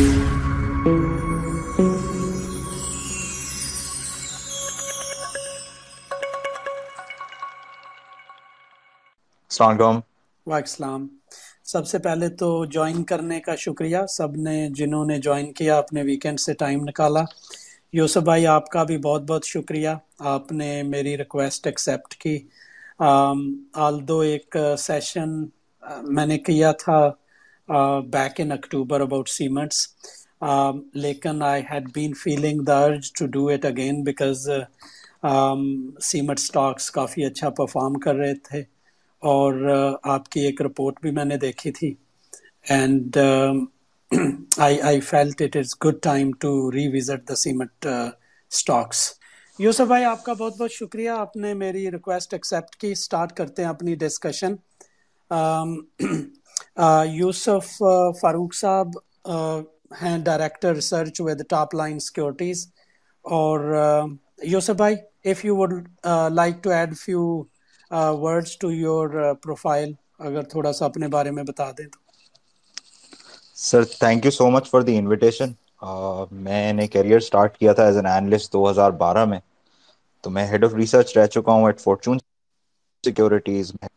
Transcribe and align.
السلام 0.00 0.88
علیکم۔ 9.68 9.82
وعلیکم 9.82 10.52
السلام۔ 10.52 11.06
سب 11.64 11.86
سے 11.86 11.98
پہلے 11.98 12.28
تو 12.28 12.64
جوائن 12.64 13.04
کرنے 13.04 13.40
کا 13.40 13.54
شکریہ۔ 13.54 13.98
سب 14.08 14.36
نے 14.36 14.68
جنہوں 14.70 15.04
نے 15.04 15.18
جوائن 15.18 15.52
کیا، 15.52 15.78
اپنے 15.78 16.02
ویکینڈ 16.02 16.40
سے 16.40 16.54
ٹائم 16.54 16.84
نکالا۔ 16.84 17.20
یوسف 17.92 18.16
بھائی، 18.16 18.46
آپ 18.46 18.68
کا 18.68 18.82
بھی 18.82 18.98
بہت 18.98 19.22
بہت 19.22 19.44
شکریہ۔ 19.44 19.88
آپ 20.18 20.52
نے 20.52 20.82
میری 20.82 21.18
ریکویسٹ 21.18 21.66
ایکسیپٹ 21.66 22.14
کی۔ 22.14 22.38
آل 23.74 24.08
دو 24.08 24.20
ایک 24.20 24.56
سیشن 24.78 25.28
میں 26.02 26.26
نے 26.26 26.38
کیا 26.38 26.72
تھا۔ 26.72 27.10
Back 28.10 28.40
in 28.40 28.52
October 28.52 29.00
about 29.00 29.28
cements 29.28 29.86
لیکن 30.96 31.42
I 31.42 31.62
had 31.70 31.88
been 31.94 32.12
feeling 32.14 32.62
the 32.62 32.78
urge 32.84 33.12
to 33.18 33.26
do 33.26 33.46
it 33.48 33.64
again 33.64 34.02
because 34.02 34.48
cement 36.02 36.38
stocks 36.38 36.90
کافی 36.90 37.24
اچھا 37.24 37.50
پرفارم 37.50 37.98
کر 37.98 38.14
رہے 38.14 38.34
تھے 38.44 38.60
اور 39.22 39.68
آپ 40.04 40.28
کی 40.28 40.40
ایک 40.40 40.62
رپورٹ 40.62 41.00
بھی 41.00 41.10
میں 41.10 41.24
نے 41.24 41.36
دیکھی 41.36 41.72
تھی 41.72 41.94
and 42.68 43.18
I 44.58 44.80
I 44.80 45.00
felt 45.00 45.42
it 45.42 45.56
is 45.56 45.74
good 45.84 46.02
time 46.02 46.30
to 46.40 46.50
revisit 46.88 47.28
the 47.28 47.34
cement 47.34 47.86
stocks 47.86 49.08
Yusuf 49.58 49.86
بھائی 49.86 50.04
آپ 50.04 50.24
کا 50.24 50.32
بہت 50.32 50.56
بہت 50.58 50.72
شکریہ 50.72 51.10
آپ 51.10 51.36
نے 51.36 51.52
میری 51.54 51.90
ریکویسٹ 51.90 52.34
ایکسیپٹ 52.34 52.76
کی 52.76 52.90
اسٹارٹ 52.92 53.32
کرتے 53.32 53.62
ہیں 53.62 53.68
اپنی 53.68 53.94
ڈسکشن 53.94 54.54
یوسف 56.76 57.76
فاروق 58.20 58.54
صاحب 58.54 58.98
ہیں 60.02 60.16
director 60.18 60.74
research 60.74 61.20
with 61.20 61.42
Top 61.48 61.74
Line 61.74 61.98
Securities 61.98 62.66
اور 63.24 63.60
یوسف 64.42 64.76
بھائی 64.76 64.96
if 65.24 65.44
you 65.44 65.56
would 65.56 65.72
like 66.32 66.62
to 66.62 66.70
add 66.70 66.96
few 66.98 67.42
words 67.90 68.56
to 68.58 68.70
your 68.72 69.32
profile 69.34 69.92
اگر 70.18 70.42
تھوڑا 70.42 70.72
سا 70.72 70.84
اپنے 70.84 71.08
بارے 71.08 71.30
میں 71.30 71.42
بتا 71.42 71.70
دیں 71.70 71.86
تو 71.86 71.98
sir 73.56 73.84
thank 73.98 74.24
you 74.24 74.30
so 74.30 74.50
much 74.50 74.70
for 74.70 74.80
the 74.80 74.96
invitation 74.98 75.52
میں 76.30 76.72
نے 76.72 76.86
کیریئر 76.86 77.16
اسٹارٹ 77.16 77.56
کیا 77.58 77.72
تھا 77.72 77.84
ایز 77.84 77.96
این 77.96 78.06
اینالسٹ 78.06 78.52
دو 78.52 78.70
ہزار 78.70 78.90
بارہ 78.90 79.24
میں 79.24 79.40
تو 80.24 80.30
میں 80.30 80.46
ہیڈ 80.46 80.64
آف 80.64 80.74
ریسرچ 80.74 81.16
رہ 81.18 81.26
چکا 81.26 81.52
ہوں 81.52 81.66
ایٹ 81.66 81.80
فارچون 81.80 82.18
سیکورٹیز 83.04 83.72
میں 83.72 83.88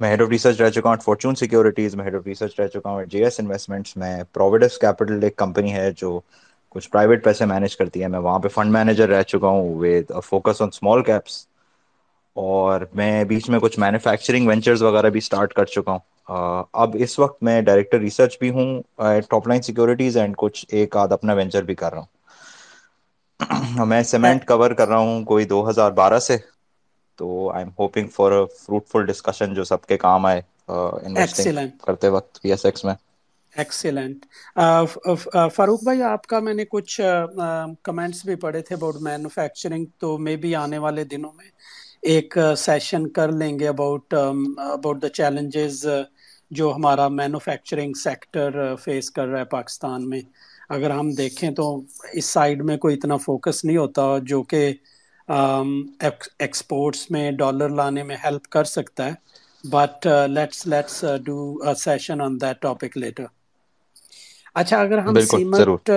ہیڈ 0.00 0.22
آف 0.22 0.28
ریسرچ 0.28 0.60
رہ 0.60 0.70
چکا 0.70 0.88
ہوں 0.88 0.96
فارچون 1.04 1.34
سیکورٹیز 1.34 1.94
میں 1.94 2.04
ہیڈ 2.04 2.14
آف 2.14 2.26
ریسرچ 2.26 2.58
رہ 2.58 2.66
چکا 2.68 2.90
ہوں 2.90 3.04
جے 3.06 3.22
ایس 3.24 3.38
انویسٹمنٹس 3.40 3.96
میں 3.96 4.12
پروویڈس 4.32 4.78
کیپٹل 4.78 5.22
ایک 5.22 5.36
کمپنی 5.36 5.72
ہے 5.72 5.90
جو 5.96 6.18
کچھ 6.74 6.90
پرائیویٹ 6.90 7.24
پیسے 7.24 7.44
مینیج 7.46 7.76
کرتی 7.76 8.02
ہے۔ 8.02 8.08
میں 8.08 8.18
وہاں 8.20 8.38
پہ 8.38 8.48
فنڈ 8.48 8.72
مینیجر 8.72 9.08
رہ 9.08 9.22
چکا 9.24 9.48
ہوں 9.48 9.74
with 9.76 10.12
focus 10.24 10.62
on 10.62 10.68
small 10.68 11.02
caps 11.04 11.44
اور 12.36 12.80
میں 12.92 13.12
بیچ 13.26 13.48
میں 13.50 13.58
کچھ 13.60 13.78
مینوفیکچرنگ 13.80 14.48
وینچرز 14.48 14.82
وغیرہ 14.82 15.10
بھی 15.10 15.18
اسٹارٹ 15.18 15.52
کر 15.52 15.64
چکا 15.66 15.92
ہوں۔ 15.92 15.98
اب 16.74 16.96
اس 17.00 17.18
وقت 17.18 17.42
میں 17.42 17.60
ڈائریکٹر 17.62 17.98
ریسرچ 18.00 18.38
بھی 18.38 18.50
ہوں 18.50 18.80
ٹاپ 19.30 19.48
لائن 19.48 19.62
سیکورٹیز 19.62 20.16
اینڈ 20.16 20.34
کچھ 20.38 20.64
ایک 20.70 20.96
آدھ 20.96 21.12
اپنا 21.12 21.32
وینچر 21.32 21.62
بھی 21.62 21.74
کر 21.74 21.92
رہا 21.92 21.98
ہوں۔ 21.98 22.14
میں 23.86 24.02
سیمنٹ 24.04 24.44
کور 24.46 24.70
کر 24.72 24.88
رہا 24.88 24.98
ہوں 24.98 25.24
کوئی 25.24 25.44
دو 25.46 25.68
ہزار 25.68 25.90
بارہ 25.94 26.18
سے۔ 26.20 26.36
تو 27.18 27.28
I 27.50 27.64
am 27.64 27.70
hoping 27.78 28.08
for 28.10 28.32
fruitful 28.56 29.06
discussion 29.06 29.54
جو 29.54 29.64
سب 29.64 29.84
کے 29.84 29.96
کام 29.98 30.26
آئے 30.26 30.40
انویسٹنگ 30.68 31.48
ایکسیلنٹ 31.48 31.82
کرتے 31.82 32.08
وقت 32.10 32.42
پی 32.42 32.50
ایس 32.50 32.64
ایکس 32.64 32.84
میں۔ 32.84 32.94
ایکسیلنٹ 33.52 34.24
فاروق 35.50 35.82
بھائی 35.84 36.02
آپ 36.04 36.26
کا 36.26 36.40
میں 36.40 36.54
نے 36.54 36.64
کچھ 36.68 37.00
کمنٹس 37.84 38.24
بھی 38.24 38.34
پڑھے 38.38 38.60
تھے 38.62 38.74
اباؤٹ 38.74 38.96
مینوفیکچرنگ 39.00 39.84
تو 39.96 40.16
مے 40.18 40.36
بی 40.36 40.54
آنے 40.56 40.78
والے 40.78 41.04
دنوں 41.06 41.32
میں 41.34 41.48
ایک 42.06 42.36
سیشن 42.58 43.08
کر 43.10 43.32
لیں 43.32 43.58
گے 43.58 43.68
اباؤٹ 43.68 44.14
اباؤٹ 44.14 45.02
دا 45.02 45.08
چیلنجز 45.10 45.86
جو 46.50 46.72
ہمارا 46.72 47.06
مینوفیکچرنگ 47.10 47.92
سیکٹر 47.96 48.50
فیس 48.76 49.10
کر 49.10 49.26
رہا 49.26 49.38
ہے 49.40 49.44
پاکستان 49.50 50.08
میں۔ 50.08 50.20
اگر 50.70 50.90
ہم 50.90 51.10
دیکھیں 51.12 51.50
تو 51.52 51.64
اس 52.12 52.24
سائڈ 52.26 52.62
میں 52.64 52.76
کوئی 52.78 52.96
اتنا 52.96 53.16
فوکس 53.18 53.64
نہیں 53.64 53.76
ہوتا 53.76 54.02
جو 54.24 54.42
کہ 54.44 54.70
ایکسپورٹس 55.28 57.10
میں 57.10 57.30
ڈالر 57.38 57.68
لانے 57.70 58.02
میں 58.02 58.16
ہیلپ 58.24 58.48
کر 58.50 58.64
سکتا 58.66 59.06
ہے. 59.06 59.12
But 59.64 60.06
let's 60.28 60.66
let's 60.66 61.04
do 61.24 61.38
session 61.76 62.20
on 62.20 62.40
that 62.40 62.60
topic 62.62 62.96
later 62.96 63.24
اچھا 64.56 64.80
اگر 64.80 64.98
ہم 64.98 65.18
ضرور۔ 65.52 65.78
سیمٹ 65.80 65.90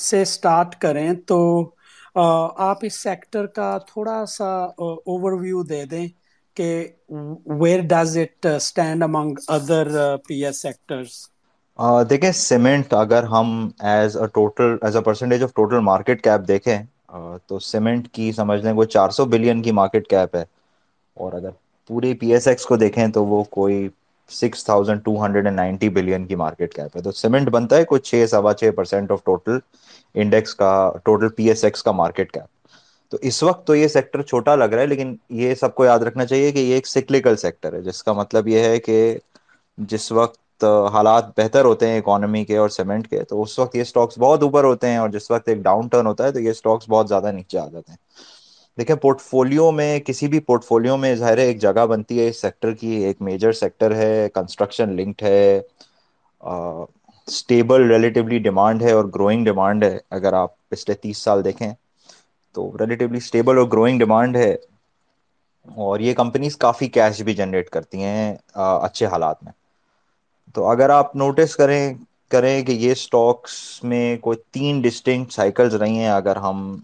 سے 0.00 0.20
اسٹارٹ 0.22 0.74
کریں 0.80 1.12
تو 1.26 1.38
آپ 2.14 2.78
اس 2.82 3.02
سیکٹر 3.02 3.46
کا 3.48 3.76
تھوڑا 3.86 4.24
سا 4.28 4.52
اوور 4.78 5.32
ویو 5.40 5.62
دے 5.64 5.84
دیں 5.84 6.06
کہ 6.56 6.68
where 7.60 7.80
does 7.88 8.16
it 8.18 8.46
stand 8.46 9.02
among 9.02 9.34
other 9.48 9.88
P 10.26 10.44
S 10.44 10.62
sectors 10.62 11.20
دیکھیں 12.10 12.30
سیمنٹ 12.32 12.92
اگر 12.94 13.24
ہم 13.26 13.48
as 13.84 14.16
a 14.16 14.26
total 14.34 14.76
as 14.82 14.96
a 14.96 15.02
percentage 15.02 15.42
of 15.42 15.54
total 15.54 15.80
market 15.82 16.22
cap 16.24 16.48
دیکھیں 16.48 16.78
تو 17.46 17.58
سیمنٹ 17.60 18.08
کی 18.08 18.30
سمجھ 18.32 18.60
لیں 18.62 18.72
وہ 18.72 18.84
چار 18.86 19.10
سو 19.10 19.24
بلین 19.26 19.62
کی 19.62 19.72
مارکیٹ 19.72 20.06
کیپ 20.08 20.36
ہے۔ 20.36 20.44
اور 21.16 21.32
اگر 21.32 21.50
پوری 21.90 22.12
پی 22.14 22.32
ایس 22.32 22.46
ایکس 22.48 22.64
کو 22.66 22.76
دیکھیں 22.76 23.06
تو 23.08 23.24
وہ 23.24 23.42
کوئی 23.50 23.88
six 24.30 24.64
thousand 24.64 25.04
two 25.04 25.24
hundred 25.24 25.46
and 25.46 25.56
ninety 25.56 25.88
billion 25.90 26.26
کی 26.26 26.34
مارکیٹ 26.36 26.74
کیپ 26.74 26.96
ہے۔ 26.96 27.02
تو 27.02 27.12
سیمنٹ 27.12 27.48
بنتا 27.50 27.76
ہے 27.76 27.84
کچھ 27.88 28.02
چھ، 28.04 28.24
سوا 28.30 28.52
چھ 28.54 28.70
پرسینٹ 28.76 29.10
آف 29.10 29.24
ٹوٹل 29.24 29.58
انڈیکس 30.14 30.54
کا 30.54 30.70
ٹوٹل 31.04 31.28
پی 31.28 31.48
ایس 31.48 31.64
ایکس 31.64 31.82
کا 31.82 31.92
مارکیٹ 31.92 32.32
کیپ 32.32 32.50
تو 33.12 33.18
اس 33.22 33.42
وقت 33.42 33.66
تو 33.66 33.74
یہ 33.74 33.88
سیکٹر 33.88 34.22
چھوٹا 34.22 34.54
لگ 34.56 34.64
رہا 34.64 34.82
ہے، 34.82 34.86
لیکن 34.86 35.14
یہ 35.36 35.54
سب 35.54 35.74
کو 35.74 35.84
یاد 35.84 35.98
رکھنا 36.00 36.26
چاہیے 36.26 36.50
کہ 36.52 36.58
یہ 36.58 36.74
ایک 36.74 36.86
سکلیکل 36.88 37.36
سیکٹر 37.36 37.72
ہے۔ 37.72 37.80
جس 37.82 38.02
کا 38.02 38.12
مطلب 38.12 38.48
یہ 38.48 38.60
ہے 38.60 38.78
کہ 38.80 38.96
جس 39.78 40.10
وقت 40.12 40.38
حالات 40.92 41.24
بہتر 41.36 41.64
ہوتے 41.64 41.88
ہیں 41.88 41.98
اکانمی 41.98 42.44
کے 42.44 42.56
اور 42.56 42.68
سیمنٹ 42.70 43.08
کے، 43.08 43.22
تو 43.24 43.42
اس 43.42 43.58
وقت 43.58 43.76
یہ 43.76 43.82
اسٹاکس 43.82 44.18
بہت 44.18 44.42
اوپر 44.42 44.64
ہوتے 44.64 44.88
ہیں 44.88 44.96
اور 44.98 45.08
جس 45.10 45.30
وقت 45.30 45.48
ایک 45.48 45.58
ڈاؤن 45.60 45.88
ٹرن 45.88 46.06
ہوتا 46.06 46.24
ہے 46.24 46.32
تو 46.32 46.40
یہ 46.40 46.50
اسٹاکس 46.50 46.88
بہت 46.88 47.08
زیادہ 47.08 47.32
نیچے 47.32 47.58
آ 47.58 47.66
جاتے 47.66 47.92
ہیں۔ 47.92 47.98
دیکھیں 48.78 48.94
پورٹ 48.96 49.20
فولو 49.20 49.70
میں 49.72 49.98
کسی 50.00 50.28
بھی 50.28 50.40
پورٹ 50.42 50.64
فولio 50.64 50.96
میں 50.98 51.14
ظاہر 51.16 51.38
ہے 51.38 51.44
ایک 51.44 51.60
جگہ 51.60 51.86
بنتی 51.86 52.20
ہے، 52.20 52.28
اس 52.28 52.40
سیکٹر 52.40 52.72
کی 52.74 52.90
ایک 53.04 53.20
میجر 53.20 53.52
سیکٹر 53.54 53.94
ہے 53.96 54.28
کنسٹرکشن 54.34 54.96
لنکڈ 54.96 55.22
ہے 55.22 55.60
اسٹیبل 57.28 57.90
ریلیٹیولی 57.90 58.38
ڈیمانڈ 58.40 58.82
ہے 58.82 58.92
اور 58.92 59.04
گروئنگ 59.14 59.44
ڈیمانڈ 59.44 59.84
ہے۔ 59.84 59.98
اگر 60.10 60.32
آپ 60.34 60.50
پچھلے 60.68 60.94
تیس 60.96 61.18
سال 61.18 61.44
دیکھیں 61.44 61.72
تو 62.54 62.70
ریلیٹیولی 62.80 63.18
اسٹیبل 63.18 63.58
اور 63.58 63.66
گروئنگ 63.68 63.98
ڈیمانڈ 63.98 64.36
ہے 64.36 64.52
اور 65.66 66.00
یہ 66.00 66.14
کمپنیز 66.14 66.56
کافی 66.58 66.88
کیش 66.90 67.20
بھی 67.22 67.34
جنریٹ 67.34 67.70
کرتی 67.70 68.02
ہیں 68.02 68.34
اچھے 68.54 69.06
حالات 69.06 69.42
میں۔ 69.42 69.52
تو 70.54 70.66
اگر 70.66 70.90
آپ 70.90 71.14
نوٹس 71.14 71.56
کریں 71.56 71.94
کریں 72.30 72.62
کہ 72.62 72.72
یہ 72.74 72.92
اسٹاکس 72.92 73.52
میں 73.84 74.04
کوئی 74.18 74.36
تین 74.50 74.80
ڈسٹنکٹ 74.82 75.32
سائیکلس 75.32 75.74
رہی 75.74 75.98
ہیں، 75.98 76.08
اگر 76.10 76.36
ہم 76.38 76.76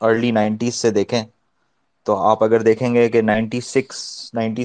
ارلی 0.00 0.30
نائنٹیز 0.32 0.74
سے 0.76 0.90
دیکھیں، 0.92 1.22
تو 2.06 2.16
آپ 2.20 2.42
اگر 2.44 2.62
دیکھیں 2.62 2.94
گے 2.94 3.08
کہ 3.08 3.22
ninety 3.22 3.60
six 3.62 3.98
ninety 4.34 4.64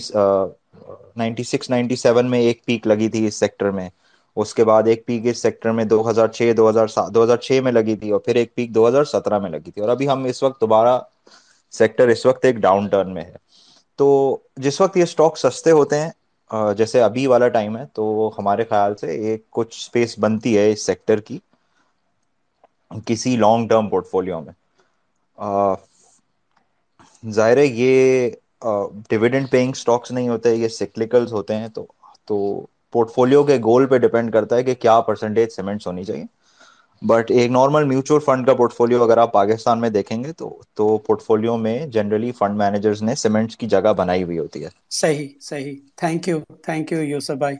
ninety 1.15 1.43
six 1.45 1.69
ninety 1.69 1.95
seven 1.97 2.29
میں 2.29 2.39
ایک 2.41 2.65
پیک 2.65 2.87
لگی 2.87 3.09
تھی 3.09 3.25
اس 3.27 3.35
سیکٹر 3.35 3.69
میں۔ 3.71 3.89
اس 4.37 4.53
کے 4.53 4.63
بعد 4.65 4.83
ایک 4.85 5.05
پیک 5.05 5.25
اس 5.25 5.41
سیکٹر 5.41 5.71
میں 5.71 5.83
دو 5.85 6.09
ہزار 6.09 6.27
چھ، 6.29 6.51
دو 6.57 6.69
ہزار 6.69 6.87
سات، 6.87 7.09
دو 7.09 7.23
ہزار 7.23 7.37
چھ 7.39 7.59
میں 7.63 7.71
لگی 7.71 7.95
تھی 7.95 8.11
اور 8.11 8.19
پھر 8.19 8.35
ایک 8.35 8.53
پیک 8.55 8.73
دو 8.75 8.87
ہزار 8.87 9.03
سترہ 9.05 9.39
میں 9.39 9.49
لگی 9.49 9.71
تھی۔ 9.71 9.81
اور 9.81 9.89
ابھی 9.89 10.07
ہم 10.09 10.23
اس 10.25 10.41
وقت 10.43 10.61
دوبارہ 10.61 10.99
سیکٹر 11.73 12.07
اس 12.07 12.25
وقت 12.25 12.45
ایک 12.45 12.55
ڈاؤن 12.57 12.87
ٹرن 12.87 13.13
میں 13.13 13.23
ہے۔ 13.23 13.35
تو 13.99 14.07
جس 14.57 14.79
وقت 14.81 14.97
یہ 14.97 15.03
اسٹاک 15.03 15.37
سستے 15.37 15.71
ہوتے 15.71 15.99
ہیں 15.99 16.09
جیسے 16.77 17.01
ابھی 17.03 17.25
والا 17.27 17.47
ٹائم 17.49 17.77
ہے، 17.77 17.83
تو 17.93 18.03
ہمارے 18.37 18.63
خیال 18.65 18.95
سے 18.97 19.07
ایک 19.21 19.49
کچھ 19.51 19.75
اسپیس 19.77 20.17
بنتی 20.19 20.57
ہے 20.57 20.71
اس 20.71 20.85
سیکٹر 20.85 21.19
کی، 21.21 21.37
کسی 23.07 23.35
لانگ 23.37 23.67
ٹرم 23.67 23.89
پورٹ 23.89 24.07
فولو 24.07 24.41
میں 24.41 24.53
ظاہر 27.23 27.57
یہ 27.57 28.29
ڈویڈنڈ 29.09 29.49
پیئنگ 29.51 29.71
اسٹاکس 29.71 30.11
نہیں 30.11 30.29
ہوتے، 30.29 30.53
یہ 30.55 30.67
سیکلیکلز 30.69 31.33
ہوتے 31.33 31.55
ہیں، 31.55 31.67
تو 31.69 31.85
تو 32.27 32.37
پورٹ 32.93 33.11
فولیو 33.11 33.43
کے 33.43 33.57
گول 33.63 33.85
پہ 33.87 33.97
ڈیپینڈ 33.97 34.31
کرتا 34.33 34.55
ہے 34.55 34.63
کہ 34.63 34.73
کیا 34.75 34.99
پرسنٹیج 35.01 35.51
سیمنٹس 35.51 35.87
ہونی 35.87 36.03
چاہیے۔ 36.03 36.25
بٹ 37.03 37.31
ایک 37.31 37.51
نارمل 37.51 37.83
میوچل 37.83 38.19
فنڈ 38.25 38.45
کا 38.45 38.53
پورٹ 38.53 38.73
فولio 38.73 39.01
اگر 39.01 39.17
آپ 39.17 39.31
پاکستان 39.33 39.81
میں 39.81 39.89
دیکھیں 39.89 40.23
گے 40.23 40.31
تو 40.33 40.49
تو 40.73 40.97
پورٹ 40.99 41.21
فولio 41.21 41.57
میں 41.59 41.77
جنرلی 41.87 42.31
فنڈ 42.31 42.57
مینیجرس 42.57 43.01
نے 43.01 43.15
سیمنٹس 43.17 43.57
کی 43.57 43.67
جگہ 43.67 43.93
بنائی 43.97 44.23
ہوئی 44.23 44.37
ہوتی 44.39 44.63
ہے۔ 44.63 44.69
صحیح 44.91 45.27
صحیح۔ 45.41 45.75
Thank 45.97 46.27
you 46.27 46.39
thank 46.63 46.91
you 46.91 47.01
Yusuf 47.03 47.37
بھائی۔ 47.37 47.55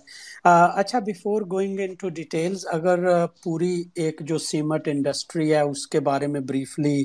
اچھا 0.76 1.00
before 1.02 1.42
going 1.52 1.80
in 1.80 1.94
to 1.96 2.10
details 2.12 2.66
اگر 2.70 3.00
پوری 3.44 3.74
ایک 3.96 4.22
جو 4.22 4.38
سیمٹ 4.42 4.88
انڈسٹری 4.88 5.54
ہے 5.54 5.60
اس 5.62 5.88
کے 5.88 6.00
بارے 6.02 6.28
میں 6.28 6.42
بریفلی 6.44 7.04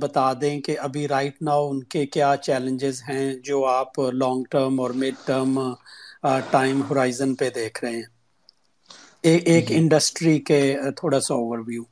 بتا 0.00 0.32
دیں 0.34 0.60
کہ 0.60 0.78
ابھی 0.80 1.06
رائٹ 1.08 1.42
ناؤ 1.42 1.68
ان 1.68 1.82
کے 1.84 2.04
کیا 2.08 2.34
چیلنجز 2.42 3.02
ہیں 3.08 3.34
جو 3.44 3.64
آپ 3.68 3.90
لانگ 4.14 4.44
ٹرم 4.50 4.80
اور 4.80 4.90
مڈ 4.96 5.26
ٹرم 5.26 5.58
ٹائم 6.50 6.80
ہورائزن 6.82 7.34
پہ 7.34 7.48
دیکھ 7.54 7.84
رہے 7.84 7.96
ہیں۔ 7.96 8.02
ایک 9.46 9.70
انڈسٹری 9.70 10.38
کے 10.40 10.60
تھوڑا 10.96 11.20
سا 11.20 11.34
اوور 11.34 11.58
ویو 11.66 11.82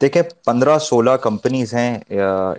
دیکھیں 0.00 0.22
پندرہ 0.44 0.76
سولہ 0.80 1.10
کمپنیز 1.22 1.72
ہیں 1.74 1.98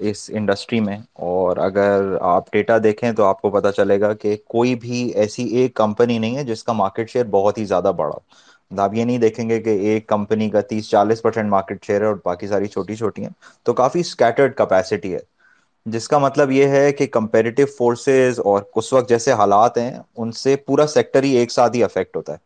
اس 0.02 0.30
انڈسٹری 0.34 0.80
میں۔ 0.80 0.98
اور 1.24 1.58
اگر 1.60 2.04
آپ 2.24 2.52
ڈیٹا 2.52 2.78
دیکھیں 2.84 3.12
تو 3.12 3.26
آپ 3.26 3.42
کو 3.42 3.50
پتہ 3.52 3.72
چلے 3.74 4.00
گا 4.00 4.14
کہ 4.16 4.36
کوئی 4.48 4.76
بھی 4.78 4.98
ایسی 5.16 5.44
ایک 5.56 5.74
کمپنی 5.76 6.18
نہیں 6.18 6.38
ہے 6.38 6.44
جس 6.46 6.64
کا 6.64 6.74
مارکیٹ 6.74 7.10
شیئر 7.10 7.26
بہت 7.32 7.58
ہی 7.58 7.66
زیادہ 7.66 7.92
بڑا 7.96 8.18
آپ 8.78 8.94
یہ 8.94 9.04
نہیں 9.04 9.18
دیکھیں 9.20 9.48
گے 9.50 9.60
کہ 9.60 9.70
ایک 9.82 10.08
کمپنی 10.08 10.50
کا 10.50 10.62
تیس 10.64 10.90
چالیس 10.90 11.22
پرسینٹ 11.22 11.50
مارکیٹ 11.50 11.80
شیئر 11.80 12.02
ہے 12.02 12.08
اور 12.08 12.16
باقی 12.26 12.48
ساری 12.48 12.68
چھوٹی 12.68 12.96
چھوٹی 12.96 13.24
ہیں۔ 13.24 13.30
تو 13.66 13.74
کافی 13.74 14.00
اسکیٹرڈ 14.02 14.56
کیپیسٹی 14.58 15.14
ہے۔ 15.14 15.20
جس 15.86 16.08
کا 16.08 16.18
مطلب 16.20 16.52
یہ 16.52 16.68
ہے 16.68 16.92
کہ 16.94 17.08
کمپیریٹیو 17.10 17.66
فورسز 17.70 18.40
اور 18.42 18.62
اس 18.76 18.92
وقت 18.94 19.10
جیسے 19.10 19.34
حالات 19.34 19.78
ہیں 19.78 19.92
ان 20.16 20.32
سے 20.36 20.56
پورا 20.58 20.88
سیکٹر 20.90 21.24
ہی 21.24 21.36
ایک 21.36 21.52
ساتھ 21.52 21.76
ہی 21.76 21.84
افیکٹ 21.84 22.16
ہوتا 22.16 22.34
ہے۔ 22.34 22.38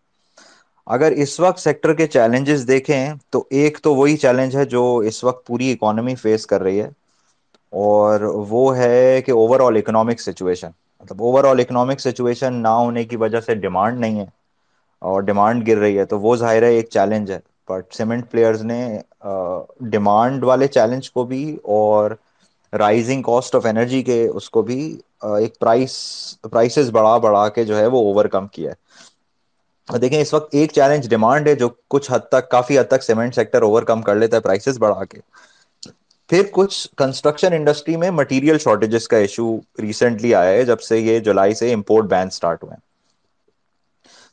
اگر 0.89 1.11
اس 1.17 1.39
وقت 1.39 1.59
سیکٹر 1.59 1.93
کے 1.93 2.07
چیلنجز 2.07 2.67
دیکھیں 2.67 2.95
تو 3.27 3.43
ایک 3.51 3.77
تو 3.79 3.93
وہی 3.95 4.17
چیلنج 4.17 4.55
ہے 4.55 4.65
جو 4.67 4.81
اس 5.07 5.23
وقت 5.23 5.45
پوری 5.45 5.71
اکانمی 5.71 6.15
فیس 6.17 6.45
کر 6.47 6.61
رہی 6.61 6.81
ہے 6.81 6.89
اور 7.73 8.21
وہ 8.49 8.75
ہے 8.77 8.93
کہ 9.21 9.31
اوور 9.33 9.59
آل 9.61 9.75
اکنامک 9.77 10.21
سچویشن 10.21 10.69
مطلب 11.01 11.21
اوور 11.23 11.43
آل 11.45 11.59
اکنامک 11.59 11.99
سچویشن 11.99 12.53
نہ 12.55 12.77
ہونے 12.77 13.03
کی 13.05 13.15
وجہ 13.17 13.39
سے 13.41 13.55
ڈیمانڈ 13.57 13.99
نہیں 13.99 14.19
ہے 14.19 14.25
اور 15.01 15.21
ڈیمانڈ 15.23 15.67
گر 15.67 15.77
رہی 15.77 15.97
ہے 15.97 16.05
تو 16.05 16.19
وہ 16.19 16.35
ظاہر 16.35 16.63
ہے 16.63 16.73
ایک 16.75 16.89
چیلنج 16.89 17.31
ہے 17.31 17.39
بٹ 17.67 17.93
سیمنٹ 17.93 18.29
پلیئرز 18.31 18.61
نے 18.63 18.79
ڈیمانڈ 19.91 20.43
والے 20.43 20.67
چیلنج 20.69 21.11
کو 21.11 21.23
بھی 21.25 21.43
اور 21.73 22.11
رائزنگ 22.73 23.21
کاسٹ 23.23 23.55
آف 23.55 23.65
انرجی 23.65 24.01
کے 24.03 24.25
اس 24.29 24.49
کو 24.49 24.61
بھی 24.63 24.79
ایک 25.35 25.57
پرائس 25.59 25.91
پرائسز 26.43 26.89
بڑھا 26.91 27.17
بڑھا 27.19 27.47
کے 27.49 27.63
جو 27.65 27.77
ہے 27.77 27.85
وہ 27.87 28.03
اوور 28.03 28.25
کم 28.27 28.47
کیا 28.49 28.71
ہے۔ 28.71 28.75
دیکھیں، 29.89 30.21
اس 30.21 30.33
وقت 30.33 30.55
ایک 30.55 30.71
چیلنج 30.71 31.09
ڈیمانڈ 31.09 31.47
ہے 31.47 31.55
جو 31.55 31.69
کچھ 31.87 32.11
حد 32.11 32.27
تک، 32.31 32.49
کافی 32.51 32.79
حد 32.79 32.83
تک 32.83 33.03
سیمنٹ 33.03 33.35
سیکٹر 33.35 33.61
اوور 33.61 33.83
کم 33.83 34.01
کر 34.01 34.15
لیتا 34.15 34.37
ہے 34.37 34.41
پرائسز 34.41 34.77
بڑھا 34.77 35.03
کے۔ 35.03 35.19
پھر 36.29 36.43
کچھ 36.51 36.87
کنسٹرکشن 36.97 37.53
انڈسٹری 37.53 37.95
میں 37.95 38.11
مٹیریل 38.11 38.57
شارٹیجز 38.57 39.07
کا 39.07 39.17
ایشو 39.17 39.55
ریسنٹلی 39.81 40.35
آیا 40.35 40.49
ہے، 40.49 40.63
جب 40.63 40.81
سے 40.81 40.99
یہ 40.99 41.19
جولائی 41.19 41.53
سے 41.53 41.73
امپورٹ 41.73 42.05
بین 42.05 42.27
اسٹارٹ 42.27 42.63
ہوئے۔ 42.63 42.73
ہیں 42.73 42.87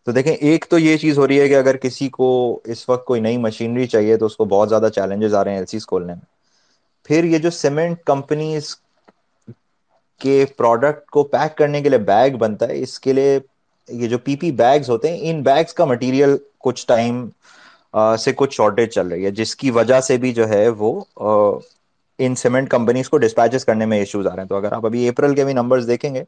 تو 0.06 0.12
دیکھیں، 0.12 0.32
ایک 0.32 0.66
تو 0.70 0.78
یہ 0.78 0.96
چیز 0.96 1.18
ہو 1.18 1.28
رہی 1.28 1.40
ہے 1.40 1.48
کہ 1.48 1.56
اگر 1.56 1.76
کسی 1.76 2.08
کو 2.08 2.28
اس 2.64 2.88
وقت 2.88 3.04
کوئی 3.04 3.20
نئی 3.20 3.36
مشینری 3.36 3.86
چاہیے 3.86 4.16
تو 4.16 4.26
اس 4.26 4.36
کو 4.36 4.44
بہت 4.44 4.68
زیادہ 4.68 4.88
چیلنجز 4.94 5.34
آ 5.34 5.44
رہے 5.44 5.50
ہیں 5.50 5.58
ایل 5.58 5.66
سیز 5.66 5.86
کھولنے 5.86 6.12
میں۔ 6.12 6.24
پھر 7.04 7.24
یہ 7.24 7.38
جو 7.38 7.50
سیمنٹ 7.50 8.04
کمپنیز 8.04 8.76
کے 10.20 10.44
پروڈکٹ 10.56 11.10
کو 11.10 11.22
پیک 11.24 11.56
کرنے 11.56 11.82
کے 11.82 11.88
لیے 11.88 11.98
بیگ 11.98 12.36
بنتا 12.36 12.68
ہے، 12.68 12.82
اس 12.82 13.00
کے 13.00 13.12
لیے 13.12 13.38
یہ 13.88 14.08
جو 14.08 14.18
پی 14.18 14.36
پی 14.36 14.50
بیگس 14.52 14.88
ہوتے 14.90 15.10
ہیں، 15.10 15.30
ان 15.30 15.42
بیگس 15.42 15.74
کا 15.74 15.84
مٹیریل 15.84 16.36
کچھ 16.60 16.86
ٹائم 16.86 17.28
سے 18.18 18.32
کچھ 18.36 18.54
شارٹیج 18.54 18.88
چل 18.90 19.08
رہی 19.08 19.24
ہے، 19.24 19.30
جس 19.32 19.54
کی 19.56 19.70
وجہ 19.70 20.00
سے 20.00 20.16
بھی 20.18 20.32
جو 20.34 20.48
ہے 20.48 20.68
وہ 20.78 20.92
ان 22.18 22.34
سیمنٹ 22.36 22.68
کمپنیز 22.70 23.08
کو 23.08 23.18
ڈسپیچز 23.18 23.64
کرنے 23.64 23.86
میں 23.86 23.98
ایشوز 23.98 24.26
آ 24.26 24.34
رہے 24.34 24.42
ہیں۔ 24.42 24.48
تو 24.48 24.56
اگر 24.56 24.72
آپ 24.72 24.86
ابھی 24.86 25.08
اپریل 25.08 25.34
کے 25.34 25.44
بھی 25.44 25.52
نمبرز 25.52 25.86
دیکھیں 25.88 26.14
گے 26.14 26.22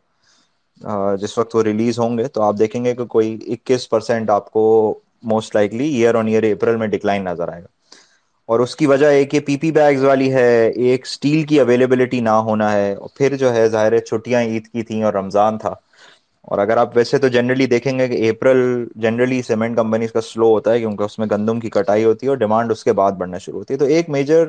جس 1.20 1.36
وقت 1.38 1.54
وہ 1.56 1.62
ریلیز 1.62 1.98
ہوں 1.98 2.18
گے، 2.18 2.26
تو 2.28 2.42
آپ 2.42 2.54
دیکھیں 2.58 2.84
گے 2.84 2.94
کہ 2.94 3.04
کوئی 3.06 3.36
اکیس 3.52 3.88
پرسینٹ 3.90 4.30
آپ 4.30 4.50
کو 4.52 4.64
most 5.30 5.54
likely 5.56 5.88
year 5.94 6.14
on 6.14 6.28
year 6.28 6.42
April 6.52 6.76
میں 6.76 6.86
ڈکلائن 6.88 7.24
نظر 7.24 7.48
آئے 7.48 7.62
گا۔ 7.62 7.66
اور 8.48 8.60
اس 8.60 8.74
کی 8.76 8.86
وجہ 8.86 9.06
ایک 9.06 9.34
یہ 9.34 9.40
پی 9.46 9.56
پی 9.56 9.70
بیگز 9.72 10.04
والی 10.04 10.32
ہے، 10.32 10.50
ایک 10.66 11.04
اسٹیل 11.06 11.42
کی 11.46 11.60
اویلیبلٹی 11.60 12.20
نہ 12.20 12.36
ہونا 12.46 12.72
ہے، 12.72 12.92
اور 12.94 13.08
پھر 13.16 13.36
جو 13.36 13.52
ہے 13.54 13.68
ظاہر 13.68 13.98
چھٹیاں 14.00 14.40
عید 14.42 14.66
کی 14.68 14.82
تھیں 14.82 15.02
اور 15.02 15.12
رمضان 15.12 15.58
تھا۔ 15.58 15.74
اور 16.48 16.58
اگر 16.58 16.76
آپ 16.76 16.96
ویسے 16.96 17.18
تو 17.18 17.28
جنرلی 17.28 17.66
دیکھیں 17.66 17.98
گے 17.98 18.06
کہ 18.08 18.28
اپریل 18.30 18.58
جنرلی 18.96 19.40
سیمنٹ 19.42 19.76
کمپنیز 19.76 20.12
کا 20.12 20.20
سلو 20.22 20.48
ہوتا 20.48 20.72
ہے 20.72 20.78
کیونکہ 20.78 21.02
اس 21.02 21.18
میں 21.18 21.26
گندم 21.30 21.60
کی 21.60 21.70
کٹائی 21.70 22.04
ہوتی 22.04 22.26
ہے 22.26 22.30
اور 22.30 22.36
ڈیمانڈ 22.38 22.72
اس 22.72 22.84
کے 22.84 22.92
بعد 22.92 23.12
بڑھنا 23.14 23.38
شروع 23.38 23.58
ہوتی 23.58 23.74
ہے۔ 23.74 23.78
تو 23.78 23.84
ایک 23.86 24.08
میجر 24.10 24.46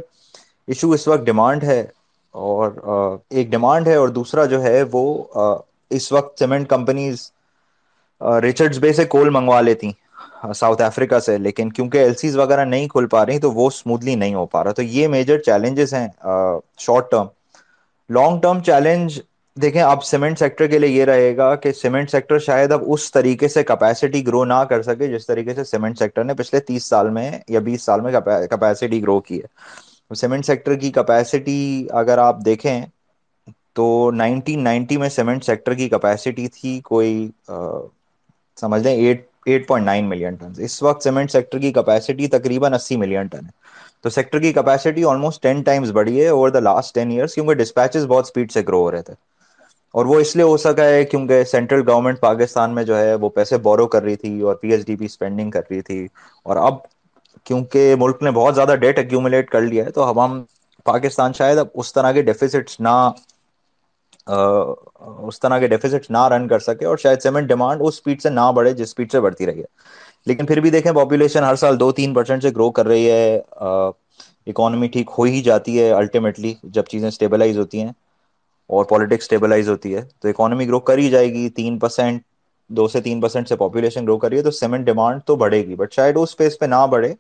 ایشو 0.68 0.92
اس 0.92 1.08
وقت 1.08 1.26
ڈیمانڈ 1.26 1.64
ہے 1.64 1.82
اور 2.36 2.72
ایک 3.32 3.50
ڈیمانڈ 3.50 3.88
ہے 3.88 3.96
اور 3.96 4.10
دوسرا 4.10 4.46
جو 4.46 4.62
ہے 4.64 4.82
وہ 4.92 5.04
اس 5.92 6.12
وقت 6.12 6.40
سیمنٹ 6.40 6.68
کمپنیز 6.70 7.30
ریچرڈس 8.42 8.78
بے 8.80 8.92
سے 8.94 9.06
کول 9.08 9.30
منگوا 9.30 9.60
لیتی 9.62 9.92
ساؤتھ 10.56 10.82
افریقہ 10.84 11.20
سے۔ 11.20 11.38
لیکن 11.40 11.70
کیونکہ 11.72 11.98
ایل 11.98 12.14
سیز 12.16 12.38
وغیرہ 12.38 12.66
نہیں 12.66 12.88
کھل 12.88 13.08
پا 13.08 13.26
رہی 13.26 13.40
تو 13.40 13.52
وہ 13.52 13.68
اسموتھلی 13.68 14.16
نہیں 14.16 14.34
ہو 14.34 14.46
پا 14.48 14.64
رہا۔ 14.64 14.72
تو 14.72 14.82
یہ 14.84 15.08
میجر 15.08 15.38
چیلنجز 15.42 15.94
ہیں 15.94 16.08
short 16.80 17.12
term 17.12 17.28
long 18.10 18.40
term 18.40 18.60
challenge 18.62 19.20
دیکھیں، 19.58 19.82
اب 19.82 20.04
سیمنٹ 20.04 20.40
سیکٹر 20.40 20.68
کے 20.68 20.80
لیے 20.80 20.90
یہ 20.90 21.06
رہے 21.06 21.36
گا 21.38 21.54
کہ 21.56 21.72
سیمنٹ 21.72 22.10
سیکٹر 22.12 22.40
شاید 22.40 22.72
اب 22.72 22.82
اس 22.88 23.12
طریقے 23.12 23.48
سے 23.48 23.64
کیپیسٹی 23.64 24.26
گرو 24.28 24.44
نہ 24.46 24.64
کر 24.70 24.82
سکے 24.84 25.08
جس 25.08 25.26
طریقے 25.28 25.54
سے 25.56 25.64
سیمنٹ 25.64 25.98
سیکٹر 26.00 26.24
نے 26.24 26.34
پچھلے 26.34 26.60
تیس 26.60 26.86
سال 26.86 27.10
میں 27.10 27.32
یا 27.48 27.60
بیس 27.60 27.84
سال 27.84 28.02
میں 28.02 28.12
کیپیسٹی 28.12 29.02
گرو 29.02 29.20
کی 29.22 29.40
ہے۔ 29.40 30.16
سیمنٹ 30.16 30.46
سیکٹر 30.46 30.76
کی 30.76 30.92
کیپیسٹی 30.92 31.60
اگر 31.94 32.18
آپ 32.18 32.38
دیکھیں 32.46 32.80
تو 33.76 33.86
نائنٹین 34.14 34.64
نائنٹی 34.64 34.98
میں 34.98 35.10
سیمنٹ 35.10 35.44
سیکٹر 35.44 35.74
کی 35.74 35.90
کیپیسٹی 35.90 36.48
تھی 36.48 36.80
کوئی 36.84 37.28
سمجھ 38.58 38.82
لیں، 38.84 38.96
eight 38.96 39.28
eight 39.46 39.68
point 39.68 39.86
nine 39.86 40.10
million 40.10 40.36
ton 40.36 40.52
اس 40.58 40.82
وقت 40.84 41.04
سیمنٹ 41.04 41.32
سیکٹر 41.32 41.60
کی 41.60 41.72
کیپیسٹی 41.74 42.28
تقریباً 42.30 42.74
اسی 42.74 42.98
ملین 42.98 43.28
ٹن 43.28 43.46
ہے۔ 43.46 43.58
تو 44.02 44.10
سیکٹر 44.10 44.40
کی 44.40 44.52
کیپیسٹی 44.54 45.04
آلموسٹ 45.04 45.42
ٹین 45.44 45.62
ٹائمز 45.62 45.92
بڑھی 45.92 46.22
ہے 46.22 46.28
over 46.28 46.50
the 46.50 46.60
last 46.60 46.96
ten 46.96 47.12
years 47.12 47.36
کیونکہ 47.36 47.54
ڈسپیچز 47.54 48.06
بہت 48.06 48.26
اسپیڈ 48.26 48.52
سے 48.52 48.62
گرو 48.68 48.82
ہو 48.82 48.92
رہے 48.92 49.02
تھے۔ 49.02 49.14
اور 49.94 50.06
وہ 50.06 50.20
اس 50.20 50.36
لیے 50.36 50.46
ہو 50.46 50.56
سکا 50.60 50.84
ہے 50.86 51.04
کیونکہ 51.06 51.44
سینٹرل 51.46 51.88
گورنمنٹ 51.88 52.20
پاکستان 52.20 52.76
میں 52.76 52.84
جو 52.84 52.98
ہے 52.98 53.14
وہ 53.16 53.30
پیسے 53.32 53.58
بورو 53.60 53.88
کر 53.88 54.04
رہی 54.04 54.16
تھی 54.18 54.40
اور 54.42 54.56
پی 54.56 54.72
ایچ 54.72 54.86
ڈی 54.86 54.96
بھی 54.96 55.06
اسپینڈنگ 55.06 55.52
کر 55.52 55.62
رہی 55.70 55.82
تھی۔ 55.82 56.06
اور 56.46 56.58
اب 56.60 56.78
کیونکہ 57.46 57.96
ملک 57.98 58.20
نے 58.20 58.32
بہت 58.32 58.56
زیادہ 58.56 58.76
ڈیٹ 58.78 58.98
ایکومولیٹ 59.00 59.50
کر 59.50 59.62
لیا 59.64 59.86
ہے، 59.86 59.92
تو 59.92 60.04
اب 60.04 60.24
ہم 60.24 60.42
پاکستان 60.86 61.34
شاید 61.34 61.58
اب 61.60 61.68
اس 61.76 61.94
طرح 61.94 62.12
کے 62.12 62.22
ڈیفیسٹس 62.24 62.80
نہ 62.80 62.96
اس 65.22 65.40
طرح 65.40 65.60
کے 65.60 65.68
ڈیفیسٹ 65.68 66.10
نہ 66.10 66.28
رن 66.30 66.48
کر 66.48 66.60
سکے 66.62 66.86
اور 66.86 66.98
شاید 66.98 67.22
سیمنٹ 67.22 67.48
ڈیمانڈ 67.48 67.82
اس 67.82 67.94
اسپیڈ 67.96 68.22
سے 68.22 68.30
نہ 68.32 68.52
بڑھے 68.56 68.72
جس 68.74 68.88
اسپیڈ 68.90 69.12
سے 69.12 69.22
بڑھتی 69.22 69.46
رہی 69.46 69.60
ہے۔ 69.60 69.66
لیکن 70.28 70.46
پھر 70.46 70.60
بھی 70.60 70.70
دیکھیں 70.70 70.92
پاپولیشن 70.94 71.44
ہر 71.44 71.56
سال 71.58 71.80
دو 71.80 71.92
تین 71.94 72.14
پرسینٹ 72.14 72.42
سے 72.44 72.50
گرو 72.52 72.70
کر 72.72 72.88
رہی 72.88 73.10
ہے 73.10 73.40
اکانومی 74.48 74.88
ٹھیک 74.90 75.10
ہو 75.18 75.24
ہی 75.26 75.42
جاتی 75.44 75.80
ہے 75.80 75.90
الٹیمیٹلی 75.94 76.54
جب 76.66 76.86
چیزیں 76.86 77.08
اسٹیبلائز 77.08 77.58
ہوتی 77.58 77.82
ہیں۔ 77.82 77.92
اور 78.70 78.86
پالیٹکس 78.86 79.24
اسٹیبلائز 79.24 79.70
ہوتی 79.70 79.96
ہے، 79.96 80.02
تو 80.20 80.28
اکانومی 80.28 80.68
گرو 80.68 80.80
کر 80.82 80.98
ہی 80.98 81.10
جائے 81.10 81.34
گی، 81.34 81.50
تین 81.52 81.80
پرسینٹ 81.80 82.22
دو 82.70 82.88
سے 82.88 83.02
تین 83.02 83.22
پرسینٹ 83.22 83.48
سے 83.50 83.56
پاپولیشن 83.56 84.06
گرو 84.06 84.18
کریے 84.18 84.42
تو 84.42 84.52
سیمنٹ 84.52 84.86
ڈیمانڈ 84.86 85.22
تو 85.28 85.36
بڑھے 85.36 85.66
گی 85.68 85.76
بٹ 85.76 85.94
شاید 85.94 86.18
اس 86.18 86.30
اسپیس 86.30 86.60
پہ 86.60 86.66
نہ 86.66 86.86
بڑھے 86.92 87.14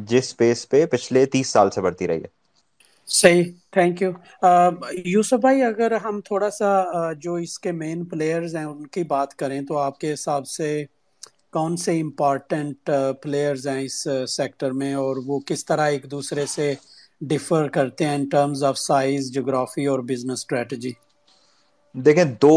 جس 0.00 0.24
اسپیس 0.24 0.68
پہ 0.68 0.84
پچھلے 0.86 1.24
تیس 1.26 1.48
سال 1.48 1.70
سے 1.70 1.80
بڑھتی 1.80 2.08
رہی 2.08 2.22
ہے۔ 2.22 2.32
صحیح 3.08 3.44
تھینک 3.72 4.02
یو 4.02 4.10
یوسف 5.04 5.40
بھائی، 5.40 5.62
اگر 5.62 5.92
ہم 6.04 6.20
تھوڑا 6.20 6.50
سا 6.50 7.12
جو 7.22 7.34
اس 7.36 7.58
کے 7.58 7.72
مین 7.72 8.04
پلیئرز 8.04 8.56
ہیں، 8.56 8.64
ان 8.64 8.86
کی 8.86 9.02
بات 9.04 9.34
کریں، 9.34 9.60
تو 9.62 9.78
آپ 9.78 9.98
کے 10.00 10.12
حساب 10.12 10.46
سے 10.48 10.84
کون 11.52 11.76
سے 11.76 12.00
امپارٹینٹ 12.00 12.90
پلیئرز 13.22 13.66
ہیں 13.66 13.80
اس 13.80 14.06
سیکٹر 14.28 14.72
میں، 14.72 14.92
اور 14.94 15.16
وہ 15.26 15.38
کس 15.46 15.64
طرح 15.64 15.88
ایک 15.88 16.10
دوسرے 16.10 16.46
سے 16.46 16.74
ڈفر 17.20 17.68
کرتے 17.68 18.04
ہیں 18.04 18.14
ان 18.14 18.28
ٹرمز 18.28 18.64
آف 18.64 18.78
سائز 18.78 19.32
جغرافی 19.34 19.86
اور 19.86 19.98
بزنس 20.08 20.38
اسٹریٹجی 20.38 20.92
دیکھیں، 21.94 22.24
دو 22.42 22.54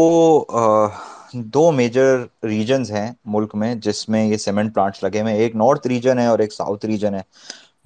دو 1.52 1.70
میجر 1.72 2.16
ریجنز 2.44 2.90
ہیں 2.92 3.10
ملک 3.26 3.54
میں 3.54 3.74
جس 3.82 4.08
میں 4.08 4.24
یہ 4.24 4.36
سیمنٹ 4.38 4.74
پلانٹس 4.74 5.02
لگے 5.02 5.20
ہوئے 5.22 5.34
ایک 5.36 5.56
نارتھ 5.56 5.86
ریجن 5.86 6.18
ہے 6.18 6.26
اور 6.26 6.38
ایک 6.38 6.52
ساؤتھ 6.52 6.86
ریجن 6.86 7.14
ہے۔ 7.14 7.20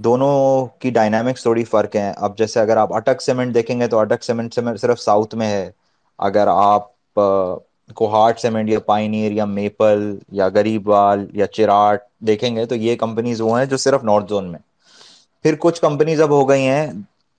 دونوں 0.00 0.34
کی 0.80 0.90
ڈائنامکس 0.90 1.42
تھوڑی 1.42 1.64
فرق 1.66 1.96
ہے 1.96 2.10
اب 2.18 2.36
جیسے 2.38 2.60
اگر 2.60 2.76
آپ 2.76 2.92
اٹک 2.94 3.22
سیمنٹ 3.22 3.54
دیکھیں 3.54 3.78
گے 3.80 3.86
تو 3.86 3.98
اٹک 3.98 4.22
سیمنٹ 4.22 4.54
صرف 4.76 5.00
ساؤتھ 5.00 5.34
میں 5.34 5.46
ہے۔ 5.48 5.70
اگر 6.18 6.46
آپ 6.48 6.90
کوہاٹ 7.96 8.40
سیمنٹ 8.40 8.68
یا 8.70 8.80
پائنیر 8.82 9.32
یا 9.32 9.44
میپل 9.46 10.00
یا 10.32 10.48
غریب 10.48 10.88
وال 10.88 11.26
یا 11.32 11.46
چراٹ 11.48 12.00
دیکھیں 12.26 12.54
گے 12.56 12.64
تو 12.66 12.74
یہ 12.76 12.96
کمپنیز 12.96 13.40
وہ 13.40 13.58
ہیں 13.58 13.66
جو 13.66 13.76
صرف 13.78 14.04
نارتھ 14.04 14.28
زون 14.28 14.50
میں 14.52 14.58
پھر 15.44 15.54
کچھ 15.58 15.80
کمپنیز 15.80 16.20
اب 16.20 16.30
ہو 16.30 16.48
گئی 16.48 16.66
ہیں 16.66 16.86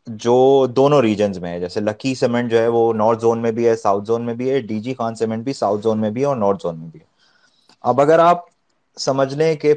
جو 0.08 0.36
دونوں 0.70 1.02
ریجنس 1.02 1.38
میں 1.38 1.52
ہے 1.52 1.60
جیسے 1.60 1.80
لکی 1.80 2.14
سیمنٹ 2.16 2.52
جو 2.52 2.60
ہے 2.60 2.68
وہ 2.68 2.94
نارتھ 2.94 3.22
زون 3.22 3.42
میں 3.42 3.52
بھی 3.52 3.68
ہے 3.68 3.76
ساؤتھ 3.78 4.06
زون 4.06 4.26
میں 4.26 4.34
بھی 4.34 4.50
ہے۔ 4.50 4.60
ڈی 4.62 4.80
جی 4.80 4.94
خان 4.94 5.16
سیمنٹ 5.16 5.44
بھی 5.44 5.54
ساؤتھ 5.54 5.82
زون 5.84 6.02
میں 6.02 6.10
بھی 6.10 6.22
ہے 6.22 6.28
اور 6.28 6.36
نارتھ 6.38 6.64
زون 6.64 6.80
میں 6.80 6.88
بھی 6.88 7.00
ہے۔ 7.00 7.06
اب 7.84 8.02
اگر 8.02 8.20
آپ 8.22 8.46
سمجھ 8.98 9.34
لیں 9.34 9.56
کہ 9.56 9.74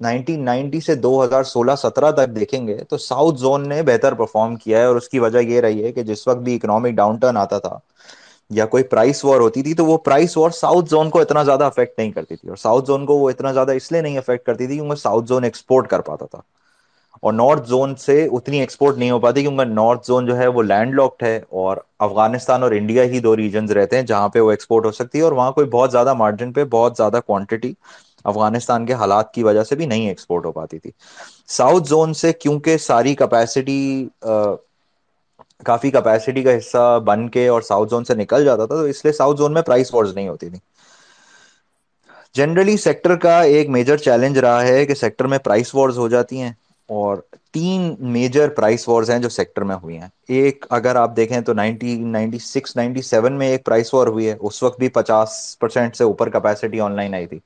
نائنٹین 0.00 0.44
نائنٹی 0.44 0.80
سے 0.80 0.94
دو 0.96 1.22
ہزار 1.24 1.42
سولہ 1.44 1.72
سترہ 1.78 2.10
تک 2.12 2.34
دیکھیں 2.34 2.66
گے 2.66 2.76
تو 2.84 2.98
ساؤتھ 2.98 3.38
زون 3.38 3.68
نے 3.68 3.82
بہتر 3.84 4.14
پرفارم 4.14 4.56
کیا 4.56 4.78
ہے 4.78 4.84
اور 4.84 4.96
اس 4.96 5.08
کی 5.08 5.18
وجہ 5.18 5.38
یہ 5.40 5.60
رہی 5.60 5.84
ہے 5.84 5.92
کہ 5.92 6.02
جس 6.04 6.26
وقت 6.28 6.38
بھی 6.38 6.54
اکنامک 6.56 6.92
ڈاؤن 6.92 7.16
ٹرن 7.16 7.36
آتا 7.36 7.58
تھا 7.58 7.78
یا 8.50 8.66
کوئی 8.66 8.82
پرائس 8.84 9.24
وار 9.24 9.40
ہوتی 9.40 9.62
تھی 9.62 9.74
تو 9.74 9.84
وہ 9.84 9.96
پرائس 9.98 10.36
وار 10.36 10.50
ساؤتھ 10.52 10.88
زون 10.88 11.10
کو 11.10 11.20
اتنا 11.20 11.42
زیادہ 11.42 11.64
افیکٹ 11.64 11.98
نہیں 11.98 12.10
کرتی 12.12 12.36
تھی 12.36 12.48
اور 12.48 12.56
ساؤتھ 12.56 12.86
زون 12.86 13.06
کو 13.06 13.18
وہ 13.18 13.30
اتنا 13.30 13.52
زیادہ 13.52 13.72
اس 13.72 13.92
لیے 13.92 14.00
نہیں 14.00 14.18
افیکٹ 14.18 14.46
کرتی 14.46 14.66
تھی 14.66 14.74
کیونکہ 14.74 14.94
ساؤتھ 14.94 15.26
زون 15.26 15.44
ایکسپورٹ 15.44 15.88
کر 15.88 16.00
پاتا 16.00 16.26
تھا۔ 16.26 16.40
اور 17.22 17.32
نارتھ 17.32 17.68
زون 17.68 17.94
سے 17.98 18.14
اتنی 18.28 18.60
ایکسپورٹ 18.60 18.96
نہیں 18.96 19.10
ہو 19.10 19.18
پاتی 19.20 19.42
کیونکہ 19.42 19.64
نارتھ 19.66 20.06
زون 20.06 20.26
جو 20.26 20.36
ہے 20.36 20.46
وہ 20.48 20.62
لینڈ 20.62 20.94
لاکڈ 20.94 21.22
ہے 21.22 21.36
اور 21.54 21.76
افغانستان 22.00 22.62
اور 22.62 22.70
انڈیا 22.72 23.02
ہی 23.04 23.20
دو 23.20 23.36
ریجنز 23.36 23.72
رہتے 23.72 23.96
ہیں 23.96 24.02
جہاں 24.04 24.28
پہ 24.28 24.40
وہ 24.40 24.50
ایکسپورٹ 24.50 24.86
ہو 24.86 24.92
سکتی 24.92 25.18
ہے 25.18 25.24
اور 25.24 25.32
وہاں 25.32 25.52
کوئی 25.52 25.66
بہت 25.68 25.90
زیادہ 25.92 26.14
مارجن 26.14 26.52
پہ 26.52 26.64
بہت 26.70 26.96
زیادہ 26.96 27.20
کوانٹٹی 27.26 27.72
افغانستان 28.24 28.86
کے 28.86 28.94
حالات 28.94 29.32
کی 29.32 29.42
وجہ 29.42 29.62
سے 29.64 29.76
بھی 29.76 29.86
نہیں 29.86 30.08
ایکسپورٹ 30.08 30.46
ہو 30.46 30.52
پاتی 30.52 30.78
تھی۔ 30.78 30.90
ساؤتھ 31.48 31.88
زون 31.88 32.12
سے 32.14 32.32
کیونکہ 32.34 32.76
ساری 32.80 33.14
کیپیسٹی 33.16 33.80
کافی 35.66 35.90
کیپیسٹی 35.90 36.42
کا 36.42 36.56
حصہ 36.56 36.78
بن 37.04 37.28
کے 37.30 37.46
اور 37.48 37.62
ساؤتھ 37.62 37.90
زون 37.90 38.04
سے 38.04 38.14
نکل 38.16 38.44
جاتا 38.44 38.66
تھا 38.66 38.74
تو 38.74 38.84
اس 38.84 39.04
لیے 39.04 39.12
ساؤتھ 39.14 39.38
زون 39.38 39.54
میں 39.54 39.62
پرائس 39.62 39.94
وورز 39.94 40.14
نہیں 40.14 40.28
ہوتی 40.28 40.48
تھی۔ 40.50 40.58
جنرلی 42.34 42.76
سیکٹر 42.78 43.14
کا 43.18 43.40
ایک 43.48 43.68
میجر 43.70 43.96
چیلنج 43.98 44.38
رہا 44.38 44.62
ہے 44.62 44.84
کہ 44.86 44.94
سیکٹر 44.96 45.26
میں 45.26 45.38
پرائس 45.40 45.74
وارز 45.74 45.98
ہو 45.98 46.08
جاتی 46.08 46.40
ہیں۔ 46.40 46.52
اور 46.90 47.16
تین 47.52 47.82
میجر 48.12 48.48
پرائس 48.50 48.86
وارز 48.88 49.10
ہیں 49.10 49.18
جو 49.18 49.28
سیکٹر 49.30 49.62
میں 49.62 49.76
ہوئی 49.76 49.98
ہیں۔ 49.98 50.08
ایک 50.30 50.66
اگر 50.70 50.96
آپ 50.96 51.16
دیکھیں 51.16 51.40
تو 51.40 51.52
ninety 51.54 51.94
ninety 52.06 52.38
six, 52.40 52.76
ninety 52.76 53.02
seven 53.02 53.38
میں 53.38 53.48
ایک 53.48 53.64
پرائس 53.64 53.92
وار 53.94 54.06
ہوئی 54.06 54.28
ہے۔ 54.28 54.36
اس 54.40 54.62
وقت 54.62 54.78
بھی 54.78 54.88
پچاس 54.90 55.30
پرسینٹ 55.60 55.96
سے 55.96 56.04
اوپر 56.04 56.30
کیپیسٹی 56.30 56.80
آن 56.80 56.96
لائن 56.96 57.14
آئی 57.14 57.26
تھی۔ 57.26 57.38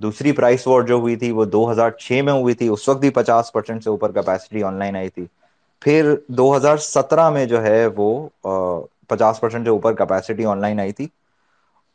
دوسری 0.00 0.32
پرائس 0.32 0.66
وار 0.66 0.82
جو 0.82 0.96
ہوئی 0.96 1.16
تھی 1.16 1.30
وہ 1.30 1.44
دو 1.46 1.70
ہزار 1.70 1.90
چھ 1.98 2.20
میں 2.24 2.32
ہوئی 2.32 2.54
تھی۔ 2.54 2.68
اس 2.68 2.88
وقت 2.88 3.00
بھی 3.00 3.10
پچاس 3.12 3.52
پرسینٹ 3.52 3.84
سے 3.84 3.90
اوپر 3.90 4.12
کیپیسٹی 4.12 4.62
آن 4.62 4.78
لائن 4.78 4.96
آئی 4.96 5.08
تھی۔ 5.10 5.26
پھر 5.82 6.04
دو 6.30 6.56
ہزار 6.56 6.76
سترہ 6.84 7.28
میں 7.30 7.44
جو 7.46 7.62
ہے 7.62 7.86
وہ 7.96 8.08
پچاس 9.08 9.40
پرسینٹ 9.40 9.64
سے 9.64 9.70
اوپر 9.70 9.94
کیپیسٹی 9.96 10.44
آن 10.46 10.60
لائن 10.60 10.80
آئی 10.80 10.92
تھی 10.92 11.06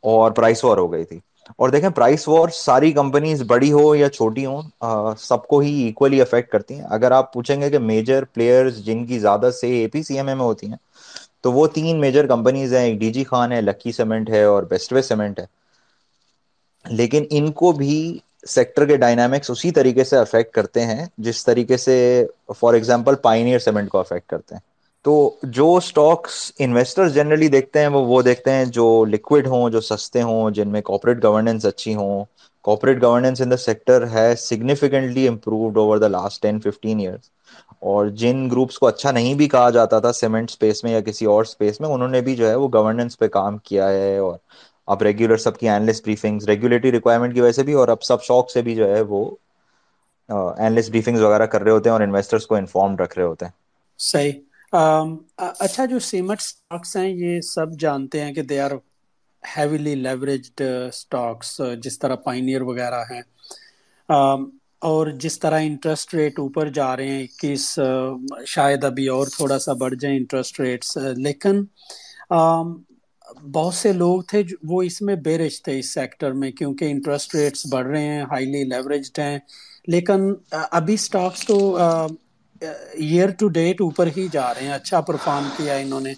اور 0.04 0.30
پرائس 0.32 0.64
وار 0.64 0.78
ہو 0.78 0.92
گئی 0.92 1.04
تھی۔ 1.04 1.18
اور 1.56 1.68
دیکھیں 1.68 1.88
پرائس 1.90 2.26
وار 2.28 2.48
ساری 2.54 2.90
کمپنیز 2.92 3.42
بڑی 3.46 3.70
ہو 3.72 3.94
یا 3.94 4.08
چھوٹی 4.10 4.44
ہو 4.46 4.60
سب 5.18 5.46
کو 5.46 5.58
ہی 5.60 5.88
اکولی 5.88 6.20
افیکٹ 6.20 6.50
کرتی 6.50 6.74
ہیں۔ 6.74 6.86
اگر 6.90 7.10
آپ 7.12 7.32
پوچھیں 7.32 7.60
گے 7.60 7.70
کہ 7.70 7.78
میجر 7.80 8.24
پلیئرز 8.26 8.78
جن 8.84 9.04
کی 9.06 9.18
زیادہ 9.18 9.50
سے 9.52 9.68
اے 9.72 9.86
پی 9.88 10.02
سی 10.02 10.16
ایم 10.16 10.28
اے 10.28 10.34
میں 10.34 10.44
ہوتی 10.44 10.66
ہیں، 10.68 10.76
تو 11.42 11.52
وہ 11.52 11.66
تین 11.74 12.00
میجر 12.00 12.26
کمپنیز 12.26 12.74
ہیں۔ 12.74 12.82
ایک 12.82 12.98
ڈی 13.00 13.12
جی 13.12 13.24
خان 13.24 13.52
ہے 13.52 13.60
لکی 13.62 13.92
سیمنٹ 13.92 14.30
ہے 14.30 14.42
اور 14.44 14.62
بیسٹ 14.66 14.92
وے 14.92 15.02
سیمنٹ 15.04 15.38
ہے۔ 15.38 15.46
لیکن 16.84 17.24
ان 17.30 17.50
کو 17.52 17.70
بھی 17.74 17.94
سیکٹر 18.46 18.86
کے 18.86 18.96
ڈائنامکس 18.96 19.50
اسی 19.50 19.70
طریقے 19.72 20.04
سے 20.04 20.16
افیکٹ 20.18 20.52
کرتے 20.52 20.84
ہیں، 20.86 21.06
جس 21.18 21.44
طریقے 21.44 21.76
سے 21.78 21.96
فار 22.56 22.74
ایگزامپل 22.74 23.14
پائنیئر 23.22 23.58
سیمنٹ 23.58 23.88
کو 23.90 23.98
افیکٹ 24.00 24.28
کرتے 24.28 24.54
ہیں۔ 24.54 24.60
تو 25.06 25.14
جو 25.50 25.74
اسٹاکس 25.76 26.32
انویسٹر 26.58 27.08
جنرلی 27.10 27.48
دیکھتے 27.48 27.80
ہیں 27.80 27.88
وہ 27.88 28.04
وہ 28.06 28.20
دیکھتے 28.22 28.50
ہیں 28.50 28.64
جو 28.70 28.84
لکوڈ 29.06 29.46
ہوں، 29.46 29.68
جو 29.70 29.80
سستے 29.82 30.22
ہوں، 30.22 30.50
جن 30.50 30.68
میں 30.68 30.80
کوپریٹ 30.82 31.22
گورننس 31.24 31.64
اچھی 31.66 31.94
ہوں۔ 31.94 32.24
Corporate 32.64 33.02
governance 33.02 33.40
in 33.40 33.50
the 33.50 33.56
sector 33.58 34.06
ہے 34.08 34.34
significantly 34.38 35.26
improved 35.28 35.76
over 35.76 35.98
the 35.98 36.08
last 36.08 36.42
ten 36.42 36.60
fifteen 36.60 37.00
years 37.00 37.30
اور 37.82 38.06
جن 38.14 38.48
گروپس 38.50 38.78
کو 38.78 38.86
اچھا 38.86 39.10
نہیں 39.10 39.34
بھی 39.34 39.48
کہا 39.48 39.70
جاتا 39.70 39.98
تھا 39.98 40.12
سیمنٹ 40.14 40.50
اسپیس 40.50 40.82
میں 40.84 40.92
یا 40.92 41.00
کسی 41.02 41.24
اور 41.26 41.44
اسپیس 41.44 41.80
میں، 41.80 41.88
انہوں 41.88 42.08
نے 42.08 42.20
بھی 42.20 42.36
جو 42.36 42.48
ہے 42.48 42.54
وہ 42.54 42.68
گورننس 42.72 43.18
پہ 43.18 43.28
کام 43.30 43.58
کیا 43.60 43.88
ہے۔ 43.90 44.16
اور 44.18 44.36
اب 44.88 45.02
ریگولر 45.02 45.36
سب 45.38 45.58
کی 45.58 45.68
اینلس 45.68 46.00
بریفنگ 46.02 46.40
ریگولیٹری 46.48 46.92
ریکوائرمنٹ 46.92 47.34
کی 47.34 47.40
وجہ 47.40 47.52
سے 47.52 47.62
بھی، 47.62 47.72
اور 47.74 47.88
اب 47.88 48.02
سب 48.02 48.22
شوق 48.22 48.50
سے 48.50 48.62
بھی 48.62 48.74
جو 48.74 48.88
ہے 48.88 49.00
وہ 49.08 49.24
اینلس 50.28 50.88
بریفنگس 50.90 51.20
وغیرہ 51.20 51.46
کر 51.46 51.62
رہے 51.62 51.70
ہوتے 51.70 51.88
ہیں 51.88 51.92
اور 51.92 52.02
انویسٹرس 52.02 52.46
کو 52.46 52.54
انفارم 52.56 52.96
رکھ 52.96 53.18
رہے 53.18 53.26
ہوتے 53.26 53.44
ہیں۔ 53.44 53.52
صحیح۔ 54.00 54.32
اچھا 55.58 55.84
جو 55.86 55.98
سیمٹ 56.02 56.40
اسٹاکس 56.40 56.96
ہیں، 56.96 57.08
یہ 57.08 57.40
سب 57.46 57.78
جانتے 57.80 58.22
ہیں 58.22 58.32
کہ 58.34 58.42
they 58.44 58.60
are 58.60 58.70
heavily 59.42 59.94
leveraged 59.96 60.60
stocks 60.88 61.48
جس 61.82 61.98
طرح 61.98 62.14
پائنیئر 62.24 62.60
وغیرہ 62.62 63.02
ہیں۔ 63.10 63.22
اور 64.82 65.06
جس 65.20 65.38
طرح 65.40 65.60
انٹرسٹ 65.62 66.14
ریٹ 66.14 66.38
اوپر 66.38 66.68
جا 66.70 66.96
رہے 66.96 67.08
ہیں، 67.08 67.22
اکیس، 67.24 67.78
شاید 68.46 68.84
ابھی 68.84 69.06
اور 69.08 69.26
تھوڑا 69.28 69.58
سا 69.58 69.72
بڑھ 69.74 69.94
جائیں 69.96 70.16
انٹرسٹ 70.16 70.60
ریٹس 70.60 70.96
لیکن 71.18 71.64
بہت 73.50 73.74
سے 73.74 73.92
لوگ 73.94 74.20
تھے 74.24 74.42
وہ 74.64 74.82
اس 74.82 75.00
میں 75.02 75.14
بیرش 75.24 75.62
تھے 75.62 75.78
اس 75.78 75.92
سیکٹر 75.94 76.32
میں، 76.34 76.50
کیونکہ 76.52 76.84
انٹرسٹ 76.86 77.34
ریٹس 77.34 77.66
بڑھ 77.66 77.86
رہے 77.86 78.04
ہیں 78.04 78.22
ہائیلی 78.24 78.62
لیوریجڈ 78.66 79.18
ہیں۔ 79.18 79.38
لیکن 79.88 80.32
ابھی 80.70 80.94
اسٹاکس 80.94 81.46
تو 81.46 81.56
ایئر 82.60 83.30
ٹو 83.30 83.48
ڈیٹ 83.48 83.80
اوپر 83.80 84.08
ہی 84.16 84.26
جا 84.32 84.54
رہے 84.54 84.62
ہیں۔ 84.62 84.72
اچھا 84.72 85.00
پرفارم 85.00 85.48
کیا 85.56 85.74
انہوں 85.74 86.00
نے۔ 86.00 86.12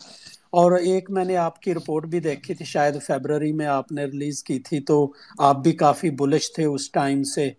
اور 0.51 0.73
ایک 0.73 1.11
میں 1.11 1.25
نے 1.25 1.37
آپ 1.37 1.61
کی 1.61 1.75
رپورٹ 1.75 2.07
بھی 2.07 2.21
دیکھی 2.21 2.55
تھی، 2.55 2.65
شاید 2.65 3.03
فیبرری 3.03 3.53
میں 3.53 3.67
آپ 3.67 3.93
نے 3.93 4.05
ریلیز 4.05 4.43
کی 4.43 4.59
تھی، 4.59 4.81
تو 4.81 5.13
آپ 5.39 5.57
بھی 5.57 5.73
کافی 5.73 6.11
بلش 6.11 6.53
تھے 6.53 6.65
اس 6.65 6.91
ٹائم 6.91 7.23
سے۔ 7.23 7.51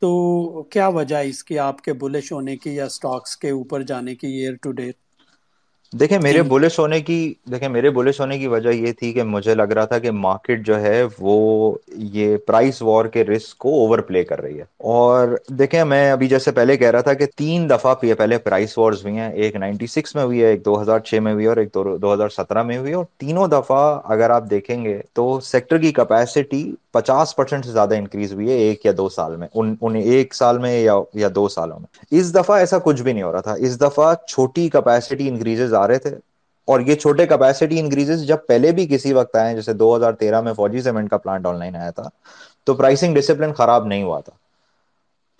تو 0.00 0.62
کیا 0.62 0.88
وجہ 0.88 1.16
اس 1.16 1.44
کی؟ 1.44 1.58
آپ 1.58 1.82
کے 1.82 1.92
بلش 1.92 2.32
ہونے 2.32 2.56
کی 2.56 2.74
یا 2.74 2.84
اسٹاکس 2.84 3.36
کے 3.36 3.50
اوپر 3.50 3.82
جانے 3.82 4.14
کی 4.14 4.26
ایئر 4.26 4.54
ٹو 4.62 4.72
ڈیٹ 4.72 4.96
دیکھیں 6.00 6.18
میرے 6.18 6.42
بولس 6.42 6.78
ہونے 6.78 7.00
کی 7.00 7.16
دیکھیں 7.50 7.68
میرے 7.68 7.90
بولس 7.90 8.20
ہونے 8.20 8.38
کی 8.38 8.46
وجہ 8.46 8.68
یہ 8.68 8.92
تھی 8.92 9.12
کہ 9.12 9.22
مجھے 9.22 9.54
لگ 9.54 9.62
رہا 9.62 9.84
تھا 9.84 9.98
کہ 9.98 10.10
مارکیٹ 10.10 10.66
جو 10.66 10.80
ہے 10.80 11.04
وہ 11.20 11.36
یہ 11.88 12.36
پرائز 12.36 12.82
وار 12.82 13.04
کے 13.04 13.24
رسک 13.24 13.58
کو 13.58 13.74
اوور 13.74 13.98
پلے 13.98 14.24
کر 14.24 14.40
رہی 14.40 14.58
ہے۔ 14.58 14.64
اور 14.78 15.28
دیکھیں 15.48 15.84
میں 15.84 16.10
ابھی 16.10 16.28
جیسے 16.28 16.52
پہلے 16.52 16.76
کہہ 16.76 16.90
رہا 16.90 17.00
تھا 17.00 17.14
کہ 17.14 17.26
تین 17.36 17.70
دفعہ 17.70 17.94
پہلے 18.18 18.38
پرائز 18.38 18.74
وارز 18.76 19.02
ہوئی 19.02 19.16
ہیں۔ 19.16 19.32
ایک 19.32 19.56
نائنٹی 19.56 19.86
سکس 19.86 20.14
میں 20.14 20.22
ہوئی 20.24 20.42
ہے 20.42 20.46
ایک 20.46 20.64
دو 20.64 20.82
ہزار 20.82 20.98
چھ 20.98 21.14
میں 21.14 21.32
ہوئی 21.32 21.46
اور 21.46 21.56
ایک 21.56 21.74
دو 22.02 22.14
ہزار 22.14 22.28
سترہ 22.28 22.62
میں 22.62 22.78
ہوئی 22.78 22.92
اور 22.92 23.04
تینوں 23.16 23.46
دفعہ 23.46 24.00
اگر 24.04 24.30
آپ 24.30 24.50
دیکھیں 24.50 24.84
گے 24.84 25.00
تو 25.12 25.40
سیکٹر 25.42 25.78
کی 25.78 25.92
کیپیسٹی 25.92 26.62
پچاس 26.92 27.36
پرسینٹ 27.36 27.64
سے 27.64 27.70
زیادہ 27.70 27.94
انکریز 27.96 28.32
ہوئی 28.32 28.48
ہے 28.48 28.56
ایک 28.58 28.86
یا 28.86 28.92
دو 28.96 29.08
سال 29.08 29.36
میں۔ 29.36 29.48
ان 29.54 29.94
ایک 29.96 30.34
سال 30.34 30.58
میں 30.58 30.80
یا 31.14 31.28
دو 31.34 31.48
سالوں 31.48 31.78
میں۔ 31.78 31.86
اس 32.10 32.34
دفعہ 32.34 32.56
ایسا 32.56 32.78
کچھ 32.78 33.02
بھی 33.02 33.12
نہیں 33.12 33.22
ہو 33.22 33.32
رہا 33.32 33.40
تھا۔ 33.40 33.54
اس 33.58 33.80
دفعہ 33.80 34.14
چھوٹی 34.28 34.68
کیپیسٹی 34.68 35.28
انکریزز 35.28 35.74
آ 35.74 35.85
رہے 35.88 35.98
تھے۔ 35.98 36.10
اور 36.68 36.80
یہ 36.80 36.94
چھوٹے 36.96 37.26
کیپیسٹی 37.26 37.78
انکریزز 37.80 38.26
جب 38.26 38.46
پہلے 38.48 38.72
بھی 38.72 38.86
کسی 38.86 39.12
وقت 39.12 39.36
آئے 39.36 39.54
جیسے 39.54 39.72
دو 39.74 39.94
ہزار 39.96 40.12
تیرہ 40.14 40.40
میں 40.40 40.52
فوجی 40.52 40.82
سیمنٹ 40.82 41.10
کا 41.10 41.16
پلانٹ 41.18 41.46
آن 41.46 41.58
لائن 41.58 41.76
آیا 41.76 41.90
تھا، 41.90 42.08
تو 42.66 42.74
پرائسنگ 42.74 43.14
ڈسپلن 43.14 43.52
خراب 43.54 43.86
نہیں 43.86 44.02
ہوا 44.02 44.20
تھا۔ 44.20 44.32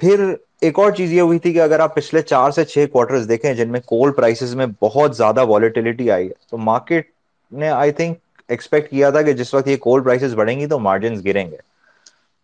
پھر 0.00 0.21
ایک 0.61 0.79
اور 0.79 0.91
چیز 0.91 1.12
یہ 1.12 1.21
ہوئی 1.21 1.38
تھی 1.38 1.53
کہ 1.53 1.61
اگر 1.61 1.81
آپ 1.81 1.95
پچھلے 1.95 2.23
چار 2.23 2.50
سے 2.50 2.65
چھ 2.65 2.87
کوارٹر 2.93 3.25
دیکھیں، 3.25 3.53
جن 3.55 3.73
میں 3.73 3.81
کول 3.87 4.12
پرائسز 4.12 4.55
میں 4.55 4.67
بہت 4.81 5.17
زیادہ 5.17 5.45
والٹیلٹی 5.47 6.11
آئی 6.11 6.29
ہے، 6.29 6.45
تو 6.50 6.59
مارکیٹ 6.61 7.11
نے 7.53 7.69
آئی 7.71 7.93
تھنک 7.93 8.19
ایکسپیکٹ 8.49 8.91
کیا 8.91 9.11
تھا 9.11 9.23
کہ 9.23 9.33
جس 9.33 9.55
وقت 9.55 9.69
یہ 9.69 9.76
کولڈ 9.76 10.05
پرائسز 10.05 10.35
بڑھیں 10.35 10.59
گی 10.61 10.67
تو 10.67 10.79
مارجنس 10.81 11.25
گریں 11.25 11.50
گے۔ 11.50 11.57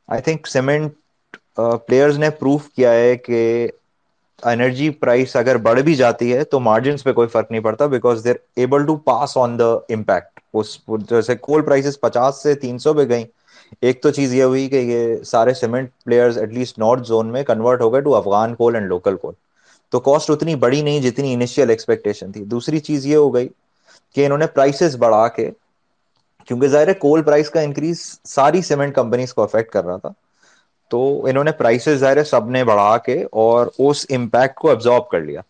آئی 0.08 0.22
تھنک 0.22 0.46
سیمنٹ 0.46 0.92
پلیئرز 1.86 2.18
نے 2.18 2.30
پروف 2.30 2.68
کیا 2.68 2.92
ہے 2.92 3.16
کہ 3.16 3.40
انرجی 4.42 4.88
پرائس 4.92 5.34
اگر 5.36 5.56
بڑھ 5.58 5.80
بھی 5.82 5.94
جاتی 5.94 6.32
ہے 6.32 6.44
تو 6.44 6.60
مارجنس 6.60 7.04
پہ 7.04 7.12
کوئی 7.12 7.28
فرق 7.28 7.50
نہیں 7.50 7.62
پڑتا 7.62 7.86
because 7.86 8.24
they're 8.24 8.34
able 8.56 8.86
to 8.86 8.96
pass 9.04 9.36
on 9.36 9.58
the 9.58 9.72
impact 9.90 10.40
جیسے 11.10 11.34
کول 11.38 11.62
پرائسز 11.62 12.00
پچاس 12.00 12.42
سے 12.42 12.54
تین 12.54 12.78
سو 12.78 12.94
پہ 12.94 13.08
گئیں، 13.08 13.24
ایک 13.82 14.02
تو 14.02 14.10
چیز 14.10 14.34
یہ 14.34 14.42
ہوئی 14.42 14.68
کہ 14.68 14.76
یہ 14.76 15.22
سارے 15.24 15.54
cement 15.54 15.90
players 16.04 16.38
at 16.38 16.52
least 16.52 16.78
north 16.78 17.06
zone 17.08 17.32
میں 17.32 17.42
کنورٹ 17.44 17.80
ہو 17.80 17.92
گئے 17.92 18.00
to 18.00 18.14
Afghan 18.16 18.54
coal 18.54 18.74
and 18.74 18.88
local 18.88 19.16
coal 19.16 19.34
تو 19.92 20.00
کاسٹ 20.00 20.30
اتنی 20.30 20.54
بڑی 20.56 20.80
نہیں 20.82 21.00
جتنی 21.00 21.32
انیشیل 21.34 21.70
ایکسپیکٹیشن 21.70 22.32
تھی۔ 22.32 22.44
دوسری 22.46 22.78
چیز 22.80 23.06
یہ 23.06 23.16
ہو 23.16 23.32
گئی 23.34 23.48
کہ 24.16 24.24
انہوں 24.24 24.38
نے 24.38 24.46
پرائسز 24.48 24.96
بڑھا 24.96 25.26
کے، 25.28 25.50
کیونکہ 26.48 26.68
ظاہر 26.68 26.88
ہے 26.88 26.94
کول 26.96 27.22
پرائس 27.22 27.50
کا 27.50 27.60
انکریز 27.60 28.00
ساری 28.26 28.62
سیمنٹ 28.62 28.94
کمپنیز 28.94 29.34
کو 29.34 29.42
افیکٹ 29.42 29.70
کر 29.72 29.84
رہا 29.84 29.96
تھا 29.96 30.08
تو 30.92 30.98
انہوں 31.26 31.44
نے 31.44 31.52
پرائسز 31.52 31.98
ظاہر 31.98 32.24
سب 32.24 32.50
نے 32.50 32.64
بڑھا 32.64 32.96
کے 32.98 33.22
اور 33.32 33.66
اس 33.78 34.06
امپیکٹ 34.10 34.54
کو 34.54 34.70
ابزارب 34.70 35.08
کر 35.08 35.20
لیا۔ 35.20 35.40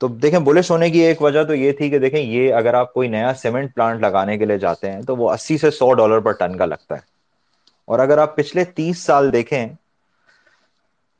تو 0.00 0.08
دیکھیں 0.16 0.38
بلش 0.40 0.70
ہونے 0.70 0.90
کی 0.90 0.98
ایک 0.98 1.22
وجہ 1.22 1.42
تو 1.44 1.54
یہ 1.54 1.72
تھی 1.72 1.90
کہ 1.90 1.98
دیکھیں 1.98 2.20
یہ 2.20 2.54
اگر 2.54 2.74
آپ 2.74 2.92
کوئی 2.94 3.08
نیا 3.08 3.32
سیمنٹ 3.34 3.74
پلانٹ 3.74 4.00
لگانے 4.00 4.38
کے 4.38 4.44
لیے 4.44 4.58
جاتے 4.58 4.90
ہیں 4.90 5.02
تو 5.02 5.16
وہ 5.16 5.30
اسی 5.30 5.58
سے 5.58 5.70
سو 5.70 5.92
ڈالر 5.94 6.20
پر 6.20 6.32
ٹن 6.32 6.56
کا 6.56 6.66
لگتا 6.66 6.94
ہے۔ 6.94 7.00
اور 7.88 7.98
اگر 7.98 8.18
آپ 8.18 8.36
پچھلے 8.36 8.64
تیس 8.72 8.98
سال 8.98 9.32
دیکھیں 9.32 9.66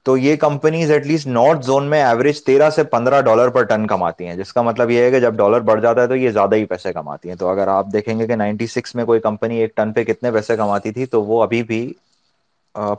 تو 0.06 0.16
یہ 0.16 0.36
companies 0.36 0.90
at 0.90 1.06
least 1.06 1.26
north 1.26 1.64
zone 1.66 1.86
میں 1.86 2.02
ایوریج 2.04 2.42
تیرہ 2.44 2.68
سے 2.70 2.84
پندرہ 2.84 3.20
ڈالر 3.20 3.48
پر 3.48 3.62
ٹن 3.64 3.86
کماتی 3.86 4.26
ہیں، 4.26 4.34
جس 4.34 4.52
کا 4.52 4.62
مطلب 4.62 4.90
یہ 4.90 5.02
ہے 5.02 5.10
کہ 5.10 5.20
جب 5.20 5.34
ڈالر 5.34 5.60
بڑھ 5.60 5.80
جاتا 5.80 6.02
ہے 6.02 6.06
تو 6.06 6.16
یہ 6.16 6.30
زیادہ 6.30 6.54
ہی 6.54 6.64
پیسے 6.64 6.92
کماتی 6.92 7.28
ہیں۔ 7.28 7.36
تو 7.36 7.48
اگر 7.48 7.68
آپ 7.68 7.86
دیکھیں 7.92 8.18
گے 8.18 8.26
کہ 8.26 8.36
نائنٹی 8.36 8.66
سکس 8.66 8.94
میں 8.94 9.04
کوئی 9.04 9.20
کمپنی 9.20 9.56
ایک 9.56 9.74
ٹن 9.76 9.92
پہ 9.92 10.04
کتنے 10.04 10.30
پیسے 10.30 10.56
کماتی 10.56 10.92
تھی 10.92 11.06
تو 11.06 11.22
وہ 11.22 11.42
ابھی 11.42 11.62
بھی 11.62 11.80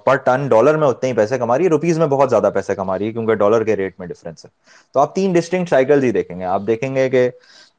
پر 0.04 0.16
ٹن 0.16 0.48
ڈالر 0.50 0.78
میں 0.78 0.88
اتنے 0.88 1.10
ہی 1.10 1.16
پیسے 1.16 1.38
کما 1.38 1.58
رہی 1.58 1.64
ہے، 1.66 1.70
روپیز 1.70 2.00
میں 2.00 2.08
بہت 2.08 2.30
زیادہ 2.30 2.50
پیسے 2.54 2.76
کما 2.76 2.98
رہی 2.98 3.08
ہے، 3.08 3.12
کیونکہ 3.12 3.34
ڈالر 3.36 3.64
کے 3.64 3.76
ریٹ 3.76 4.00
میں 4.00 4.08
ڈفرنس 4.08 4.46
ہے۔ 4.46 4.50
تو 4.96 5.00
آپ 5.00 5.16
تین 5.16 5.34
ڈسٹنکٹ 5.34 5.70
سائیکل 5.70 6.04
ہی 6.04 6.12
دیکھیں 6.12 6.38
گے۔ 6.40 6.44
آپ 6.46 6.62
دیکھیں 6.68 6.96
گے 6.96 7.10
کہ 7.10 7.30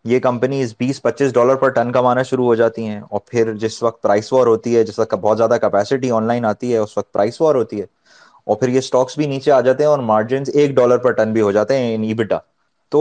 یہ 0.04 0.20
کمپنیز 0.20 0.74
بیس 0.78 1.00
پچیس 1.02 1.32
ڈالر 1.34 1.56
پر 1.56 1.68
ٹن 1.70 1.92
کمانا 1.92 2.22
شروع 2.22 2.44
ہو 2.44 2.54
جاتی 2.54 2.86
ہیں، 2.86 3.00
اور 3.00 3.20
پھر 3.26 3.52
جس 3.56 3.82
وقت 3.82 4.02
پرائس 4.02 4.32
وار 4.32 4.46
ہوتی 4.46 4.76
ہے، 4.76 4.84
جس 4.84 4.98
وقت 4.98 5.14
بہت 5.16 5.38
زیادہ 5.38 5.56
کیپیسٹی 5.60 6.10
آن 6.10 6.26
لائن 6.26 6.44
آتی 6.44 6.72
ہے، 6.72 6.78
اس 6.78 6.96
وقت 6.98 7.12
پرائس 7.12 7.40
وار 7.40 7.54
ہوتی 7.54 7.80
ہے، 7.80 7.86
اور 8.46 8.56
پھر 8.56 8.68
یہ 8.68 8.78
اسٹاکس 8.78 9.16
بھی 9.16 9.26
نیچے 9.26 9.52
آ 9.52 9.60
جاتے 9.60 9.82
ہیں 9.82 9.90
اور 9.90 9.98
مارجنس 10.04 10.50
ایک 10.54 10.74
ڈالر 10.76 10.98
پر 10.98 11.12
ٹن 11.12 11.32
بھی 11.32 11.40
ہو 11.40 11.52
جاتے 11.52 11.78
ہیں 11.78 11.90
یعنی 11.92 12.06
ای 12.08 12.14
بیٹا 12.14 12.38
تو 12.92 13.00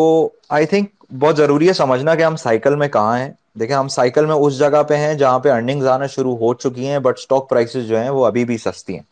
آئی 0.50 0.65
تھنک 0.65 0.89
بہت 1.13 1.38
ضروری 1.38 1.68
ہے 1.68 1.74
سمجھنا 1.74 2.15
کہ 2.15 2.24
ہم 2.24 2.36
سائیکل 2.36 2.75
میں 2.75 2.88
کہاں 2.88 3.18
ہیں۔ 3.20 3.32
دیکھیں، 3.56 3.75
ہم 3.75 3.88
سائیکل 3.88 4.25
میں 4.25 4.36
اس 4.36 4.58
جگہ 4.58 4.82
پہ 4.88 4.96
ہیں 4.96 5.13
جہاں 5.13 5.39
پہ 5.39 5.51
ارننگز 5.51 5.88
آنا 5.88 6.08
شروع 6.08 6.36
ہو 6.38 6.53
چکی 6.56 6.88
ہیں 6.88 7.00
بٹ 7.00 7.18
اسٹاک 7.18 7.50
پرائسز 7.50 7.88
جو 7.88 8.00
ہیں 8.00 8.10
وہ 8.10 8.25
ابھی 8.25 8.46
بھی 8.46 8.58
سستی 8.58 8.96
ہیں۔ 8.96 9.03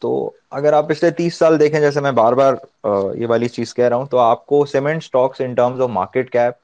تو 0.00 0.10
اگر 0.52 0.72
آپ 0.72 0.88
پچھلے 0.88 1.10
تیس 1.10 1.34
سال 1.34 1.58
دیکھیں، 1.60 1.80
جیسے 1.80 2.00
میں 2.00 2.12
بار 2.12 2.32
بار 2.32 2.54
یہ 3.14 3.26
والی 3.26 3.48
چیز 3.48 3.74
کہہ 3.74 3.84
رہا 3.84 3.96
ہوں، 3.96 4.06
تو 4.06 4.18
آپ 4.20 4.46
کو 4.46 4.64
cement 4.66 5.02
stocks 5.02 5.40
in 5.40 5.54
terms 5.54 5.80
of 5.80 5.90
market 5.90 6.30
cap 6.30 6.54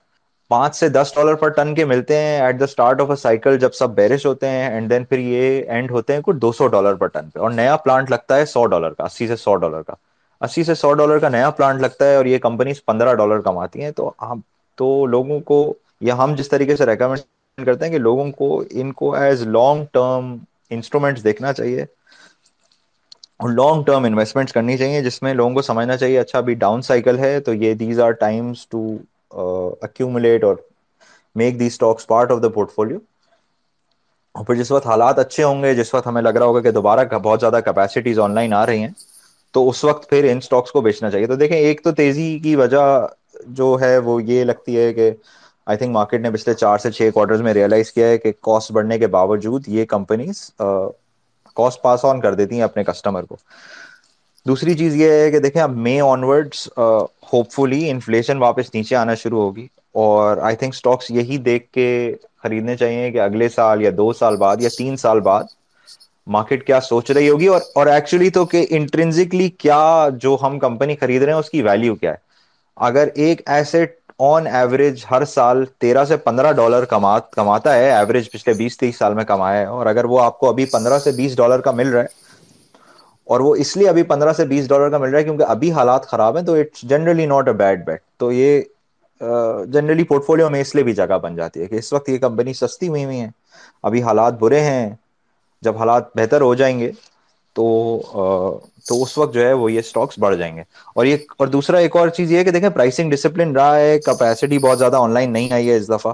پانچ 0.51 0.77
سے 0.77 0.89
دس 0.89 1.13
ڈالر 1.15 1.35
پر 1.35 1.49
ٹن 1.49 1.75
کے 1.75 1.85
ملتے 1.85 2.17
ہیں 2.17 2.41
at 2.41 2.59
the 2.61 2.65
start 2.65 3.01
of 3.01 3.11
a 3.11 3.17
cycle 3.17 3.59
جب 3.59 3.73
سب 3.75 3.91
بیرش 3.95 4.27
ہوتے 4.27 4.49
ہیں 4.49 4.69
اینڈ 4.71 4.91
دین 4.91 5.05
پھر 5.05 5.19
یہ 5.19 5.63
اینڈ 5.69 5.91
ہوتے 5.91 6.15
ہیں 6.15 6.21
کچھ 6.25 6.37
دو 6.37 6.53
سو 6.53 6.67
ڈالر 6.67 6.95
پر 6.95 7.07
ٹن 7.07 7.31
پہ۔ 7.31 7.39
اور 7.39 7.51
نیا 7.51 7.77
پلانٹ 7.77 8.11
لگتا 8.11 8.37
ہے 8.37 8.47
سو 8.47 8.67
ڈالر 8.67 8.93
کا، 8.93 9.05
اسی 9.05 9.27
سے 9.29 9.37
سو 9.37 9.57
ڈالر 9.57 9.83
کا۔ 9.83 9.95
اسی 10.41 10.65
سے 10.65 10.75
سو 10.75 10.93
ڈالر 10.95 11.19
کا 11.19 11.29
نیا 11.29 11.51
پلانٹ 11.51 11.81
لگتا 11.81 12.09
ہے 12.09 12.17
اور 12.17 12.25
یہ 12.25 12.39
کمپنیز 12.39 12.85
پندرہ 12.85 13.15
ڈالر 13.15 13.41
کماتی 13.41 13.83
ہیں۔ 13.85 13.91
تو 13.91 14.11
ہم 14.23 14.41
تو 14.79 15.07
لوگوں 15.07 15.39
کو 15.41 15.59
یا 16.01 16.17
ہم 16.17 16.35
جس 16.37 16.49
طریقے 16.49 16.77
سے 16.77 16.87
ریکمینڈ 16.87 17.23
کرتے 17.59 17.85
ہیں 17.85 17.93
کہ 17.93 17.99
لوگوں 18.01 18.31
کو 18.33 18.49
ان 18.73 18.93
کو 18.95 19.15
ایز 19.17 19.43
لانگ 19.49 19.85
ٹرم 19.93 20.37
انسٹرومینٹس 20.71 21.25
دیکھنا 21.25 21.53
چاہیے 21.55 21.85
اور 23.41 23.51
لانگ 23.51 23.83
ٹرم 23.85 24.05
انویسٹمنٹس 24.05 24.53
کرنی 24.53 24.77
چاہیے، 24.79 25.01
جس 25.03 25.23
میں 25.23 25.33
لوگوں 25.35 25.55
کو 25.55 25.63
سمجھنا 25.63 25.97
چاہیے 25.97 26.19
اچھا 26.21 26.39
ابھی 26.39 26.55
ڈاؤن 26.57 26.83
سائیکل 26.83 27.19
ہے 27.19 27.39
تو 27.41 27.55
یہ 27.55 27.75
these 27.77 28.01
are 28.01 28.13
times 28.21 28.67
to 28.69 28.87
accumulate 29.83 30.45
اور 30.45 30.57
make 31.37 31.59
the 31.61 31.67
stocks 31.67 32.07
part 32.07 32.31
of 32.31 32.43
the 32.43 32.49
portfolio 32.71 32.99
اور 34.35 34.45
پھر 34.45 34.55
جس 34.55 34.71
وقت 34.71 34.87
حالات 34.87 35.19
اچھے 35.19 35.43
ہوں 35.45 35.63
گے، 35.63 35.75
جس 35.75 35.93
وقت 35.95 36.07
ہمیں 36.07 36.23
لگ 36.23 36.37
رہا 36.37 36.47
ہوگا 36.47 36.61
کہ 36.63 36.71
دوبارہ 36.73 37.05
بہت 37.15 37.41
زیادہ 37.41 37.61
کیپیسٹیز 37.65 38.19
آن 38.19 38.35
لائن 38.35 38.53
آ 38.55 38.65
رہی 38.67 38.81
ہیں، 38.81 38.91
تو 39.55 39.69
اس 39.69 39.83
وقت 39.85 40.09
پھر 40.11 40.25
ان 40.25 40.39
اسٹاکس 40.39 40.73
کو 40.73 40.81
بیچنا 40.83 41.11
چاہیے۔ 41.11 41.27
تو 41.27 41.37
دیکھیں، 41.37 41.57
ایک 41.59 41.83
تو 41.85 41.93
تیزی 41.95 42.39
کی 42.41 42.55
وجہ 42.57 42.85
جو 43.53 43.77
ہے 43.81 43.97
وہ 44.01 44.23
یہ 44.25 44.45
لگتی 44.45 44.79
ہے 44.79 44.93
کہ 44.95 45.11
آئی 45.67 45.79
تھنک 45.79 45.91
مارکیٹ 45.91 46.21
نے 46.21 46.31
پچھلے 46.31 46.55
چار 46.55 46.79
سے 46.79 46.91
چھ 46.91 47.11
کوارٹر 47.15 47.43
میں 47.43 47.55
ریئلائز 47.55 47.93
کیا 47.93 48.09
ہے 48.09 48.19
کہ 48.19 48.33
کاسٹ 48.43 48.73
بڑھنے 48.73 48.99
کے 48.99 49.07
باوجود 49.09 49.69
یہ 49.69 49.85
کمپنیز 49.87 50.41
کاسٹ 51.57 51.83
پاس 51.83 52.05
آن 52.05 52.21
کر 52.21 52.35
دیتی 52.35 52.55
ہیں 52.55 52.63
اپنے 52.63 52.85
کسٹمر 52.85 53.25
کو۔ 53.25 53.37
دوسری 54.47 54.75
چیز 54.75 54.95
یہ 54.97 55.11
ہے 55.13 55.31
کہ 55.31 55.39
دیکھیں 55.41 55.61
اب 55.63 55.77
مے 55.79 56.01
آنورڈس 56.03 56.67
ہوپ 57.33 57.53
فلی 57.53 57.89
انفلیشن 57.91 58.39
واپس 58.39 58.75
نیچے 58.75 58.97
آنا 58.97 59.15
شروع 59.17 59.41
ہوگی۔ 59.41 59.67
اور 59.95 60.37
آئی 60.39 60.57
تھنک 60.57 60.75
اسٹاکس 60.75 61.11
یہی 61.11 61.37
دیکھ 61.41 61.71
کے 61.71 61.87
خریدنے 62.37 62.77
چاہیے 62.77 63.11
کہ 63.11 63.21
اگلے 63.21 63.49
سال 63.51 63.83
یا 63.83 63.91
دو 63.95 64.13
سال 64.15 64.37
بعد 64.39 64.57
یا 64.57 64.69
تین 64.75 64.97
سال 64.99 65.21
بعد 65.23 65.45
مارکیٹ 66.27 66.67
کیا 66.67 66.81
سوچ 66.83 67.11
رہی 67.11 67.29
ہوگی 67.29 67.47
اور 67.49 67.61
اور 67.75 67.87
ایکچولی 67.89 68.31
تو 68.31 68.45
کہ 68.47 68.65
انٹرنزکلی 68.71 69.49
کیا 69.57 69.81
جو 70.21 70.37
ہم 70.43 70.59
کمپنی 70.59 70.97
خرید 70.97 71.23
رہے 71.23 71.33
ہیں 71.33 71.39
اس 71.39 71.51
کی 71.51 71.63
ویلو 71.63 71.95
کیا 71.97 72.11
ہے۔ 72.11 72.25
اگر 72.77 73.09
ایک 73.17 73.43
ایسٹ 73.47 74.06
آن 74.21 74.47
ایوریج 74.47 75.05
ہر 75.11 75.25
سال 75.25 75.65
تیرہ 75.81 76.05
سے 76.05 76.17
پندرہ 76.17 76.53
ڈالر 76.53 76.85
کماتا 76.85 77.75
ہے. 77.75 77.91
ایوریج 77.91 78.31
پچھلے 78.31 78.55
بیس، 78.55 78.79
تیس 78.79 78.99
سال 78.99 79.15
میں 79.15 79.25
کمایا 79.25 79.61
ہے. 79.61 79.65
اور 79.67 79.87
اگر 79.87 80.05
وہ 80.05 80.21
آپ 80.21 80.39
کو 80.39 80.49
ابھی 80.49 80.65
پندرہ 80.67 80.99
سے 80.99 81.13
بیس 81.13 81.37
ڈالر 81.37 81.61
کا 81.61 81.71
مل 81.71 81.89
رہا 81.89 82.03
ہے 82.03 82.25
اور 83.29 83.41
وہ 83.41 83.55
اس 83.57 83.77
لیے 83.77 83.89
ابھی 83.89 84.03
پندرہ 84.05 84.33
سے 84.33 84.45
بیس 84.47 84.69
ڈالر 84.69 84.91
کا 84.91 84.99
مل 84.99 85.11
رہا 85.11 85.19
ہے 85.19 85.25
کیونکہ 85.25 85.43
ابھی 85.45 85.73
حالات 85.73 86.07
خراب 86.07 86.37
ہیں 86.37 86.45
تو 86.45 86.55
it's 86.55 86.83
generally 86.91 87.27
not 87.27 87.49
a 87.49 87.53
bad 87.55 87.85
bet 87.87 88.01
تو 88.19 88.31
یہ 88.33 88.61
جنرلی 89.67 90.05
پورٹ 90.05 90.25
فولو 90.27 90.49
میں 90.51 90.61
اس 90.61 90.75
لیے 90.75 90.85
بھی 90.85 90.93
جگہ 90.95 91.19
بن 91.23 91.37
جاتی 91.37 91.61
ہے 91.61 91.67
کہ 91.67 91.75
اس 91.75 91.93
وقت 91.93 92.09
یہ 92.09 92.19
کمپنی 92.19 92.53
سستی 92.55 92.89
ہوئی 92.89 93.05
ہوئی 93.05 93.21
ہے 93.21 93.29
ابھی 93.85 94.03
حالات 94.03 94.39
برے 94.39 94.61
ہیں. 94.61 94.89
جب 95.63 95.77
حالات 95.77 96.17
بہتر 96.17 96.41
ہو 96.41 96.55
جائیں 96.55 96.79
گے 96.79 96.91
تو 97.57 97.65
تو 98.89 99.03
اس 99.03 99.19
وقت 99.19 99.35
جو 99.35 99.47
ہے 99.47 99.53
وہ 99.53 99.73
یہ 99.73 99.79
اسٹاکس 99.79 100.19
بڑھ 100.19 100.37
جائیں 100.37 100.57
گے۔ 100.57 100.63
اور 100.95 101.07
یہ، 101.07 101.17
اور 101.37 101.47
دوسرا 101.47 101.79
ایک 101.79 101.97
اور 101.97 102.09
چیز 102.09 102.33
یہ 102.33 102.39
ہے 102.39 102.45
کہ 102.45 102.51
دیکھیں 102.51 102.69
پرائسنگ 102.69 103.11
ڈسپلن 103.11 103.53
رہا 103.53 103.77
ہے 103.79 103.99
کیپیسٹی 103.99 104.59
بہت 104.59 104.79
زیادہ 104.79 104.97
آن 104.97 105.15
لائن 105.15 105.33
نہیں 105.33 105.53
آئی 105.53 105.71
ہے 105.71 105.77
اس 105.77 105.89
دفعہ۔ 105.89 106.13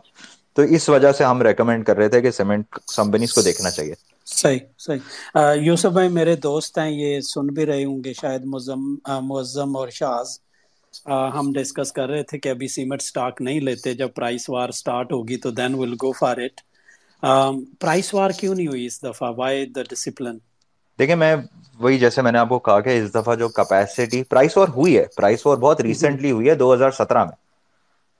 تو 0.56 0.62
اس 0.62 0.88
وجہ 0.88 1.12
سے 1.12 1.25
ہم 1.25 1.42
ریکمینڈ 1.42 1.87
کر 1.87 1.96
رہے 1.96 2.08
تھے 2.08 2.20
کہ 2.20 2.30
سیمنٹ 2.30 2.64
کمپنیز 2.96 3.32
کو 3.32 3.42
دیکھنا 3.42 3.70
چاہیے۔ 3.70 3.94
صحیح 4.26 4.58
صحیح۔ 4.78 5.38
یوسف 5.62 5.92
بھائی 5.92 6.08
میرے 6.08 6.34
دوست 6.37 6.78
ہیں، 6.78 6.90
یہ 6.90 7.20
سن 7.25 7.46
بھی 7.46 7.66
رہے 7.66 7.84
ہوں 7.84 8.04
گے 8.04 8.12
شاید 8.12 8.44
معظم 8.44 9.76
اور 9.76 9.88
شاز۔ 9.88 10.38
ہم 11.34 11.52
ڈسکس 11.52 11.92
کر 11.92 12.08
رہے 12.08 12.22
تھے 12.22 12.38
کہ 12.38 12.49
ابھی 12.49 12.68
سیمنٹ 12.68 13.02
سٹاک 13.02 13.40
نہیں 13.42 13.61
لیتے، 13.61 13.94
جب 13.94 14.08
پرائس 14.14 14.49
وار 14.50 14.70
سٹارٹ 14.70 15.12
ہوگی 15.12 15.37
تو 15.37 15.50
then 15.50 15.75
will 15.75 15.92
go 16.02 16.12
for 16.12 16.37
it 16.38 16.61
price 17.80 18.12
war 18.14 18.30
کیوں 18.30 18.54
نہیں 18.54 18.66
ہوئی 18.66 18.87
اس 18.87 19.02
دفعہ؟ 19.02 19.32
وائی 19.37 19.66
دا 19.66 19.82
ڈسپلن 19.82 20.38
دیکھیں 20.99 21.14
میں 21.16 21.34
وہی 21.80 21.99
جیسے 21.99 22.22
میں 22.22 22.32
نے 22.32 22.38
آپ 22.38 22.49
کو 22.49 22.58
کہا 22.61 22.80
کہ 22.80 22.99
اس 22.99 23.14
دفعہ 23.14 23.34
جو 23.37 23.49
کیپیسٹی 23.50 24.22
پرائس 24.25 24.56
اور 24.56 24.68
ہوئی 24.76 24.96
ہے 24.99 25.04
پرائس 25.16 25.46
وار 25.46 25.56
بہت 25.58 25.80
ریسنٹلی 25.82 26.30
ہوئی 26.30 26.49
ہے 26.49 26.54
دو 26.56 26.72
ہزار 26.75 26.90
سترہ 26.94 27.25
میں۔ 27.25 27.37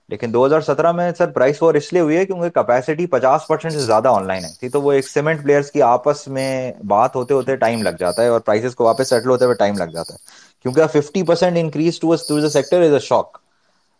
لیکن 0.09 0.33
دو 0.33 0.45
ہزار 0.45 0.61
سترہ 0.61 0.91
میں 0.91 1.11
سر 1.13 1.29
پرائس 1.31 1.61
وار 1.61 1.73
اس 1.73 1.91
لیے 1.91 2.01
ہوئی 2.01 2.17
ہے 2.17 2.25
کیونکہ 2.25 2.49
کیپیسٹی 2.51 3.05
پچاس 3.07 3.47
پرسینٹ 3.47 3.73
سے 3.73 3.79
زیادہ 3.81 4.07
آن 4.09 4.27
لائن 4.27 4.45
ہے۔ 4.45 4.51
تھی 4.55 4.69
تو 4.69 4.81
وہ 4.81 4.91
ایک 4.91 5.07
سیمنٹ 5.07 5.43
پلیئرس 5.43 5.71
کی 5.71 5.81
آپس 5.83 6.27
میں 6.29 6.49
بات 6.87 7.15
ہوتے 7.15 7.33
ہوتے 7.33 7.55
ٹائم 7.57 7.81
لگ 7.81 7.95
جاتا 7.99 8.21
ہے 8.21 8.27
اور 8.27 8.39
پرائسز 8.41 8.75
کو 8.75 8.83
واپس 8.83 9.09
سیٹل 9.09 9.29
ہوتے 9.29 9.45
ہوئے 9.45 9.55
ٹائم 9.55 9.77
لگ 9.77 9.91
جاتا 9.91 10.13
ہے۔ 10.13 10.17
کیونکہ 10.61 10.87
fifty 10.89 11.23
percent 11.23 11.57
increase 11.57 11.99
to 11.99 12.15
sector 12.49 12.81
is 12.81 12.93
a 12.93 12.99
shock 13.01 13.37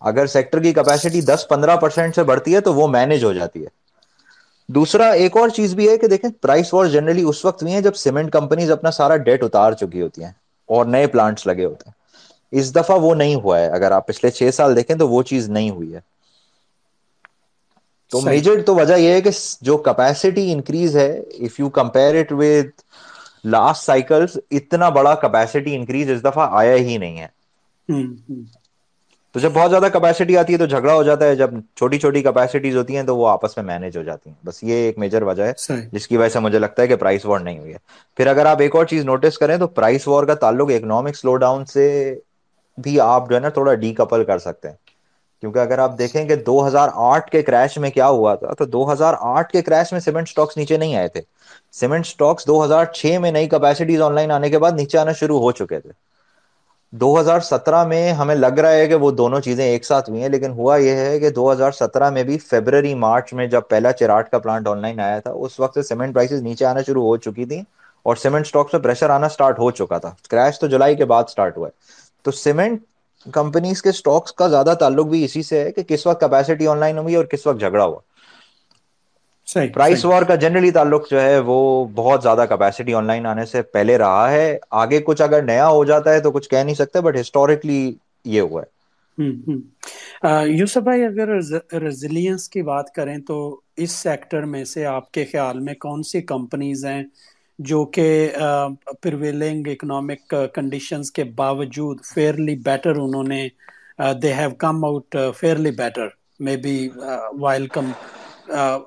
اگر 0.01 0.25
سیکٹر 0.27 0.61
کی 0.61 0.73
کیپیسٹی 0.73 1.21
دس 1.23 1.45
پندرہ 1.49 1.75
پرسینٹ 1.77 2.15
سے 2.15 2.23
بڑھتی 2.23 2.55
ہے 2.55 2.61
تو 2.61 2.73
وہ 2.73 2.87
مینج 2.89 3.23
ہو 3.23 3.33
جاتی 3.33 3.63
ہے۔ 3.63 3.67
دوسرا 4.69 5.09
ایک 5.13 5.37
اور 5.37 5.49
چیز 5.49 5.73
بھی 5.75 5.89
ہے 5.89 5.97
کہ 5.97 6.07
دیکھیں 6.07 6.29
پرائس 6.41 6.73
وار 6.73 6.85
جنرلی 6.85 7.23
اس 7.23 7.43
وقت 7.45 7.63
بھی 7.63 7.73
ہے 7.73 7.81
جب 7.81 7.95
سیمنٹ 7.95 8.31
کمپنیز 8.31 8.71
اپنا 8.71 8.91
سارا 8.91 9.17
ڈیٹ 9.19 9.43
اتار 9.43 9.73
چکی 9.73 10.01
ہوتی 10.01 10.23
ہیں 10.23 10.31
اور 10.69 10.85
نئے 10.85 11.07
پلانٹس 11.07 11.47
لگے 11.47 11.65
ہوتے 11.65 11.89
ہیں۔ 11.89 12.01
اس 12.53 12.75
دفعہ 12.75 12.99
وہ 12.99 13.13
نہیں 13.15 13.35
ہوا 13.35 13.59
ہے۔ 13.59 13.67
اگر 13.69 13.91
آپ 13.91 14.07
پچھلے 14.07 14.31
چھ 14.31 14.49
سال 14.53 14.75
دیکھیں 14.75 14.95
تو 14.95 15.07
وہ 15.09 15.21
چیز 15.23 15.49
نہیں 15.49 15.69
ہوئی 15.69 15.93
ہے۔ 15.95 15.99
تو 18.11 18.21
میجر 18.21 18.61
تو 18.63 18.75
وجہ 18.75 18.93
یہ 18.95 19.13
ہے 19.13 19.21
کہ 19.21 19.29
جو 19.61 19.77
کیپیسٹی 19.79 20.51
انکریز 20.51 20.95
ہے 20.97 21.09
if 21.39 21.59
you 21.59 21.69
compare 21.71 22.15
it 22.15 22.31
with 22.31 22.69
last 23.45 23.83
cycles 23.83 24.31
اتنا 24.51 24.89
بڑا 24.89 25.13
کیپیسٹی 25.17 25.75
انکریز 25.75 26.09
اس 26.11 26.23
دفعہ 26.23 26.47
آیا 26.53 26.75
ہی 26.77 26.97
نہیں 26.97 27.19
ہے۔ 27.19 27.27
تو 29.35 29.39
جب 29.39 29.51
بہت 29.53 29.69
زیادہ 29.69 29.87
کیپیسٹی 29.93 30.37
آتی 30.37 30.53
ہے 30.53 30.57
تو 30.57 30.65
جھگڑا 30.67 30.93
ہو 30.93 31.03
جاتا 31.03 31.25
ہے 31.25 31.35
جب 31.35 31.49
چھوٹی 31.75 31.99
چھوٹی 31.99 32.21
کیپیسٹیز 32.23 32.75
ہوتی 32.75 32.95
ہیں 32.95 33.03
تو 33.03 33.15
وہ 33.17 33.27
آپس 33.27 33.57
میں 33.57 33.65
مینج 33.65 33.97
ہو 33.97 34.03
جاتی 34.03 34.29
ہیں۔ 34.29 34.35
بس 34.43 34.63
یہ 34.63 34.85
ایک 34.85 34.97
میجر 34.97 35.21
وجہ 35.23 35.43
ہے 35.43 35.53
جس 35.93 36.07
کی 36.07 36.17
وجہ 36.17 36.29
سے 36.29 36.39
مجھے 36.39 36.59
لگتا 36.59 36.81
ہے 36.81 36.87
کہ 36.87 36.95
پرائس 36.95 37.25
وار 37.25 37.39
نہیں 37.39 37.59
ہوئی 37.59 37.73
ہے۔ 37.73 37.77
پھر 38.17 38.27
اگر 38.27 38.45
آپ 38.45 38.61
ایک 38.61 38.75
اور 38.75 38.85
چیز 38.85 39.05
نوٹس 39.05 39.37
کریں 39.37 39.57
تو 39.57 39.67
پرائس 39.69 40.07
وار 40.07 40.23
کا 40.23 40.35
تعلق 40.35 40.69
اکنامک 40.71 41.15
سلو 41.15 41.35
ڈاؤن 41.37 41.65
سے 41.65 41.85
بھی 42.77 42.99
آپ 43.01 43.29
جو 43.29 43.35
ہے 43.35 43.39
نا 43.39 43.49
تھوڑا 43.49 43.73
ڈی 43.75 43.93
کپل 43.93 44.23
کر 44.23 44.39
سکتے 44.39 44.67
ہیں۔ 44.67 44.75
کیونکہ 45.43 45.59
اگر 45.59 45.79
آپ 45.79 45.97
دیکھیں 45.97 46.25
کہ 46.25 46.35
دو 46.37 46.65
ہزار 46.67 46.89
آٹھ 47.05 47.29
کے 47.31 47.41
کریش 47.41 47.77
میں 47.77 47.89
کیا 47.89 48.07
ہوا 48.09 48.33
تھا 48.35 48.53
تو 48.53 48.65
دو 48.67 48.91
ہزار 48.93 49.13
آٹھ 49.29 49.51
کے 49.51 49.61
کریش 49.61 49.91
میں 49.91 49.99
سیمنٹ 49.99 50.27
اسٹاکس 50.27 50.57
نیچے 50.57 50.77
نہیں 50.77 50.95
آئے 50.95 51.07
تھے۔ 51.07 51.21
سیمنٹ 51.73 52.05
اسٹاکس 52.05 52.47
دو 52.47 52.63
ہزار 52.65 52.85
چھ 52.93 53.17
میں 53.21 53.31
نئی 53.31 53.49
کیپیسٹیز 53.49 54.01
آن 54.01 54.15
لائن 54.15 54.31
آنے 54.31 54.49
کے 54.49 54.59
بعد 54.59 54.71
نیچے 54.73 54.97
آنا 54.97 55.11
شروع 55.13 55.39
ہو 55.39 55.51
چکے 55.51 55.79
تھے۔ 55.79 55.91
دو 56.93 57.19
ہزار 57.19 57.39
سترہ 57.41 57.83
میں 57.83 58.11
ہمیں 58.13 58.33
لگ 58.35 58.59
رہا 58.59 58.71
ہے 58.71 58.87
کہ 58.87 58.95
وہ 58.95 59.09
دونوں 59.11 59.39
چیزیں 59.41 59.63
ایک 59.65 59.85
ساتھ 59.85 60.09
ہوئی 60.09 60.21
ہیں، 60.21 60.29
لیکن 60.29 60.51
ہوا 60.51 60.75
یہ 60.77 60.95
ہے 60.97 61.19
کہ 61.19 61.29
دو 61.31 61.51
ہزار 61.51 61.71
سترہ 61.73 62.09
میں 62.09 62.23
بھی 62.23 62.37
فیبرری 62.41 62.93
مارچ 62.97 63.33
میں 63.33 63.47
جب 63.47 63.61
پہلا 63.69 63.91
چراٹ 63.93 64.29
کا 64.31 64.39
پلانٹ 64.39 64.67
آن 64.67 64.81
لائن 64.81 64.99
آیا 64.99 65.19
تھا، 65.19 65.31
اس 65.37 65.59
وقت 65.59 65.73
سے 65.73 65.83
سیمنٹ 65.83 66.13
پرائسز 66.13 66.41
نیچے 66.43 66.65
آنا 66.65 66.81
شروع 66.81 67.03
ہو 67.03 67.15
چکی 67.19 67.45
تھی 67.45 67.61
اور 68.05 68.15
سیمنٹ 68.15 68.45
اسٹاکس 68.45 68.73
میں 68.73 68.81
پریشر 68.81 69.09
آنا 69.09 69.25
اسٹارٹ 69.27 69.59
ہو 69.59 69.69
چکا 69.71 69.97
تھا۔ 69.97 70.11
کریش 70.29 70.59
تو 70.59 70.67
جولائی 70.67 70.95
کے 70.95 71.05
بعد 71.05 71.23
اسٹارٹ 71.27 71.57
ہوا 71.57 71.67
ہے۔ 71.67 71.71
تو 72.25 72.31
سیمنٹ 72.33 72.81
کمپنیز 73.25 73.81
کے 73.81 73.89
اسٹاکس 73.89 74.33
کا 74.33 74.47
زیادہ 74.47 74.73
تعلق 74.79 75.07
بھی 75.07 75.23
اسی 75.25 75.43
سے 75.43 75.63
ہے 75.63 75.71
کہ 75.71 75.83
کس 75.83 76.05
وقت 76.07 76.19
کیپیسٹی 76.19 76.67
آن 76.67 76.77
لائن 76.77 76.97
ہوئی 76.97 77.15
اور 77.15 77.25
کس 77.25 77.47
وقت 77.47 77.59
جھگڑا 77.59 77.85
ہوا۔ 77.85 77.99
پرائس 79.73 80.03
وار 80.03 80.23
کا 80.23 80.35
جنرلی 80.37 80.69
تعلق 80.71 81.09
جو 81.09 81.21
ہے 81.21 81.37
وہ 81.41 81.57
بہت 81.95 82.23
زیادہ 82.23 82.45
کیپیسٹی 82.49 82.93
آن 82.93 83.05
لائن 83.05 83.25
آنے 83.25 83.45
سے 83.45 83.61
پہلے 83.73 83.97
رہا 83.97 84.29
ہے۔ 84.31 84.45
آگے 84.73 85.01
کچھ 85.01 85.21
اگر 85.21 85.41
نیا 85.43 85.67
ہو 85.69 85.83
جاتا 85.85 86.13
ہے 86.13 86.19
تو 86.19 86.31
کچھ 86.31 86.49
کہہ 86.49 86.57
نہیں 86.59 86.75
سکتے 86.75 87.01
بٹ 87.01 87.19
ہسٹورکلی 87.19 87.81
یہ 88.25 88.41
ہوا 88.41 88.61
ہے۔ 88.61 88.71
یوسف 90.49 90.81
بھائی 90.83 91.03
اگر 91.03 91.29
ریزیلینس 91.81 92.47
کی 92.49 92.61
بات 92.63 92.91
کریں 92.91 93.17
تو 93.27 93.37
اس 93.77 93.91
سیکٹر 93.93 94.43
میں 94.45 94.63
سے 94.65 94.85
آپ 94.87 95.11
کے 95.11 95.25
خیال 95.25 95.59
میں 95.59 95.73
کون 95.77 96.03
سی 96.03 96.21
کمپنیز 96.23 96.85
ہیں 96.85 97.03
جو 97.59 97.83
کہ 97.87 98.05
پرویلنگ 99.01 99.67
اکنامک 99.67 100.23
کنڈیشنز 100.53 101.11
کے 101.11 101.23
باوجود 101.35 101.97
فیئرلی 102.05 102.55
بیٹر 102.61 102.95
انہوں 102.97 103.23
نے 103.25 103.47
they 104.21 104.33
have 104.33 104.49
come 104.57 104.83
out 104.85 105.07
fairly 105.37 105.71
better 105.73 106.07
may 106.39 106.55
be 106.57 106.75
while 107.39 107.67
come 107.69 107.91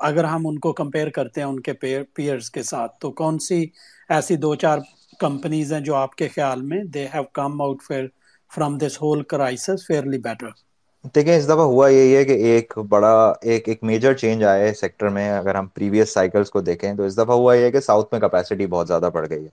اگر 0.00 0.24
ہم 0.24 0.46
ان 0.46 0.58
کو 0.60 0.72
کمپیئر 0.74 1.08
کرتے 1.10 1.40
ہیں 1.40 1.48
ان 1.48 1.60
کے 1.60 1.72
پیئرس 2.14 2.50
کے 2.50 2.62
ساتھ، 2.64 2.92
تو 2.94 3.10
کون 3.14 3.38
سی 3.40 3.64
ایسی 4.10 4.36
دو 4.38 4.54
چار 4.56 4.78
کمپنیز 5.20 5.72
ہیں 5.72 5.80
جو 5.80 5.94
آپ 5.96 6.14
کے 6.14 6.28
خیال 6.30 6.62
میں 6.64 6.82
they 6.94 7.06
have 7.14 7.22
come 7.32 7.60
out 7.62 7.82
fair 7.82 8.06
from 8.50 8.78
this 8.78 8.94
whole 8.98 9.22
crisis 9.24 9.86
fairly 9.86 10.18
better 10.20 10.50
دیکھیں، 11.14 11.34
اس 11.34 11.44
دفعہ 11.44 11.64
ہوا 11.64 11.88
یہی 11.88 12.14
ہے 12.16 12.24
کہ 12.24 12.32
ایک 12.44 12.66
بڑا، 12.88 13.12
ایک 13.42 13.68
ایک 13.68 13.82
میجر 13.82 14.14
چینج 14.14 14.44
آیا 14.44 14.60
ہے 14.60 14.72
سیکٹر 14.74 15.08
میں، 15.10 15.28
اگر 15.30 15.54
ہم 15.54 15.66
پریویس 15.70 16.12
سائیکلس 16.12 16.50
کو 16.50 16.60
دیکھیں 16.62 16.92
تو 16.94 17.04
اس 17.04 17.16
دفعہ 17.16 17.34
ہوا 17.34 17.54
یہ 17.54 17.64
ہے 17.64 17.70
کہ 17.70 17.80
ساؤتھ 17.82 18.08
میں 18.12 18.20
کیپیسٹی 18.20 18.66
بہت 18.68 18.88
زیادہ 18.88 19.10
بڑھ 19.14 19.28
گئی 19.28 19.44
ہے۔ 19.44 19.50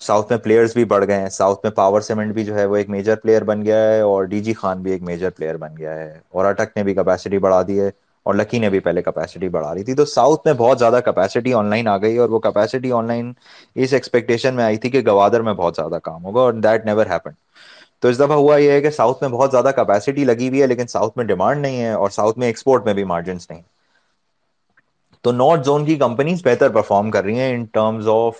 ساؤتھ 0.00 0.30
میں 0.30 0.38
پلیئرس 0.40 0.72
بھی 0.74 0.84
بڑھ 0.86 1.04
گئے 1.06 1.18
ہیں 1.18 1.28
ساؤتھ 1.30 1.60
میں 1.62 1.70
پاور 1.72 2.00
سیمنٹ 2.00 2.34
بھی 2.34 2.44
جو 2.44 2.54
ہے 2.54 2.64
وہ 2.66 2.76
ایک 2.76 2.88
میجر 2.88 3.16
پلیئر 3.16 3.44
بن 3.44 3.64
گیا 3.64 3.78
ہے 3.84 4.00
اور 4.02 4.24
ڈی 4.24 4.40
جی 4.40 4.52
خان 4.54 4.82
بھی 4.82 4.92
ایک 4.92 5.02
میجر 5.02 5.30
پلیئر 5.30 5.56
بن 5.56 5.76
گیا 5.78 5.94
ہے 5.94 6.18
اور 6.30 6.44
اٹک 6.44 6.76
نے 6.76 6.82
بھی 6.84 6.94
کیپیسٹی 6.94 7.38
بڑھا 7.38 7.60
دی 7.62 7.80
ہے۔ 7.80 7.90
اور 8.28 8.34
لکی 8.34 8.58
نے 8.58 8.68
بھی 8.70 8.80
پہلے 8.80 9.02
کیپیسٹی 9.02 9.48
بڑھا 9.50 9.72
دی 9.74 9.84
تھی۔ 9.84 9.94
تو 9.94 10.04
ساؤتھ 10.06 10.42
میں 10.44 10.54
بہت 10.54 10.78
زیادہ 10.78 11.00
کیپیسٹی 11.04 11.52
آن 11.54 11.66
لائن 11.66 11.88
آ 11.88 11.96
گئی 11.98 12.16
اور 12.18 12.28
وہ 12.28 12.38
کیپیسٹی 12.40 12.92
آن 12.92 13.06
لائن 13.06 13.32
اس 13.76 13.92
ایکسپیکٹیشن 13.94 14.54
میں 14.54 14.64
آئی 14.64 14.76
تھی 14.78 14.90
کہ 14.90 15.00
گوادر 15.06 15.42
میں 15.42 15.54
بہت 15.54 15.76
زیادہ 15.76 15.98
کام 16.02 16.24
ہوگا 16.24 16.40
اور 16.40 16.52
دیٹ 16.60 16.86
نیور 16.86 17.06
ہیپن 17.06 17.30
تو 18.02 18.08
اس 18.08 18.18
دفعہ 18.18 18.36
ہوا 18.36 18.56
یہ 18.58 18.70
ہے 18.70 18.80
کہ 18.80 18.90
ساؤتھ 18.92 19.22
میں 19.22 19.30
بہت 19.30 19.50
زیادہ 19.50 19.70
کیپیسٹی 19.76 20.24
لگی 20.24 20.48
ہوئی 20.48 20.62
ہے 20.62 20.66
لیکن 20.66 20.86
ساؤتھ 20.88 21.16
میں 21.16 21.24
ڈیمانڈ 21.26 21.62
نہیں 21.62 21.80
ہے 21.80 21.92
اور 21.92 22.10
ساؤتھ 22.10 22.38
میں 22.38 22.46
ایکسپورٹ 22.46 22.84
میں 22.84 22.94
بھی 22.94 23.04
مارجنس 23.06 23.50
نہیں۔ 23.50 23.62
تو 25.24 25.32
نارتھ 25.32 25.64
زون 25.64 25.84
کی 25.84 25.94
کمپنیز 25.96 26.42
بہتر 26.44 26.70
پرفارم 26.70 27.10
کر 27.10 27.24
رہی 27.24 27.38
ہیں 27.38 27.54
in 27.54 27.64
terms 27.70 28.08
of 28.10 28.36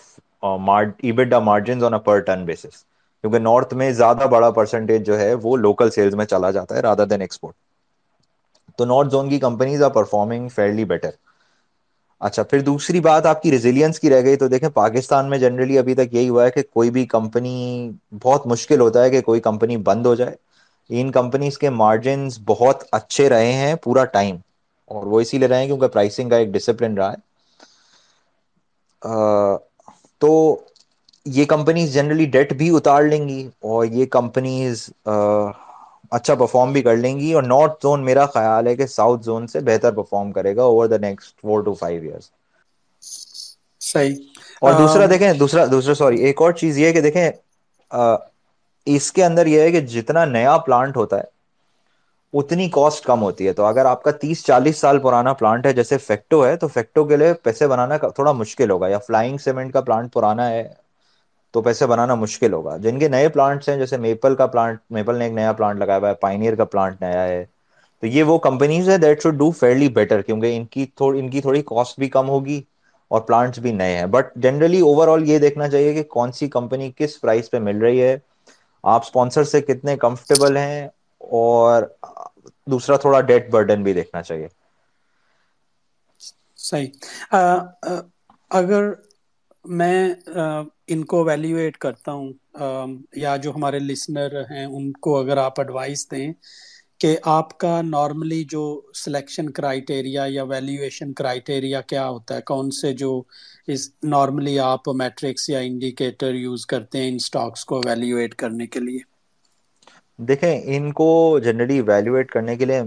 margin 1.42 1.78
per 2.00 2.18
ton 2.20 2.44
basis 2.46 2.84
کیونکہ 3.24 3.38
نارتھ 3.40 3.74
میں 3.74 3.90
زیادہ 3.92 4.26
بڑا 4.30 4.50
پرسنٹیج 4.52 5.06
جو 5.06 5.18
ہے 5.18 5.32
وہ 5.42 5.56
لوکل 5.58 5.90
سیلز 5.90 6.14
میں 6.14 6.24
چلا 6.26 6.50
جاتا 6.50 6.68
ہے 6.68 6.80
رادر 6.82 7.06
دین 7.06 7.20
ایکسپورٹ 7.20 7.54
تو 8.78 8.84
نارتھ 8.86 9.08
زون 9.08 9.28
کی 9.28 9.38
companies 9.40 9.82
are 9.82 9.90
performing 9.92 10.48
fairly 10.50 10.84
better 10.86 11.10
اچھا 12.20 12.42
پھر 12.44 12.60
دوسری 12.62 13.00
بات 13.00 13.26
آپ 13.26 13.42
کی 13.42 13.50
ریزیلینس 13.50 13.98
کی 13.98 14.10
رہ 14.10 14.20
گئی 14.22 14.36
تو 14.36 14.48
دیکھیں 14.48 14.68
پاکستان 14.70 15.28
میں 15.30 15.38
جنرلی 15.38 15.78
ابھی 15.78 15.94
تک 15.94 16.08
یہی 16.10 16.28
ہوا 16.28 16.44
ہے 16.44 16.50
کہ 16.50 16.62
کوئی 16.70 16.90
بھی 16.90 17.04
کمپنی 17.08 17.90
بہت 18.22 18.46
مشکل 18.46 18.80
ہوتا 18.80 19.04
ہے 19.04 19.10
کہ 19.10 19.20
کوئی 19.22 19.40
کمپنی 19.42 19.76
بند 19.84 20.06
ہو 20.06 20.14
جائے۔ 20.14 20.34
ان 20.90 21.10
کمپنیز 21.12 21.58
کے 21.58 21.70
مارجنس 21.72 22.38
بہت 22.46 22.82
اچھے 22.92 23.28
رہے 23.28 23.52
ہیں 23.52 23.74
پورا 23.82 24.04
ٹائم 24.10 24.36
اور 24.90 25.06
وہ 25.06 25.20
اسی 25.20 25.38
لیے 25.38 25.48
رہے 25.48 25.58
ہیں 25.58 25.66
کیونکہ 25.66 25.88
پرائسنگ 25.88 26.30
کا 26.30 26.36
ایک 26.36 26.52
ڈسپلن 26.52 26.94
رہا 26.94 27.10
ہے۔ 27.12 27.16
تو 30.20 30.30
یہ 31.26 31.44
کمپنیز 31.46 31.92
جنرلی 31.94 32.24
ڈیٹ 32.28 32.52
بھی 32.54 32.74
اتار 32.76 33.02
لیں 33.04 33.26
گی 33.28 33.40
اور 33.64 33.84
یہ 33.86 34.06
کمپنیز 34.10 34.88
اچھا 36.12 36.34
پرفارم 36.34 36.72
بھی 36.72 36.82
کر 36.82 36.96
لیں 36.96 37.18
گی 37.18 37.32
اور 37.32 37.42
نارتھ 37.44 37.78
زون 37.78 38.04
میرا 38.04 38.26
خیال 38.28 38.66
ہے 38.66 38.74
کہ 38.76 38.86
ساؤتھ 38.88 39.24
زون 39.24 39.46
سے 39.46 39.60
بہتر 39.62 39.92
پرفارم 39.94 40.32
کرے 40.32 40.54
گا 40.56 40.62
over 40.64 40.86
the 40.88 40.96
next 41.00 41.40
four 41.40 41.62
to 41.62 41.74
five 41.74 42.02
years 42.02 42.30
صحیح. 43.80 44.14
اور 44.62 44.72
دوسرا 44.74 45.06
دیکھیں 45.10 45.32
دوسرا 45.34 45.64
دوسرا 45.66 45.94
سوری 45.94 46.16
ایک 46.20 46.42
اور 46.42 46.52
چیز 46.54 46.78
یہ 46.78 46.92
کہ 46.92 47.00
دیکھیں 47.00 47.30
اس 48.86 49.10
کے 49.12 49.24
اندر 49.24 49.46
یہ 49.46 49.60
ہے 49.60 49.70
کہ 49.70 49.80
جتنا 49.88 50.24
نیا 50.26 50.56
پلانٹ 50.66 50.96
ہوتا 50.96 51.16
ہے 51.18 51.36
اتنی 52.34 52.68
کوسٹ 52.70 53.04
کم 53.04 53.22
ہوتی 53.22 53.46
ہے. 53.46 53.52
تو 53.52 53.64
اگر 53.64 53.84
آپ 53.86 54.02
کا 54.02 54.10
تیس 54.12 54.44
چالیس 54.44 54.78
سال 54.78 54.98
پرانا 55.00 55.32
پلانٹ 55.34 55.66
ہے 55.66 55.72
جیسے 55.72 55.98
فیکٹو 55.98 56.44
ہے 56.46 56.56
تو 56.56 56.68
فیکٹو 56.68 57.04
کے 57.04 57.16
لیے 57.16 57.32
پیسے 57.42 57.66
بنانا 57.68 57.96
تھوڑا 58.08 58.32
مشکل 58.34 58.70
ہوگا 58.70 58.88
یا 58.88 58.98
فلائنگ 59.06 59.38
سیمنٹ 59.38 59.72
کا 59.72 59.80
پلانٹ 59.82 60.12
پرانا 60.12 60.48
ہے 60.50 60.62
تو 61.54 61.62
پیسے 61.62 61.86
بنانا 61.86 62.14
مشکل 62.14 62.52
ہوگا۔ 62.52 62.76
جن 62.76 62.98
کے 62.98 63.08
نئے 63.08 63.28
پلانٹس 63.28 63.68
ہیں، 63.68 63.76
جیسے 63.76 63.96
میپل 63.96 64.34
کا 64.36 64.46
پلانٹ 64.46 64.80
میپل 64.90 65.16
نے 65.16 65.24
ایک 65.24 65.32
نیا 65.34 65.52
پلانٹ 65.52 65.78
لگایا 65.78 65.98
ہوا 65.98 66.08
ہے 66.08 66.14
پائنیئر 66.14 66.54
کا 66.54 66.64
پلانٹ 66.64 67.00
نیا 67.02 67.22
ہے۔ 67.24 67.44
تو 68.02 68.06
یہ 68.06 68.22
وہ 68.22 68.38
کمپنیز 68.38 68.88
ہے 68.88 68.96
that 68.98 69.22
should 69.22 69.34
do 69.34 69.50
fairly 69.50 69.88
better 69.88 70.22
کیونکہ 70.22 70.56
ان 70.56 70.64
کی 70.66 70.84
ان 70.98 71.28
کی 71.30 71.40
تھوڑی 71.40 71.62
کاسٹ 71.62 71.98
بھی 71.98 72.08
کم 72.08 72.28
ہوگی 72.28 72.60
اور 73.10 73.20
پلانٹس 73.20 73.58
بھی 73.58 73.72
نئے 73.72 73.96
ہیں۔ 73.96 74.06
بٹ 74.06 74.34
جنرلی 74.36 74.80
اوور 74.80 75.08
آل 75.08 75.28
یہ 75.28 75.38
دیکھنا 75.38 75.68
چاہیے 75.68 75.92
کہ 75.94 76.02
کون 76.10 76.32
سی 76.32 76.48
کمپنی 76.48 76.90
کس 76.96 77.20
پرائز 77.20 77.50
پہ 77.50 77.58
مل 77.58 77.78
رہی 77.78 78.02
ہے۔ 78.02 78.16
آپ 78.84 79.02
اسپانسر 79.04 79.44
سے 79.44 79.60
کتنے 79.60 79.96
کمفرٹیبل 79.96 80.56
ہیں 80.56 80.86
اور 81.20 81.82
دوسرا 82.66 82.96
تھوڑا 82.96 83.20
ڈیٹ 83.20 83.50
برڈن 83.50 83.82
بھی 83.82 83.92
دیکھنا 83.92 84.22
چاہیے۔ 84.22 84.48
صحیح۔ 86.58 86.88
اگر 88.50 88.90
میں 89.64 90.14
ان 90.88 91.04
کو 91.06 91.24
ویلیویٹ 91.24 91.76
کرتا 91.78 92.12
ہوں 92.12 92.32
یا 93.16 93.36
جو 93.38 93.52
ہمارے 93.52 93.78
لسنر 93.80 94.40
ہیں، 94.50 94.64
ان 94.66 94.90
کو 95.00 95.18
اگر 95.18 95.36
آپ 95.38 95.60
ایڈوائس 95.60 96.10
دیں 96.10 96.32
کہ 97.00 97.16
آپ 97.30 97.56
کا 97.58 97.80
نارملی 97.84 98.42
جو 98.46 98.62
سلیکشن 98.96 99.50
کرائٹیریا 99.52 100.24
یا 100.28 100.42
ویلیویشن 100.44 101.12
کرائٹیریا 101.14 101.80
کیا 101.82 102.08
ہوتا 102.08 102.36
ہے، 102.36 102.42
کون 102.44 102.70
سے 102.72 102.92
جو 102.94 103.10
اس 103.68 103.80
نارملی 104.04 104.58
آپ 104.60 104.88
میٹرکس 104.96 105.48
یا 105.48 105.58
انڈیکیٹر 105.60 106.34
یوز 106.36 106.66
کرتے 106.66 106.98
ہیں 106.98 107.08
ان 107.08 107.16
اسٹاکس 107.16 107.64
کو 107.66 107.80
ویلیویٹ 107.80 108.34
کرنے 108.36 108.66
کے 108.68 108.80
لیے؟ 108.80 108.98
دیکھیں، 110.18 110.50
ان 110.66 110.90
کو 110.92 111.06
جنرلی 111.40 111.80
ویلویٹ 111.82 112.30
کرنے 112.30 112.56
کے 112.56 112.64
لیے 112.64 112.80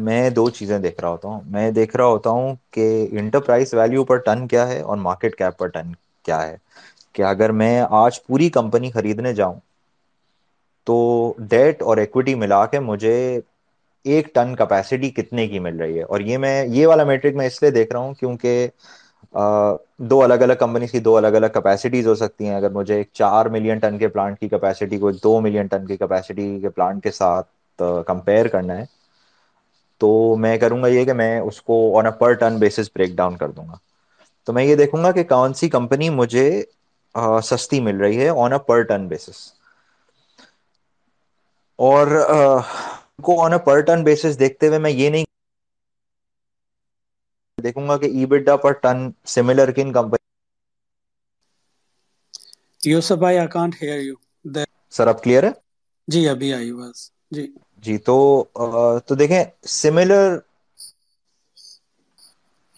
میں 0.00 0.28
دو 0.30 0.48
چیزیں 0.50 0.78
دیکھ 0.80 1.00
رہا 1.00 1.08
ہوتا 1.10 1.28
ہوں۔ 1.28 1.40
میں 1.46 1.70
دیکھ 1.72 1.96
رہا 1.96 2.06
ہوتا 2.06 2.30
ہوں 2.30 2.54
کہ 2.72 2.86
انٹرپرائز 3.12 3.74
ویلو 3.74 4.04
پر 4.04 4.16
ٹن 4.26 4.46
کیا 4.48 4.66
ہے 4.68 4.80
اور 4.82 4.96
مارکیٹ 4.98 5.36
کیپ 5.36 5.58
پر 5.58 5.68
ٹن 5.68 5.92
کیا 6.24 6.42
ہے۔ 6.42 6.56
کہ 7.14 7.22
اگر 7.24 7.52
میں 7.52 7.80
آج 7.90 8.22
پوری 8.24 8.48
کمپنی 8.50 8.90
خریدنے 8.90 9.32
جاؤں، 9.34 9.58
تو 10.86 10.96
ڈیٹ 11.50 11.82
اور 11.82 11.96
ایکوٹی 11.96 12.34
ملا 12.34 12.64
کے 12.66 12.80
مجھے 12.80 13.16
ایک 14.04 14.34
ٹن 14.34 14.54
کیپیسٹی 14.56 15.10
کتنے 15.12 15.46
کی 15.48 15.58
مل 15.58 15.76
رہی 15.76 15.98
ہے؟ 15.98 16.02
اور 16.04 16.20
یہ 16.20 16.38
میں، 16.38 16.64
یہ 16.66 16.86
والا 16.86 17.04
میٹرک 17.04 17.34
میں 17.36 17.46
اس 17.46 17.60
لیے 17.62 17.70
دیکھ 17.70 17.92
رہا 17.92 18.00
ہوں 18.00 18.14
کیونکہ 18.14 18.66
دو 20.10 20.22
الگ 20.22 20.42
الگ 20.42 20.52
کمپنیز 20.60 20.90
کی 20.92 21.00
دو 21.00 21.16
الگ 21.16 21.34
الگ 21.36 21.46
کیپیسٹیز 21.54 22.06
ہو 22.06 22.14
سکتی 22.14 22.46
ہیں۔ 22.46 22.54
اگر 22.54 22.70
مجھے 22.72 22.94
ایک 22.96 23.08
چار 23.14 23.46
ملین 23.56 23.78
ٹن 23.78 23.98
کے 23.98 24.08
پلانٹ 24.08 24.38
کی 24.40 24.48
کیپیسٹی 24.48 24.98
کو 24.98 25.10
دو 25.24 25.40
ملین 25.40 25.66
ٹن 25.66 25.86
کی 25.86 25.96
کیپیسٹی 25.96 26.58
کے 26.60 26.68
پلانٹ 26.68 27.02
کے 27.02 27.10
ساتھ 27.12 27.48
کمپیئر 28.06 28.46
کرنا 28.48 28.76
ہے، 28.78 28.84
تو 30.00 30.08
میں 30.40 30.56
کروں 30.58 30.82
گا 30.82 30.88
یہ 30.88 31.04
کہ 31.04 31.12
میں 31.12 31.38
اس 31.40 31.60
کو 31.62 31.76
on 31.98 32.06
a 32.06 32.12
per 32.18 32.32
ton 32.40 32.56
basis 32.60 32.90
break 32.94 33.16
down 33.16 33.36
کر 33.36 33.50
دوں 33.50 33.66
گا۔ 33.68 33.76
تو 34.48 34.52
میں 34.52 34.64
یہ 34.64 34.74
دیکھوں 34.76 35.02
گا 35.04 35.10
کہ 35.12 35.24
کون 35.28 35.54
سی 35.54 35.68
کمپنی 35.70 36.08
مجھے 36.10 36.46
سستی 37.44 37.80
مل 37.80 37.96
رہی 37.98 38.20
ہے 38.20 38.28
آن 38.36 38.52
اے 38.52 38.58
پر 38.66 38.82
ٹن 38.84 39.06
بیسس 39.08 39.38
اور 41.78 42.06
کو 43.22 43.42
on 43.42 43.52
a 43.52 43.58
per 43.60 43.80
turn 43.82 44.04
basis 44.04 44.38
دیکھتے 44.38 44.68
ہوئے 44.68 44.78
میں 44.80 44.90
یہ 44.92 45.10
نہیں 45.10 45.24
دیکھوں 47.58 47.86
گا 47.88 47.96
کہ 47.98 48.08
ای 48.08 48.24
بڈا 48.28 48.56
پر 48.58 48.72
ٹن 48.82 48.98
سملر 49.28 49.70
کن 49.72 49.92
کمپنی 49.92 50.18
یوسف 52.82 53.18
بھائی 53.18 53.38
I 53.38 53.48
can't 53.48 53.74
hear 53.80 53.98
you 54.00 54.14
sir 54.92 55.06
اب 55.08 55.22
کلیئر 55.22 55.44
ہے? 55.44 55.50
جی 56.08 56.28
ابھی 56.28 56.52
آئی 56.54 56.70
بس. 56.74 56.98
جی. 57.32 57.44
جی 57.84 57.96
تو 58.00 58.16
تو 59.06 59.14
دیکھیں 59.16 59.42
سملر 59.72 60.36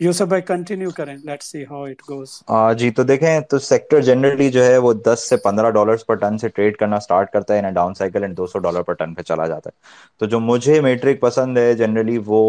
یوسف 0.02 0.26
بھائی 0.28 0.42
کنٹینیو 0.44 0.90
کریں. 0.92 1.16
Let 1.18 1.42
see 1.42 1.64
how 1.64 1.84
it 1.84 2.02
goes 2.08 2.30
جی 2.78 2.90
تو 2.92 3.02
دیکھیں، 3.04 3.40
تو 3.42 3.58
سیکٹر 3.60 4.00
جنرلی 4.02 4.50
جو 4.50 4.64
ہے 4.64 4.76
وہ 4.78 4.92
دس 5.06 5.28
سے 5.28 5.36
پندرہ 5.38 5.70
ڈالرس 5.70 6.04
پر 6.06 6.14
ٹن 6.16 6.38
سے 6.38 6.48
ٹریڈ 6.48 6.76
کرنا 6.76 6.96
اسٹارٹ 6.96 7.30
کرتا 7.32 7.54
ہے 7.56 7.70
ڈاؤن 7.72 7.94
سائیکل 7.94 8.22
اینڈ 8.22 8.36
دو 8.36 8.46
سو 8.46 8.58
ڈالر 8.58 8.82
پر 8.82 8.94
ٹن 8.94 9.14
پہ 9.14 9.22
چلا 9.22 9.46
جاتا 9.46 9.70
ہے۔ 9.70 9.80
تو 10.20 10.26
جو 10.26 10.40
مجھے 10.40 10.80
میٹرک 10.80 11.20
پسند 11.20 11.58
ہے 11.58 11.72
جنرلی 11.74 12.18
وہ 12.26 12.40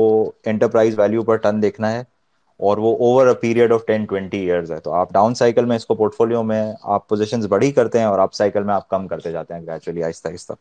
انٹرپرائز 0.45 0.99
ویلو 0.99 1.23
پر 1.23 1.35
ٹن 1.37 1.61
دیکھنا 1.61 1.91
ہے، 1.91 2.01
اور 2.59 2.77
وہ 2.77 2.95
over 2.97 3.27
a 3.27 3.33
period 3.41 3.71
of 3.71 3.85
ten 3.87 4.05
twenty 4.05 4.39
years 4.39 4.71
ہے۔ 4.71 4.79
تو 4.79 4.93
آپ 4.93 5.13
ڈاؤن 5.13 5.33
سائیکل 5.35 5.65
میں 5.65 5.75
اس 5.75 5.85
کو 5.85 5.95
پورٹ 5.95 6.13
فولio 6.15 6.43
میں، 6.45 6.63
آپ 6.85 7.07
پوزیشن 7.09 7.41
بڑی 7.49 7.71
کرتے 7.71 7.99
ہیں 7.99 8.05
اور 8.05 8.19
آپ 8.19 8.33
سائیکل 8.33 8.63
میں 8.63 8.73
آپ 8.73 8.87
کم 8.89 9.07
کرتے 9.07 9.31
جاتے 9.31 9.53
ہیں۔ 9.53 9.61
گریجولی 9.67 10.03
آہستہ 10.03 10.27
آہستہ۔ 10.29 10.53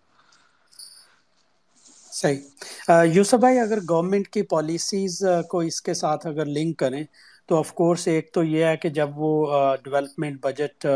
صحیح۔ 2.22 2.40
یوسف 3.14 3.34
بھائی، 3.40 3.58
اگر 3.58 3.78
گورنمنٹ 3.90 4.28
کی 4.28 4.42
پالیسیز 4.50 5.22
کو 5.50 5.58
اس 5.60 5.80
کے 5.82 5.94
ساتھ 5.94 6.26
اگر 6.26 6.46
لنک 6.48 6.78
کریں، 6.78 7.02
تو 7.48 7.56
آف 7.58 7.72
کورس 7.74 8.06
ایک 8.08 8.32
تو 8.34 8.42
یہ 8.44 8.64
ہے 8.64 8.76
کہ 8.76 8.88
جب 8.98 9.08
وہ 9.16 9.32
ڈیولپمنٹ 9.84 10.40
بجٹ 10.42 10.86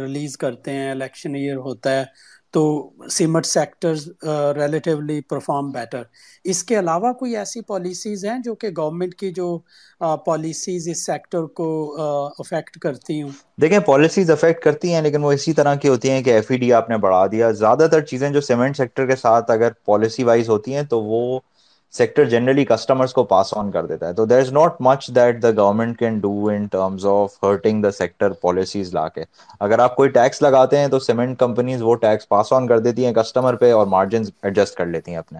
ریلیز 0.00 0.36
کرتے 0.38 0.72
ہیں 0.72 0.90
الیکشن 0.90 1.34
ایئر 1.34 1.56
ہوتا 1.66 1.98
ہے 1.98 2.04
تو 2.50 2.90
cement 3.10 3.46
sectors 3.46 4.08
relatively 4.56 5.20
perform 5.20 5.70
better 5.70 6.02
اس 6.44 6.64
کے 6.64 6.78
علاوہ 6.78 7.12
کوئی 7.12 7.36
ایسی 7.36 7.60
پالیسیز 7.60 8.24
ہیں 8.24 8.38
جو 8.38 8.54
کہ 8.54 8.68
گورنمنٹ 8.76 9.14
کی 9.14 9.30
جو 9.32 9.58
uh, 10.04 10.16
پالیسیز 10.24 10.88
اس 10.88 11.06
سیکٹر 11.06 11.46
کو 11.46 11.96
uh, 12.00 12.30
افیکٹ 12.38 12.78
کرتی 12.78 13.22
ہوں؟ 13.22 13.30
دیکھیں 13.60 13.78
پالیسیز 13.78 14.30
افیکٹ 14.30 14.62
کرتی 14.64 14.94
ہیں 14.94 15.02
لیکن 15.02 15.24
وہ 15.24 15.32
اسی 15.32 15.52
طرح 15.52 15.74
کی 15.74 15.88
ہوتی 15.88 16.10
ہیں 16.10 16.22
کہ 16.22 16.30
ایف 16.30 16.50
ای 16.50 16.56
ڈی 16.56 16.72
آپ 16.72 16.90
نے 16.90 16.96
بڑھا 16.96 17.26
دیا۔ 17.26 17.50
زیادہ 17.50 17.86
تر 17.90 18.00
چیزیں 18.00 18.30
جو 18.30 18.40
سیمنٹ 18.40 18.76
سیکٹر 18.76 19.06
کے 19.06 19.16
ساتھ 19.16 19.50
اگر 19.50 19.72
پالیسی 19.84 20.24
وائز 20.24 20.48
ہوتی 20.48 20.74
ہیں 20.74 20.82
تو 20.82 21.02
وہ 21.02 21.40
سیکٹر 21.94 22.24
جنرلی 22.24 22.64
کسٹمرس 22.64 23.12
کو 23.12 23.24
پاس 23.24 23.52
آن 23.56 23.70
کر 23.70 23.86
دیتا 23.86 24.08
ہے۔ 24.08 24.12
تو 24.14 24.24
there 24.26 24.38
is 24.38 24.52
not 24.52 24.80
much 24.80 25.08
that 25.08 25.42
the 25.42 25.50
government 25.56 25.98
can 25.98 26.18
do 26.18 26.32
in 26.48 26.66
terms 26.66 27.06
of 27.06 27.42
hurting 27.42 27.82
the 27.82 27.90
sector 27.90 28.32
policies 28.42 28.94
لا 28.94 29.06
کے۔ 29.08 29.24
اگر 29.60 29.78
آپ 29.78 29.96
کوئی 29.96 30.08
ٹیکس 30.10 30.42
لگاتے 30.42 30.78
ہیں 30.78 30.88
تو 30.88 30.98
سیمنٹ 31.00 31.38
کمپنیز 31.38 31.82
وہ 31.82 31.94
ٹیکس 31.96 32.28
پاس 32.28 32.52
آن 32.52 32.66
کر 32.66 32.78
دیتی 32.78 33.06
ہیں 33.06 33.12
کسٹمر 33.14 33.56
پہ 33.56 33.72
اور 33.72 33.86
مارجن 33.86 34.22
ایڈجسٹ 34.42 34.76
کر 34.76 34.86
لیتی 34.86 35.10
ہیں 35.10 35.18
اپنے۔ 35.18 35.38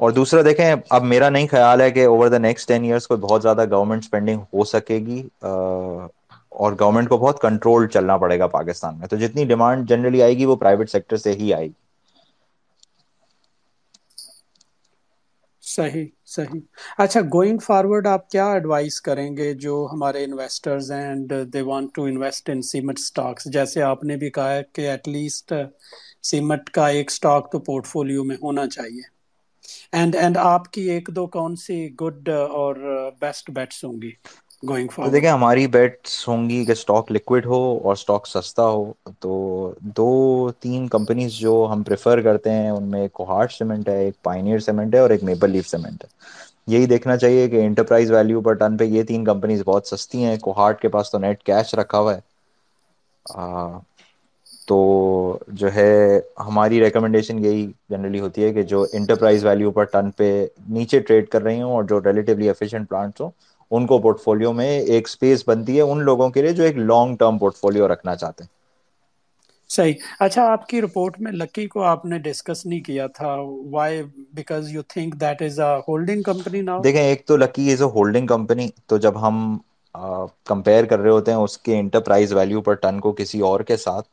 اور 0.00 0.10
دوسرا 0.12 0.40
دیکھیں، 0.42 0.64
اب 0.90 1.02
میرا 1.04 1.28
نہیں 1.28 1.46
خیال 1.48 1.80
ہے 1.80 1.90
کہ 1.90 2.04
over 2.06 2.28
the 2.28 2.38
next 2.38 2.68
ten 2.68 2.84
years 2.84 3.06
کو 3.06 3.16
بہت 3.18 3.42
زیادہ 3.42 3.64
گورنمنٹ 3.70 4.02
اسپینڈنگ 4.04 4.40
ہو 4.52 4.64
سکے 4.64 4.98
گی 4.98 5.22
اور 5.42 6.72
گورنمنٹ 6.80 7.08
کو 7.08 7.18
بہت 7.18 7.40
کنٹرول 7.42 7.86
چلنا 7.88 8.16
پڑے 8.16 8.38
گا 8.38 8.46
پاکستان 8.48 8.98
میں۔ 8.98 9.08
تو 9.08 9.16
جتنی 9.16 9.44
ڈیمانڈ 9.44 9.88
جنرلی 9.88 10.22
آئے 10.22 10.36
گی 10.38 10.44
وہ 10.44 10.56
پرائیویٹ 10.56 10.90
سیکٹر 10.90 11.16
سے 11.18 11.32
ہی 11.32 11.52
آئے 11.54 11.66
گی۔ 11.66 11.72
صحیح 15.74 16.06
صحیح۔ 16.26 16.60
اچھا 16.98 17.20
گوئنگ 17.34 17.58
فارورڈ 17.58 18.06
آپ 18.06 18.28
کیا 18.30 18.46
ایڈوائز 18.52 19.00
کریں 19.00 19.36
گے 19.36 19.52
جو 19.54 19.86
ہمارے 19.92 20.24
انویسٹرز 20.24 20.90
ہیں 20.92 21.06
and 21.08 21.32
they 21.52 21.62
want 21.62 21.94
to 21.94 22.04
invest 22.04 22.50
in 22.50 22.62
cement 22.62 22.98
stocks 22.98 23.44
جیسے 23.44 23.82
آپ 23.82 24.04
نے 24.04 24.16
بھی 24.16 24.30
کہا 24.30 24.52
ہے 24.54 24.62
کہ 24.72 24.88
ایٹ 24.88 25.08
لیسٹ 25.08 25.52
سیمنٹ 26.22 26.70
کا 26.70 26.88
ایک 26.88 27.10
اسٹاک 27.10 27.50
تو 27.52 27.58
پورٹ 27.58 27.86
فولیو 27.86 28.24
میں 28.24 28.36
ہونا 28.42 28.66
چاہیے۔ 28.68 29.10
اینڈ 29.92 30.16
اینڈ 30.16 30.36
آپ 30.38 30.70
کی 30.72 30.82
ایک 30.90 31.08
دو 31.16 31.26
کون 31.26 31.56
سی 31.56 31.88
گڈ 31.96 32.28
اور 32.28 32.76
بیسٹ 33.20 33.50
بیٹس 33.50 33.84
ہوں 33.84 34.02
گی؟ 34.02 34.10
Going 34.62 34.88
تو 34.96 35.10
دیکھیں 35.10 35.28
ہماری 35.30 35.66
بیٹس 35.68 36.26
ہوں 36.28 36.48
گی 36.50 36.64
کہ 36.64 36.72
اسٹاک 36.72 37.10
لکوڈ 37.12 37.46
ہو 37.46 37.56
اور 37.78 37.92
اسٹاک 37.92 38.26
سستا 38.28 38.66
ہو 38.66 38.84
تو 39.20 39.32
دو 39.92 40.08
تین 40.60 40.86
کمپنیز 40.88 41.32
جو 41.34 41.54
ہم 41.66 41.82
پریفر 41.84 42.20
کرتے 42.22 42.50
ہیں 42.52 42.70
ان 42.70 42.84
میں 42.84 43.00
ایک 43.02 43.12
کوہارٹ 43.14 43.52
سیمنٹ 43.52 43.88
ہے 43.88 43.98
ایک 43.98 44.22
پائنیئر 44.22 44.58
سیمنٹ 44.60 44.94
ہے 44.94 45.00
اور 45.00 45.10
ایک 45.10 45.24
میپل 45.24 45.50
لیف 45.50 45.68
سیمنٹ 45.68 46.04
ہے۔ 46.04 46.08
یہی 46.68 46.86
دیکھنا 46.88 47.16
چاہیے 47.16 47.48
کہ 47.48 47.60
انٹرپرائز 47.62 48.10
ویلیو 48.10 48.40
پر 48.40 48.54
ٹن 48.56 48.76
پہ 48.76 48.84
یہ 48.86 49.02
تین 49.04 49.24
کمپنیز 49.24 49.62
بہت 49.64 49.86
سستی 49.86 50.24
ہیں۔ 50.24 50.36
کوہارٹ 50.40 50.80
کے 50.80 50.88
پاس 50.90 51.10
تو 51.10 51.18
نیٹ 51.18 51.42
کیش 51.42 51.74
رکھا 51.74 51.98
ہوا 51.98 52.14
ہے۔ 52.14 52.20
تو 54.68 54.76
جو 55.50 55.72
ہے 55.72 55.90
ہماری 56.40 56.80
ریکمنڈیشن 56.80 57.38
یہی 57.38 57.62
جنرلی 57.90 58.20
ہوتی 58.20 58.44
ہے 58.44 58.52
کہ 58.52 58.62
جو 58.64 58.84
انٹرپرائز 58.92 59.44
ویلیو 59.44 59.70
پر 59.72 59.84
ٹن 59.86 60.10
پہ 60.12 60.28
نیچے 60.68 61.00
ٹریڈ 61.00 61.28
کر 61.28 61.42
رہی 61.42 61.60
ہوں 61.62 61.72
اور 61.72 61.84
جو 61.84 62.00
ریلیٹیولی 62.02 62.48
ایفیشنٹ 62.48 62.88
پلانٹس 62.88 63.20
ہوں 63.20 63.30
ان 63.72 63.86
کو 63.86 63.98
پورٹ 63.98 64.20
فولو 64.20 64.52
میں 64.52 64.68
ایک 64.86 65.08
اسپیس 65.08 65.42
بنتی 65.46 65.76
ہے 65.76 65.82
ان 65.82 66.02
لوگوں 66.04 66.28
کے 66.30 66.42
لیے 66.42 66.52
جو 66.52 66.64
ایک 66.64 66.76
لانگ 66.78 67.16
ٹرم 67.16 67.38
پورٹ 67.38 67.56
فولio 67.56 67.88
رکھنا 67.88 68.16
چاہتے 68.16 68.44
ہیں۔ 68.44 68.50
صحیح۔ 69.70 69.94
اچھا 70.20 70.42
آپ 70.46 70.66
کی 70.66 70.80
رپورٹ 70.82 71.20
میں 71.20 71.32
لکی 71.32 71.66
کو 71.68 71.82
آپ 71.84 72.04
نے 72.04 72.18
ڈسکس 72.20 72.64
نہیں 72.66 72.80
کیا 72.80 73.06
تھا۔ 73.14 73.34
Why 73.70 74.02
because 74.34 74.70
you 74.70 74.82
think 74.88 75.14
that 75.20 75.42
is 75.42 75.60
a 75.60 75.74
holding 75.88 76.22
company 76.22 76.60
now 76.62 76.82
دیکھیں 76.82 77.02
ایک 77.02 77.26
تو 77.26 77.36
Lucky 77.36 77.70
is 77.72 77.82
a 77.82 77.88
holding 77.90 78.26
company 78.26 78.68
تو 78.86 78.96
جب 78.98 79.20
ہم 79.20 79.36
کمپیئر 80.46 80.84
کر 80.84 80.98
رہے 80.98 81.10
ہوتے 81.10 81.30
ہیں 81.30 81.38
اس 81.38 81.56
کے 81.58 81.78
انٹرپرائز 81.78 82.32
ویلیو 82.32 82.60
پر 82.62 82.74
ٹن 82.76 83.00
کو 83.00 83.12
کسی 83.12 83.40
اور 83.42 83.60
کے 83.62 83.76
ساتھ 83.78 84.08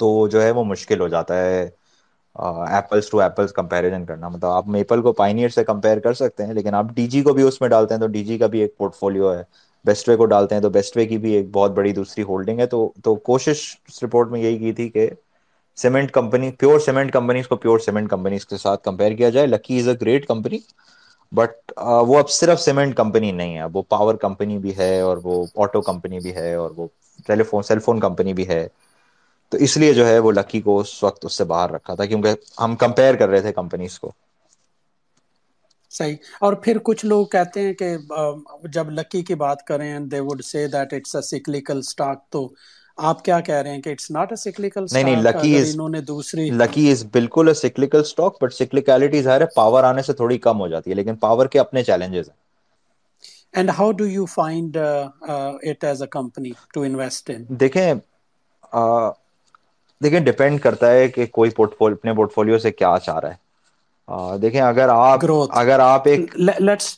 تو 0.00 0.08
جو 0.28 0.42
ہے 0.42 0.50
وہ 0.50 0.64
مشکل 0.64 1.00
ہو 1.00 1.08
جاتا 1.08 1.36
ہے۔ 1.38 1.68
ایپلس 2.36 3.08
ٹو 3.10 3.20
ایپلس 3.20 3.52
کمپیرزن 3.52 4.04
کرنا۔ 4.04 4.28
مطلب 4.28 4.50
آپ 4.50 4.66
میپل 4.68 5.02
کو 5.02 5.12
پائنیئر 5.14 5.48
سے 5.48 5.64
کمپیئر 5.64 5.98
کر 6.00 6.14
سکتے 6.14 6.46
ہیں، 6.46 6.54
لیکن 6.54 6.74
آپ 6.74 6.86
ڈی 6.94 7.06
جی 7.08 7.22
کو 7.22 7.32
بھی 7.32 7.42
اس 7.42 7.60
میں 7.60 7.68
ڈالتے 7.68 7.94
ہیں 7.94 8.00
تو 8.00 8.06
ڈی 8.08 8.24
جی 8.24 8.38
کا 8.38 8.46
بھی 8.46 8.60
ایک 8.60 8.76
پورٹ 8.78 8.94
فولio 8.94 9.34
ہے۔ 9.34 9.42
بیسٹ 9.84 10.08
وے 10.08 10.16
کو 10.16 10.26
ڈالتے 10.26 10.54
ہیں 10.54 10.62
تو 10.62 10.70
بیسٹ 10.70 10.96
وے 10.96 11.04
کی 11.06 11.18
بھی 11.18 11.32
ایک 11.32 11.50
بہت 11.52 11.70
بڑی 11.70 11.92
دوسری 11.92 12.22
ہولڈنگ 12.24 12.60
ہے۔ 12.60 12.66
تو 12.66 12.78
تو 13.04 13.14
کوشش 13.22 13.58
اس 13.88 14.02
رپورٹ 14.02 14.30
میں 14.30 14.40
یہی 14.40 14.58
کی 14.58 14.72
تھی 14.72 14.88
کہ 14.88 15.08
cement 15.78 16.10
company 16.12 16.50
pure 16.58 16.78
cement 16.80 17.12
companies 17.12 17.48
کو 17.48 17.56
پیور 17.56 17.78
سیمنٹ 17.78 18.10
کمپنیز 18.10 18.46
کے 18.46 18.56
ساتھ 18.56 18.82
کمپیئر 18.82 19.12
کیا 19.12 19.30
جائے۔ 19.30 19.46
Lucky 19.46 19.78
is 19.78 19.88
a 19.88 19.94
great 20.00 20.26
company 20.26 20.58
but 21.32 21.72
وہ 22.06 22.18
اب 22.18 22.30
صرف 22.30 22.60
سیمنٹ 22.60 22.94
کمپنی 22.96 23.30
نہیں 23.32 23.56
ہے۔ 23.56 23.64
وہ 23.72 23.82
پاور 23.88 24.14
کمپنی 24.16 24.58
بھی 24.58 24.76
ہے 24.76 25.00
اور 25.00 25.16
وہ 25.24 25.44
آٹو 25.56 25.80
کمپنی 25.82 26.20
بھی 26.20 26.34
ہے 26.34 26.54
اور 26.54 26.70
وہ 26.76 26.86
ٹیلیفون 27.26 27.62
سیل 27.62 27.78
فون 27.78 28.00
کمپنی 28.00 28.32
بھی 28.34 28.48
ہے۔ 28.48 28.66
تو 29.54 29.62
اس 29.64 29.76
لیے 29.76 29.92
جو 29.94 30.06
ہے 30.06 30.18
وہ 30.20 30.32
لکی 30.32 30.60
کو 30.62 30.78
اس 30.78 31.02
وقت 31.02 31.20
اس 31.22 31.34
سے 31.34 31.44
باہر 31.46 31.70
رکھا 31.70 31.94
تھا 31.94 32.04
کیونکہ 32.06 32.34
ہم 32.58 32.76
کمپیئر 32.78 33.14
کر 33.16 33.28
رہے 33.28 33.40
تھے 33.40 33.52
کمپنیز 33.54 33.98
کو۔ 33.98 34.10
صحیح۔ 35.92 36.14
اور 36.40 36.52
پھر 36.62 36.78
کچھ 36.84 37.04
لوگ 37.04 37.26
کہتے 37.28 37.60
ہیں 37.60 37.72
کہ 37.74 37.94
جب 38.70 38.90
لکی 38.90 39.22
کی 39.22 39.34
بات 39.36 39.66
کریں 39.66 39.88
they 40.08 40.20
would 40.22 40.42
say 40.44 40.66
that 40.68 40.92
it's 40.94 41.14
a 41.16 41.22
cyclical 41.24 41.78
stock 41.78 42.28
تو 42.30 42.48
آپ 42.98 43.24
کیا 43.24 43.40
کہہ 43.42 43.54
رہے 43.56 43.70
ہیں 43.70 43.82
کہ 43.82 43.90
اٹس 43.90 44.10
ناٹ 44.10 44.32
اے 44.32 44.36
سیکلیکل 44.38 44.84
نہیں 44.90 45.04
نہیں 45.04 45.16
اسٹاک 45.16 45.18
لکی 45.18 45.40
اگر 45.40 45.64
انہوں 45.64 45.88
نے 45.90 46.00
دوسری 46.06 46.50
لکی 46.52 46.84
از 46.90 47.04
بالکل 47.12 47.52
سکلیکل 47.56 48.00
اسٹاک 48.00 48.36
بٹ 48.38 48.52
سکلکلٹی 48.54 49.22
ظاہر 49.22 49.40
ہے 49.40 49.46
پاور 49.54 49.84
آنے 49.84 50.02
سے 50.02 50.12
تھوڑی 50.14 50.38
کم 50.40 50.60
ہو 50.60 50.68
جاتی 50.68 50.90
ہے 50.90 50.96
لیکن 50.96 51.16
پاور 51.18 51.46
کے 51.48 51.58
اپنے 51.60 51.84
چیلنجز 51.84 52.28
ہیں۔ 52.28 52.36
And 53.54 53.70
how 53.70 53.90
do 53.94 54.06
you 54.06 54.24
find 54.28 54.76
it 55.62 55.84
as 55.84 56.02
a 56.02 56.08
company 56.10 56.52
to 56.72 56.82
invest 56.82 57.30
in 57.30 57.42
دیکھیں 57.60 57.94
دیکھیں 60.04 60.20
ڈپینڈ 60.20 60.60
کرتا 60.60 60.90
ہے 60.90 61.08
کہ 61.08 61.26
کوئی 61.32 61.50
پورٹ 61.50 61.72
اپنے 61.80 62.12
پورٹ 62.14 62.30
فولio 62.30 62.58
سے 62.58 62.70
کیا 62.72 62.94
چاہ 63.04 63.18
رہا 63.18 63.30
ہے۔ 63.30 63.42
دیکھیں 64.38 64.60
اگر 64.60 64.88
آپ 64.90 65.20
اگر 65.52 65.78
آپ 65.80 66.08
ایک 66.08 66.34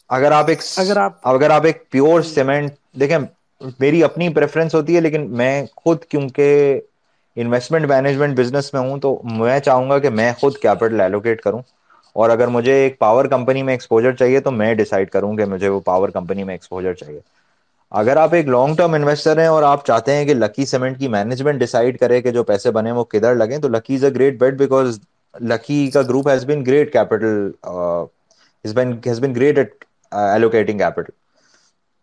اگر 0.09 0.33
آپ 0.33 0.49
ایک 0.49 0.61
اگر 0.77 0.97
آپ 0.97 1.13
اگر 1.25 1.51
آپ 1.51 1.65
ایک 1.65 1.91
پیور 1.91 2.23
سیمنٹ 2.25 2.71
دیکھیں 3.01 3.19
میری 3.81 4.03
اپنی 4.05 4.29
پریفرنس 4.29 4.75
ہوتی 4.75 4.97
ہے 4.97 5.01
لیکن 5.01 5.31
میں 5.31 5.51
خود 5.77 6.05
کیونکہ 6.05 6.81
انویسٹمنٹ 7.37 7.87
مینجمنٹ 7.87 8.39
بزنس 8.39 8.73
میں 8.75 8.81
ہوں 8.81 8.99
تو 8.99 9.19
میں 9.33 9.59
چاہوں 9.61 9.91
گا 9.91 9.99
کہ 9.99 10.11
میں 10.11 10.33
خود 10.41 10.57
کیپٹل 10.57 11.01
ایلوکیٹ 11.01 11.41
کروں۔ 11.41 11.63
اور 12.17 12.31
اگر 12.31 12.49
مجھے 12.49 12.73
ایک 12.75 12.99
پاور 12.99 13.25
کمپنی 13.25 13.63
میں 13.63 13.75
ایکسپوجر 13.75 14.13
چاہیے 14.13 14.41
تو 14.41 14.51
میں 14.51 14.75
ڈیسائڈ 14.75 15.11
کروں 15.11 15.37
کہ 15.37 15.45
مجھے 15.45 15.69
وہ 15.69 15.81
پاور 15.81 16.09
کمپنی 16.09 16.45
میں 16.45 16.55
ایکسپوجر 16.55 16.93
چاہیے۔ 16.95 17.21
اگر 17.97 18.17
آپ 18.17 18.35
ایک 18.35 18.49
لانگ 18.49 18.77
ٹرم 18.77 18.95
انویسٹر 18.95 19.39
ہیں 19.39 19.47
اور 19.47 19.63
آپ 19.63 19.87
چاہتے 19.87 20.15
ہیں 20.15 20.25
کہ 20.25 20.35
لکی 20.35 20.67
سیمنٹ 20.67 20.99
کی 20.99 21.09
مینجمنٹ 21.09 21.59
ڈیسائڈ 21.59 21.99
کرے 21.99 22.21
کہ 22.23 22.31
جو 22.31 22.43
پیسے 22.45 22.71
بنے 22.71 22.93
وہ 22.93 23.05
کدھر 23.05 23.35
لگیں، 23.35 23.59
تو 23.59 23.69
Lucky 23.69 23.95
is 23.95 24.05
a 24.05 24.11
great 24.15 24.39
bet 24.39 24.55
because 24.55 24.99
Lucky 25.35 25.91
کا 25.91 26.03
group 26.03 26.29
has 26.29 26.45
been 26.45 26.67
great 26.67 26.93
capital 26.93 27.51
has 29.07 29.21
been 29.21 29.35
great 29.37 29.59
at 29.59 29.85
allocating 30.13 30.79
capital 30.79 31.11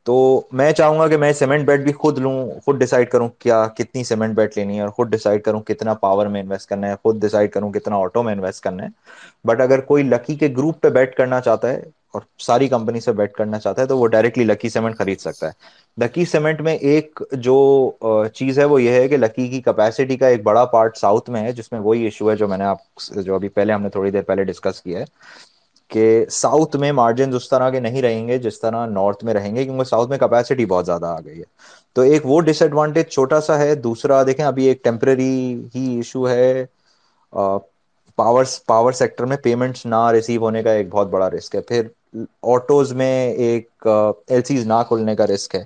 تو 0.08 0.41
میں 0.51 0.71
چاہوں 0.71 0.99
گا 0.99 1.08
کہ 1.08 1.17
میں 1.17 1.34
سیمنٹ 1.34 1.65
بیٹ 1.65 1.79
بھی 1.79 1.91
خود 1.91 2.17
لوں، 2.17 2.60
خود 2.65 2.79
ڈیسائڈ 2.79 3.10
کروں 3.10 3.29
کیا، 3.39 3.67
کتنی 3.67 4.03
سیمنٹ 4.03 4.36
بیٹ 4.36 4.58
لینی 4.58 4.75
ہے 4.75 4.82
اور 4.82 4.89
خود 4.89 5.10
ڈیسائڈ 5.10 5.43
کروں 5.43 5.62
کتنا 5.62 5.93
پاور 5.93 6.25
میں 6.25 6.41
انویسٹ 6.41 6.69
کرنا 6.69 6.88
ہے، 6.88 6.95
خود 7.03 7.21
ڈیسائڈ 7.21 7.51
کروں 7.51 7.71
کتنا 7.71 7.95
آٹو 7.95 8.23
میں 8.23 8.34
انویسٹ 8.34 8.63
کرنا 8.63 8.84
ہے. 8.84 8.89
بٹ 9.45 9.62
اگر 9.62 9.82
کوئی 9.82 10.03
لکی 10.03 10.36
کے 10.36 10.47
گروپ 10.58 10.82
پہ 10.82 10.89
بیٹ 10.89 11.15
کرنا 11.15 11.41
چاہتا 11.41 11.69
ہے 11.69 11.82
اور 12.13 12.21
ساری 12.39 12.67
کمپنی 12.67 12.99
سے 12.99 13.12
بیٹ 13.13 13.34
کرنا 13.34 13.60
چاہتا 13.60 13.82
ہے 13.82 13.88
تو 13.88 13.97
وہ 13.97 14.08
ڈائریکٹلی 14.08 14.43
لکی 14.43 14.69
سیمنٹ 14.69 14.97
خرید 14.97 15.19
سکتا 15.19 15.47
ہے۔ 15.47 15.52
لکی 15.97 16.26
سیمنٹ 16.26 16.62
میں 16.62 16.73
ایک 16.84 17.21
جو 17.39 17.56
چیز 18.34 18.60
ہے 18.60 18.65
وہ 18.65 18.82
یہ 18.82 18.91
ہے 18.91 19.08
کہ 19.08 19.17
لکی 19.17 19.47
کی 19.47 19.62
کیپیسٹی 19.62 20.17
کا 20.17 20.28
ایک 20.28 20.43
بڑا 20.43 20.65
پارٹ 20.67 20.97
ساؤتھ 20.97 21.30
میں 21.30 21.41
ہے، 21.41 21.52
جس 21.52 21.71
میں 21.71 21.80
وہی 21.80 22.04
ایشو 22.04 22.30
ہے 22.32 22.36
جو 22.36 22.47
میں 22.47 22.58
نے 22.58 22.63
آپ 22.65 22.78
جو 23.17 23.36
ابھی 23.36 23.49
پہلے 23.49 23.73
ہم 23.73 23.82
نے 23.82 23.89
تھوڑی 23.89 24.12
دیر 24.12 24.21
پہلے 24.23 24.43
ڈسکس 24.43 24.82
کیا 24.82 24.99
ہے 24.99 25.06
کہ 25.91 26.04
ساؤتھ 26.32 26.76
میں 26.76 26.91
مارجن 26.91 27.34
اس 27.36 27.49
طرح 27.49 27.69
کے 27.69 27.80
نہیں 27.80 28.02
رہیں 28.02 28.28
گے 28.28 28.38
جس 28.39 28.60
طرح 28.60 28.86
نارتھ 28.88 29.23
میں 29.26 29.34
رہیں 29.34 29.56
گے، 29.56 29.63
کیونکہ 29.63 29.84
ساؤتھ 29.86 30.10
میں 30.10 30.17
کیپیسٹی 30.19 30.65
بہت 30.65 30.86
زیادہ 30.86 31.06
آ 31.08 31.19
گئی 31.19 31.39
ہے۔ 31.39 31.43
تو 31.95 32.02
ایک 32.04 32.26
وہ 32.26 32.39
ڈس 32.41 32.62
ایڈوانٹیج 32.62 33.08
چھوٹا 33.08 33.39
سا 33.41 33.58
ہے، 33.60 33.73
دوسرا 33.78 34.21
دیکھیں 34.23 34.45
ابھی 34.45 34.65
ایک 34.65 34.84
ٹیمپرری 34.84 35.34
ہی 35.76 35.95
ایشو 35.95 36.28
ہے 36.30 36.65
پاور 38.17 38.43
پاور 38.67 38.91
سیکٹر 38.93 39.26
میں 39.26 39.38
پیمنٹس 39.38 39.86
نہ 39.86 40.08
ریسیو 40.12 40.41
ہونے 40.41 40.63
کا 40.63 40.71
ایک 40.71 40.89
بہت 40.89 41.08
بڑا 41.08 41.30
رسک 41.30 41.56
ہے۔ 41.56 41.62
پھر 41.63 41.88
آٹوز 42.43 42.93
میں 42.93 43.34
ایک 43.34 43.88
ایل 44.28 44.43
سیز 44.43 44.65
نہ 44.67 44.82
کھلنے 44.88 45.15
کا 45.15 45.28
رسک 45.28 45.56
ہے۔ 45.56 45.63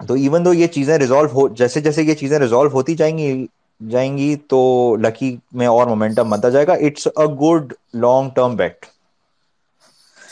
تو 0.00 0.14
ایون 0.14 0.44
دو 0.44 0.54
یہ 0.54 0.66
چیزیں 0.66 0.98
ریزالو 0.98 1.28
ہو، 1.28 1.48
جیسے 1.48 1.80
جیسے 1.80 2.02
یہ 2.02 2.14
چیزیں 2.14 2.38
ریزالو 2.38 2.70
ہوتی 2.70 2.94
جائیں 2.94 3.16
گی 3.18 3.46
جائیں 3.80 4.18
گی 4.18 4.36
تو 4.48 4.60
لکی 5.00 5.36
میں 5.52 5.66
اور 5.66 5.86
مومنٹم 5.86 6.30
بنتا 6.30 6.48
جائے 6.48 6.66
گا۔ 6.66 6.72
It's 6.72 7.06
a 7.06 7.26
good 7.34 7.72
long 7.94 8.30
term 8.30 8.56
bet 8.56 8.86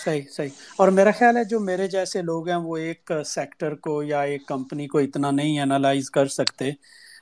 صحیح 0.05 0.23
صحیح۔ 0.33 0.49
اور 0.77 0.89
میرا 0.89 1.11
خیال 1.19 1.37
ہے 1.37 1.45
جو 1.45 1.61
میرے 1.61 1.87
جیسے 1.89 2.23
لوگ 2.23 2.49
ہیں، 2.49 2.57
وہ 2.57 2.77
ایک 2.77 3.13
سیکٹر 3.27 3.75
کو 3.75 4.03
یا 4.03 4.21
ایک 4.21 4.47
کمپنی 4.47 4.87
کو 4.87 4.99
اتنا 4.99 5.31
نہیں 5.31 5.59
اینالائز 5.59 6.11
کر 6.11 6.27
سکتے۔ 6.27 6.71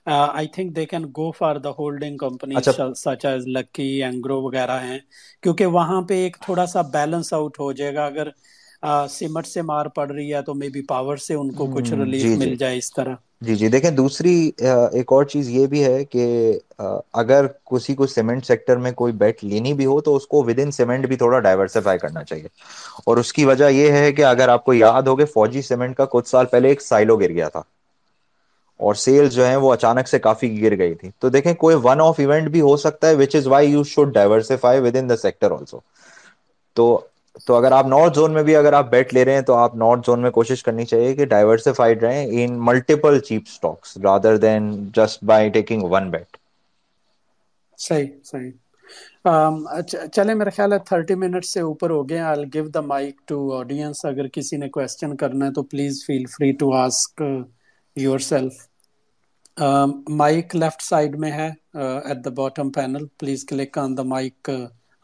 I 0.06 0.48
think 0.48 0.74
they 0.76 0.84
can 0.86 1.04
go 1.10 1.30
for 1.32 1.56
the 1.58 1.70
holding 1.70 2.16
company 2.18 2.60
such 2.96 3.24
as 3.24 3.46
Lucky 3.48 3.82
Engro 4.02 4.40
وغیرہ 4.42 4.78
ہیں۔ 4.80 4.98
کیونکہ 5.42 5.66
وہاں 5.68 6.00
پہ 6.02 6.22
ایک 6.22 6.36
تھوڑا 6.40 6.66
سا 6.66 6.82
بیلنس 6.92 7.32
آؤٹ 7.32 7.58
ہو 7.58 7.72
جائے 7.72 7.94
گا۔ 7.94 8.04
اگر 8.06 8.28
سمٹ 9.10 9.46
سے 9.46 9.62
مار 9.64 9.86
پڑ 9.94 10.10
رہی 10.10 10.32
ہے 10.34 10.42
تو 10.42 10.54
مے 10.54 10.68
بی 10.70 10.82
پاور 10.86 11.16
سے 11.18 11.34
ان 11.34 11.52
کو 11.52 11.66
کچھ 11.68 11.92
ریلیف 11.94 12.22
جی 12.22 12.36
جی۔ 12.36 12.40
مل 12.40 12.56
جائے 12.56 12.78
اس 12.78 12.92
طرح۔ 12.92 13.14
جی 13.40 13.54
جی۔ 13.56 13.68
دیکھیں 13.68 13.90
دوسری 13.92 14.34
ایک 14.58 15.12
اور 15.12 15.24
چیز 15.26 15.48
یہ 15.50 15.66
بھی 15.66 15.82
ہے 15.84 16.04
کہ 16.06 16.24
اگر 17.14 17.46
کسی 17.66 17.94
کو 17.94 18.06
سیمنٹ 18.08 18.46
سیکٹر 18.46 18.76
میں 18.78 18.92
کوئی 18.94 19.12
بیٹ 19.14 19.42
لینی 19.42 19.72
بھی 19.74 19.86
ہو 19.86 20.00
تو 20.00 20.16
اس 20.16 20.26
کو 20.26 20.42
ود 20.44 20.58
ان 20.58 20.70
سیمنٹ 20.72 21.06
بھی 21.06 21.16
تھوڑا 21.16 21.38
ڈائیورسفائی 21.40 21.98
کرنا 21.98 22.24
چاہیے۔ 22.24 22.48
اور 23.04 23.16
اس 23.16 23.32
کی 23.32 23.44
وجہ 23.44 23.70
یہ 23.70 23.92
ہے 23.92 24.12
کہ 24.12 24.24
اگر 24.24 24.48
آپ 24.48 24.64
کو 24.64 24.74
یاد 24.74 25.02
ہوگے 25.04 25.24
فوجی 25.28 25.62
سیمنٹ 25.64 25.96
کا 25.96 26.04
کچھ 26.10 26.28
سال 26.28 26.46
پہلے 26.46 26.68
ایک 26.68 26.82
سائلو 26.82 27.16
گر 27.16 27.30
گیا 27.30 27.48
تھا۔ 27.48 27.62
اور 28.80 28.94
سیلس 28.96 29.32
جو 29.32 29.46
ہے 29.46 29.56
وہ 29.56 29.72
اچانک 29.72 30.08
سے 30.08 30.18
کافی 30.20 30.50
گر 30.62 30.76
گئی 30.78 30.94
تھی۔ 30.94 31.10
تو 31.14 31.28
دیکھیں 31.30 31.52
کوئی 31.56 31.76
ون 31.82 32.00
آف 32.00 32.18
ایونٹ 32.18 32.48
بھی 32.50 32.60
ہو 32.62 32.76
سکتا 32.78 33.08
ہے 33.08 33.14
which 33.16 33.36
is 33.36 33.46
why 33.46 33.70
you 33.70 33.82
should 33.86 34.12
diversify 34.14 34.80
with 34.80 34.96
in 34.96 35.08
the 35.08 35.16
sector 35.18 35.50
also 35.52 35.78
تو 36.76 36.86
تو 37.46 37.54
اگر 37.54 37.72
آپ 37.72 37.86
نارتھ 37.86 38.14
زون 38.14 38.32
میں 38.32 38.42
بھی 38.42 38.54
اگر 38.56 38.72
آپ 38.72 38.90
بیٹ 38.90 39.12
لے 39.14 39.24
رہے 39.24 39.34
ہیں 39.34 39.42
تو 39.42 39.54
آپ 39.56 39.74
نارتھ 39.76 40.06
زون 40.06 40.20
میں 40.20 40.30
کوشش 40.32 40.62
کرنی 40.62 40.84
چاہیے 40.86 41.14
کہ 41.14 41.24
ڈائیورسفائڈ 41.26 42.02
رہیں 42.02 42.14
in 42.34 42.58
multiple 42.66 43.18
cheap 43.20 43.42
stocks 43.46 43.96
rather 44.02 44.36
than 44.38 44.64
just 44.94 45.24
by 45.24 45.48
taking 45.50 45.82
one 45.90 46.10
bet 46.10 46.36
صحیح 47.78 48.06
صحیح۔ 48.24 48.50
چلے 50.12 50.34
میرا 50.34 50.50
خیال 50.50 50.72
ہے 50.72 50.78
تھرٹی 50.86 51.14
منٹ 51.16 51.44
سے 51.46 51.60
اوپر 51.62 51.90
ہو 51.90 52.08
گئے 52.08 52.18
I 52.22 52.44
give 52.54 52.66
the 52.70 52.80
mic 52.84 53.16
to 53.24 53.36
audience 53.54 54.04
اگر 54.04 54.26
کسی 54.30 54.56
نے 54.56 54.68
کوشچن 54.70 55.16
کرنا 55.16 55.46
ہے 55.46 55.52
تو 55.52 55.62
please 55.64 56.04
feel 56.06 56.24
free 56.30 56.50
to 56.54 56.72
ask 56.76 57.22
yourself 58.20 58.54
mic 60.12 60.54
left 60.56 60.82
side 60.82 61.16
میں 61.18 61.30
ہے 61.32 61.48
at 61.74 62.24
the 62.24 62.30
bottom 62.36 62.70
panel 62.72 63.06
please 63.18 63.44
click 63.44 63.78
on 63.78 63.96
the 63.96 64.02
mic 64.06 64.50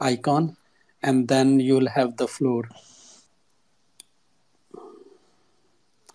icon 0.00 0.46
and 1.02 1.28
then 1.30 1.60
you 1.60 1.76
will 1.76 1.88
have 1.88 2.08
the 2.18 2.26
floor 2.28 2.64
I 2.64 2.80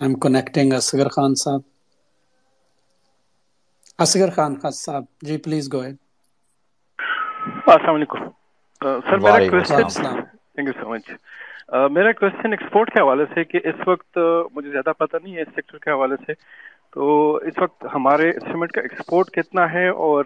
am 0.01 0.13
connecting 0.19 0.73
Asghar 0.73 1.07
Khan 1.09 1.35
صاحب 1.35 1.61
اصغر 3.99 4.29
خان 4.29 4.59
خان 4.59 4.71
صاحب 4.75 5.03
جی 5.21 5.37
please 5.37 5.71
go 5.73 5.79
ahead 5.79 5.95
السلام 7.67 7.95
علیکم 7.95 8.27
sir 9.01 9.17
میرا 9.19 9.49
question 9.49 9.87
thank 9.89 10.67
you 10.67 10.73
so 10.73 10.89
much 10.89 11.09
میرا 11.89 12.11
question 12.13 12.51
export 12.51 12.89
کے 12.89 13.01
حوالے 13.01 13.23
سے 13.25 13.43
کہ 13.45 13.59
اس 13.63 13.87
وقت 13.87 14.17
مجھے 14.53 14.69
زیادہ 14.69 14.91
پتہ 14.97 15.17
نہیں 15.23 15.35
ہے 15.35 15.41
اس 15.41 15.55
سیکٹر 15.55 15.77
کے 15.77 15.91
حوالے 15.91 16.15
سے۔ 16.17 16.33
تو 16.93 17.07
اس 17.47 17.57
وقت 17.57 17.85
ہمارے 17.93 18.31
سیمنٹ 18.41 18.71
کا 18.71 18.81
ایکسپورٹ 18.81 19.29
کتنا 19.31 19.71
ہے 19.73 19.87
اور 20.05 20.25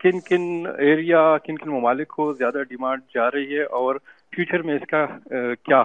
کن 0.00 0.20
کن 0.20 0.42
ایریا 0.78 1.22
کن 1.44 1.56
کن 1.56 1.70
ممالک 1.70 2.08
کو 2.10 2.32
زیادہ 2.34 2.62
ڈیمانڈ 2.68 3.02
جا 3.14 3.30
رہی 3.30 3.56
ہے 3.56 3.64
اور 3.74 3.96
فیوچر 4.32 4.62
میں 4.62 4.74
اس 4.76 4.86
کا 4.86 5.04
کیا 5.64 5.82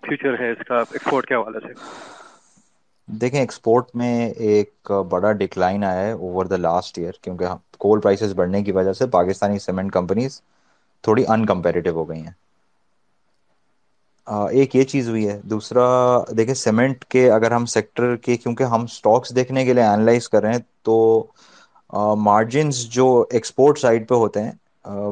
فیوچر 0.00 0.40
ہے 0.40 0.50
اس 0.52 0.64
کا 0.64 0.78
ایکسپورٹ 0.80 1.26
کے 1.26 1.34
حوالے 1.34 1.60
سے؟ 1.60 1.72
دیکھیں 3.08 3.38
ایکسپورٹ 3.40 3.94
میں 3.94 4.14
ایک 4.42 4.70
بڑا 5.10 5.32
ڈکلائن 5.34 5.84
آیا 5.84 6.00
ہے 6.00 6.12
اوور 6.14 6.46
دا 6.46 6.56
لاسٹ 6.58 6.98
ایئر 6.98 7.12
کیونکہ 7.22 7.54
کول 7.80 8.00
پرائسز 8.00 8.34
بڑھنے 8.34 8.62
کی 8.64 8.72
وجہ 8.72 8.92
سے 8.94 9.06
پاکستانی 9.12 9.58
سیمنٹ 9.60 9.92
کمپنیز 9.92 10.40
تھوڑی 11.04 11.24
ان 11.28 11.46
کمپیریٹیو 11.46 11.94
ہو 11.94 12.08
گئی 12.08 12.20
ہیں۔ 12.20 12.32
ایک 14.52 14.74
یہ 14.76 14.82
چیز 14.84 15.08
ہوئی 15.08 15.28
ہے، 15.28 15.38
دوسرا، 15.44 15.84
دیکھیں 16.36 16.54
سیمنٹ 16.54 17.04
کے 17.04 17.30
اگر 17.32 17.52
ہم 17.52 17.64
سیکٹر 17.66 18.14
کے، 18.16 18.36
کیونکہ 18.36 18.64
ہم 18.64 18.86
سٹاکس 18.88 19.34
دیکھنے 19.36 19.64
کے 19.64 19.72
لیے 19.72 19.84
انالائز 19.84 20.28
کر 20.28 20.42
رہے 20.42 20.52
ہیں، 20.52 20.60
تو 20.82 20.96
مارجنز 22.18 22.84
جو 22.90 23.06
ایکسپورٹ 23.30 23.78
سائڈ 23.78 24.08
پہ 24.08 24.14
ہوتے 24.14 24.42
ہیں 24.42 24.52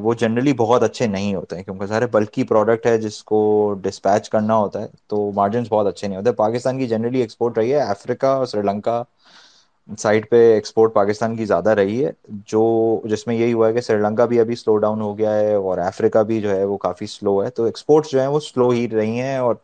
وہ 0.02 0.12
جنرلی 0.20 0.52
بہت 0.58 0.82
اچھے 0.82 1.06
نہیں 1.06 1.34
ہوتے 1.34 1.56
ہیں، 1.56 1.62
کیونکہ 1.64 1.86
سارے 1.86 2.06
بلکی 2.12 2.44
پروڈکٹ 2.44 2.86
ہے، 2.86 2.96
جس 2.98 3.22
کو 3.24 3.38
ڈسپیچ 3.82 4.28
کرنا 4.30 4.56
ہوتا 4.56 4.80
ہے، 4.82 4.86
تو 5.08 5.30
مارجنز 5.34 5.66
بہت 5.70 5.86
اچھے 5.86 6.08
نہیں 6.08 6.18
ہوتے۔ 6.18 6.32
پاکستان 6.36 6.78
کی 6.78 6.86
جنرلی 6.88 7.20
ایکسپورٹ 7.20 7.58
رہی 7.58 7.72
ہے، 7.74 7.80
افریقہ، 7.82 8.44
سری 8.50 8.62
لنکا 8.62 9.02
سائڈ 9.90 10.28
پہ 10.30 10.36
ایکسپورٹ 10.52 10.92
پاکستان 10.94 11.36
کی 11.36 11.44
زیادہ 11.46 11.70
رہی 11.70 12.04
ہے، 12.04 12.10
جو 12.46 12.62
جس 13.04 13.26
میں 13.26 13.34
یہی 13.36 13.52
ہوا 13.52 13.68
ہے 13.68 13.72
کہ 13.72 13.80
سری 13.80 13.98
لنکا 13.98 14.24
بھی 14.24 14.40
ابھی 14.40 14.54
سلو 14.56 14.76
ڈاؤن 14.78 15.00
ہو 15.00 15.16
گیا 15.18 15.34
ہے 15.34 15.54
اور 15.54 15.78
افریقہ 15.80 16.22
بھی 16.24 16.40
جو 16.40 16.50
ہے 16.50 16.64
وہ 16.64 16.76
کافی 16.78 17.06
سلو 17.08 17.42
ہے۔ 17.44 17.50
تو 17.50 17.64
ایکسپورٹس 17.64 18.10
جو 18.10 18.20
ہیں 18.20 18.28
وہ 18.28 18.40
سلو 18.42 18.68
ہی 18.70 18.88
رہی 18.90 19.20
ہیں 19.20 19.36
اور 19.38 19.54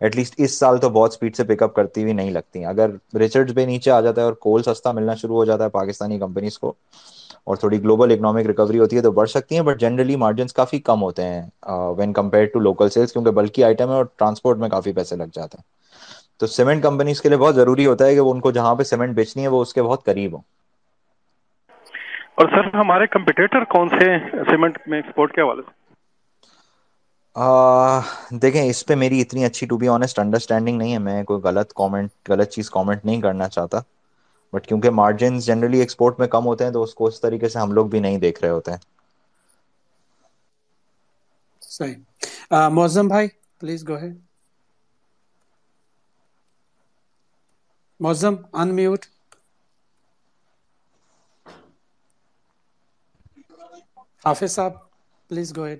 ایٹ 0.00 0.16
لیسٹ 0.16 0.34
اس 0.38 0.58
سال 0.58 0.78
تو 0.78 0.88
بہت 0.90 1.12
سپیڈ 1.12 1.36
سے 1.36 1.44
پک 1.46 1.62
اپ 1.62 1.74
کرتی 1.74 2.02
ہوئی 2.02 2.12
نہیں 2.14 2.30
لگتی 2.30 2.64
اگر 2.66 2.90
ریچرڈ 3.16 3.50
بھی 3.52 3.64
نیچے 3.66 3.90
آ 3.90 4.00
جاتا 4.00 4.20
ہے 4.20 4.26
اور 4.26 4.32
کول 4.40 4.62
سستا 4.64 4.92
ملنا 4.92 5.14
شروع 5.16 5.36
ہو 5.36 5.44
جاتا 5.44 5.64
ہے 5.64 5.70
پاکستانی 5.72 6.18
کمپنیز 6.20 6.58
کو 6.58 6.72
اور 7.44 7.56
تھوڑی 7.56 7.82
گلوبل 7.82 8.12
اکنامک 8.12 8.46
ریکوری 8.46 8.78
ہوتی 8.78 8.96
ہے 8.96 9.02
تو 9.02 9.10
بڑھ 9.12 9.28
سکتی 9.30 9.54
ہیں 9.54 9.62
بٹ 9.62 9.80
جنرلی 9.80 10.16
مارجنس 10.16 10.52
کافی 10.54 10.78
کم 10.82 11.02
ہوتے 11.02 11.22
ہیں 11.24 11.42
when 11.98 12.12
compare 12.14 12.44
to 12.48 12.60
local 12.60 12.88
sales 12.90 13.12
کیونکہ 13.12 13.30
بلکی 13.32 13.64
آئٹم 13.64 13.90
ہے 13.90 13.94
اور 13.94 14.04
ٹرانسپورٹ 14.16 14.58
میں 14.58 14.68
کافی 14.70 14.92
پیسے 14.94 15.16
لگ 15.16 15.34
جاتے 15.34 15.58
ہیں۔ 15.58 15.72
تو 16.44 16.52
سیمنٹ 16.52 16.82
کمپنیز 16.82 17.20
کے 17.22 17.28
لیے 17.28 17.38
بہت 17.38 17.54
ضروری 17.54 17.86
ہوتا 17.86 18.06
ہے 18.06 18.14
کہ 18.14 18.20
وہ 18.20 18.32
ان 18.34 18.40
کو 18.40 18.50
جہاں 18.50 18.74
پہ 18.74 18.82
سیمنٹ 18.82 19.14
بیچنی 19.16 19.42
ہے 19.42 19.48
وہ 19.48 19.62
اس 19.62 19.74
کے 19.74 19.82
بہت 19.82 20.04
قریب 20.04 20.34
ہوں۔ 20.34 20.42
اور 22.34 22.48
سر 22.48 22.76
ہمارے 22.76 23.06
کمپٹیٹر 23.06 23.64
کون 23.64 23.88
سے 23.88 24.08
سیمنٹ 24.44 24.78
میں 24.86 24.98
ایکسپورٹ 24.98 25.32
کے 25.32 25.40
حوالے 25.40 25.62
سے؟ 25.62 25.72
دیکھیں 28.36 28.62
اس 28.62 28.86
پہ 28.86 28.94
میری 28.94 29.20
اتنی 29.20 29.44
اچھی 29.44 29.66
ٹو 29.66 29.76
بی 29.76 29.88
آنےسٹ 29.88 30.18
انڈرسٹینڈنگ 30.18 30.78
نہیں 30.78 30.92
ہے۔ 30.92 30.98
میں 30.98 31.22
کوئی 31.24 31.40
غلط 31.42 31.72
کامنٹ 31.72 32.28
غلط 32.28 32.48
چیز 32.48 32.70
کامنٹ 32.70 33.04
نہیں 33.04 33.20
کرنا 33.20 33.48
چاہتا۔ 33.48 33.78
بٹ 34.52 34.66
کیونکہ 34.66 34.90
مارجنس 34.90 35.46
جنرلی 35.46 35.80
ایکسپورٹ 35.80 36.18
میں 36.18 36.28
کم 36.28 36.46
ہوتے 36.46 36.64
ہیں 36.64 36.72
تو 36.72 36.82
اس 36.82 36.94
کو 36.94 37.06
اس 37.06 37.20
طریقے 37.20 37.48
سے 37.48 37.58
ہم 37.58 37.72
لوگ 37.72 37.86
بھی 37.86 38.00
نہیں 38.00 38.18
دیکھ 38.18 38.40
رہے 38.42 38.50
ہوتے 38.50 38.70
ہیں۔ 38.70 38.78
صحیح۔ 41.62 41.94
معظم 42.70 43.08
بھائی 43.08 43.28
پلیز 43.60 43.88
گو 43.88 43.96
ہے 43.98 44.10
معظم 48.00 48.34
ان 48.52 48.74
میوٹ 48.74 49.02
حافظ 54.24 54.50
صاحب 54.52 54.72
پلیز 55.30 55.56
گو 55.56 55.66
ہے 55.66 55.76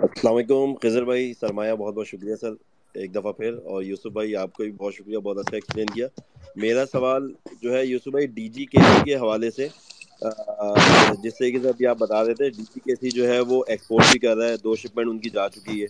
السلام 0.00 0.34
علیکم 0.34 0.74
خضر 0.82 1.04
بھائی 1.04 1.32
سرمایہ 1.34 1.74
بہت 1.74 1.94
بہت 1.94 2.06
شکریہ 2.08 2.34
سر 2.36 2.52
ایک 2.94 3.14
دفعہ 3.14 3.32
پھر 3.32 3.54
اور 3.64 3.82
یوسف 3.82 4.12
بھائی 4.12 4.34
آپ 4.36 4.52
کو 4.52 4.62
بھی 4.62 4.72
بہت 4.74 4.94
شکریہ 4.94 5.18
بہت 5.18 5.38
اچھا 5.38 5.56
ایکسپلین 5.56 5.86
کیا 5.88 6.06
میرا 6.56 6.84
سوال 6.86 7.30
جو 7.62 7.72
ہے 7.72 7.84
یوسف 7.86 8.08
بھائی 8.08 8.26
ڈی 8.28 8.48
جی 8.50 8.64
کے 8.66 8.82
سی 8.82 9.00
کے 9.00 9.16
حوالے 9.16 9.50
سے 9.50 9.68
جس 11.22 11.34
طریقے 11.34 11.58
سے 11.58 11.68
ابھی 11.68 11.86
آپ 11.86 11.96
بتا 11.98 12.24
رہے 12.24 12.34
تھے 12.34 12.48
ڈی 12.50 12.64
جی 12.64 12.80
کے 12.80 12.94
سی 12.96 13.10
جو 13.12 13.28
ہے 13.28 13.38
وہ 13.42 13.62
ایکسپورٹ 13.68 14.06
بھی 14.06 14.18
کر 14.18 14.36
رہا 14.36 14.48
ہے. 14.48 14.56
دو 14.58 14.74
شپمنٹ 14.76 15.08
ان 15.08 15.18
کی 15.20 15.30
جا 15.30 15.48
چکی 15.50 15.82
ہے. 15.82 15.86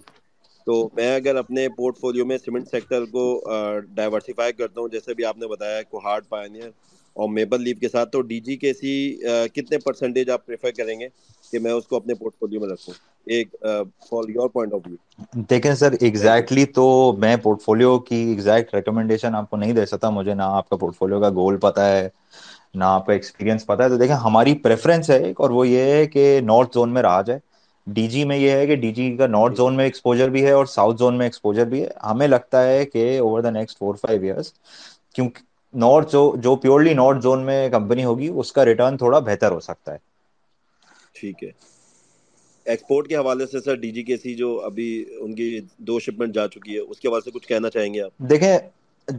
تو 0.69 0.75
میں 0.95 1.15
اگر 1.15 1.37
اپنے 1.37 1.69
پورٹ 1.77 1.99
فولیو 1.99 2.25
میں 2.27 2.37
سیمنٹ 2.39 2.69
سیکٹر 2.71 3.05
کو 3.13 3.25
ڈائیورسیفائی 3.87 4.53
کرتا 4.53 4.81
ہوں، 4.81 4.89
جیسے 4.89 5.15
بھی 5.15 5.25
آپ 5.25 5.39
نے 5.39 5.47
بتایا 5.49 5.83
کو 5.83 5.99
ہارڈ 6.05 6.29
پائنیئر 6.29 6.69
اور 7.17 7.29
میپل 7.29 7.63
لیف 7.63 7.79
کے 7.81 7.89
ساتھ، 7.89 8.11
تو 8.13 8.21
ڈی 8.23 8.41
جی 8.41 8.57
کے 8.57 8.73
سی 8.75 8.93
کتنے 9.55 9.79
پرسنٹیج 9.79 10.31
آپ 10.31 10.45
پریفر 10.47 10.71
کریں 10.77 10.99
گے 11.01 11.09
کہ 11.53 11.59
میں 11.59 11.73
اس 11.73 11.87
کو 11.87 11.97
اپنے 11.97 12.15
پورٹ 12.15 12.33
فولیو 12.41 12.61
میں 12.61 12.69
رکھوں؟ 12.69 12.95
ایک 13.27 13.55
for 14.11 14.29
your 14.29 14.49
point 14.49 14.75
of 14.75 14.81
view 14.87 15.43
دیکھیں 15.51 15.75
سر 15.75 15.95
ایگزیکٹلی 16.01 16.65
تو 16.75 16.87
میں 17.19 17.35
پورٹ 17.43 17.63
فولیو 17.63 17.99
کی 18.01 18.17
ایگزیکٹ 18.29 18.75
ریکمنڈیشن 18.75 19.35
آپ 19.35 19.51
کو 19.51 19.57
نہیں 19.57 19.73
دے 19.73 19.87
سکتا، 19.87 20.11
مجھے 20.11 20.35
نہ 20.35 20.43
آپ 20.43 20.69
کا 20.69 20.77
پورٹ 20.77 20.97
فولیو 20.97 21.21
کا 21.21 21.31
گول 21.37 21.57
پتہ 21.61 21.81
ہے، 21.81 22.09
نہ 22.75 22.85
آپ 22.85 23.07
کا 23.07 23.13
ایکسپیرینس 23.13 23.67
پتہ 23.67 23.83
ہے۔ 23.83 23.89
تو 23.89 23.97
دیکھیں، 23.97 24.17
ہماری 24.17 24.55
پریفرنس 24.59 25.11
ہے 25.11 25.23
ایک، 25.25 25.41
اور 25.41 25.51
وہ 25.51 25.67
یہ 25.69 25.93
ہے 25.93 26.07
کہ 26.07 26.41
نارتھ 26.45 26.75
زون 26.75 26.95
میں 26.95 27.03
رہا 27.03 27.23
جائے 27.23 27.41
ڈی 27.89 28.07
جی 28.09 28.25
میں 28.25 28.37
یہ 28.37 28.51
ہے 28.51 28.67
کہ 28.67 28.77
ڈی 28.77 28.93
جی 28.93 29.17
کا 29.17 29.27
نارتھ 29.29 29.55
ٹھیک 29.55 29.57
زون 29.57 29.77
میں 29.77 29.85
ایکسپوجر 29.85 30.29
بھی 30.31 30.45
ہے 30.45 30.53
اور 30.53 30.67
ساؤتھ 30.69 30.99
زون 30.99 31.19
میں 31.19 31.27
ایکسپوجر 31.27 31.65
بھی 31.67 31.83
ہے۔ 31.83 31.89
ہمیں 32.05 32.27
لگتا 32.29 32.63
ہے 32.65 32.85
کہ 32.87 33.19
over 33.19 33.43
the 33.43 33.51
next 33.51 33.79
four 33.79 33.95
five 33.97 34.23
years 34.23 34.53
کیونکہ 35.15 35.43
نارتھ 35.75 36.09
جو 36.09 36.21
جو 36.39 36.55
پیورلی 36.57 36.95
نارتھ 36.95 37.21
زون 37.21 37.45
میں 37.45 37.59
کمپنی 37.71 38.05
ہوگی 38.05 38.29
اس 38.35 38.53
کا 38.53 38.65
ریٹرن 38.65 38.97
تھوڑا 38.99 39.19
بہتر 39.21 39.53
ہو 39.53 39.61
سکتا 39.63 39.93
ہے۔ 39.93 39.99
ٹھیک 41.15 41.43
ہے۔ 41.43 41.51
ایکسپورٹ 42.67 43.09
کے 43.09 43.17
حوالے 43.17 43.47
سے 43.47 43.61
سر 43.61 43.75
ڈی 43.77 43.91
جی 43.93 44.03
کے 44.03 44.17
سی 44.17 44.35
جو 44.37 44.49
ابھی 44.63 44.89
ان 45.17 45.35
کی 45.35 45.49
دو 45.87 45.99
شپمنٹ 46.01 46.35
جا 46.35 46.47
چکی 46.49 46.75
ہے 46.75 46.81
اس 46.81 47.01
کے 47.01 47.09
حوالے 47.09 47.23
سے 47.23 47.31
کچھ 47.33 47.49
کہنا 47.49 47.71
چاہیں 47.71 47.93
گے 47.95 48.01
آپ؟ 48.03 48.13
دیکھیں 48.25 48.59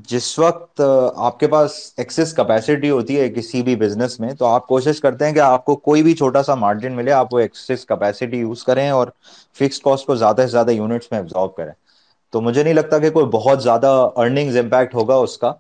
جس 0.08 0.38
وقت 0.40 0.82
آپ 1.18 1.40
کے 1.40 1.48
پاس 1.48 1.72
ایکسس 1.98 2.34
کیپیسٹی 2.34 2.90
ہوتی 2.90 3.20
ہے 3.20 3.28
کسی 3.32 3.62
بھی 3.64 3.76
بزنس 3.76 4.20
میں 4.20 4.30
تو 4.34 4.46
آپ 4.48 4.68
کوشش 4.68 5.00
کرتے 5.02 5.26
ہیں 5.26 5.34
کہ 5.34 5.40
آپ 5.42 5.66
کو 5.66 5.76
کوئی 5.78 6.04
بھی 6.04 6.14
چھوٹا 6.16 6.44
سا 6.44 6.56
مارجن 6.58 6.96
ملے 6.96 7.12
آپ 7.14 7.34
وہ 7.34 7.40
ایکسس 7.40 7.86
کیپیسٹی 7.88 8.38
یوز 8.38 8.64
کریں 8.64 8.90
اور 8.90 9.08
فکس 9.58 9.80
کاسٹ 9.82 10.06
کو 10.06 10.16
زیادہ 10.16 10.42
سے 10.42 10.48
زیادہ 10.50 10.72
یونٹس 10.72 11.12
میں 11.12 11.20
ابزارو 11.20 11.48
کریں۔ 11.50 11.72
تو 12.34 12.42
مجھے 12.42 12.64
نہیں 12.64 12.74
لگتا 12.74 12.98
کہ 13.00 13.10
کوئی 13.12 13.26
بہت 13.32 13.64
زیادہ 13.64 13.88
ارننگز 14.16 14.58
امپیکٹ 14.58 14.96
ہوگا 14.96 15.16
اس 15.18 15.38
کا 15.38 15.54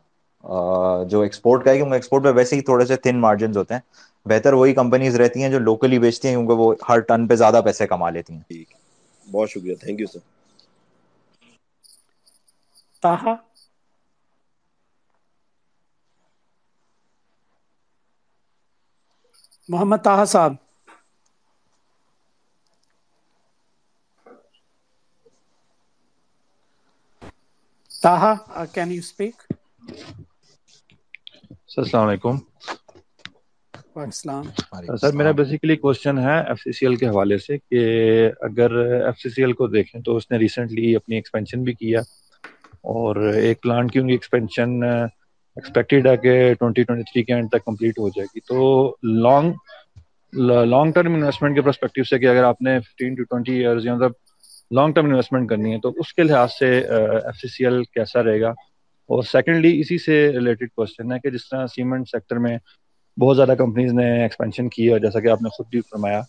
جو 1.05 1.21
ایکسپورٹ 1.21 1.63
کا 1.63 1.71
ہے 1.71 1.77
کیونکہ 1.77 1.93
ایکسپورٹ 1.93 2.23
پہ 2.23 2.31
ویسے 2.31 2.55
ہی 2.55 2.61
تھوڑے 2.63 2.85
سے 2.85 2.95
تھن 2.97 3.19
مارجنز 3.19 3.57
ہوتے 3.57 3.73
ہیں۔ 3.73 3.81
بہتر 4.25 4.53
وہی 4.53 4.73
کمپنیز 4.73 5.15
رہتی 5.15 5.41
ہیں 5.41 5.49
جو 5.49 5.59
لوکلی 5.61 5.99
بیچتی 5.99 6.27
ہیں 6.27 6.35
کیونکہ 6.35 6.53
وہ 6.55 6.73
ہر 6.89 6.99
ٹن 7.07 7.27
پہ 7.27 7.35
زیادہ 7.35 7.61
پیسے 7.65 7.87
کما 7.87 8.09
لیتی 8.09 8.27
ہیں۔ 8.29 8.41
ٹھیک 8.43 8.67
بہت 9.27 9.49
شکریہ۔ 9.49 9.75
Thank 9.77 9.99
you 9.99 10.07
sir 10.07 10.19
Taha 13.03 13.33
Muhammad 19.69 20.03
Taha 20.03 20.25
صاحب۔ 20.25 20.53
طاہا 27.91 28.33
کین 28.73 28.91
یو 28.91 28.99
اسپیک 28.99 29.35
السلام 31.77 32.07
علیکم۔ 32.07 32.37
السلام۔ 33.95 34.43
سر 34.97 35.11
میرا 35.13 35.31
بیسیکلی 35.31 35.75
کوشچن 35.75 36.17
ہے 36.19 36.37
ایف 36.39 36.59
سی 36.59 36.71
سی 36.71 36.85
ایل 36.85 36.95
کے 36.95 37.07
حوالے 37.07 37.37
سے 37.37 37.57
کہ 37.59 37.81
اگر 38.41 38.75
ایف 39.05 39.17
سی 39.19 39.29
سی 39.29 39.41
ایل 39.41 39.53
کو 39.53 39.67
دیکھیں 39.67 40.01
تو 40.01 40.15
اس 40.15 40.29
نے 40.31 40.37
ریسنٹلی 40.37 40.95
اپنی 40.95 41.15
ایکسپینشن 41.15 41.63
بھی 41.63 41.73
کیا 41.73 41.99
اور 42.93 43.15
ایک 43.33 43.61
پلانٹ 43.61 43.91
کی 43.91 43.99
ان 43.99 44.07
کی 44.07 44.13
ایکسپینشن 44.13 44.79
ایکسپیکٹڈ 45.59 46.07
ہے 46.07 46.17
کہ 46.17 46.53
ٹوئنٹی 46.53 46.83
ٹوئنٹی 46.83 47.03
تھری 47.03 47.23
کے 47.23 47.33
اینڈ 47.33 47.49
تک 47.49 47.65
کمپلیٹ 47.65 47.99
ہو 47.99 48.09
جائے 48.09 48.25
گی۔ 48.25 48.39
تو 48.39 48.95
لانگ 49.03 49.53
لانگ 50.65 50.91
ٹرم 50.91 51.13
انویسٹمنٹ 51.13 51.55
کے 51.55 51.61
پرسپیکٹو 51.61 52.03
سے 52.03 52.19
کہ 52.19 52.25
اگر 52.25 52.43
آپ 52.43 52.61
نے 52.61 52.79
ففٹین 52.79 53.15
ٹو 53.15 53.23
ٹوئنٹی 53.23 53.53
ایئرز 53.53 53.85
یا 53.85 53.95
مطلب 53.95 54.11
لانگ 54.71 54.93
ٹرم 54.93 55.05
انویسٹمنٹ 55.05 55.49
کرنی 55.49 55.73
ہے 55.73 55.79
تو 55.79 55.89
اس 55.89 56.13
کے 56.13 56.23
لحاظ 56.23 56.49
سے 56.59 56.79
ایف 56.79 57.35
سی 57.35 57.47
سی 57.47 57.65
ایل 57.65 57.83
کیسا 57.83 58.23
رہے 58.23 58.41
گا؟ 58.41 58.49
اور 59.09 59.23
سیکنڈلی 59.23 59.79
اسی 59.79 59.97
سے 59.97 60.31
ریلیٹڈ 60.31 60.69
کوشچن 60.75 61.11
ہے 61.11 61.19
کہ 61.19 61.29
جس 61.29 61.49
طرح 61.49 61.67
سیمنٹ 61.67 62.07
سیکٹر 62.07 62.35
میں 62.35 62.57
بہت 63.19 63.35
زیادہ 63.35 63.53
کمپنیز 63.57 63.93
نے 63.93 64.21
ایکسپینشن 64.21 64.69
کی 64.69 64.93
ہے، 64.93 64.99
جیسا 64.99 65.19
کہ 65.19 65.27
آپ 65.27 65.41
نے 65.41 65.49
خود 65.49 65.67
بھی 65.67 65.81
فرمایا۔ 65.81 66.21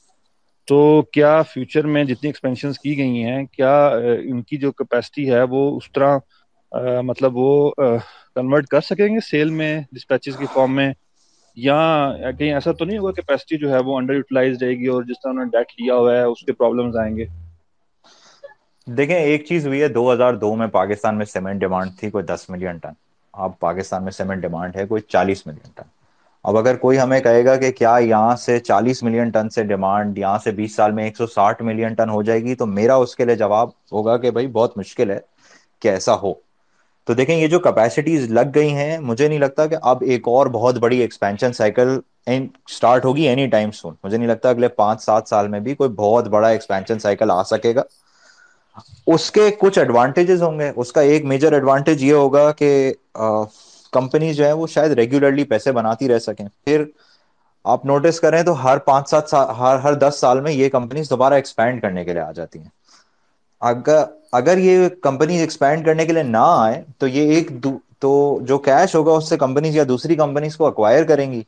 تو 0.64 1.02
کیا 1.02 1.42
فیوچر 1.42 1.86
میں 1.86 2.04
جتنی 2.04 2.28
ایکسپینشنز 2.28 2.78
کی 2.78 2.98
گئی 2.98 3.24
ہیں، 3.24 3.44
کیا 3.44 3.90
uh, 3.94 4.16
ان 4.24 4.42
کی 4.42 4.57
جو 4.57 4.72
کیپیسٹی 4.72 5.30
ہے 5.30 5.42
وہ 5.42 5.76
اس 5.76 5.92
طرح 5.92 6.18
مطلب 7.04 7.36
وہ 7.36 7.70
کنورٹ 8.36 8.66
کر 8.68 8.80
سکیں 8.80 9.06
گے 9.06 9.20
سیل 9.20 9.50
میں 9.52 9.80
ڈسپیچز 9.92 10.36
کی 10.36 10.46
فارم 10.52 10.74
میں، 10.76 10.92
یا 11.56 11.78
کہیں 12.38 12.52
ایسا 12.52 12.72
تو 12.72 12.84
نہیں 12.84 12.98
ہوگا 12.98 13.12
کیپیسٹی 13.12 13.56
جو 13.58 13.72
ہے 13.72 13.78
وہ 13.86 13.96
انڈر 13.98 14.14
یوٹیلائز 14.14 14.62
رہے 14.62 14.78
گی 14.78 14.86
اور 14.88 15.02
جس 15.02 15.20
طرح 15.22 15.30
انہوں 15.30 15.44
نے 15.44 15.50
ڈیٹ 15.50 15.72
لیا 15.78 15.94
ہوا 15.94 16.16
ہے، 16.16 16.22
اس 16.22 16.44
کے 16.46 16.52
پرابلمز 16.54 16.96
آئیں 16.96 17.16
گے؟ 17.16 17.24
دیکھیں، 18.86 19.16
ایک 19.16 19.44
چیز 19.46 19.66
ہوئی 19.66 19.82
ہے، 19.82 19.88
دو 19.88 20.12
ہزار 20.12 20.34
دو 20.34 20.54
میں 20.56 20.66
پاکستان 20.72 21.18
میں 21.18 21.26
سیمنٹ 21.26 21.60
ڈیمانڈ 21.60 21.98
تھی 21.98 22.10
کوئی 22.10 22.24
دس 22.24 22.48
ملین 22.50 22.78
ٹن 22.78 22.92
اب 23.34 23.58
پاکستان 23.60 24.04
میں 24.04 24.12
سیمنٹ 24.12 24.42
ڈیمانڈ 24.42 24.76
ہے 24.76 24.86
کوئی 24.86 25.02
چالیس 25.08 25.46
ملین 25.46 25.70
ٹن 25.74 25.88
اب 26.44 26.56
اگر 26.56 26.76
کوئی 26.76 26.98
ہمیں 26.98 27.18
کہے 27.20 27.44
گا 27.44 27.54
کہ 27.56 27.70
کیا 27.72 27.94
یہاں 28.00 28.36
سے 28.36 28.58
چالیس 28.60 29.02
ملین 29.02 29.30
ٹن 29.30 29.48
سے 29.48 29.62
ڈیمانڈ 29.64 30.18
یہاں 30.18 30.38
سے 30.44 30.50
بیس 30.52 30.74
سال 30.76 30.92
میں 30.92 31.04
ایک 31.04 31.16
سو 31.16 31.26
ساٹھ 31.28 31.62
ملین 31.62 31.94
ٹن 31.94 32.10
ہو 32.10 32.22
جائے 32.22 32.42
گی، 32.44 32.54
تو 32.54 32.66
میرا 32.68 32.94
اس 32.96 33.14
کے 33.16 33.24
لیے 33.24 33.36
جواب 33.36 33.68
ہوگا 33.92 34.16
کہ 34.16 34.30
بھائی 34.30 34.46
بہت 34.48 34.78
مشکل 34.78 35.10
ہے 35.10 35.18
کہ 35.82 35.88
ایسا 35.88 36.14
ہو۔ 36.14 36.32
تو 37.07 37.14
دیکھیں 37.14 37.36
یہ 37.36 37.46
جو 37.48 37.59
کیپیسٹیز 37.61 38.30
لگ 38.30 38.51
گئی 38.55 38.72
ہیں، 38.72 38.98
مجھے 39.01 39.28
نہیں 39.28 39.38
لگتا 39.38 39.66
کہ 39.66 39.76
اب 39.82 40.03
ایک 40.03 40.28
اور 40.28 40.46
بہت 40.53 40.78
بڑی 40.78 40.98
ایکسپینشن 40.98 41.53
سائیکل 41.53 41.98
اسٹارٹ 42.26 43.05
ہوگی 43.05 43.26
اینی 43.28 43.46
ٹائم 43.48 43.70
سون 43.72 43.94
مجھے 44.05 44.16
نہیں 44.16 44.28
لگتا 44.28 44.51
اگلے 44.51 44.68
پانچ 44.70 45.03
سات 45.03 45.28
سال 45.28 45.48
میں 45.48 45.61
بھی 45.61 45.74
کوئی 45.74 45.90
بہت 45.96 46.28
بڑا 46.28 46.48
ایکسپینشن 46.48 46.98
سائیکل 46.98 47.30
آ 47.30 47.42
سکے 47.44 47.74
گا۔ 47.74 47.82
اس 49.09 49.30
کے 49.30 49.51
کچھ 49.59 49.78
ایڈوانٹیجز 49.78 50.42
ہوں 50.42 50.59
گے۔ 50.59 50.70
اس 50.76 50.92
کا 50.92 51.01
ایک 51.03 51.24
میجر 51.24 51.53
ایڈوانٹیج 51.53 52.03
یہ 52.03 52.12
ہوگا 52.14 52.51
کہ 52.53 52.70
کمپنی 53.92 54.32
جو 54.34 54.44
ہے 54.44 54.53
وہ 54.53 54.66
شاید 54.68 54.92
ریگولرلی 54.92 55.44
پیسے 55.46 55.72
بناتی 55.72 56.09
رہ 56.09 56.18
سکیں۔ 56.20 56.46
پھر 56.59 56.84
آپ 57.64 57.84
نوٹس 57.84 58.20
کریں 58.20 58.42
تو 58.42 58.62
ہر 58.64 58.78
پانچ 58.84 59.09
سات 59.09 59.28
سال 59.28 59.46
ہر 59.59 59.78
ہر 59.78 59.94
دس 60.01 60.16
سال 60.16 60.40
میں 60.40 60.53
یہ 60.53 60.68
کمپنیز 60.70 61.11
دوبارہ 61.11 61.34
ایکسپینڈ 61.34 61.82
کرنے 61.82 62.05
کے 62.05 62.12
لیے 62.12 62.22
آ 62.22 62.30
جاتی 62.32 62.59
ہیں۔ 62.59 62.68
اگر 63.62 64.05
اگر 64.33 64.59
یہ 64.59 64.89
کمپنیز 65.03 65.41
ایکسپینڈ 65.41 65.85
کرنے 65.87 66.07
کے 66.07 66.12
لیے 66.12 66.22
نہ 66.22 66.45
آئے، 66.47 66.83
تو 66.99 67.07
یہ 67.07 67.35
ایک 67.35 67.51
تو 68.01 68.11
جو 68.49 68.59
کیش 68.59 68.95
ہوگا، 68.95 69.12
اس 69.12 69.28
سے 69.28 69.37
کمپنیز 69.37 69.76
یا 69.76 69.85
دوسری 69.89 70.14
کمپنیز 70.16 70.57
کو 70.57 70.66
اکوائر 70.66 71.05
کریں 71.05 71.31
گی 71.33 71.43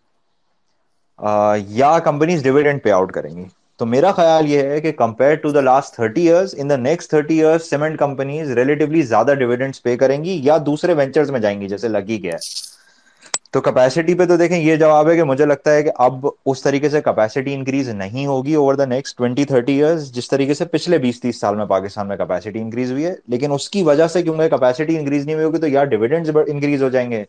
یا 1.69 1.99
کمپنیز 2.05 2.43
ڈیویڈنڈ 2.43 2.83
پے 2.83 2.93
آؤٹ 2.93 3.13
کریں 3.13 3.35
گی۔ 3.37 3.45
تو 3.81 3.87
میرا 3.87 4.11
خیال 4.13 4.49
یہ 4.51 4.63
ہے 4.69 4.81
کہ 4.81 4.93
compare 4.93 5.35
to 5.43 5.51
the 5.53 5.61
last 5.61 5.95
thirty 5.95 6.29
years 6.29 6.55
in 6.59 6.71
the 6.71 6.77
next 6.77 7.11
thirty 7.11 7.43
years 7.43 7.71
cement 7.71 7.99
companies 7.99 8.51
relatively 8.59 9.03
زیادہ 9.03 9.35
ڈیویڈنڈس 9.39 9.83
پے 9.83 9.97
کریں 9.97 10.23
گی 10.25 10.39
یا 10.45 10.57
دوسرے 10.67 10.95
وینچرز 10.95 11.31
میں 11.31 11.41
جائیں 11.41 11.61
گی، 11.61 11.69
جیسے 11.69 11.89
لگی 11.89 12.23
گیا 12.23 12.35
ہے۔ 12.35 12.71
تو 13.55 13.61
کیپیسٹی 13.61 14.15
پہ 14.15 14.25
تو 14.25 14.37
دیکھیں، 14.37 14.59
یہ 14.59 14.77
جواب 14.77 15.09
ہے 15.09 15.17
کہ 15.17 15.25
مجھے 15.25 15.47
لگتا 15.47 15.75
ہے 15.75 15.83
کہ 15.83 15.91
اب 15.95 16.27
اس 16.47 16.63
طریقے 16.63 16.89
سے 16.89 17.01
کیپیسٹی 17.03 17.55
انکریز 17.55 17.89
نہیں 17.89 18.27
ہوگی 18.27 18.55
over 18.55 18.75
the 18.75 18.85
next 18.85 19.17
twenty 19.19 19.45
thirty 19.45 19.83
years 19.83 20.13
جس 20.13 20.29
طریقے 20.29 20.55
سے 20.55 20.65
پچھلے 20.65 20.99
بیس، 20.99 21.21
تیس 21.21 21.41
سال 21.41 21.57
میں 21.57 21.67
پاکستان 21.67 22.09
میں 22.09 22.17
کیپیسٹی 22.17 22.61
انکریز 22.61 22.93
ہوئی 22.93 23.07
ہے۔ 23.07 23.15
لیکن 23.29 23.53
اس 23.53 23.69
کی 23.71 23.83
وجہ 23.83 24.07
سے 24.07 24.23
کیونکہ 24.23 24.49
کیپیسٹی 24.49 24.99
انکریز 24.99 25.25
نہیں 25.25 25.35
ہوئی 25.35 25.47
ہوگی، 25.47 25.59
تو 25.59 25.67
یا 25.67 25.85
ڈویڈنڈ 25.85 26.37
انکریز 26.47 26.83
ہو 26.83 26.89
جائیں 26.89 27.11
گے، 27.11 27.25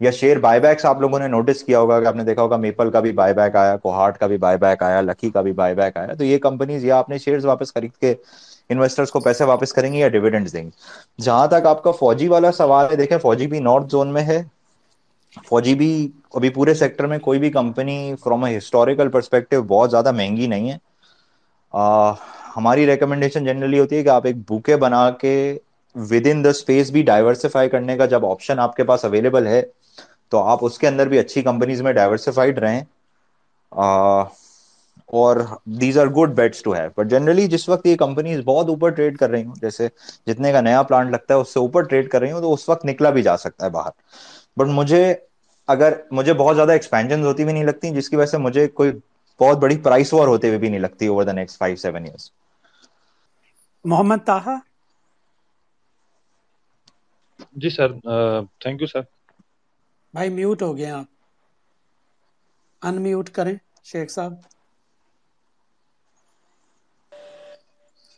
یا 0.00 0.10
شیئر 0.10 0.38
بائی 0.38 0.60
بیکس 0.60 0.84
آپ 0.84 1.00
لوگوں 1.00 1.18
نے 1.18 1.28
نوٹس 1.28 1.62
کیا 1.62 1.78
ہوگا۔ 1.78 2.00
کہ 2.00 2.06
آپ 2.06 2.16
نے 2.16 2.24
دیکھا 2.24 2.42
ہوگا 2.42 2.56
میپل 2.56 2.90
کا 2.90 3.00
بھی 3.00 3.12
بائی 3.12 3.34
بیک 3.34 3.56
آیا 3.56 3.76
کوہاٹ 3.76 4.18
کا 4.18 4.26
بھی 4.26 4.36
بائی 4.36 4.58
بیک 4.58 4.82
آیا 4.82 5.00
لکی 5.00 5.30
کا 5.30 5.40
بھی 5.40 5.52
بائی 5.52 5.74
بیک 5.74 5.96
آیا۔ 5.96 6.14
تو 6.14 6.24
یہ 6.24 6.38
کمپنیز 6.38 6.84
یا 6.84 6.98
اپنے 6.98 7.18
شیئرز 7.18 7.44
واپس 7.44 7.74
خرید 7.74 7.92
کے 8.00 8.14
انویسٹرس 8.68 9.10
کو 9.10 9.20
پیسے 9.20 9.44
واپس 9.44 9.72
کریں 9.72 9.92
گے 9.92 9.98
یا 9.98 10.08
ڈویڈنڈ 10.08 10.52
دیں 10.52 10.64
گے۔ 10.64 10.70
جہاں 11.22 11.46
تک 11.46 11.66
آپ 11.66 11.82
کا 11.82 11.90
فوجی 11.90 12.28
والا 12.28 12.52
سوال 12.52 12.86
ہے، 12.90 12.96
دیکھیں، 12.96 13.18
فوجی 13.18 13.46
بھی 13.46 13.60
نارتھ 13.60 13.86
زون 13.90 14.08
میں 14.08 14.22
ہے۔ 14.22 14.42
فوجی 15.44 15.74
بھی 15.74 15.90
ابھی 16.32 16.48
پورے 16.50 16.74
سیکٹر 16.74 17.06
میں 17.06 17.18
کوئی 17.18 17.38
بھی 17.38 17.50
company 17.52 17.94
from 18.20 18.44
a 18.44 18.56
historical 18.58 19.08
perspective 19.08 19.62
بہت 19.64 19.90
زیادہ 19.90 20.12
مہنگی 20.12 20.46
نہیں 20.46 20.70
ہے۔ 20.70 20.76
ہماری 22.56 22.86
ریکمنڈیشن 22.86 23.44
جنرلی 23.44 23.78
ہوتی 23.78 23.96
ہے 23.96 24.02
کہ 24.02 24.08
آپ 24.08 24.26
ایک 24.26 24.36
بوکے 24.48 24.76
بنا 24.78 25.10
کے 25.20 25.32
ود 25.96 26.26
ان 26.26 26.42
دا 26.44 26.50
اسپیس 26.50 26.90
بھی 26.90 27.02
ڈائیورسفائی 27.04 27.68
کرنے 27.68 27.96
کا 27.96 28.06
جب 28.06 28.26
آپشن 28.26 28.58
آپ 28.58 28.76
کے 28.76 28.84
پاس 28.84 29.04
اویلیبل 29.04 29.46
ہے، 29.46 29.62
تو 30.32 30.42
آپ 30.44 30.58
اس 30.62 30.78
کے 30.78 30.88
اندر 30.88 31.08
بھی 31.08 31.18
اچھی 31.18 31.42
کمپنیز 31.42 31.82
میں 31.82 31.92
ڈائیورسفائڈ 31.92 32.58
رہیں۔ 32.58 32.80
اور 35.08 35.36
these 35.80 35.98
are 35.98 36.06
good 36.12 36.34
bets 36.36 36.62
to 36.62 36.72
have 36.74 36.90
but 36.96 37.06
generally 37.06 37.46
جس 37.48 37.68
وقت 37.68 37.86
یہ 37.86 37.96
کمپنیز 37.96 38.40
بہت 38.44 38.68
اوپر 38.68 38.90
ٹریڈ 38.90 39.16
کر 39.18 39.30
رہی 39.30 39.44
ہوں، 39.44 39.54
جیسے 39.60 39.88
جتنے 40.26 40.52
کا 40.52 40.60
نیا 40.60 40.82
پلانٹ 40.82 41.10
لگتا 41.10 41.34
ہے، 41.34 41.40
اس 41.40 41.52
سے 41.54 41.60
اوپر 41.60 41.82
ٹریڈ 41.82 42.08
کر 42.08 42.20
رہی 42.20 42.32
ہوں، 42.32 42.40
تو 42.40 42.52
اس 42.54 42.68
وقت 42.68 42.84
نکلا 42.84 43.10
بھی 43.10 43.22
جا 43.22 43.36
سکتا 43.36 43.64
ہے 43.64 43.70
باہر۔ 43.70 43.90
بٹ 44.56 44.66
مجھے 44.70 45.02
اگر 45.68 45.92
مجھے 46.10 46.34
بہت 46.34 46.56
زیادہ 46.56 46.72
ایکسپینشن 46.72 47.24
ہوتی 47.24 47.44
بھی 47.44 47.52
نہیں 47.52 47.64
لگتی 47.64 47.90
جس 47.90 48.08
کی 48.08 48.16
وجہ 48.16 48.26
سے 48.26 48.38
مجھے 48.38 48.66
کوئی 48.70 48.92
بہت 49.40 49.58
بڑی 49.58 49.76
پرائس 49.78 50.12
وار 50.12 50.26
ہوتے 50.28 50.48
ہوئے 50.48 50.58
بھی 50.58 50.68
نہیں 50.68 50.80
لگتی 50.80 51.06
over 51.06 51.24
the 51.24 51.32
next 51.32 51.58
five 51.58 51.76
seven 51.76 52.04
years 52.04 52.30
Muhammad 53.84 54.20
Taha 54.26 54.54
ji 57.54 57.70
sir 57.70 57.90
thank 58.60 58.78
you 58.80 58.88
sir. 58.88 59.02
بھائی 60.14 60.28
میوٹ 60.30 60.62
ہو 60.62 60.76
گئے 60.76 60.90
آپ۔ 60.90 61.06
ان 62.82 63.02
میوٹ 63.02 63.28
کریں 63.30 63.54
شیخ 63.84 64.08
صاحب۔ 64.10 64.32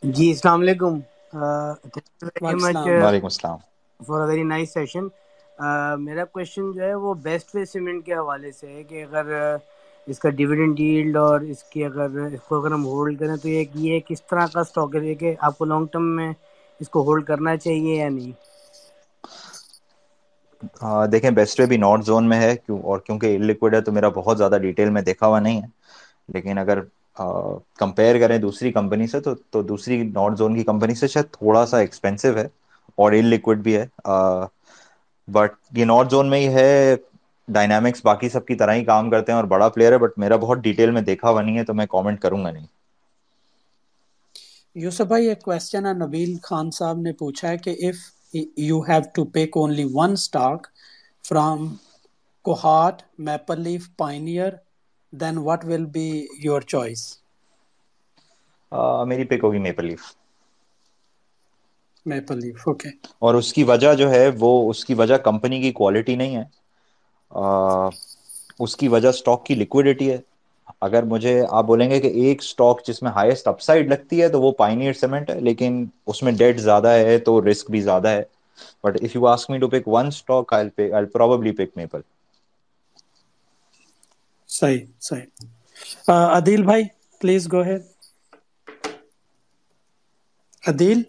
جی 0.03 0.29
السلام 0.29 0.59
علیکم۔ 0.61 0.93
وعلیکم 1.33 2.55
السلام۔ 2.55 2.93
وعلیکم 2.97 3.25
السلام۔ 3.25 3.59
فار 3.99 4.21
ویری 4.27 4.43
نائس 4.43 4.73
سیشن 4.73 5.05
میرا 5.99 6.23
کوشچن 6.27 6.71
جو 6.71 6.81
ہے 6.81 6.93
وہ 6.95 7.13
بیسٹ 7.19 7.53
وے 7.53 7.63
سیمنٹ 7.67 8.05
کے 8.05 8.13
حوالے 8.15 8.51
سے 8.51 8.67
ہے 8.67 8.83
کہ 8.83 9.03
اگر 9.03 9.55
اس 10.07 10.19
کا 10.19 10.29
ڈیویڈنڈ 10.31 10.75
ڈیلڈ 10.77 11.17
اور 11.17 11.39
اس 11.43 11.63
کی 11.65 11.83
اگر، 11.85 12.05
اس 12.25 12.41
کو 12.41 12.59
اگر 12.59 12.71
ہم 12.71 12.85
ہولڈ 12.85 13.19
کریں 13.19 13.35
تو 13.37 13.49
ایک 13.49 13.69
یہ 13.77 13.99
کس 14.07 14.21
طرح 14.23 14.45
کا 14.47 14.59
اسٹاک 14.61 14.95
ہے؟ 14.97 15.13
کہ 15.15 15.33
آپ 15.39 15.57
کو 15.57 15.65
لانگ 15.65 15.85
ٹرم 15.87 16.15
میں 16.15 16.31
اس 16.79 16.89
کو 16.89 17.03
ہولڈ 17.03 17.25
کرنا 17.25 17.55
چاہیے 17.57 17.95
یا 17.95 18.09
نہیں؟ 18.09 18.31
دیکھیں 21.11 21.29
بیسٹوے 21.31 21.65
بھی 21.65 21.77
نارتھ 21.77 22.05
زون 22.05 22.29
میں 22.29 22.39
ہے، 22.39 22.55
کیوں، 22.57 22.81
اور 22.81 22.99
کیونکہ 22.99 23.37
لکوڈ 23.39 23.75
ہے 23.75 23.81
تو 23.81 23.91
میرا 23.91 24.09
بہت 24.15 24.37
زیادہ 24.37 24.57
ڈیٹیل 24.61 24.89
میں 24.89 25.01
دیکھا 25.03 25.27
ہوا 25.27 25.39
نہیں 25.39 25.61
ہے۔ 25.61 25.67
لیکن 26.29 26.57
اگر 26.57 26.79
کمپیئر 27.77 28.19
کریں 28.19 28.37
دوسری 28.39 28.71
کمپنی 28.71 29.07
سے 29.07 29.19
تو 29.21 29.33
تو 29.47 29.61
دوسری 29.63 30.01
نارتھ 30.03 30.37
زون 30.37 30.55
کی 30.55 30.63
کمپنی 30.63 30.95
سے 30.95 31.07
شاید 31.07 31.31
تھوڑا 31.33 31.65
سا 31.65 31.77
ایکسپینسو 31.79 32.35
ہے 32.35 32.47
اور 32.97 33.11
ان 33.11 33.25
لکوڈ 33.25 33.59
بھی 33.59 33.75
ہے۔ 33.75 33.85
بٹ 35.27 35.51
یہ 35.71 35.85
نارتھ 35.85 36.09
زون 36.09 36.29
میں 36.29 36.39
ہی 36.39 36.53
ہے 36.53 36.95
ڈائنامکس 37.47 38.01
باقی 38.03 38.29
سب 38.29 38.45
کی 38.45 38.55
طرح 38.55 38.73
ہی 38.73 38.83
کام 38.85 39.09
کرتے 39.09 39.31
ہیں 39.31 39.37
اور 39.37 39.47
بڑا 39.47 39.69
پلیئر 39.69 39.91
ہے 39.91 39.97
بٹ 39.97 40.17
میرا 40.17 40.35
بہت 40.37 40.57
ڈیٹیل 40.59 40.91
میں 40.91 41.01
دیکھا 41.01 41.29
ہوا 41.29 41.41
نہیں 41.41 41.57
ہے 41.57 41.63
تو 41.63 41.73
میں 41.73 41.85
کامنٹ 41.87 42.21
کروں 42.21 42.43
گا 42.43 42.51
نہیں۔ 42.51 42.65
یوسف 44.75 45.05
بھائی 45.07 45.27
ایک 45.27 45.41
کوشچن 45.41 45.85
ہے 45.85 45.93
نبیل 45.95 46.35
خان 46.43 46.69
صاحب 46.71 46.97
نے 46.99 47.11
پوچھا 47.15 47.47
ہے 47.49 47.57
کہ 47.57 47.75
if 47.81 47.97
you 48.59 48.79
have 48.81 49.01
to 49.13 49.25
pick 49.31 49.57
only 49.57 49.85
one 49.93 50.11
stock 50.13 50.67
from 51.25 51.67
Kohat 52.45 52.95
Maple 53.19 53.61
Leaf 53.61 53.89
Pioneer 53.97 54.51
then 55.13 55.37
what 55.39 55.65
will 55.65 55.85
be 55.93 56.07
your 56.39 56.61
choice 56.63 57.01
میری 59.07 59.23
پک 59.25 59.43
ہوگی 59.43 59.59
Maple 59.59 59.85
Leaf 59.85 60.01
Maple 62.05 62.39
Leaf 62.39 62.67
okay 62.67 62.89
اور 63.19 63.35
اس 63.35 63.53
کی 63.53 63.63
وجہ 63.63 63.93
جو 63.93 64.09
ہے 64.11 64.29
وہ 64.39 64.49
اس 64.69 64.83
کی 64.85 64.93
وجہ 64.93 65.17
کمپنی 65.19 65.61
کی 65.61 65.71
کوالٹی 65.73 66.15
نہیں 66.15 66.35
ہے۔ 66.35 66.43
اس 68.59 68.75
کی 68.75 68.87
وجہ 68.87 69.07
اسٹاک 69.07 69.45
کی 69.45 69.55
لکوڈیٹی 69.55 70.11
ہے۔ 70.11 70.17
اگر 70.81 71.03
مجھے 71.03 71.33
آپ 71.49 71.65
بولیں 71.65 71.89
گے 71.89 71.99
کہ 71.99 72.07
ایک 72.19 72.41
اسٹاک 72.41 72.85
جس 72.85 73.01
میں 73.03 73.11
ہائیسٹ 73.11 73.47
اپ 73.47 73.61
سائڈ 73.61 73.87
لگتی 73.87 74.21
ہے 74.21 74.27
تو 74.27 74.41
وہ 74.41 74.51
پائنیئر 74.57 74.93
سیمنٹ 74.93 75.29
ہے 75.29 75.39
لیکن 75.39 75.83
اس 76.07 76.23
میں 76.23 76.31
ڈیٹ 76.33 76.59
زیادہ 76.59 76.87
ہے 76.99 77.17
تو 77.19 77.41
رسک 77.41 77.71
بھی 77.71 77.81
زیادہ 77.81 78.07
ہے۔ 78.07 78.23
But 78.83 78.97
if 79.01 79.15
you 79.15 79.25
ask 79.27 79.49
me 79.49 79.57
to 79.59 79.67
pick 79.69 79.87
one 79.87 80.07
stock 80.07 80.53
probably 81.13 81.51
pick 81.53 81.77
Maple 81.77 82.01
صحیح 84.49 84.79
صحیح۔ 85.01 85.27
عدیل 86.35 86.63
بھائی 86.63 86.83
پلیز 87.21 87.47
گو 87.51 87.61
ہیڈ 87.61 87.81
عدیل؟ 90.63 90.99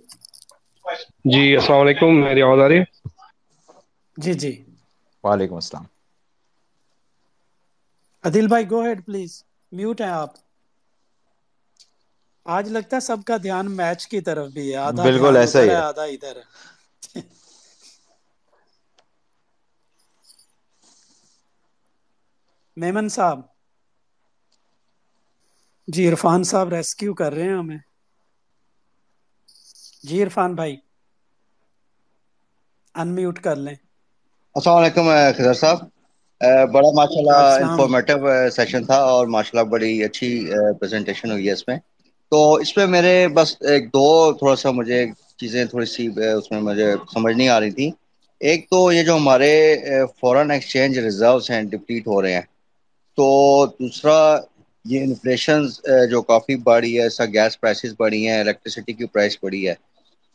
جی 1.24 1.54
السلام 1.56 1.80
علیکم 1.80 2.20
میری 2.20 2.42
آواز 2.42 2.60
آ 2.60 2.68
رہی 2.68 2.78
ہے؟ 2.78 2.84
جی 4.16 4.32
جی۔ 4.34 4.52
وعلیکم 5.24 5.54
السلام۔ 5.56 5.86
عدیل 8.24 8.46
بھائی 8.48 8.64
گو 8.70 8.80
ہیڈ 8.82 8.98
پلیز 9.06 9.32
میوٹ 9.72 10.00
ہیں 10.00 10.12
آپ۔ 10.14 10.30
آج 12.46 12.68
لگتا 12.68 12.96
ہے 12.96 13.00
سب 13.00 13.24
کا 13.26 13.36
دھیان 13.36 13.70
میچ 13.70 14.06
کی 14.06 14.20
طرف 14.20 14.48
بھی 14.52 14.70
ہے۔ 14.70 14.76
آدھا 14.78 15.06
بالکل 15.06 15.10
دھیان 15.10 15.36
ایسا 15.36 15.60
ادھر 15.60 15.62
ہی 15.62 15.70
ہے 15.70 15.74
ہے۔ 15.74 15.80
آدھا 15.80 16.02
ادھر 16.04 16.36
ہے۔ 16.36 16.42
میمن 22.76 23.08
صاحب۔ 23.08 23.38
جی 25.88 26.08
عرفان 26.08 26.42
صاحب 26.42 26.68
ریسکیو 26.68 27.14
کر 27.14 27.32
رہے 27.32 27.48
ہیں 27.48 27.58
ہمیں۔ 27.58 27.78
جی 30.04 30.22
عرفان 30.22 30.54
بھائی۔ 30.54 30.74
ان 32.94 33.08
میوٹ 33.14 33.38
کر 33.40 33.56
لیں۔ 33.58 33.76
السلام 34.54 34.76
علیکم 34.76 35.06
خضر 35.36 35.54
صاحب۔ 35.54 35.78
بڑا 36.72 36.90
ماشاء 36.92 37.18
وعلیکم 37.18 37.20
اللہ 37.20 37.42
السلام 37.42 37.84
انفارمیٹو 37.84 38.14
سیشن 38.52 38.84
تھا 38.84 38.98
اور 39.06 39.26
ماشاء 39.28 39.50
اللہ 39.52 39.68
بڑی 39.70 39.92
اچھی 40.04 40.28
پریزنٹیشن 40.78 41.30
ہوئی 41.30 41.46
ہے 41.48 41.52
اس 41.52 41.66
میں۔ 41.68 41.76
تو 42.32 42.38
اس 42.54 42.74
پہ 42.74 42.86
میرے 42.86 43.12
بس 43.30 43.50
ایک 43.70 43.86
دو 43.88 44.06
تھوڑا 44.34 44.54
سا 44.56 44.70
مجھے 44.70 45.04
چیزیں 45.38 45.64
تھوڑی 45.66 45.86
سی 45.86 46.06
اس 46.30 46.50
میں 46.50 46.60
مجھے 46.60 46.84
سمجھ 47.12 47.36
نہیں 47.36 47.48
آ 47.48 47.60
رہی 47.60 47.70
تھی۔ 47.72 47.90
ایک 48.40 48.68
تو 48.70 48.90
یہ 48.92 49.02
جو 49.02 49.16
ہمارے 49.16 49.52
فورن 50.16 50.50
ایکسچینج 50.50 50.98
ریزروس 50.98 51.50
ہیں 51.50 51.62
ڈپلیٹ 51.64 52.06
ہو 52.06 52.20
رہے 52.22 52.34
ہیں۔ 52.34 52.42
تو 53.18 53.26
دوسرا 53.70 54.18
یہ 54.84 55.02
انفلیشن 55.02 55.60
جو 56.10 56.22
کافی 56.24 56.56
بڑھی 56.64 56.96
ہے 56.96 57.02
ایسا 57.02 57.24
گیس 57.34 57.60
پرائسز 57.60 57.94
بڑھی 57.98 58.26
ہیں 58.26 58.38
الیکٹریسٹی 58.40 58.92
کی 58.94 59.06
پرائس 59.06 59.36
بڑھی 59.42 59.66
ہے۔ 59.68 59.74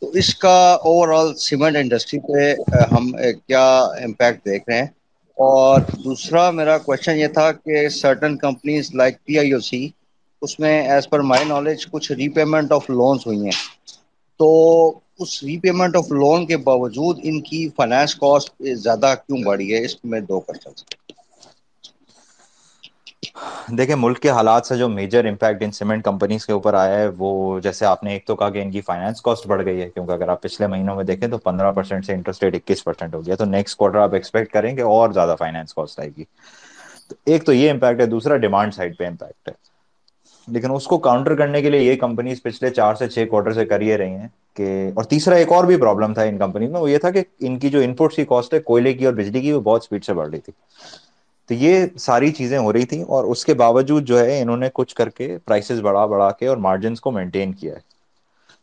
تو 0.02 0.10
اس 0.12 0.34
کا 0.36 0.58
اوور 0.84 1.10
آل 1.12 1.34
سیمنٹ 1.40 1.76
انڈسٹری 1.78 2.20
پہ 2.28 2.44
ہم 2.92 3.12
کیا 3.48 3.66
امپیکٹ 4.04 4.46
دیکھ 4.46 4.70
رہے 4.70 4.78
ہیں 4.78 4.88
اور 5.38 5.76
دوسرا 5.98 6.50
میرا 6.52 6.78
کوشچن 6.80 7.18
یہ 7.18 7.28
تھا 7.30 7.52
کہ 7.54 7.88
certain 7.92 8.38
companies 8.38 8.94
like 8.94 9.24
P 9.26 9.38
I 9.40 9.52
O 9.52 9.60
C 9.62 9.88
اس 10.42 10.60
میں 10.60 10.82
ایز 10.84 11.10
پر 11.10 11.20
مائی 11.24 11.46
نالج 11.46 11.86
کچھ 11.88 12.12
ری 12.12 12.28
پیمنٹ 12.30 12.72
آف 12.72 12.90
لونس 12.90 13.28
ہوئی 13.28 13.44
ہیں۔ 13.44 13.58
تو 14.40 14.50
اس 15.20 15.44
ری 15.44 15.58
پیمنٹ 15.60 15.96
آف 15.96 16.12
لون 16.12 16.46
کے 16.46 16.58
باوجود 16.64 17.20
ان 17.24 17.42
کی 17.42 17.68
فائنانس 17.76 18.16
کاسٹ 18.16 18.52
زیادہ 18.78 19.14
کیوں 19.18 19.38
بڑھی 19.44 19.74
ہے؟ 19.74 19.84
اس 19.86 19.96
میں 20.04 20.20
دو 20.22 20.40
کوشچن 20.40 20.72
دیکھیں، 23.68 23.96
ملک 23.96 24.20
کے 24.20 24.30
حالات 24.30 24.66
سے 24.66 24.76
جو 24.78 24.88
major 24.90 25.26
impact 25.26 25.64
in 25.64 25.72
cement 25.72 26.04
companies 26.04 26.46
کے 26.46 26.54
اوپر 26.54 26.74
آیا 26.74 26.98
ہے، 27.00 27.08
وہ 27.18 27.60
جیسے 27.60 27.86
آپ 27.86 28.04
نے 28.04 28.14
ایک 28.14 28.26
تو 28.26 28.36
کہا 28.36 28.50
کہ 28.50 28.62
ان 28.62 28.72
کی 28.72 28.82
فائنانس 28.82 29.22
کاسٹ 29.22 29.48
بڑھ 29.48 29.66
گئی 29.66 29.82
ہے، 29.82 29.90
کیونکہ 29.90 30.12
اگر 30.12 30.30
آپ 30.30 30.42
پچھلے 30.42 30.68
مہینوں 30.68 30.96
میں 30.96 31.04
دیکھیں 31.04 31.28
تو 31.30 31.38
پندرہ 31.38 31.72
پرسینٹ 31.72 32.06
سے 32.06 32.14
انٹرسٹ 32.14 32.44
ریٹ 32.44 32.56
اکیس 32.56 32.84
پرسینٹ 32.84 33.16
ہو 33.16 33.26
گیا۔ 33.26 33.36
تو 33.36 33.46
نیکسٹ 33.46 33.78
کوارٹر 33.78 33.98
آپ 33.98 34.14
ایکسپیکٹ 34.14 34.54
کریں 34.54 34.76
کہ 34.76 34.82
اور 34.82 35.10
زیادہ 35.10 35.36
فائنانس 35.40 35.74
کاسٹ 35.74 36.00
آئے 36.00 36.10
گی۔ 36.18 36.24
تو 37.10 37.16
ایک 37.26 37.46
تو 37.46 37.54
یہ 37.54 37.72
امپیکٹ 37.72 38.02
ہے، 38.02 38.06
دوسرا 38.06 38.38
ڈیمانڈ 38.38 38.74
سائڈ 38.74 38.98
پہ 38.98 39.08
امپیکٹ 39.08 39.50
ہے۔ 39.50 39.54
لیکن 40.48 40.72
اس 40.72 40.88
کو 40.88 40.98
کاؤنٹر 40.98 41.36
کرنے 41.36 41.62
کے 41.62 41.70
لیے 41.70 41.82
یہ 41.82 41.96
کمپنیز 41.96 42.44
پچھلے 42.44 42.70
چار 42.70 42.96
سے 42.96 43.08
چھ 43.08 43.26
کوارٹر 43.30 43.54
سے 43.54 43.66
کر 43.66 43.82
یہ 43.82 43.98
رہی 43.98 44.10
ہیں 44.10 44.28
کہ، 44.54 44.92
اور 44.94 45.04
تیسرا 45.04 45.36
ایک 45.36 45.52
اور 45.52 45.64
بھی 45.64 45.78
پرابلم 45.78 46.14
تھا 46.14 46.22
ان 46.22 46.38
کمپنی 46.38 46.68
میں، 46.68 46.80
وہ 46.80 46.92
یہ 46.92 46.98
تھا 46.98 47.10
کہ 47.12 47.24
ان 47.40 47.60
کی 47.60 47.70
جو 47.70 47.80
انپوٹس 47.80 48.16
کی 48.16 48.26
کاسٹ 48.26 48.54
ہے، 48.54 48.60
کوئلے 48.60 48.94
کی 48.94 49.06
اور 49.06 49.14
بجلی 49.14 49.42
کی، 49.42 49.52
وہ 49.52 49.62
بہت 49.62 49.84
اسپیڈ 49.84 50.06
سے 50.06 50.14
بڑھ 50.14 50.30
رہی 50.30 50.40
تھی۔ 50.40 50.54
تو 51.50 51.56
یہ 51.56 51.74
ساری 52.00 52.32
چیزیں 52.32 52.58
ہو 52.58 52.72
رہی 52.74 52.86
تھیں 52.86 53.04
اور 53.06 53.26
اس 53.26 53.46
کے 53.46 53.54
باوجود 53.56 54.04
جو 54.04 54.20
ہے 54.20 54.42
انہوں 54.42 54.58
نے 54.58 54.70
کچھ 54.74 54.96
کر 54.96 55.10
کے 55.10 55.38
پرائسز 55.46 55.82
بڑھا 55.82 56.06
بڑھا 56.08 56.30
کے 56.32 56.48
اور 56.48 56.58
مارجنس 56.60 57.02
کو 57.02 57.12
مینٹین 57.12 57.54
کیا 57.54 57.76
ہے۔ 57.76 57.80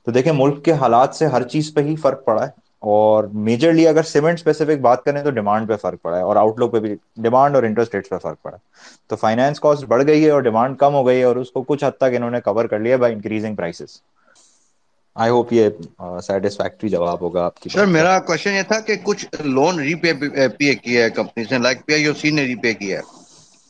تو 0.07 0.13
دیکھیں 0.13 0.33
ملک 0.35 0.65
کے 0.65 0.73
حالات 0.75 1.15
سے 1.15 1.27
ہر 1.27 1.43
چیز 1.49 1.73
پہ 1.75 1.81
ہی 1.81 1.95
فرق 1.97 2.25
پڑا 2.25 2.43
ہے 2.43 2.51
اور 2.89 3.25
میجرلی 3.43 3.87
اگر 3.89 4.03
سیمنٹ 4.05 4.39
اسپیسیفک 4.39 4.81
بات 4.81 5.05
کریں 5.05 5.23
تو 5.23 5.31
ڈیمانڈ 5.33 5.69
پہ 5.69 5.77
فرق 5.77 6.03
پڑا 6.03 6.17
ہے 6.17 6.23
اور 6.23 6.37
آؤٹ 6.37 6.59
لک 6.59 6.73
پہ 6.73 6.81
بھی 6.81 6.95
ڈیمانڈ 7.19 7.55
اور 7.55 7.63
انٹرسٹ 7.63 7.95
ریٹس 7.95 8.09
پہ 8.09 8.19
فرق 8.19 8.43
پڑا 8.43 8.57
ہے۔ 8.57 8.63
تو 9.09 9.17
فائنانس 9.17 9.61
کاسٹ 9.61 9.85
بڑھ 9.87 10.03
گئی 10.07 10.25
ہے 10.25 10.31
اور 10.31 10.43
ڈیمانڈ 10.43 10.79
کم 10.79 10.95
ہو 10.95 11.07
گئی 11.07 11.19
ہے 11.19 11.25
اور 11.25 11.37
اس 11.37 11.51
کو 11.51 11.63
کچھ 11.65 11.85
حد 11.85 11.97
تک 11.99 12.15
انہوں 12.17 12.31
نے 12.31 12.41
کور 12.43 12.65
کر 12.67 12.79
لیا 12.79 12.97
by 12.97 13.15
increasing 13.15 13.57
prices 13.57 14.01
I 15.17 15.31
hope 15.31 15.53
یہ 15.53 15.69
سیٹسفیکٹری 16.23 16.89
جواب 16.91 17.21
ہوگا 17.21 17.45
آپ 17.45 17.55
کی 17.57 17.71
سر 17.71 17.87
میرا 17.87 18.19
کوشچن 18.21 18.53
یہ 18.53 18.63
تھا 18.65 18.79
کہ 18.81 18.95
کچھ 19.03 19.25
لون 19.47 19.79
ری 19.79 19.95
پے 19.97 20.13
پے 20.51 20.75
کیا 20.77 21.05
ہے 21.05 21.11
کمپنی 21.13 21.45
نے 21.51 21.59
لائک 21.59 21.85
پی 21.87 21.95
آئی 21.95 22.05
او 22.07 22.15
سی 22.15 22.31
نے 22.33 22.45
ری 22.45 22.57
پے 22.63 22.73
کیا 22.75 22.99
ہے۔ 22.99 23.05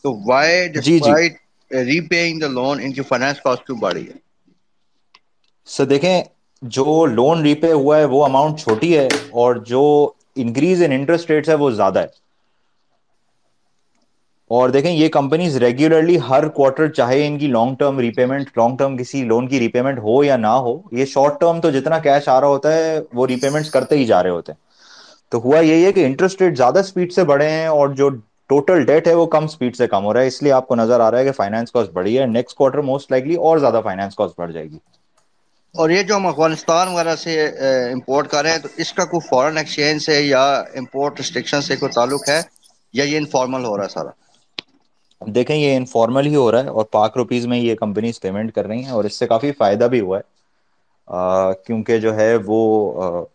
تو 0.03 0.13
وائی 0.23 0.67
جی 0.77 0.99
جی۔ 0.99 1.15
Despite 1.15 1.33
re 1.81 1.99
paying 2.09 2.39
the 2.39 2.47
loan 2.49 2.79
ان 2.81 2.93
کی 2.93 3.01
فائنانس 3.03 3.41
کاسٹ 3.41 3.65
کیوں 3.65 3.77
بڑھی 3.79 4.07
ہے؟ 4.07 4.17
سر 5.67 5.85
دیکھیں 5.85 6.21
جو 6.61 6.85
لون 7.07 7.41
ری 7.41 7.53
پے 7.55 7.71
ہوا 7.73 7.97
ہے 7.97 8.05
وہ 8.07 8.23
اماؤنٹ 8.25 8.59
چھوٹی 8.59 8.97
ہے 8.97 9.07
اور 9.33 9.55
جو 9.65 9.83
انکریز 10.37 10.83
ان 10.83 10.91
انٹرسٹ 10.91 11.29
ریٹس 11.31 11.49
ہے 11.49 11.55
وہ 11.55 11.69
زیادہ 11.71 11.99
ہے۔ 11.99 12.07
اور 14.51 14.69
دیکھیں، 14.69 14.91
یہ 14.91 15.09
کمپنیز 15.09 15.55
ریگولرلی 15.57 16.17
ہر 16.29 16.47
کوارٹر 16.49 16.87
چاہے 16.89 17.25
ان 17.27 17.37
کی 17.37 17.47
long 17.47 17.75
term 17.75 17.99
repayment 18.11 18.57
long 18.57 18.77
term 18.77 18.97
کسی 18.97 19.23
لون 19.23 19.47
کی 19.47 19.59
ری 19.59 19.67
پیمنٹ 19.67 19.99
ہو 19.99 20.23
یا 20.23 20.37
نہ 20.37 20.53
ہو، 20.59 20.77
یہ 20.91 21.05
شارٹ 21.05 21.39
ٹرم 21.39 21.61
تو 21.61 21.71
جتنا 21.71 21.99
کیش 21.99 22.27
آ 22.27 22.39
رہا 22.41 22.47
ہوتا 22.47 22.73
ہے، 22.73 22.99
وہ 23.13 23.27
ریپیمنٹس 23.27 23.69
کرتے 23.69 23.97
ہی 23.97 24.05
جا 24.05 24.21
رہے 24.23 24.29
ہوتے 24.29 24.51
ہیں۔ 24.51 24.63
تو 25.31 25.39
ہوا 25.39 25.59
یہی 25.59 25.85
ہے 25.85 25.91
کہ 25.93 26.05
انٹرسٹ 26.05 26.41
ریٹ 26.41 26.57
زیادہ 26.57 26.79
اسپیڈ 26.79 27.13
سے 27.13 27.23
بڑھے 27.23 27.49
ہیں 27.49 27.67
اور 27.67 27.89
جو 27.95 28.09
ٹوٹل 28.49 28.85
ڈیٹ 28.85 29.07
ہے 29.07 29.13
وہ 29.13 29.25
کم 29.25 29.43
اسپیڈ 29.43 29.75
سے 29.75 29.87
کم 29.87 30.05
ہو 30.05 30.13
رہا 30.13 30.21
ہے۔ 30.21 30.27
اس 30.27 30.41
لیے 30.43 30.51
آپ 30.51 30.67
کو 30.67 30.75
نظر 30.75 30.99
آ 30.99 31.09
رہا 31.11 31.19
ہے 31.19 31.23
کہ 31.23 31.31
فائنانس 31.31 31.71
کاسٹ 31.71 31.91
بڑی 31.91 32.17
ہے۔ 32.19 32.25
نیکسٹ 32.27 32.57
کوارٹر 32.57 32.81
موسٹ 32.83 33.11
لائکلی 33.11 33.35
اور 33.37 33.57
زیادہ 33.57 33.81
فائنانس 33.83 34.15
کاسٹ 34.15 34.39
بڑھ 34.39 34.51
جائے 34.51 34.65
گی۔ 34.65 34.77
اور 35.75 35.89
یہ 35.89 36.03
جو 36.03 36.15
ہم 36.15 36.25
افغانستان 36.27 36.87
وغیرہ 36.87 37.15
سے 37.15 37.33
امپورٹ 37.91 38.27
کر 38.27 38.41
رہے 38.43 38.51
ہیں، 38.51 38.59
تو 38.59 38.69
اس 38.77 38.93
کا 38.93 39.05
کوئی 39.05 39.27
فورن 39.27 39.57
ایکسچینج 39.57 40.01
سے 40.01 40.21
یا 40.23 40.43
امپورٹ 40.75 41.17
ریسٹرکشن 41.17 41.61
سے 41.61 41.75
کوئی 41.75 41.91
تعلق 41.91 42.29
ہے 42.29 42.41
یا 42.93 43.03
یہ 43.03 43.17
انفارمل 43.17 43.65
ہو 43.65 43.77
رہا 43.77 43.83
ہے 43.83 43.89
سارا؟ 43.89 44.09
دیکھیں 45.27 45.55
یہ 45.55 45.75
انفارمل 45.77 46.25
ہی 46.25 46.35
ہو 46.35 46.51
رہا 46.51 46.63
ہے 46.63 46.67
اور 46.67 46.85
پاک 46.85 47.17
روپیز 47.17 47.45
میں 47.47 47.57
یہ 47.57 47.75
کمپنیز 47.75 48.19
پیمنٹ 48.21 48.51
کر 48.51 48.65
رہی 48.65 48.83
ہیں 48.83 48.91
اور 48.91 49.03
اس 49.03 49.19
سے 49.19 49.27
کافی 49.27 49.51
فائدہ 49.51 49.83
بھی 49.83 49.99
ہوا 49.99 50.19
ہے 50.19 51.53
کیونکہ 51.65 51.99
جو 51.99 52.15
ہے 52.15 52.35
وہ 52.45 53.25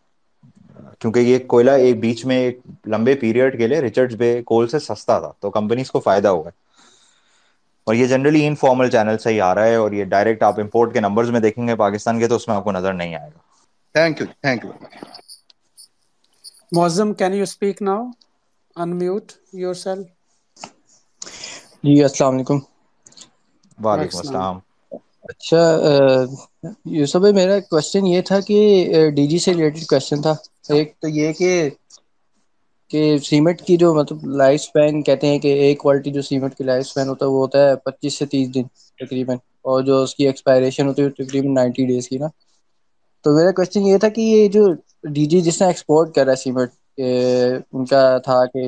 کیونکہ 0.98 1.18
یہ 1.18 1.38
کوئلہ 1.46 1.70
ایک 1.70 2.00
بیچ 2.00 2.24
میں 2.26 2.36
ایک 2.36 2.58
لمبے 2.86 3.14
پیریڈ 3.14 3.58
کے 3.58 3.66
لیے 3.66 3.80
ریچرڈ 3.80 4.14
بے 4.14 4.42
کول 4.42 4.68
سے 4.68 4.78
سستا 4.78 5.18
تھا 5.18 5.32
تو 5.40 5.50
کمپنیز 5.50 5.90
کو 5.90 6.00
فائدہ 6.00 6.28
ہوا 6.28 6.46
ہے 6.46 6.58
اور 7.84 7.94
یہ 7.94 8.06
جنرلی 8.06 8.46
انفارمل 8.46 8.90
چینل 8.90 9.18
سے 9.18 9.32
ہی 9.32 9.40
آ 9.40 9.54
رہا 9.54 9.64
ہے 9.64 9.74
اور 9.74 9.92
یہ 9.92 10.04
ڈائریکٹ 10.04 10.42
آپ 10.42 10.60
امپورٹ 10.60 10.92
کے 10.92 11.00
نمبرز 11.00 11.30
میں 11.30 11.40
دیکھیں 11.40 11.66
گے 11.68 11.74
پاکستان 11.76 12.18
کے 12.18 12.28
تو 12.28 12.36
اس 12.36 12.48
میں 12.48 12.56
آپ 12.56 12.64
کو 12.64 12.72
نظر 12.72 12.92
نہیں 12.92 13.14
آئے 13.14 13.30
گا 13.30 13.38
thank 13.94 14.20
you 14.20 14.26
thank 14.26 14.64
you 14.64 14.72
Mozam, 16.72 17.18
can 17.18 17.32
you 17.32 17.46
speak 17.46 17.80
now? 17.80 18.12
Unmute 18.76 19.38
yourself. 19.52 20.06
جی 21.84 22.02
السلام 22.02 22.34
علیکم۔ 22.34 22.58
وعلیکم. 23.78 24.18
السلام۔ 24.18 24.56
اچھا 25.30 25.60
یوسف 26.90 27.16
بھائی 27.18 27.34
میرا 27.34 27.58
کوشچن 27.66 28.06
یہ 28.06 28.20
تھا 28.22 28.38
کہ 28.42 28.58
ڈی 29.12 29.26
جی 29.26 29.38
سے 29.40 29.52
ریلیٹڈ 29.52 29.84
کوشچن 29.88 30.22
تھا۔ 30.22 30.34
ایک 30.70 30.88
تو 30.98 31.08
یہ 31.10 31.32
کہ 31.34 31.50
کہ 32.90 33.00
سیمنٹ 33.20 33.60
کی 33.62 33.76
جو 33.76 33.92
مطلب 33.94 34.08
لائف 34.32 34.60
سپین 34.62 35.02
کہتے 35.02 35.26
ہیں 35.26 35.38
کہ 35.38 35.58
ایک 35.60 35.78
کوالٹی 35.78 36.10
جو 36.12 36.22
سیمنٹ 36.22 36.54
کی 36.54 36.64
لائف 36.64 36.86
سپین 36.86 37.08
ہوتا 37.08 37.26
ہے 37.26 37.30
وہ 37.30 37.40
ہوتا 37.40 37.58
ہے 37.60 37.76
پچیس 37.84 38.18
سے 38.18 38.26
تیس 38.26 38.54
دن 38.54 38.62
تقریباً۔ 38.98 39.36
اور 39.64 39.82
جو 39.84 40.02
اس 40.02 40.14
کی 40.14 40.26
ایکسپائریشن 40.26 40.88
ہوتی 40.88 41.02
ہے 41.02 41.10
تقریباً 41.18 41.54
نائنٹی 41.54 41.86
ڈیز 41.86 42.08
کی 42.08 42.18
نا۔ 42.18 42.26
تو 43.24 43.34
میرا 43.34 43.50
کوشچن 43.52 43.82
یہ 43.82 43.98
تھا 43.98 44.08
کہ 44.10 44.20
یہ 44.22 44.48
جو 44.50 44.66
ڈی 45.08 45.24
جی 45.26 45.40
جس 45.42 45.60
نے 45.60 45.66
ایکسپورٹ 45.66 46.14
کرا 46.14 46.30
ہے 46.30 46.36
سیمنٹ 46.38 46.70
کہ 46.98 47.06
ان 47.72 47.84
کا 47.86 48.00
تھا 48.20 48.44
کہ 48.46 48.62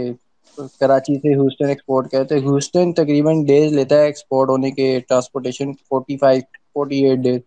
کراچی 0.79 1.15
سے 1.17 1.29
ہیوسٹن 1.31 1.69
ایکسپورٹ 1.69 2.11
کیا 2.11 2.23
تو 2.25 2.35
ہیوسٹن 2.37 2.93
تقریباً 2.95 3.45
ڈیز 3.45 3.73
لیتا 3.73 3.97
ہے 3.97 4.05
ایکسپورٹ 4.07 4.51
ہونے 4.51 4.71
کے 4.71 4.99
transportation 5.09 5.73
forty 5.81 6.17
five 6.17 6.41
forty 6.75 7.05
eight 7.07 7.19
days 7.21 7.41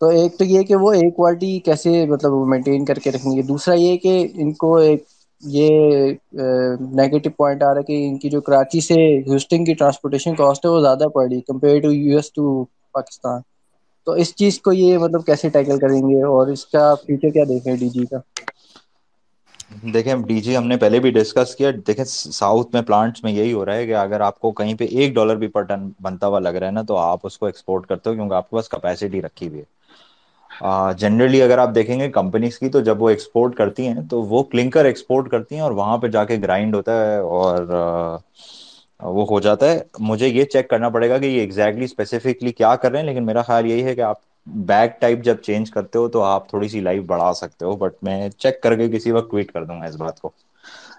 تو 0.00 0.08
ایک 0.10 0.38
تو 0.38 0.44
یہ 0.44 0.62
کہ 0.62 0.76
وہ 0.76 0.92
ایک 0.94 1.14
کوالٹی 1.16 1.58
کیسے 1.60 2.04
مطلب 2.06 2.32
مینٹین 2.48 2.84
کر 2.84 2.98
کے 2.98 3.10
رکھیں 3.10 3.30
گے 3.32 3.42
دوسرا 3.44 3.74
یہ 3.76 3.96
کہ 3.98 4.14
ان 4.34 4.52
کو 4.54 4.76
ایک 4.78 5.04
یہ 5.42 6.12
نیگیٹو 6.92 7.30
پوائنٹ 7.30 7.62
آ 7.62 7.66
رہا 7.66 7.78
ہے 7.78 7.84
کہ 7.84 8.06
ان 8.06 8.18
کی 8.18 8.30
جو 8.30 8.40
کراچی 8.40 8.80
سے 8.80 8.94
ہیوسٹن 9.20 9.64
کی 9.64 9.74
ٹرانسپورٹیشن 9.74 10.34
کاسٹ 10.34 10.64
ہے 10.64 10.70
وہ 10.70 10.80
زیادہ 10.80 11.08
پڑ 11.14 11.26
رہی 11.28 11.40
compare 11.42 11.80
to 11.80 11.92
U 11.92 12.16
S 12.16 12.32
to 12.32 12.64
Pakistan 12.92 13.40
تو 14.06 14.12
اس 14.14 14.34
چیز 14.34 14.60
کو 14.60 14.72
یہ 14.72 14.98
مطلب 14.98 15.24
کیسے 15.26 15.48
ٹیکل 15.50 15.78
کریں 15.78 16.00
گے 16.00 16.22
اور 16.26 16.46
اس 16.48 16.64
کا 16.66 16.94
فیوچر 16.96 17.30
کیا 17.30 17.44
دیکھیں 17.48 17.74
ڈی 17.74 17.88
جی 17.90 18.04
کا؟ 18.06 18.18
دیکھیں، 19.94 20.14
ڈی 20.26 20.40
جی 20.40 20.56
ہم 20.56 20.66
نے 20.66 20.76
پہلے 20.76 20.98
بھی 21.00 21.10
ڈسکس 21.10 21.54
کیا، 21.56 21.70
دیکھیں، 21.86 22.04
ساؤتھ 22.04 22.74
میں 22.74 22.82
پلانٹس 22.82 23.24
میں 23.24 23.32
یہی 23.32 23.52
ہو 23.52 23.64
رہا 23.66 23.74
ہے 23.74 23.86
کہ 23.86 23.94
اگر 23.96 24.20
آپ 24.20 24.38
کو 24.40 24.50
کہیں 24.52 24.74
پہ 24.74 24.84
ایک 24.90 25.14
ڈالر 25.14 25.36
بھی 25.36 25.48
پر 25.48 25.62
ٹن 25.62 25.88
بنتا 26.02 26.26
ہوا 26.26 26.38
لگ 26.38 26.56
رہا 26.58 26.66
ہے 26.66 26.72
نا، 26.72 26.82
تو 26.82 26.96
آپ 26.98 27.26
اس 27.26 27.38
کو 27.38 27.46
ایکسپورٹ 27.46 27.86
کرتے 27.86 28.10
ہو 28.10 28.14
کیونکہ 28.14 28.34
آپ 28.34 28.50
کے 28.50 28.56
پاس 28.56 28.68
کیپیسٹی 28.68 29.22
رکھی 29.22 29.48
ہوئی 29.48 29.60
ہے۔ 29.60 29.76
جنرلی 30.98 31.42
اگر 31.42 31.58
آپ 31.58 31.74
دیکھیں 31.74 31.98
گے 32.00 32.08
کمپنیز 32.10 32.58
کی، 32.58 32.68
تو 32.68 32.80
جب 32.80 33.02
وہ 33.02 33.08
ایکسپورٹ 33.10 33.54
کرتی 33.56 33.86
ہیں، 33.88 34.00
تو 34.10 34.22
وہ 34.22 34.42
کلنکر 34.44 34.84
ایکسپورٹ 34.84 35.30
کرتی 35.30 35.54
ہیں 35.54 35.62
اور 35.62 35.70
وہاں 35.72 35.98
پہ 35.98 36.06
جا 36.08 36.24
کے 36.24 36.36
گرائنڈ 36.42 36.74
ہوتا 36.74 36.92
ہے 37.02 37.16
اور 37.18 38.18
وہ 39.06 39.26
ہو 39.30 39.40
جاتا 39.40 39.70
ہے۔ 39.70 39.78
مجھے 40.00 40.28
یہ 40.28 40.44
چیک 40.44 40.68
کرنا 40.70 40.88
پڑے 40.88 41.08
گا 41.10 41.18
کہ 41.18 41.26
یہ 41.26 41.40
ایگزیکٹلی 41.40 41.84
اسپیسیفکلی 41.84 42.52
کیا 42.52 42.74
کر 42.76 42.90
رہے 42.90 42.98
ہیں، 42.98 43.06
لیکن 43.06 43.26
میرا 43.26 43.42
خیال 43.42 43.66
یہی 43.66 43.84
ہے 43.84 43.94
کہ 43.94 44.00
آپ 44.00 44.16
بیک 44.64 45.00
ٹائپ 45.00 45.22
جب 45.22 45.40
چینج 45.40 45.70
کرتے 45.70 45.98
ہو 45.98 46.08
تو 46.08 46.22
آپ 46.24 46.48
تھوڑی 46.48 46.68
سی 46.68 46.80
لائف 46.80 47.02
بڑھا 47.06 47.32
سکتے 47.34 47.64
ہو 47.64 47.76
بٹ 47.76 48.02
میں 48.02 48.16
چیک 48.36 48.62
کر 48.62 48.76
کے 48.76 48.88
کسی 48.90 49.12
وقت 49.12 49.30
ٹویٹ 49.30 49.52
کر 49.52 49.64
دوں 49.64 49.80
گا 49.80 49.86
اس 49.86 49.96
بات 49.96 50.20
کو۔ 50.20 50.30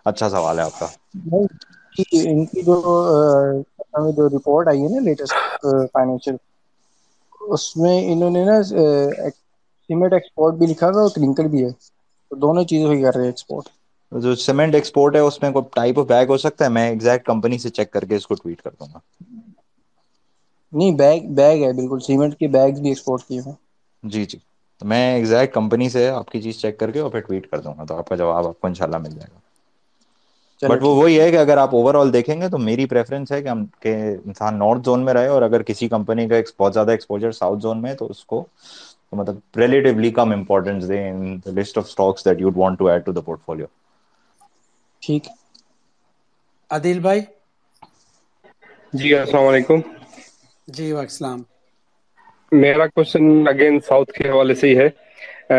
اچھا 0.05 0.29
سوال 0.29 0.59
ہے 0.59 0.63
آپ 0.63 0.75
کا۔ 0.75 0.87
ان 2.13 2.45
کی 2.45 2.61
جو 2.63 2.75
جو 4.13 4.27
رپورٹ 4.29 4.67
آئی 4.67 4.81
ہے 4.81 4.89
نا 4.89 4.99
لیٹسٹ 5.01 5.37
فائنینشیل 5.87 6.35
اس 7.49 7.75
میں 7.77 7.93
انہوں 8.07 8.29
نے 8.31 8.43
نا 8.45 8.61
سیمنٹ 8.63 10.13
ایکسپورٹ 10.13 10.53
بھی 10.55 10.67
لکھا 10.67 10.89
ہوا 10.89 11.01
اور 11.01 11.09
کلنکر 11.11 11.47
بھی 11.47 11.63
ہے۔ 11.63 11.69
تو 12.31 12.37
دونوں 12.37 12.63
چیزوں 12.65 12.93
ہی 12.93 13.01
کر 13.01 13.13
رہے 13.13 13.21
ہیں 13.21 13.29
ایکسپورٹ 13.29 13.65
جو 14.11 14.33
سیمنٹ 14.37 14.75
ایکسپورٹ 14.75 15.15
ہے 15.15 15.21
اس 15.21 15.41
میں 15.41 15.51
کوئی 15.51 15.65
ٹائپ 15.73 15.99
آف 15.99 16.05
بیگ 16.07 16.29
ہو 16.29 16.37
سکتا 16.39 16.65
ہے؟ 16.65 16.69
میں 16.71 16.87
ایگزیکٹ 16.89 17.25
کمپنی 17.25 17.57
سے 17.57 17.69
چیک 17.71 17.91
کر 17.91 18.05
کے 18.05 18.15
اس 18.15 18.27
کو 18.27 18.35
ٹویٹ 18.35 18.61
کر 18.61 18.71
دوں 18.71 18.87
گا۔ 18.87 18.99
نہیں 20.73 20.91
بیگ 20.95 21.21
بیگ 21.35 21.63
ہے 21.63 21.71
بالکل 21.73 21.99
سیمنٹ 22.01 22.37
کے 22.37 22.47
بیگ 22.49 22.73
بھی 22.75 22.89
ایکسپورٹ 22.89 23.23
کیے 23.23 23.41
ہیں۔ 23.41 23.53
جی 24.03 24.25
جی۔ 24.25 24.37
تو 24.81 24.85
میں 24.85 25.01
ایگزیکٹ 25.09 25.53
کمپنی 25.53 25.89
سے 25.89 26.07
آپ 26.09 26.27
کی 26.27 26.41
چیز 26.41 26.57
چیک 26.57 26.77
کر 26.77 26.91
کے 26.91 26.99
اور 26.99 27.11
پھر 27.11 27.19
ٹویٹ 27.21 27.47
کر 27.47 27.59
دوں 27.59 27.73
گا 27.77 27.85
تو 27.85 27.97
آپ 27.97 28.07
کا 28.07 28.15
جواب 28.17 28.47
آپ 28.47 28.59
کو 28.59 28.67
ان 28.67 28.73
شاء 28.73 28.85
اللہ 28.85 28.97
مل 28.99 29.11
جائے 29.11 29.27
گا۔ 29.27 29.39
بٹ 30.61 30.81
وہ 30.81 30.95
وہی 30.95 31.19
ہے 31.19 31.29
کہ 31.31 31.37
اگر 31.37 31.57
آپ 31.57 31.73
اوور 31.75 31.95
آل 31.95 32.11
دیکھیں 32.13 32.39
گے 32.41 32.47
تو 32.49 32.57
میری 32.59 32.85
پریفرنس 32.87 33.31
ہے 33.31 33.41
کہ 33.41 33.47
ہم 33.47 33.65
کہ 33.79 33.93
انسان 34.25 34.57
نارتھ 34.59 34.81
زون 34.83 35.05
میں 35.05 35.13
رہے 35.13 35.27
اور 35.27 35.41
اگر 35.41 35.63
کسی 35.63 35.87
کمپنی 35.89 36.27
کا 36.29 36.35
بہت 36.57 36.73
زیادہ 36.73 36.91
ایکسپوجر 36.91 37.31
ساؤتھ 37.33 37.61
زون 37.61 37.81
میں 37.81 37.91
ہے 37.91 37.95
تو 37.95 38.07
اس 38.07 38.23
کو 38.25 38.43
مطلب 39.13 39.35
ریلیٹیولی 39.57 40.11
کم 40.13 40.31
امپورٹنس 40.33 40.87
دیں 40.87 41.11
list 41.53 41.77
of 41.77 41.85
stocks 41.85 42.25
that 42.25 42.41
you 42.41 42.51
want 42.55 42.79
to 42.79 42.87
add 42.87 43.05
to 43.05 43.11
the 43.13 43.21
portfolio 43.41 43.65
ٹھیک۔ 45.01 45.25
عادل 46.71 46.99
بھائی؟ 46.99 47.21
جی 48.93 49.13
السلام 49.15 49.47
علیکم۔ 49.47 49.79
جی 50.69 50.85
وعلیکم 50.85 51.07
السلام۔ 51.07 51.39
میرا 52.51 52.85
کوشچن 52.87 53.23
اگین 53.47 53.79
ساؤتھ 53.79 54.11
کے 54.11 54.29
حوالے 54.29 54.53
سے 54.53 54.67
ہی 54.67 54.77
ہے۔ 54.77 54.87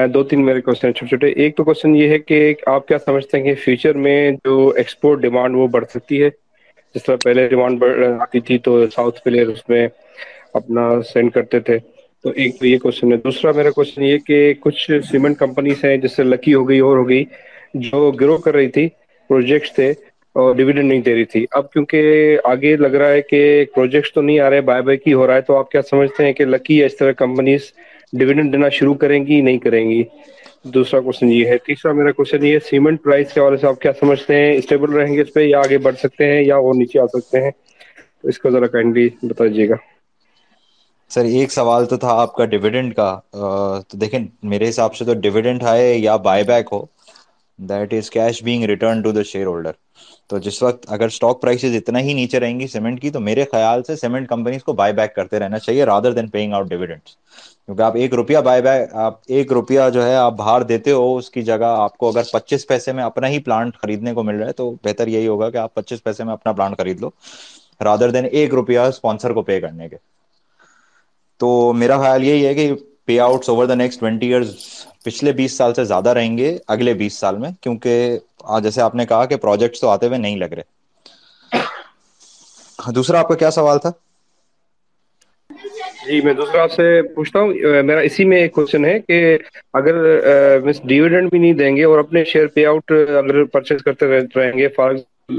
دو 0.07 0.23
تین 0.25 0.45
میرے 0.47 0.61
کوشچن 0.61 0.95
چھوٹے 0.95 1.09
چھوٹے۔ 1.09 1.27
ایک 1.35 1.57
تو 1.57 1.65
کوشچن 1.65 1.95
یہ 1.97 2.09
ہے 2.09 2.19
کہ 2.21 2.39
آپ 2.67 2.87
کیا 2.89 2.99
سمجھتے 2.99 3.37
ہیں 3.37 3.45
کہ 3.45 3.55
فیوچر 3.55 3.95
میں 4.05 4.17
جو 4.45 4.57
ایکسپورٹ 4.77 5.21
ڈیمانڈ 5.21 5.57
وہ 5.57 5.67
بڑھ 5.69 5.85
سکتی 5.91 6.23
ہے؟ 6.23 6.29
جس 6.95 7.05
طرح 7.05 7.17
پہلے 7.25 7.47
ڈیمانڈ 7.49 7.79
بڑھ 7.79 7.93
آتی 8.21 8.41
تھی 8.41 8.59
تو 8.59 8.89
ساؤتھ 8.91 9.23
پلیئر 9.25 9.47
اس 9.47 9.69
میں 9.69 9.87
اپنا 10.55 10.81
سینڈ 11.13 11.33
کرتے 11.33 11.61
تھے۔ 11.61 11.79
تو 12.25 12.31
ایک 12.37 12.59
تو 12.59 12.67
یہ 12.67 12.79
کوشچن 12.79 13.13
ہے۔ 13.13 13.17
دوسرا 13.17 13.53
میرا 13.53 13.71
کوشچن 13.71 14.03
یہ 14.03 14.19
کہ 14.27 14.39
کچھ 14.61 14.91
سیمنٹ 15.11 15.39
کمپنیز 15.39 15.85
ہیں 15.85 15.97
جس 15.97 16.17
سے 16.17 16.23
لکی 16.25 16.55
ہو 16.55 16.69
گئی، 16.69 16.79
اور 16.81 16.97
ہو 16.97 17.09
گئی، 17.09 17.25
جو 17.87 18.11
گرو 18.21 18.37
کر 18.39 18.55
رہی 18.55 18.69
تھی 18.69 18.89
پروجیکٹس 19.31 19.73
تھے۔ 19.75 19.93
ڈویڈنڈ 20.35 20.89
نہیں 20.89 21.01
دے 21.03 21.15
رہی 21.15 21.25
تھی۔ 21.25 21.45
اب 21.51 21.71
کیونکہ 21.73 22.39
آگے 22.45 22.77
لگ 22.77 22.95
رہا 22.95 23.11
ہے 23.13 23.23
کہ 23.23 23.41
پروجیکٹس 23.75 24.13
تو 24.15 24.21
نہیں 24.23 24.41
آ 24.41 24.51
رہے 24.51 24.61
بائی 24.61 24.83
بائی 24.83 24.99
کی 24.99 25.13
ہو 25.13 25.27
رہا 25.27 25.35
ہے، 25.35 25.41
تو 25.41 25.57
آپ 25.57 25.71
کیا 25.71 25.83
سمجھتے 25.91 26.25
ہیں 26.25 26.33
کہ 26.33 26.45
لکی 26.45 26.77
یا 26.79 26.87
اس 26.87 26.97
طرح 26.97 27.13
کمپنیز 27.23 27.73
ڈویڈنڈ 28.13 28.53
دینا 28.53 28.69
شروع 28.69 28.95
کریں 28.95 29.25
گی، 29.27 29.41
نہیں 29.41 29.59
کریں 29.59 29.89
گی؟ 29.91 30.03
دوسرا 30.75 31.01
کوشچن 31.01 31.33
یہ 31.33 31.47
ہے۔ 31.47 31.57
تیسرا 31.67 31.93
میرا 31.93 32.13
کوشچن 32.13 32.45
یہ 32.47 32.59
سیمنٹ 32.69 33.03
پرائز 33.03 33.33
کے 33.33 33.41
حوالے 33.41 33.57
سے 33.57 33.67
آپ 33.67 33.81
کیا 33.81 33.93
سمجھتے 34.01 34.35
ہیں؟ 34.37 34.53
اسٹیبل 34.57 34.93
رہیں 34.93 35.15
گے 35.15 35.21
اس 35.21 35.33
پہ 35.33 35.41
یا 35.41 35.59
آگے 35.59 35.79
بڑھ 35.79 35.97
سکتے 35.97 36.27
ہیں 36.27 36.43
یا 36.43 36.57
اور 36.57 36.75
نیچے 36.75 37.01
آ 37.01 37.07
سکتے 37.07 37.43
ہیں؟ 37.43 37.51
تو 38.23 38.29
اس 38.29 38.39
کو 38.39 38.51
ذرا 38.51 38.67
کائنڈلی 38.67 39.09
بتا 39.23 39.45
دیجیے 39.45 39.69
گا۔ 39.69 39.75
سر، 41.11 41.25
ایک 41.25 41.53
سوال 41.53 41.87
تو 41.87 41.97
تھا 41.97 42.15
آپ 42.21 42.35
کا 42.35 42.45
ڈویڈنڈ 42.45 42.95
کا۔ 42.95 43.11
تو 43.89 43.97
دیکھیں، 43.97 44.21
میرے 44.43 44.69
حساب 44.69 44.95
سے 44.95 45.05
تو 45.05 45.15
ڈویڈنڈ 45.15 45.63
ہے 45.63 45.95
یا 45.99 46.17
buy 46.17 46.45
back 46.45 46.67
who 46.73 46.85
that 47.59 47.95
is 47.95 48.11
cash 48.11 48.43
being 48.45 48.65
return 48.65 49.03
to 49.03 49.13
the 49.13 49.23
shareholder 49.47 49.73
تو 50.31 50.39
جس 50.39 50.63
وقت 50.63 50.85
اگر 50.89 51.07
اسٹاک 51.07 51.41
پرائسز 51.41 51.75
اتنا 51.77 52.01
ہی 52.01 52.13
نیچے 52.15 52.41
رہیں 52.41 52.59
گی 52.61 52.67
سیمنٹ 52.69 53.01
کی، 53.01 53.11
تو 53.11 53.21
میرے 53.21 53.45
خیال 53.53 53.83
سے 53.85 53.97
سیمنٹ 53.97 54.29
کمپنیز 54.29 54.65
کو 54.65 54.73
بائی 54.75 54.93
بیک 54.93 55.15
کرتے 55.15 55.39
رہنا 55.39 55.59
چاہیے 55.59 55.85
rather 55.85 56.13
than 56.13 56.29
paying 56.29 56.53
out 56.55 56.69
dividend 56.69 57.09
کیونکہ 57.67 57.83
آپ 57.83 57.97
ایک 57.97 58.15
روپیہ 58.15 58.39
بائی 58.45 58.63
بیک 58.63 58.95
آپ 58.97 59.19
ایک 59.29 59.53
روپیہ 59.53 59.89
جو 59.91 60.05
ہے 60.05 60.15
آپ 60.17 60.33
باہر 60.35 60.63
دیتے 60.65 60.93
ہو، 60.93 61.17
اس 61.17 61.31
کی 61.31 61.43
جگہ 61.43 61.65
آپ 61.77 61.97
کو 61.99 62.09
اگر 62.09 62.23
پچیس 62.33 62.67
پیسے 62.67 62.93
میں 62.93 63.05
اپنا 63.05 63.29
ہی 63.29 63.39
پلانٹ 63.41 63.77
خریدنے 63.77 64.15
کو 64.15 64.23
مل 64.23 64.37
رہا 64.37 64.47
ہے، 64.47 64.53
تو 64.53 64.71
بہتر 64.85 65.09
یہی 65.09 65.27
ہوگا 65.27 65.51
کہ 65.51 65.57
آپ 65.59 65.75
پچیس 65.75 66.03
پیسے 66.05 66.25
میں 66.25 66.33
اپنا 66.33 66.53
پلانٹ 66.53 66.79
خرید 66.79 67.01
لو 67.01 67.11
رادر 67.81 68.11
دین 68.11 68.27
ایک 68.31 68.55
روپیہ 68.55 68.79
اسپانسر 68.89 69.33
کو 69.33 69.43
پے 69.43 69.61
کرنے 69.61 69.89
کے۔ 69.89 69.97
تو 71.41 71.49
میرا 71.75 71.97
خیال 71.99 72.25
یہی 72.25 72.47
ہے 72.47 72.55
کہ 72.55 72.73
payouts 73.21 73.49
over 73.49 73.67
the 73.67 73.75
next 73.75 74.01
twenty 74.01 74.27
years 74.27 74.55
پچھلے 75.05 75.33
بیس 75.33 75.57
سال 75.57 75.75
سے 75.75 75.85
زیادہ 75.85 76.11
رہیں 76.11 76.37
گے 76.39 76.49
اگلے 76.69 76.95
بیس 76.95 77.15
سال 77.15 77.37
میں، 77.39 77.51
کیونکہ 77.61 78.19
جیسے 78.63 78.81
آپ 78.83 78.95
نے 78.95 79.07
کہا 79.07 79.25
کہ 79.27 79.37
پروجیکٹس 79.39 79.81
تو 79.81 79.89
آتے 79.91 80.07
ہوئے 80.07 80.19
نہیں 80.19 80.37
لگ 80.37 80.53
رہے۔ 80.53 80.63
ہاں، 82.79 82.93
دوسرا 82.95 83.19
آپ 83.21 83.29
کا 83.29 83.37
کیا 83.37 83.51
سوال 83.53 83.79
تھا؟ 83.79 83.91
جی 86.03 86.21
میں 86.21 86.33
دوسرا 86.35 86.63
آپ 86.63 86.71
سے 86.73 86.85
پوچھتا 87.15 87.41
ہوں 87.41 87.53
میرا 87.85 88.01
اسی 88.03 88.25
میں 88.25 88.39
ایک 88.39 88.53
کوشچن 88.53 88.85
ہے 88.85 88.99
کہ 89.01 89.17
اگر 89.75 89.95
مس 90.65 90.81
ڈیویڈنڈ 90.85 91.31
بھی 91.31 91.39
نہیں 91.39 91.53
دیں 91.55 91.77
گے 91.77 91.85
اور 91.85 91.99
اپنے 91.99 92.25
شیئر 92.27 92.47
پے 92.55 92.65
آؤٹ 92.67 92.93
اگر 92.93 93.45
پرچیز 93.53 93.83
کرتے 93.83 94.07
رہیں 94.07 94.59
گے 94.59 94.69
for 94.77 94.93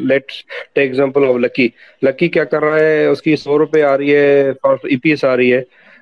let's 0.03 0.35
take 0.43 0.81
example 0.81 1.23
of 1.25 1.35
Lucky 1.37 1.67
Lucky 2.03 2.27
کیا 2.29 2.43
کر 2.45 2.63
رہا 2.63 2.79
ہے؟ 2.79 3.05
اس 3.07 3.21
کی 3.21 3.35
سو 3.37 3.57
روپے 3.59 3.83
آ 3.83 3.97
رہی 3.97 4.15
ہے 4.15 4.51
ای 4.83 4.97
پی 4.97 5.09
ایس 5.09 5.23
آ 5.23 5.35
رہی 5.35 5.53
ہے۔ 5.53 5.61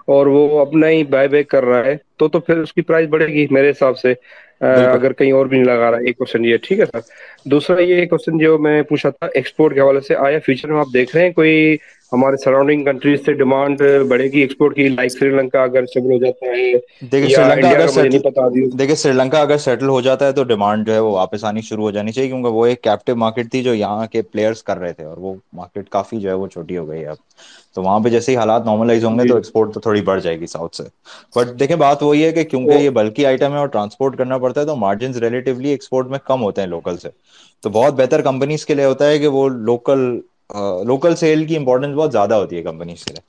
اور 0.10 0.28
وہ 0.28 0.60
اپنا 0.60 0.90
ہی 0.90 1.04
بائی 1.06 1.28
بیک 1.30 1.50
کر 1.50 1.66
رہا 1.66 1.86
ہے 1.86 1.96
تو 2.18 2.28
تو 2.30 2.40
پھر 2.42 2.58
اس 2.60 2.74
کی 2.74 2.82
پرائز 2.84 3.08
بڑھے 3.10 3.28
گی 3.28 3.46
میرے 3.52 3.70
حساب 3.70 3.98
سے۔ 3.98 4.14
اگر 4.62 5.14
کہیں 5.14 5.32
اور 5.32 5.46
بھی 5.46 5.58
نہیں 5.58 5.68
لگا 5.68 5.90
رہا 5.92 5.98
ہے 5.98 6.08
ایک 6.08 6.18
کوشچن 6.18 6.46
یہ 6.46 6.58
ٹھیک 6.64 6.80
ہے 6.80 6.86
سر۔ 6.88 7.00
دوسرا 7.46 7.82
یہ 7.82 8.06
کوشچن 8.08 8.38
جو 8.38 8.58
میں 8.60 8.82
پوچھا 8.84 9.10
تھا 9.12 9.28
ایکسپورٹ 9.34 9.74
کے 9.74 9.82
حوالے 9.82 10.02
سے 10.02 10.16
آیا 10.18 10.40
فیوچر 10.46 10.72
میں 10.72 10.80
آپ 10.80 10.94
دیکھ 10.94 11.16
رہے 11.16 11.26
ہیں 11.26 11.32
کوئی 11.34 11.76
ہمارے 12.12 12.38
سراؤنڈنگ 12.40 12.84
کنٹریز 12.86 13.20
سے 13.20 13.34
ڈیمانڈ 13.36 13.82
بڑھے 14.10 14.26
گی 14.26 14.42
ایکسپورٹ 14.42 14.76
کی؟ 14.76 14.88
لائک 14.90 15.12
سری 15.12 15.30
لنکا 15.32 15.62
اگر 15.64 15.86
شبل 15.88 16.12
ہو 16.12 16.18
جاتا 16.20 16.46
ہے 16.48 16.72
دیکھیے 17.04 17.30
سری 17.30 17.46
لنکا 17.46 17.70
اگر 17.70 17.88
سیٹل 17.88 18.10
نہیں 18.10 18.22
پتا 18.22 18.46
ابھی۔ 18.46 18.66
دیکھیے 18.74 18.96
سری 18.96 19.12
لنکا 19.14 19.40
اگر 19.40 19.58
سیٹل 19.60 19.90
ہو 19.90 20.00
جاتا 20.02 20.28
ہے 20.28 20.32
تو 20.34 20.44
ڈیمانڈ 20.46 20.86
جو 20.86 20.94
ہے 20.94 21.00
وہ 21.00 21.12
واپس 21.12 21.44
آنی 21.44 21.62
شروع 21.64 21.84
ہو 21.84 21.92
جانی 21.92 22.12
چاہیے 22.12 22.30
کیونکہ 22.30 22.50
وہ 22.52 22.66
ایک 22.66 22.82
کیپٹو 22.82 23.16
مارکیٹ 23.18 23.52
تھی 23.52 23.64
جو 23.64 23.74
یہاں 23.76 24.06
کے 24.08 24.22
پلیئرس 24.24 24.64
کر 24.64 24.78
رہے 24.78 24.94
تھے 24.94 25.06
اور 25.06 25.18
وہ 25.20 25.34
مارکیٹ 25.54 25.90
کافی 25.92 26.20
جو 26.20 26.30
ہے 26.30 26.36
وہ 26.36 26.48
چھوٹی 26.50 26.78
ہو 26.78 26.88
گئی 26.90 27.02
ہے 27.02 27.08
اب۔ 27.08 27.18
تو 27.76 27.84
وہاں 27.84 28.00
پہ 28.00 28.10
جیسے 28.10 28.32
ہی 28.32 28.38
حالات 28.38 28.66
نارملائز 28.66 29.04
ہوں 29.06 29.18
گے 29.18 29.24
جی۔ 29.24 29.28
تو 29.28 29.36
ایکسپورٹ 29.36 29.74
تو 29.74 29.80
تھوڑی 29.80 30.02
بڑھ 30.02 30.22
جائے 30.22 30.40
گی 30.40 30.48
ساؤتھ 30.48 30.76
سے۔ 30.76 30.84
بٹ 31.36 31.60
دیکھیں 31.60 31.76
بات 31.78 32.04
وہی 32.04 32.24
ہے 32.24 32.32
کہ 32.32 32.44
کیونکہ 32.46 32.74
یہ 32.74 32.90
بلکی 32.92 33.26
آئٹم 33.26 33.54
ہے 33.54 33.58
اور 33.58 33.68
ٹرانسپورٹ 33.70 34.18
کرنا 34.18 34.38
پڑتا 34.38 34.62
ہے 34.62 34.66
تو 34.66 34.76
مارجنس 34.78 35.18
ریلیٹیولی 35.18 35.70
ایکسپورٹ 35.70 36.08
میں 36.08 36.20
کم 36.26 36.42
ہوتے 36.42 36.62
ہیں 36.62 36.68
لوکل 36.68 36.98
سے۔ 36.98 37.10
تو 37.64 37.70
بہت 37.72 37.94
بہتر 37.94 38.22
کمپنیز 38.22 38.66
کے 38.66 38.74
لیے 38.74 38.86
ہوتا 38.86 39.08
ہے 39.08 39.20
کہ 39.20 39.28
وہ 39.30 39.48
لوکل 39.50 40.00
لوکل 40.86 41.16
سیل 41.16 41.46
کی 41.46 41.58
امپورٹینس 41.58 41.96
بہت 41.96 42.12
زیادہ 42.12 42.34
ہوتی 42.36 42.58
ہے 42.58 42.62
کمپنیز 42.64 43.04
کے 43.04 43.14
لیے۔ 43.14 43.28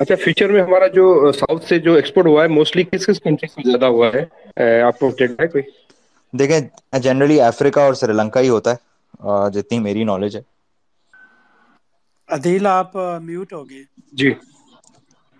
اچھا 0.00 0.14
فیوچر 0.16 0.52
میں 0.52 0.62
ہمارا 0.62 0.86
جو 0.90 1.04
ساؤتھ 1.34 1.64
سے 1.64 1.78
جو 1.80 1.94
ایکسپورٹ 1.94 2.26
ہوا 2.26 2.42
ہے 2.42 2.48
موسٹلی 2.50 2.84
کس 2.86 3.06
کس 3.06 3.20
کنٹری 3.20 3.48
سے 3.48 3.62
زیادہ 3.64 3.86
ہوا 3.88 4.10
ہے؟ 4.14 4.24
آپ 4.82 4.98
کو 4.98 5.10
ڈیٹا 5.18 5.42
ہے 5.42 5.48
کوئی؟ 5.48 5.62
دیکھیں 6.32 6.60
جنرلی 7.00 7.40
افریقہ 7.42 7.80
اور 7.80 7.94
سری 7.94 8.12
لنکا 8.14 8.40
ہی 8.40 8.48
ہوتا 8.48 8.72
ہے۔ 8.72 8.90
جتنی 9.52 9.78
میری 9.80 10.04
نالج 10.04 10.36
ہے۔ 10.36 10.42
عدیل 12.32 12.66
آپ 12.68 12.96
میوٹ 13.22 13.52
ہو 13.52 13.68
گئے 13.68 13.82
جی۔ 14.14 14.30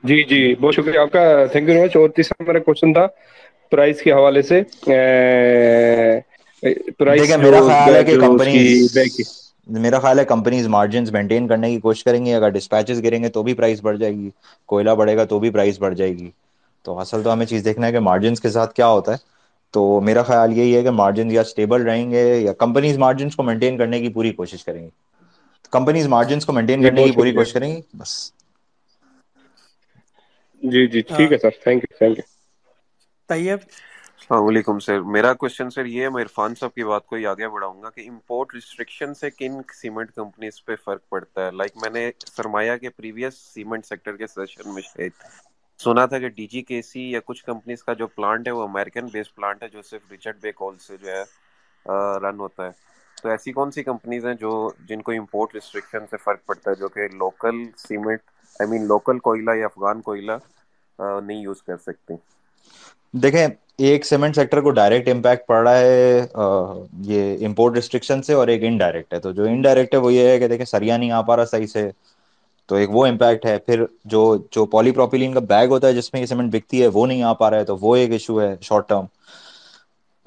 جی 0.04 0.22
جی۔ 0.24 0.40
بہت 0.56 0.74
شکریہ۔ 0.74 0.98
آپ 1.00 1.12
کا 1.12 1.22
تھینک 1.52 1.68
یو 1.68 1.74
ویری 1.74 1.84
مچ 1.84 1.96
اور 1.96 2.08
تیسرا 2.10 2.44
میرا 2.44 2.58
کوشچن 2.60 2.92
تھا 2.92 3.06
پرائز 3.72 4.02
کے 4.02 4.12
حوالے 4.12 4.42
سے۔ 4.42 4.60
جو 7.08 7.38
میرا 7.38 7.60
خیال 7.62 7.94
ہے 7.94 8.04
کہ 8.04 8.16
کمپنیز 8.18 8.96
میرا 9.76 9.98
خیال 9.98 10.18
ہے 10.18 10.24
کمپنیز 10.26 10.66
مارجنس 10.68 11.12
مینٹین 11.12 11.46
کرنے 11.48 11.70
کی 11.70 11.80
کوشش 11.80 12.04
کریں 12.04 12.24
گی 12.24 12.32
اگر 12.34 12.48
ڈسپیچز 12.50 13.02
گریں 13.04 13.22
گے 13.22 13.28
تو 13.30 13.42
بھی 13.42 13.54
پرائز 13.54 13.80
بڑھ 13.82 13.98
جائے 13.98 14.12
گی۔ 14.14 14.30
کوئلہ 14.68 14.90
بڑھے 14.96 15.16
گا 15.16 15.24
تو 15.26 15.38
بھی 15.38 15.50
پرائز 15.50 15.78
بڑھ 15.78 15.94
جائے 15.94 16.12
گی۔ 16.12 16.30
تو 16.84 16.98
اصل 17.00 17.22
تو 17.22 17.32
ہمیں 17.32 17.46
چیز 17.46 17.64
دیکھنا 17.64 17.86
ہے 17.86 17.92
کہ 17.92 18.00
مارجنس 18.00 18.40
کے 18.40 18.50
ساتھ 18.50 18.74
کیا 18.74 18.86
ہوتا 18.88 19.12
ہے۔ 19.12 19.16
تو 19.74 19.80
میرا 20.02 20.22
خیال 20.22 20.52
یہی 20.52 20.74
ہے 20.76 20.82
کہ 20.82 20.90
مارجن 20.92 21.30
یا 21.30 21.40
اسٹیبل 21.42 21.82
رہیں 21.82 22.10
گے 22.10 22.22
یا 22.36 22.52
کمپنیز 22.54 22.98
مارجنس 22.98 23.36
کو 23.36 23.42
مینٹین 23.42 23.76
کرنے 23.78 24.00
کی 24.00 24.08
پوری 24.10 24.32
کوشش 24.32 24.64
کریں 24.64 24.82
گی 24.82 24.88
کمپنیز 25.72 26.06
مارجنس 26.08 26.46
کو 26.46 26.52
مینٹین 26.52 26.82
جی 26.82 26.82
کرنے 26.82 27.04
کی 27.04 27.12
پوری 27.12 27.32
کوشش 27.32 27.52
کریں 27.52 27.68
گی 27.68 27.80
بس۔ 27.94 28.14
جی 30.62 30.86
جی 30.88 31.00
آ، 31.10 31.14
ٹھیک 31.14 31.32
ہے 31.32 31.38
sir 31.38 31.50
thank 31.58 31.82
you 31.82 31.96
thank 31.98 32.18
you 32.18 32.24
Tayyab. 33.28 33.60
السلام 34.18 34.46
علیکم 34.46 34.78
سر۔ 34.80 35.00
میرا 35.08 35.32
کوشچن 35.34 35.70
سر 35.70 35.84
یہ 35.86 36.02
ہے 36.02 36.08
میں 36.10 36.22
عرفان 36.22 36.54
صاحب 36.54 36.74
کی 36.74 36.84
بات 36.84 37.06
کو 37.06 37.16
ہی 37.16 37.26
آگے 37.26 37.48
بڑھاؤں 37.48 37.82
گا 37.82 37.90
کہ 37.90 38.08
امپورٹ 38.08 38.54
ریسٹرکشن 38.54 39.14
سے 39.14 39.30
کن 39.32 39.52
سیمنٹ 39.74 40.10
کمپنیز 40.12 40.64
پہ 40.64 40.76
فرق 40.76 41.08
پڑتا 41.08 41.46
ہے؟ 41.46 41.50
لائک 41.52 41.76
میں 41.76 41.90
نے 41.90 42.10
سرمایہ 42.26 42.76
کے 42.78 42.90
پریویس 42.92 43.34
سیمنٹ 43.44 43.86
سیکٹر 43.86 44.16
کے 44.16 44.26
سیشن 44.28 44.74
میں 44.74 44.82
شاید 44.84 45.12
سنا 45.80 46.04
تھا 46.06 46.18
کہ 46.18 46.28
ڈی 46.30 46.46
جی 46.48 46.62
کے 46.62 46.80
سی 46.82 47.10
یا 47.10 47.20
کچھ 47.24 47.44
کمپنیز 47.44 47.82
کا 47.82 47.92
جو 47.94 48.06
پلانٹ 48.08 48.46
ہے 48.46 48.52
وہ 48.52 48.62
امریکن 48.64 49.06
بیس 49.08 49.34
پلانٹ 49.34 49.62
ہے 49.62 49.68
جو 49.68 49.82
صرف 49.82 50.10
ریچرڈ 50.10 50.36
بے 50.40 50.52
کول 50.54 50.76
سے 50.80 50.96
جو 50.96 51.08
ہے 51.08 51.22
رن 52.20 52.40
ہوتا 52.40 52.66
ہے۔ 52.66 52.70
تو 53.22 53.30
ایسی 53.30 53.52
کون 53.52 53.70
سی 53.70 53.82
کمپنیز 53.82 54.26
ہیں 54.26 54.34
جو 54.34 54.50
جن 54.88 55.02
کو 55.02 55.12
امپورٹ 55.12 55.54
ریسٹرکشن 55.54 56.06
سے 56.10 56.16
فرق 56.16 56.44
پڑتا 56.46 56.70
ہے 56.70 56.76
جو 56.76 56.88
کہ 56.88 57.08
local 57.14 57.56
cement 57.78 58.20
I 58.56 58.70
mean 58.70 58.86
local 58.88 59.18
کوئلہ 59.20 59.56
یا 59.56 59.66
افغان 59.66 60.00
کوئلہ 60.02 60.32
نہیں 60.98 61.38
یوز 61.38 61.62
کر 61.62 61.76
سکتی 61.78 62.14
دیکھیں، 63.14 63.46
ایک 63.78 64.04
سیمنٹ 64.06 64.34
سیکٹر 64.36 64.60
کو 64.60 64.70
ڈائریکٹ 64.70 65.08
امپیکٹ 65.08 65.46
پڑ 65.46 65.62
رہا 65.62 65.78
ہے 65.78 66.26
یہ 67.06 67.46
امپورٹ 67.46 67.74
ریسٹرکشن 67.74 68.22
سے 68.22 68.34
اور 68.34 68.48
ایک 68.48 68.62
انڈائریکٹ 68.64 69.14
ہے۔ 69.14 69.18
تو 69.20 69.32
جو 69.32 69.44
انڈائریکٹ 69.46 69.94
ہے 69.94 70.00
وہ 70.00 70.12
یہ 70.12 70.28
ہے 70.28 70.38
کہ 70.38 70.48
دیکھیں، 70.48 70.66
سریا 70.66 70.96
نہیں 70.96 71.10
آ 71.10 71.20
پا 71.22 71.36
رہا 71.36 71.44
صحیح 71.46 71.66
سے۔ 71.66 71.90
تو 72.68 72.76
ایک 72.76 72.90
وہ 72.90 73.06
امپیکٹ 73.06 73.46
ہے۔ 73.46 73.58
پھر 73.60 73.84
جو 74.06 74.20
جو 74.50 74.64
پالی 74.66 74.90
پروپیلین 74.92 75.32
کا 75.34 75.40
بیگ 75.48 75.68
ہوتا 75.70 75.86
ہے 75.86 75.92
جس 75.92 76.12
میں 76.12 76.20
یہ 76.20 76.26
سیمنٹ 76.26 76.52
بکتی 76.52 76.82
ہے، 76.82 76.86
وہ 76.88 77.06
نہیں 77.06 77.22
آ 77.22 77.32
پا 77.34 77.50
رہا 77.50 77.58
ہے۔ 77.58 77.64
تو 77.64 77.76
وہ 77.76 77.94
ایک 77.96 78.10
ایشو 78.12 78.40
ہے 78.40 78.54
شارٹ 78.62 78.88
ٹرم 78.88 79.06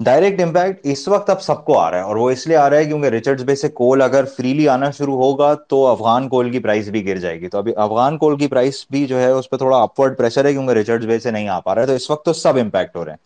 ڈائریکٹ 0.00 0.40
امپیکٹ 0.40 0.80
اس 0.84 1.06
وقت 1.08 1.30
اب 1.30 1.40
سب 1.42 1.64
کو 1.64 1.78
آ 1.78 1.90
رہا 1.90 1.98
ہے 1.98 2.02
اور 2.02 2.16
وہ 2.16 2.30
اس 2.30 2.46
لیے 2.46 2.56
آ 2.56 2.68
رہا 2.70 2.76
ہے 2.76 2.84
کیونکہ 2.84 3.08
ریچرڈ 3.08 3.40
بے 3.42 3.54
سے 3.54 3.68
کول 3.70 4.02
اگر 4.02 4.24
فریلی 4.36 4.68
آنا 4.68 4.90
شروع 4.90 5.16
ہوگا 5.16 5.52
تو 5.68 5.86
افغان 5.86 6.28
کول 6.28 6.50
کی 6.50 6.58
پرائز 6.58 6.88
بھی 6.90 7.06
گر 7.06 7.16
جائے 7.16 7.40
گی۔ 7.40 7.48
تو 7.48 7.58
ابھی 7.58 7.72
افغان 7.76 8.18
کول 8.18 8.36
کی 8.38 8.46
پرائز 8.46 8.84
بھی 8.90 9.04
جو 9.06 9.20
ہے 9.20 9.30
اس 9.30 9.50
پہ 9.50 9.56
تھوڑا 9.56 9.78
اپورڈ 9.78 10.18
پریشر 10.18 10.44
ہے 10.44 10.52
کیونکہ 10.52 10.72
ریچرڈ 10.72 11.04
بے 11.04 11.18
سے 11.18 11.30
نہیں 11.30 11.48
آ 11.48 11.58
پا 11.60 11.74
رہا 11.74 11.82
ہے، 11.82 11.86
تو 11.86 11.92
اس 11.92 12.10
وقت 12.10 12.24
تو 12.24 12.32
سب 12.32 12.56
امپیکٹ 12.56 12.96
ہو 12.96 13.04
رہے 13.04 13.12
ہیں۔ 13.12 13.24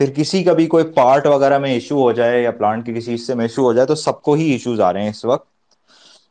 پھر 0.00 0.12
کسی 0.16 0.42
کا 0.44 0.52
بھی 0.52 0.66
کوئی 0.66 0.84
پارٹ 0.94 1.26
وغیرہ 1.26 1.58
میں 1.58 1.70
ایشو 1.70 2.00
ہو 2.02 2.12
جائے 2.12 2.42
یا 2.42 2.50
پلانٹ 2.50 2.86
کے 2.86 2.94
کسی 2.94 3.14
حصے 3.14 3.34
میں 3.34 3.44
ایشو 3.44 3.62
ہو 3.62 3.72
جائے 3.72 3.86
تو 3.86 3.94
سب 3.94 4.22
کو 4.22 4.34
ہی 4.34 4.50
ایشوز 4.50 4.80
آ 4.80 4.92
رہے 4.92 5.02
ہیں 5.02 5.10
اس 5.10 5.24
وقت۔ 5.24 5.46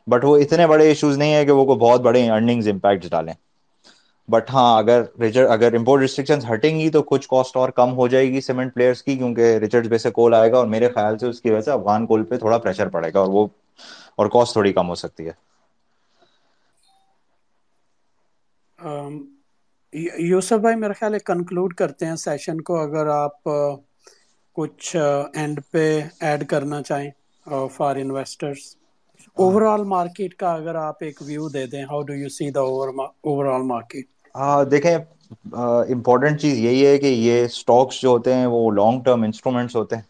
بٹ 0.06 0.24
وہ 0.24 0.36
اتنے 0.36 0.66
بڑے 0.66 0.88
ایشوز 0.88 1.18
نہیں 1.18 1.34
ہے 1.34 1.44
کہ 1.44 1.52
وہ 1.52 1.64
کو 1.64 1.74
بہت 1.76 2.00
بڑے 2.00 2.30
ارننگ 2.30 2.62
امپیکٹ 2.68 3.10
ڈالیں۔ 3.10 3.34
بٹ 4.28 4.50
ہاں 4.50 4.78
اگر 4.78 5.02
اگر 5.48 5.74
امپورٹ 5.74 6.00
ریسٹرکشن 6.00 6.38
ہٹیں 6.46 6.74
گی 6.74 6.88
تو 6.90 7.02
کچھ 7.04 7.28
کاسٹ 7.28 7.56
اور 7.56 7.68
کم 7.72 7.92
ہو 7.92 8.08
جائے 8.08 8.28
گی 8.28 8.40
سیمنٹ 8.42 8.74
پلیئرس 8.74 9.02
کی 9.02 9.16
کیونکہ 9.16 9.56
ریچرڈ 9.58 9.90
پہ 9.90 9.98
سے 9.98 10.10
کول 10.12 10.34
آئے 10.34 10.50
گا 10.52 10.58
اور 10.58 10.66
میرے 10.68 10.88
خیال 10.90 11.18
سے 11.18 11.26
اس 11.28 11.40
کی 11.40 11.50
وجہ 11.50 11.60
سے 11.62 11.70
افغان 11.72 12.06
کول 12.06 12.24
پہ 12.24 12.36
تھوڑا 12.38 12.58
پریشر 12.58 12.88
پڑے 12.90 13.12
گا 13.14 13.20
اور 13.20 13.28
وہ 13.30 13.46
اور 14.16 14.26
کاسٹ 14.28 14.52
تھوڑی 14.52 14.72
کم 14.72 14.88
ہو 14.88 14.94
سکتی 14.96 15.26
ہے۔ 15.26 15.32
یوسف 20.22 20.58
بھائی 20.58 20.76
میرا 20.76 20.92
خیال 20.94 21.14
ہے 21.14 21.18
کنکلوڈ 21.22 21.74
کرتے 21.74 22.06
ہیں 22.06 22.16
سیشن 22.18 22.60
کو۔ 22.62 22.76
اگر 22.78 23.06
آپ 23.14 23.48
کچھ 24.56 24.96
اینڈ 25.34 25.60
پہ 25.70 25.84
ایڈ 26.20 26.46
کرنا 26.48 26.82
چاہیں 26.82 27.10
for 27.70 27.96
investors 27.96 28.74
over 29.36 29.62
all 29.64 29.82
market 29.86 30.34
کا 30.34 30.52
اگر 30.52 30.74
آپ 30.78 30.96
ایک 30.98 31.22
ویو 31.22 31.48
دے 31.48 31.66
دیں 31.66 31.82
how 31.84 32.02
do 32.02 32.14
you 32.14 32.28
see 32.30 32.50
the 32.50 32.60
overall 33.48 33.62
market 33.64 34.06
دیکھیں 34.70 34.96
امپورٹنٹ 35.52 36.40
چیز 36.40 36.58
یہی 36.58 36.86
ہے 36.86 36.98
کہ 36.98 37.06
یہ 37.06 37.44
اسٹاکس 37.44 38.00
جو 38.00 38.08
ہوتے 38.08 38.34
ہیں، 38.34 38.46
وہ 38.46 38.70
لانگ 38.70 39.02
ٹرم 39.02 39.22
انسٹرومنٹس 39.22 39.76
ہوتے 39.76 39.96
ہیں۔ 39.96 40.02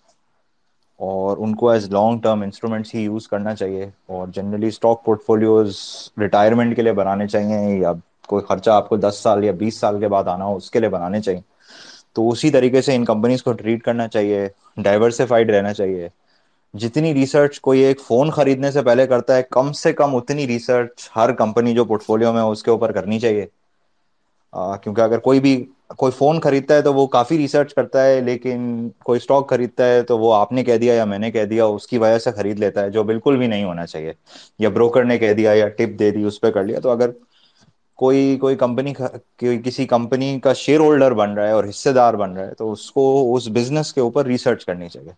اور 1.01 1.37
ان 1.39 1.55
کو 1.55 1.70
ایز 1.70 1.89
لانگ 1.91 2.20
ٹرم 2.20 2.43
انسٹرومینٹس 2.43 2.95
ہی 2.95 3.01
یوز 3.01 3.29
کرنا 3.29 3.55
چاہیے۔ 3.55 3.85
اور 4.07 4.29
generally 4.29 4.66
stock 4.66 5.05
port 5.05 5.22
folios 5.26 5.76
retirement 6.20 6.76
کے 6.76 6.83
لیے 6.83 6.93
بنانے 6.93 7.26
چاہیے 7.26 7.76
یا 7.79 7.93
کوئی 8.26 8.45
خرچہ 8.45 8.70
آپ 8.70 8.89
کو 8.89 8.97
دس 8.97 9.20
سال 9.22 9.45
یا 9.45 9.53
بیس 9.53 9.76
سال 9.76 10.01
کے 10.01 10.09
بعد 10.09 10.24
آنا 10.29 10.45
ہو، 10.45 10.57
اس 10.57 10.70
کے 10.70 10.81
لیے 10.81 10.89
بنانے 10.89 11.20
چاہیے۔ 11.20 11.41
تو 12.12 12.29
اسی 12.31 12.51
طریقے 12.51 12.83
سے 12.83 12.95
ان 12.95 13.05
کمپنیز 13.05 13.43
کو 13.43 13.53
ٹریٹ 13.53 13.83
کرنا 13.83 14.09
چاہیے 14.09 14.49
ڈائیورسفائڈ 14.76 15.51
رہنا 15.51 15.72
چاہیے۔ 15.72 16.09
جتنی 16.74 17.14
ریسرچ 17.14 17.61
کوئی 17.61 17.81
ایک 17.81 18.01
فون 18.01 18.31
خریدنے 18.31 18.70
سے 18.70 18.83
پہلے 18.83 19.07
کرتا 19.07 19.37
ہے، 19.37 19.43
کم 19.51 19.72
سے 19.72 19.93
کم 19.93 20.16
اتنی 20.16 20.47
ریسرچ 20.47 21.11
ہر 21.16 21.33
کمپنی 21.33 21.74
جو 21.74 21.85
پورٹ 21.85 22.03
فولو 22.03 22.33
میں 22.33 22.43
اس 22.43 22.62
کے 22.62 22.70
اوپر 22.70 22.93
کرنی 22.93 23.18
چاہیے۔ 23.20 23.47
کیونکہ 24.53 25.01
اگر 25.01 25.18
کوئی 25.18 25.40
بھی، 25.40 25.64
کوئی 25.96 26.12
فون 26.12 26.40
خریدتا 26.40 26.74
ہے 26.74 26.82
تو 26.82 26.94
وہ 26.94 27.07
کافی 27.07 27.38
ریسرچ 27.38 27.74
کرتا 27.74 28.05
ہے، 28.05 28.20
لیکن 28.20 28.88
کوئی 29.05 29.16
اسٹاک 29.16 29.51
خریدتا 29.51 29.86
ہے 29.86 30.03
تو 30.03 30.18
وہ 30.18 30.34
آپ 30.34 30.53
نے 30.53 30.64
کہہ 30.64 30.76
دیا 30.76 30.94
یا 30.94 31.05
میں 31.05 31.18
نے 31.18 31.30
کہہ 31.30 31.44
دیا، 31.44 31.64
اس 31.64 31.86
کی 31.86 31.99
وجہ 31.99 32.18
سے 32.18 32.30
خرید 32.30 32.59
لیتا 32.59 32.82
ہے، 32.82 32.90
جو 32.90 33.05
بالکل 33.05 33.36
بھی 33.36 33.46
نہیں 33.46 33.64
ہونا 33.64 33.86
چاہیے۔ 33.86 34.12
یا 34.59 34.68
بروکر 34.68 35.05
نے 35.05 35.18
کہہ 35.18 35.32
دیا 35.32 35.53
یا 35.53 35.68
ٹپ 35.68 35.99
دے 35.99 36.11
دی، 36.11 36.24
اس 36.24 36.40
پہ 36.40 36.51
کر 36.51 36.64
لیا۔ 36.64 36.80
تو 36.80 36.90
اگر 36.90 37.11
کوئی 37.99 38.36
کوئی 38.40 38.57
کمپنی 38.57 38.92
کسی 39.64 39.86
کمپنی 39.86 40.40
کا 40.40 40.53
شیئر 40.53 40.80
ہولڈر 40.80 41.14
بن 41.14 41.34
رہا 41.34 41.46
ہے 41.46 41.53
اور 41.53 41.64
حصے 41.68 41.92
دار 41.92 42.14
بن 42.14 42.36
رہا 42.36 42.46
ہے، 42.46 42.55
تو 42.55 42.72
اس 42.72 42.90
کو، 42.90 43.05
اس 43.34 43.49
بزنس 43.49 43.92
کے 43.92 44.01
اوپر 44.01 44.26
ریسرچ 44.26 44.64
کرنی 44.64 44.88
چاہیے۔ 44.88 45.12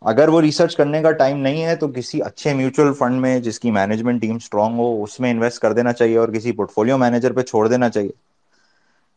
اگر 0.00 0.28
وہ 0.28 0.40
ریسرچ 0.40 0.76
کرنے 0.76 1.02
کا 1.02 1.10
ٹائم 1.12 1.38
نہیں 1.38 1.64
ہے، 1.64 1.76
تو 1.76 1.88
کسی 1.88 2.22
اچھے 2.22 2.54
میوچل 2.54 2.92
فنڈ 2.92 3.20
میں 3.20 3.40
جس 3.40 3.60
کی 3.60 3.70
مینجمنٹ 3.70 4.20
ٹیم 4.20 4.36
اسٹرانگ 4.36 4.78
ہو، 4.78 5.02
اس 5.02 5.20
میں 5.20 5.30
انویسٹ 5.30 5.58
کر 5.58 5.72
دینا 5.72 5.92
چاہیے 5.92 6.16
اور 6.16 6.28
کسی 6.28 6.52
پورٹ 6.52 6.70
فولو 6.70 6.98
مینیجر 6.98 7.32
پہ 7.32 7.42
چھوڑ 7.42 7.68
دینا 7.68 7.88
چاہیے۔ 7.88 8.10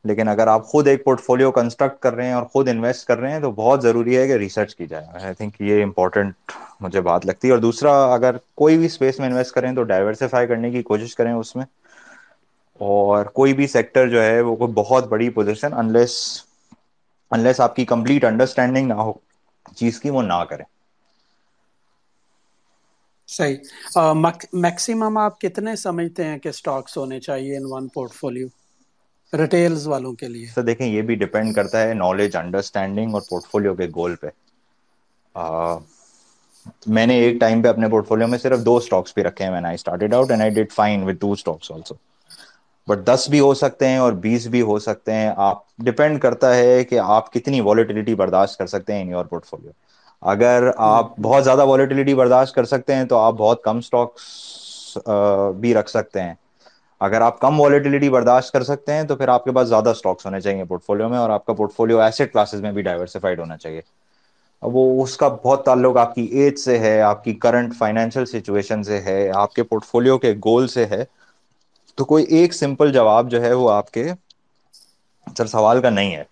لیکن 0.04 0.28
اگر 0.28 0.48
آپ 0.48 0.66
خود 0.66 0.88
ایک 0.88 1.04
پورٹ 1.04 1.22
فولو 1.22 1.52
کنسٹرکٹ 1.52 2.00
کر 2.00 2.14
رہے 2.14 2.26
ہیں 2.26 2.34
اور 2.34 2.44
خود 2.44 2.70
انویسٹ 2.70 3.08
کر 3.08 3.18
رہے 3.18 3.32
ہیں، 3.32 3.40
تو 3.40 3.52
بہت 3.52 3.82
ضروری 3.82 4.18
ہے 4.18 4.28
کہ 4.28 4.34
ریسرچ 4.34 4.76
کی 4.76 4.88
جائے۔ 4.88 5.06
آئی 5.24 5.34
تھنک 5.34 5.62
یہ 5.62 5.84
امپورٹنٹ 5.84 6.34
مجھے 6.80 7.02
بات 7.02 7.26
لگتی 7.26 7.48
ہے۔ 7.48 7.54
اور 7.54 7.60
دوسرا، 7.60 8.14
اگر 8.14 8.36
کوئی 8.56 8.78
بھی 8.78 8.86
اسپیس 8.86 9.20
میں 9.20 9.28
انویسٹ 9.28 9.52
کریں 9.52 9.76
تو 9.76 9.84
ڈائیورسفائی 9.84 10.48
کرنے 10.48 10.72
کی 10.72 10.84
کوشش 10.84 11.16
کریں 11.16 11.34
اس 11.34 11.56
میں۔ 11.56 11.66
اور 12.74 13.26
کوئی 13.26 13.54
بھی 13.54 13.68
سیکٹر 13.68 14.08
جو 14.08 14.24
ہے، 14.24 14.42
وہ 14.42 14.56
کوئی 14.56 14.74
بہت 14.74 15.08
بڑی 15.08 15.30
پوزیشن 15.30 15.74
انلیس 15.74 16.44
انلیس 17.32 17.60
آپ 17.60 17.76
کی 17.76 17.86
کمپلیٹ 17.86 18.24
انڈرسٹینڈنگ 18.24 18.88
نہ 18.88 18.94
ہو، 18.94 19.14
چیز 19.76 20.00
کی 20.00 20.10
وہ 20.10 20.22
نہ 20.22 20.44
کریں۔ 20.50 20.66
صحیح۔ 23.28 23.56
میکسیمم 24.54 25.18
آپ 25.18 25.42
کتنے 25.42 25.76
سمجھتے 25.76 26.24
ہیں 26.24 26.38
کہ 26.38 26.50
اسٹاکس 26.50 26.98
ہونے 26.98 27.20
چاہیے 27.20 27.58
in 27.58 27.64
one 27.66 27.88
port 27.88 28.12
follow 28.12 28.48
retails 29.34 29.88
والوں 29.88 30.14
کے 30.16 30.28
لیے۔ 30.28 30.48
سر 30.48 30.62
دیکھیں 30.64 30.86
یہ 30.88 31.02
بھی 31.02 31.16
ڈیپینڈ 31.18 31.56
کرتا 31.56 31.82
ہے 31.82 31.94
نالج 31.96 32.36
انڈرسٹینڈنگ 32.36 33.14
اور 33.14 33.22
پورٹ 33.24 33.46
فولیو 33.46 33.76
کے 33.76 33.88
گول 33.96 34.16
پہ۔ 34.16 34.30
میں 36.88 37.06
نے 37.08 37.16
ایک 37.18 37.40
ٹائم 37.42 37.62
پہ 37.62 37.68
اپنے 37.68 37.88
پورٹ 37.90 38.08
فولio 38.08 38.28
میں 38.28 38.38
صرف 38.40 38.60
دو 38.62 38.76
اسٹاکس 38.78 39.14
بھی 39.16 39.24
رکھے 39.24 39.46
ہیں۔ 39.46 39.52
Out 39.88 40.32
and 40.32 40.42
I 40.42 40.50
did 40.52 40.72
fine 40.72 41.04
with 41.04 41.20
two 41.22 41.32
stocks 41.32 41.72
also 41.72 41.96
but 42.88 43.06
this 43.06 43.28
بھی 43.30 43.40
ہو 43.40 43.54
سکتے 43.56 43.88
ہیں 43.88 43.98
اور 43.98 44.14
بیس 44.22 44.48
بھی 44.48 44.62
ہو 44.62 44.78
سکتے 44.82 45.14
ہیں۔ 45.14 45.32
آپ 45.38 45.58
ڈپینڈ 45.80 46.20
کرتا 46.22 46.56
ہے 46.56 46.84
کہ 46.86 47.00
آپ 47.02 47.32
کتنی 47.34 47.62
والٹیلٹی 47.62 48.16
برداشت 48.16 48.58
کر 48.58 48.68
سکتے 48.68 48.94
ہیں 48.94 49.02
ان 49.02 49.10
یور 49.10 49.26
پورٹ 49.26 49.46
فولio 49.46 49.72
اگر 50.24 50.64
آپ 50.86 51.20
بہت 51.20 51.44
زیادہ 51.44 51.66
والٹیلٹی 51.66 52.14
برداشت 52.16 52.56
کر 52.56 52.66
سکتے 52.66 52.96
ہیں 52.96 53.06
تو 53.06 53.18
آپ 53.18 53.34
بہت 53.36 53.64
کم 53.64 53.78
اسٹاکس 53.78 54.98
بھی 55.58 55.74
رکھ 55.74 55.90
سکتے 55.90 56.22
ہیں۔ 56.22 56.34
اگر 57.02 57.22
آپ 57.22 57.40
کم 57.40 57.60
والٹیلٹی 57.60 58.10
برداشت 58.10 58.54
کر 58.54 58.64
سکتے 58.64 58.94
ہیں، 58.94 59.04
تو 59.04 59.16
پھر 59.16 59.28
آپ 59.28 59.44
کے 59.44 59.52
پاس 59.52 59.68
زیادہ 59.68 59.90
اسٹاکس 59.90 60.26
ہونے 60.26 60.42
چاہیے 60.42 60.64
پورٹ 60.64 60.84
فولیو 60.86 61.10
میں 61.10 61.18
اور 61.18 61.30
آپ 61.30 61.46
کا 61.46 61.54
پورٹ 61.54 61.74
فولیو 61.76 62.02
ایسٹ 62.02 62.22
کلاسز 62.34 62.62
میں 62.62 62.72
بھی 62.72 62.82
ڈائیورسفائڈ 62.82 63.40
ہونا 63.40 63.58
چاہیے۔ 63.58 63.82
وہ 64.62 65.04
اس 65.04 65.18
کا 65.18 65.28
بہت 65.28 65.66
تعلق 65.66 65.98
آپ 65.98 66.16
کی 66.16 66.22
ایج 66.22 66.60
سے 66.60 66.80
ہے، 66.80 67.02
آپ 67.02 67.24
کی 67.24 67.34
کرنٹ 67.34 67.74
فائنینشیل 67.78 68.26
سچویشن 68.26 68.84
سے 68.84 69.02
ہے، 69.02 69.32
آپ 69.36 69.54
کے 69.54 69.64
پورٹ 69.64 69.86
فولیو 69.86 70.18
کے 70.18 70.34
گول 70.46 70.68
سے 70.68 70.86
ہے۔ 70.86 71.04
تو 71.98 72.06
کوئی 72.06 72.26
ایک 72.30 72.54
سمپل 72.54 72.92
جواب 72.92 73.32
جو 73.32 73.42
ہے 73.42 73.54
وہ 73.54 73.72
آپ 73.72 73.92
کے 73.92 74.08
سر 75.38 75.46
سوال 75.46 75.82
کا 75.82 75.90
نہیں 75.90 76.16
ہے۔ 76.16 76.24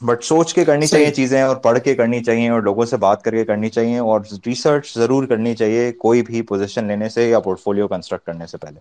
بٹ 0.00 0.22
سوچ 0.22 0.52
کے 0.54 0.64
کرنی 0.64 0.86
چاہیے 0.86 1.10
چیزیں 1.12 1.40
اور 1.42 1.56
پڑھ 1.58 1.78
کے 1.80 1.94
کرنی 1.94 2.22
چاہیے 2.22 2.48
اور 2.50 2.62
لوگوں 2.62 2.84
سے 2.86 2.96
بات 2.98 3.22
کر 3.22 3.32
کے 3.32 3.44
کرنی 3.44 3.68
چاہیے 3.70 3.98
اور 4.00 4.20
ریسرچ 4.46 4.92
ضرور 4.94 5.26
کرنی 5.26 5.54
چاہیے 5.56 5.90
کوئی 5.98 6.22
بھی 6.22 6.42
پوزیشن 6.44 6.86
لینے 6.86 7.08
سے 7.10 7.28
یا 7.28 7.40
پورٹ 7.40 7.60
فولio 7.60 7.88
کنسٹرکٹ 7.88 8.26
کرنے 8.26 8.46
سے 8.46 8.58
پہلے۔ 8.58 8.78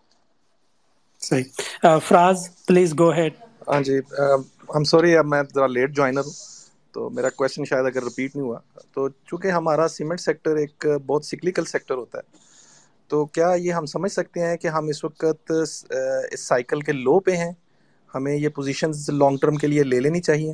صحیح۔ 1.22 1.44
فراز 2.02 2.38
پلیز 2.68 2.94
گو 2.96 3.10
ہیڈ 3.12 3.34
ہاں 3.68 3.82
جی 3.82 3.98
ہم 4.76 4.84
سوری 4.86 5.16
اب 5.18 5.26
میں 5.26 5.42
ذرا 5.54 5.68
لیٹ 5.68 5.92
جوائنر 5.92 6.22
ہوں 6.22 6.34
تو 6.94 7.10
میرا 7.10 7.30
کویشچن 7.32 7.66
شاید 7.66 7.86
اگر 7.86 8.04
رپیٹ 8.04 8.36
نہیں 8.36 8.46
ہوا۔ 8.46 8.60
تو 8.94 9.08
چونکہ 9.26 9.48
ہمارا 9.50 9.88
سیمنٹ 9.90 10.20
سیکٹر 10.22 10.56
ایک 10.58 10.76
بہت 11.06 11.26
سکلیکل 11.26 11.66
سیکٹر 11.68 11.96
ہوتا 11.96 12.18
ہے 12.20 12.36
تو 13.10 13.26
کیا 13.28 13.52
یہ 13.56 13.74
ہم 13.74 13.86
سمجھ 13.88 14.12
سکتے 14.12 14.42
ہیں 14.42 14.56
کہ 14.58 14.68
ہم 14.68 14.88
اس 14.88 15.04
وقت 15.04 15.52
اس 15.52 15.84
سائیکل 16.40 16.82
کے 16.82 16.92
لو 16.94 17.20
پہ 17.20 17.36
ہیں؟ 17.38 17.52
ہمیں 18.10 18.36
یہ 18.36 18.50
پوزیشنز 18.50 19.10
لانگ 19.12 19.38
ٹرم 19.38 19.56
کے 19.56 19.68
لیے 19.68 19.84
لے 19.84 20.00
لینی 20.00 20.22
چاہیے۔ 20.22 20.54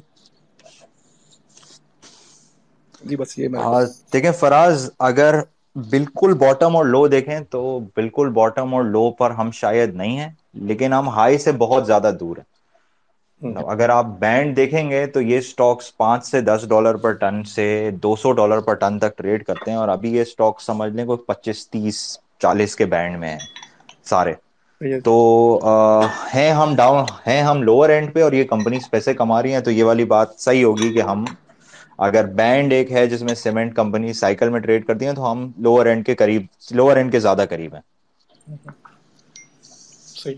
جی 3.03 3.15
بس 3.17 3.37
یہ 3.37 3.49
میرا 3.49 3.65
دیکھیں 4.07 4.31
فراز 4.33 4.77
اگر 5.01 5.39
بالکل 5.75 6.33
باٹم 6.37 6.75
اور 6.75 6.85
لو 6.85 7.07
دیکھیں 7.07 7.39
تو 7.51 7.61
بالکل 7.95 8.29
باٹم 8.31 8.73
اور 8.73 8.83
لو 8.85 9.09
پر 9.13 9.31
ہم 9.33 9.51
شاید 9.53 9.95
نہیں 9.95 10.17
ہیں 10.17 10.29
لیکن 10.61 10.93
ہم 10.93 11.09
ہائی 11.09 11.37
سے 11.39 11.51
بہت 11.59 11.85
زیادہ 11.87 12.11
دور 12.19 12.37
ہیں۔ 12.37 12.51
اگر 13.67 13.89
آپ 13.89 14.05
بینڈ 14.19 14.55
دیکھیں 14.57 14.89
گے 14.89 15.05
تو 15.07 15.21
یہ 15.21 15.37
اسٹاکس 15.37 15.95
پانچ 15.97 16.25
سے 16.25 16.41
دس 16.41 16.65
ڈالر 16.65 16.95
پر 16.97 17.13
ٹن 17.15 17.43
سے 17.45 17.65
دو 18.01 18.15
سو 18.15 18.31
ڈالر 18.33 18.59
پر 18.61 18.73
ٹن 18.75 18.99
تک 18.99 19.17
ٹریڈ 19.17 19.43
کرتے 19.43 19.71
ہیں 19.71 19.77
اور 19.77 19.87
ابھی 19.89 20.13
یہ 20.13 20.21
اسٹاک 20.21 20.61
سمجھ 20.61 20.91
لیں 20.91 21.05
کوئی 21.05 21.17
پچیس 21.27 21.69
تیس 21.69 22.01
چالیس 22.41 22.75
کے 22.75 22.85
بینڈ 22.87 23.17
میں 23.17 23.29
ہیں 23.29 23.45
سارے۔ 24.05 24.33
تو 25.05 25.13
ہیں 26.29 26.51
ہم 26.53 26.75
ڈاؤن 26.75 26.97
ہیں 27.23 27.41
ہم 27.43 27.61
لوور 27.63 27.89
اینڈ 27.89 28.13
پہ 28.13 28.21
اور 28.21 28.31
یہ 28.31 28.43
کمپنیز 28.45 28.89
پیسے 28.89 29.13
کما 29.13 29.41
رہی 29.41 29.53
ہیں 29.53 29.59
تو 29.61 29.71
یہ 29.71 29.83
والی 29.83 30.05
بات 30.07 30.35
صحیح 30.37 30.63
ہوگی 30.65 30.91
کہ 30.91 31.01
ہم 31.01 31.33
اگر 31.97 32.25
بینڈ 32.35 32.73
ایک 32.73 32.91
ہے 32.91 33.05
جس 33.07 33.21
میں 33.21 33.35
سیمنٹ 33.35 33.75
کمپنی 33.75 34.13
سائیکل 34.13 34.49
میں 34.49 34.59
ٹریڈ 34.59 34.85
کرتی 34.87 35.05
ہیں 35.05 35.13
تو 35.13 35.31
ہم 35.31 35.51
لوور 35.57 35.85
اینڈ 35.85 36.05
کے 36.05 36.15
قریب، 36.15 36.45
لوور 36.71 36.97
اینڈ 36.97 37.11
کے 37.11 37.19
زیادہ 37.19 37.45
قریب 37.49 37.75
ہیں۔ 37.75 37.81
صحیح۔ 40.05 40.35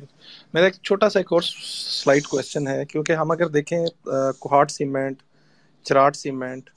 میرا 0.54 0.66
ایک 0.66 0.76
چھوٹا 0.84 1.10
سا 1.10 1.20
ایک 1.20 1.34
اور 1.34 1.42
سلائٹ 1.42 2.28
کوشچن 2.28 2.68
ہے، 2.68 2.86
کیونکہ 2.86 3.12
ہم 3.12 3.32
اگر 3.32 3.48
دیکھیں 3.48 3.86
کوہاٹ 4.40 4.72
سیمنٹ 4.72 5.22
چراٹ 5.86 6.16
سیمنٹ، 6.16 6.70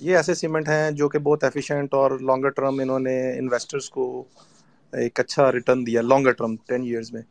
یہ 0.00 0.16
ایسے 0.16 0.34
سیمنٹ 0.34 0.68
ہیں 0.68 0.90
جو 0.90 1.08
کہ 1.08 1.18
بہت 1.18 1.44
ایفیشینٹ 1.44 1.94
اور 1.94 2.18
لانگر 2.20 2.48
ٹرم 2.48 2.78
انہوں 2.80 3.00
نے 3.00 3.16
انویسٹرز 3.38 3.88
کو 3.90 4.24
ایک 4.92 5.20
اچھا 5.20 5.50
ریٹرن 5.52 5.86
دیا 5.86 6.00
لانگر 6.00 6.32
ٹرم 6.32 6.56
ٹین 6.66 6.82
ایئرز 6.82 7.12
میں۔ 7.12 7.22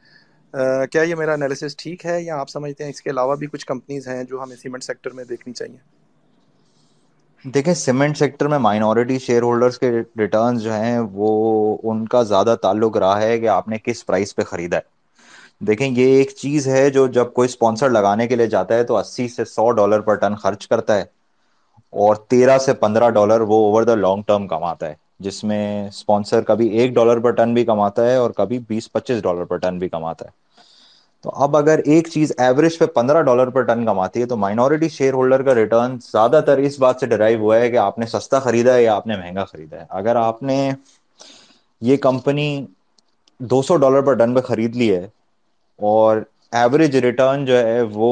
کیا 0.92 1.02
یہ 1.02 1.16
میرا 1.16 1.34
انالیسس 1.34 1.76
ٹھیک 1.78 2.06
ہے 2.06 2.22
یا 2.22 2.40
آپ 2.40 2.50
سمجھتے 2.50 2.84
ہیں 2.84 2.92
اس 2.92 3.02
کے 3.02 3.10
علاوہ 3.10 3.36
بھی 3.36 3.48
کچھ 3.48 3.66
کمپنیز 3.66 4.08
ہیں 4.08 4.24
جو 4.24 4.42
ہمیں 4.44 4.56
سیمنٹ 4.56 4.84
سیکٹر 4.84 5.12
میں 5.12 5.24
دیکھنی 5.24 5.54
چاہیے؟ 5.54 5.78
دیکھیں، 7.46 7.74
سیمنٹ 7.76 8.18
سیکٹر 8.18 8.48
میں 8.48 8.58
مائنورٹی 8.60 9.18
شیئر 9.20 9.42
ہولڈرس 9.42 9.78
کے 9.80 9.90
ریٹرنز 10.20 10.64
جو 10.64 10.74
ہیں، 10.74 11.00
وہ 11.14 11.30
ان 11.84 12.06
کا 12.08 12.22
زیادہ 12.24 12.56
تعلق 12.62 12.98
رہا 12.98 13.22
ہے 13.22 13.38
کہ 13.40 13.48
آپ 13.50 13.68
نے 13.68 13.78
کس 13.80 14.06
پرائز 14.06 14.36
پہ 14.36 14.44
خریدا 14.44 14.78
ہے۔ 14.78 14.94
دیکھیں، 15.62 15.88
یہ 15.90 16.16
ایک 16.18 16.32
چیز 16.38 16.68
ہے 16.68 16.90
جو 16.90 17.06
جب 17.10 17.34
کوئی 17.34 17.46
اسپانسر 17.48 17.90
لگانے 17.90 18.28
کے 18.28 18.36
لیے 18.36 18.48
جاتا 18.48 18.76
ہے 18.76 18.84
تو 18.84 18.98
اسی 18.98 19.28
سے 19.28 19.46
سو 19.48 19.70
ڈالر 19.72 20.02
پر 20.02 20.16
ٹن 20.16 20.36
خرچ 20.36 20.68
کرتا 20.68 20.98
ہے 20.98 21.04
اور 21.94 22.16
تیرہ 22.30 22.58
سے 22.58 22.74
پندرہ 22.76 23.10
ڈالر 23.12 23.42
وہ 23.42 23.66
اوور 23.66 23.84
دا 23.84 23.96
لانگ 23.96 24.22
ٹرم 24.24 24.48
کماتا 24.48 24.88
ہے، 24.88 24.94
جس 25.20 25.44
میں 25.44 25.64
اسپانسر 25.88 26.42
کبھی 26.44 26.68
ایک 26.70 26.94
ڈالر 26.94 27.20
پر 27.20 27.32
ٹن 27.32 27.54
بھی 27.54 27.66
کماتا 27.66 28.06
ہے 28.06 28.16
اور 28.16 28.32
کبھی 28.34 28.60
بیس 28.68 28.92
پچیس 28.92 29.22
ڈالر 29.24 29.46
پر 29.46 29.58
ٹن 29.58 29.80
بھی 29.80 29.90
کماتا 29.90 30.26
ہے۔ 30.26 30.44
تو 31.26 31.32
اب 31.36 31.56
اگر 31.58 31.80
ایک 31.86 32.08
چیز 32.08 32.32
ایوریج 32.38 32.78
پہ 32.78 32.86
پندرہ 32.96 33.22
ڈالر 33.22 33.50
پر 33.50 33.62
ٹن 33.64 33.86
کماتی 33.86 34.22
ہے 34.22 34.26
تو 34.26 34.38
مائنورٹی 34.38 34.90
شیئر 34.90 35.14
ہولڈر 35.14 35.42
کا 35.44 35.56
ریٹرن 35.56 35.98
زیادہ 36.02 36.42
تر 36.46 36.58
اس 36.60 36.80
بات 36.80 37.00
سے 37.00 37.06
ڈرائیو 37.08 37.40
ہوا 37.40 37.58
ہے 37.58 37.70
کہ 37.70 37.78
آپ 37.80 38.00
نے 38.00 38.06
سستا 38.08 38.40
خریدا 38.40 38.74
ہے 38.74 38.84
یا 38.84 38.96
آپ 38.96 39.08
نے 39.08 39.18
مہنگا 39.18 39.46
خریدا 39.46 39.80
ہے۔ 39.80 39.86
اگر 39.92 40.16
آپ 40.18 40.44
نے 40.44 40.58
یہ 41.82 41.98
کمپنی 42.00 42.48
دو 43.40 43.62
سو 43.62 43.76
ڈالر 43.78 44.02
پر 44.02 44.14
ٹن 44.14 44.34
پہ 44.36 44.42
خرید 44.42 44.76
لی 44.76 44.94
ہے 44.94 45.08
اور 45.80 46.18
ایوریج 46.54 46.96
ریٹرن 46.98 47.46
جو 47.46 47.58
ہے 47.58 47.82
وہ 47.94 48.10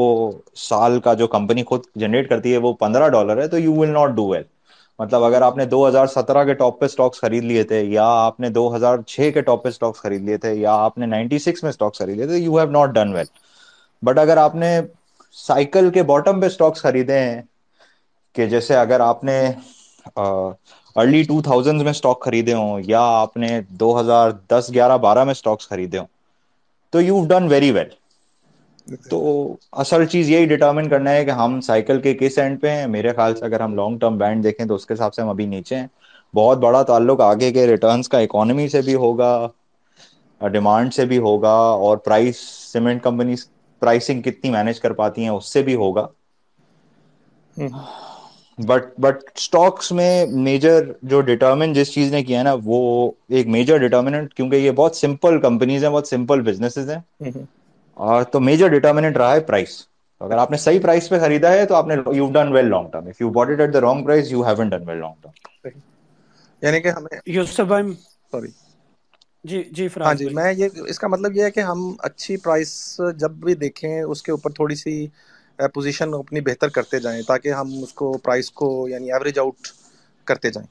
سال 0.60 1.00
کا 1.00 1.14
جو 1.14 1.28
کمپنی 1.28 1.64
خود 1.64 1.82
جنریٹ 1.96 2.30
کرتی 2.30 2.54
ہے 2.54 2.58
وہ 2.58 2.74
پندرہ 2.76 3.08
ڈالر 3.10 3.42
ہے 3.42 3.48
تو 3.48 3.60
you 3.60 3.74
will 3.74 3.90
not 3.90 4.10
do 4.10 4.28
well 4.28 4.44
مطلب 5.00 5.24
اگر 5.24 5.42
آپ 5.42 5.58
نے 5.58 5.66
دو 5.66 5.88
ہزار 5.88 6.08
سترہ 6.08 6.44
کے 6.46 6.54
ٹاپ 6.54 6.80
پہ 6.80 6.86
اسٹاکس 6.86 7.22
خرید 7.22 7.44
لیے 7.44 7.64
تھے، 7.64 7.82
یا 7.84 8.06
آپ 8.16 8.40
نے 8.40 8.50
دو 8.50 8.76
ہزار 8.76 8.98
چھ 9.08 9.30
کے 9.34 9.42
ٹاپ 9.42 9.64
پہ 9.64 9.70
اسٹاکس 9.70 10.02
خرید 10.02 10.24
لیے 10.24 10.38
تھے، 10.38 10.54
یا 10.56 10.74
آپ 10.86 10.98
نے 10.98 11.06
نائنٹی 11.06 11.40
سکس 11.40 11.64
میں 11.64 11.70
اسٹاکس 11.70 11.98
خرید 12.00 12.18
لیے 12.18 12.28
تھے 12.28 12.38
you 12.38 12.58
have 12.58 12.70
not 12.72 12.90
done 12.96 13.14
well 13.14 13.26
but 14.04 14.18
اگر 14.20 14.38
آپ 14.38 14.56
نے 14.56 14.80
سائیکل 15.38 15.90
کے 15.92 16.04
باٹم 16.04 16.40
پہ 16.42 16.46
اسٹاکس 16.46 16.82
خریدے 16.82 17.20
ہیں، 17.20 17.42
کہ 18.36 18.46
جیسے 18.48 18.76
اگر 18.78 19.00
آپ 19.02 19.24
نے 19.24 19.40
ارلی 20.96 21.22
ٹو 21.24 21.42
تھاؤزینڈ 21.42 21.82
میں 21.82 21.92
اسٹاک 21.92 22.22
خریدے 22.22 22.54
ہوں، 22.54 22.80
یا 22.86 23.02
آپ 23.14 23.38
نے 23.38 23.50
دو 23.82 24.00
ہزار 24.00 24.32
دس 24.50 24.70
گیارہ 24.74 24.98
بارہ 25.00 25.24
میں 25.24 25.32
اسٹاکس 25.32 25.68
خریدے 25.70 25.98
ہوں، 25.98 26.06
تو 26.94 27.02
یو 27.02 27.26
ڈن 27.28 27.48
ویری 27.50 27.72
ویل 27.72 27.90
تو 29.10 29.20
اصل 29.74 30.06
چیز 30.06 30.30
یہی 30.30 30.46
ڈٹرمن 30.48 30.90
کرنا 30.90 31.12
ہے 31.12 31.24
کہ 31.26 31.32
ہم 31.32 31.60
سائیکل 31.62 32.02
کے 32.02 32.14
کس 32.14 32.38
اینڈ 32.38 32.62
پہ 32.62 32.70
ہیں؟ 32.70 32.88
میرے 32.88 33.14
خیال 33.14 33.36
سے 33.36 33.46
اگر 33.46 33.60
ہم 33.60 33.76
لانگ 33.76 33.98
ٹرم 34.00 34.18
بینڈ 34.18 34.44
دیکھیں 34.44 34.66
تو 34.66 34.76
اس 34.76 34.86
کے 34.86 34.94
حساب 34.94 35.14
سے 35.14 35.22
ہم 35.22 35.30
ابھی 35.30 35.46
نیچے 35.48 35.76
ہیں۔ 35.76 35.88
بہت 36.34 36.58
بڑا 36.60 36.82
تعلق 36.84 37.22
آگے 37.22 37.52
کے 37.52 37.66
ریٹرنز 37.68 38.10
کا 38.10 38.20
اکانومی 38.20 38.68
سے 38.70 38.82
بھی 38.82 38.96
ہوگا 38.98 39.32
ڈیمانڈ 40.42 40.94
سے 40.94 41.06
بھی 41.06 41.18
ہوگا 41.20 41.54
اور 41.80 41.98
پرائس 42.00 42.38
سیمنٹ 42.72 43.04
کمپنی 43.04 43.36
پرائسنگ 43.82 44.22
کتنی 44.22 44.50
مینج 44.52 44.80
کر 44.80 44.94
پاتی 44.94 45.22
ہیں 45.22 45.30
اس 45.30 45.52
سے 45.54 45.62
بھی 45.64 45.76
ہوگا۔ 45.76 46.08
بٹ 48.58 48.84
بٹ 48.98 49.16
اسٹاکس 49.36 49.92
میں 49.92 50.14
میجر 50.38 50.82
جو 51.04 51.22
ڈٹرمن 51.22 51.74
جس 51.74 51.94
چیز 51.94 52.12
نے 52.12 52.24
کیا 52.24 52.40
ہے 52.40 52.44
نا، 52.44 52.56
وہ 52.64 52.80
ایک 53.30 53.48
میجر 53.48 53.78
ڈٹرمنٹ 53.78 54.34
کیونکہ 54.34 54.56
یہ 54.56 54.72
بہت 54.74 54.96
سمپل 54.96 55.40
کمپنیز 55.42 55.84
ہیں، 55.84 55.92
بہت 55.92 56.08
سمپل 56.08 56.42
بزنسز 56.44 56.90
ہیں۔ 56.90 57.00
اور 57.98 58.24
تو 58.26 58.40
میجر 58.42 58.68
ڈٹرمنٹ 58.70 59.18
رہا 59.18 59.34
ہے 59.34 59.40
پرائس 59.44 59.82
اگر 60.22 60.38
آپ 60.38 60.52
نے 60.52 60.58
صحیح 60.60 60.80
پرائس 60.82 61.10
پہ 61.10 61.20
خریدا 61.20 61.52
ہے 61.52 61.66
تو 61.66 61.76
آپ 61.76 61.88
نے 61.88 61.96
you 62.14 62.30
done 62.34 62.52
well 62.54 62.70
long 62.70 62.90
term 62.90 63.08
if 63.08 63.22
you 63.22 63.30
bought 63.32 63.50
it 63.50 63.60
at 63.60 63.74
the 63.74 63.82
wrong 63.82 64.06
price 64.06 64.32
you 64.32 64.46
haven't 64.46 64.70
done 64.70 64.88
well 64.88 65.00
long 65.00 65.22
term 65.22 65.32
یعنی 66.62 66.82
کہ 66.82 66.90
ہمیں 66.90 67.18
یوسف 67.28 67.66
بھائی 67.66 67.94
سوری 68.32 68.50
جی 69.46 69.62
جی 69.72 69.88
ہاں 69.98 70.14
جی 70.16 70.28
میں 70.30 70.52
یہ 70.54 70.70
اس 70.84 71.00
کا 71.00 71.08
مطلب 71.10 71.36
یہ 71.36 71.44
ہے 71.44 71.52
کہ 71.52 71.60
ہم 71.62 71.80
اچھی 72.02 72.38
پرائس 72.40 72.72
جب 73.18 73.32
بھی 73.40 73.56
دیکھیں 73.58 73.90
اس 74.02 74.22
کے 74.24 74.32
اوپر 74.32 74.52
تھوڑی 74.54 74.76
سی 74.78 74.96
پوزیشن 75.74 76.14
اپنی 76.16 76.42
بہتر 76.44 76.70
کرتے 76.72 77.00
جائیں 77.00 77.22
تاکہ 77.24 77.54
ہم 77.54 77.84
اس 77.84 77.94
کو 77.94 78.18
پرائس 78.20 78.52
کو 78.54 78.68
یعنی 78.88 79.12
ایوریج 79.12 79.40
آؤٹ 79.40 79.68
کرتے 80.28 80.50
جائیں۔ 80.52 80.68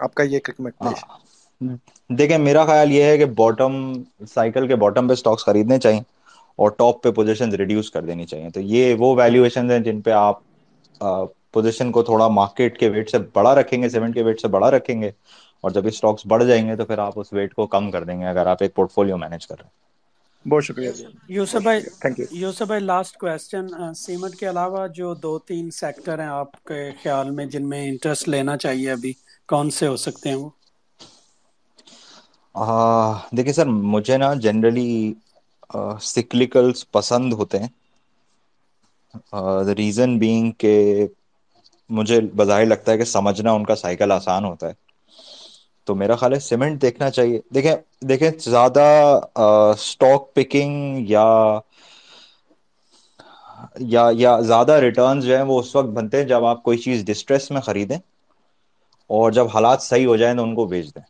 آپ 0.00 0.14
کا 0.14 0.22
یہ 0.24 0.38
ریکمنڈیشن 0.48 1.08
دیکھیں 2.10 2.36
میرا 2.38 2.64
خیال 2.66 2.92
یہ 2.92 3.04
ہے 3.04 3.16
کہ 3.18 3.24
باٹم 3.36 3.72
سائیکل 4.28 4.66
کے 4.68 4.76
باٹم 4.78 5.08
پہ 5.08 5.14
سٹاکس 5.16 5.44
خریدنے 5.44 5.78
چاہیے 5.78 6.00
اور 6.58 6.70
ٹاپ 6.72 7.02
پہ 7.02 7.10
پوزیشن 7.12 7.52
ریڈیوس 7.52 7.90
کر 7.90 8.02
دینی 8.02 8.26
چاہیے۔ 8.26 8.50
تو 8.50 8.60
یہ 8.62 8.94
وہ 8.98 9.14
ویلیویشن 9.16 9.70
ہیں 9.70 9.78
جن 9.80 10.00
پہ 10.00 10.10
آپ 10.12 10.40
پوزیشن 11.52 11.90
کو 11.92 12.02
تھوڑا 12.02 12.26
مارکیٹ 12.30 12.78
کے 12.78 12.88
ویٹ 12.88 13.10
سے 13.10 13.18
بڑا 13.34 13.54
رکھیں 13.54 13.80
گے 13.82 13.88
سیمنٹ 13.88 14.14
کے 14.14 14.22
ویٹ 14.22 14.40
سے 14.40 14.48
بڑا 14.50 14.70
رکھیں 14.70 15.00
گے 15.00 15.10
اور 15.64 15.70
جب 15.70 15.86
اسٹاکس 15.86 16.26
بڑھ 16.26 16.44
جائیں 16.44 16.66
گے 16.66 16.76
تو 16.76 16.86
پھر 16.86 16.98
آپ 17.00 17.18
اس 17.20 17.32
ویٹ 17.32 17.54
کو 17.54 17.66
کم 17.68 17.90
کر 17.90 18.04
دیں 18.04 18.20
گے 18.20 18.26
اگر 18.26 18.46
آپ 18.46 18.62
ایک 18.62 18.74
پورٹ 18.74 18.92
فولیو 18.92 19.16
مینج 19.18 19.46
کر 19.46 19.56
رہے 19.56 19.64
ہیں۔ 19.64 19.72
بہت 20.46 20.64
شکریہ 20.64 20.90
جی۔ 20.92 21.04
یوسف 21.30 21.62
بھائی 21.62 21.80
تھینک 22.00 22.20
یو 22.20 22.26
یوسف 22.32 22.66
بھائی 22.66 22.80
لاسٹ 22.82 23.16
کویسچن 23.16 23.66
سیمنٹ 23.96 24.34
کے 24.36 24.48
علاوہ 24.48 24.86
جو 24.92 25.12
دو 25.16 25.38
تین 25.42 25.70
سیکٹر 25.72 26.20
ہیں 26.20 26.28
آپ 26.30 26.52
کے 26.64 26.80
خیال 26.94 27.30
میں 27.32 27.46
جن 27.48 27.68
میں 27.68 27.84
انٹرسٹ 27.88 28.28
لینا 28.28 28.56
چاہیے 28.58 28.90
ابھی 28.92 29.12
کون 29.48 29.70
سے 29.72 29.86
ہو 29.86 29.96
سکتے 29.98 30.28
ہیں 30.28 30.36
وہ؟ 30.36 30.50
دیکھیے 33.32 33.52
سر 33.54 33.66
مجھے 33.92 34.16
نا 34.18 34.32
جنرلی 34.38 34.88
سکلیکلس 36.02 36.90
پسند 36.92 37.32
ہوتے 37.32 37.58
ہیں۔ 37.58 37.68
ریزن 39.76 40.18
بینگ 40.18 40.50
کہ 40.58 40.72
مجھے 41.90 42.20
بظاہر 42.36 42.66
لگتا 42.66 42.92
ہے 42.92 42.98
کہ 42.98 43.04
سمجھنا 43.06 43.52
ان 43.52 43.64
کا 43.64 43.74
سائیکل 43.76 44.12
آسان 44.12 44.44
ہوتا 44.44 44.68
ہے۔ 44.68 44.72
تو 45.86 45.94
میرا 45.94 46.16
خیال 46.16 46.34
ہے 46.34 46.40
سیمنٹ 46.40 46.80
دیکھنا 46.82 47.10
چاہیے۔ 47.10 47.40
دیکھیں 47.54 47.74
دیکھیں 48.08 48.30
زیادہ 48.40 48.84
اسٹاک 49.36 50.34
پکنگ 50.34 50.74
یا 51.08 51.24
یا 53.86 54.04
یا 54.14 54.38
زیادہ 54.42 54.72
ریٹرنز 54.78 55.24
جو 55.24 55.36
ہیں 55.36 55.44
وہ 55.44 55.58
اس 55.60 55.74
وقت 55.76 55.88
بنتے 55.90 56.16
ہیں 56.16 56.24
جب 56.24 56.44
آپ 56.44 56.62
کوئی 56.62 56.78
چیز 56.78 57.04
ڈسٹریس 57.04 57.50
میں 57.50 57.60
خریدیں 57.60 57.96
اور 59.10 59.32
جب 59.32 59.46
حالات 59.48 59.82
صحیح 59.82 60.06
ہو 60.06 60.16
جائیں 60.16 60.36
تو 60.36 60.42
ان 60.42 60.54
کو 60.54 60.64
بیچ 60.66 60.94
دیں۔ 60.94 61.02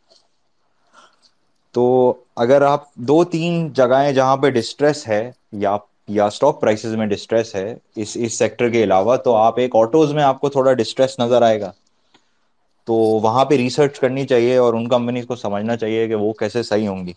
تو 1.74 1.82
اگر 2.36 2.62
آپ 2.62 2.82
دو 3.08 3.22
تین 3.26 3.52
جگہیں 3.74 4.10
جہاں 4.12 4.36
پہ 4.36 4.50
ڈسٹریس 4.50 5.06
ہے 5.08 5.22
یا 5.58 5.76
یا 6.08 6.26
اسٹاک 6.26 6.60
پرائسز 6.60 6.94
میں 6.94 7.06
ڈسٹریس 7.06 7.54
ہے 7.54 7.66
اس 7.96 8.16
اس 8.16 8.38
سیکٹر 8.38 8.68
کے 8.70 8.82
علاوہ 8.84 9.16
تو 9.18 9.34
آپ 9.36 9.58
ایک 9.58 9.76
آٹوز 9.76 10.12
میں 10.14 10.22
آپ 10.22 10.40
کو 10.40 10.48
تھوڑا 10.50 10.72
ڈسٹریس 10.74 11.18
نظر 11.18 11.42
آئے 11.42 11.60
گا۔ 11.60 11.70
تو 12.88 12.94
وہاں 13.22 13.44
پہ 13.44 13.54
ریسرچ 13.54 13.98
کرنی 13.98 14.26
چاہیے 14.26 14.56
اور 14.56 14.74
ان 14.74 14.88
کمپنیز 14.88 15.26
کو 15.26 15.36
سمجھنا 15.36 15.76
چاہیے 15.76 16.06
کہ 16.08 16.14
وہ 16.16 16.32
کیسے 16.34 16.62
صحیح 16.62 16.88
ہوں 16.88 17.06
گی۔ 17.06 17.12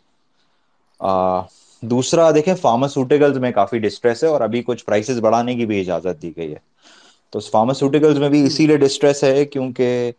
دوسرا 1.84 2.30
دیکھیں 2.32 2.54
فارماسوٹیکلس 2.56 3.38
میں 3.38 3.52
کافی 3.52 3.80
ڈسٹریس 3.80 4.24
ہے 4.24 4.30
اور 4.30 4.42
ابھی 4.42 4.62
کچھ 4.64 4.86
پرائسز 4.86 5.20
بڑھانے 5.22 5.56
کی 5.56 5.66
بھی 5.66 5.80
اجازت 5.80 6.22
دی 6.22 6.32
گئی 6.38 6.52
ہے۔ 6.52 6.60
تو 7.34 7.40
فارماسوٹیکلس 7.42 8.18
میں 8.18 8.30
بھی 8.30 8.46
اسی 8.46 8.68
لیے 8.68 8.78
ڈسٹریس 8.78 9.24
ہے 9.24 9.46
کیونکہ 9.48 10.12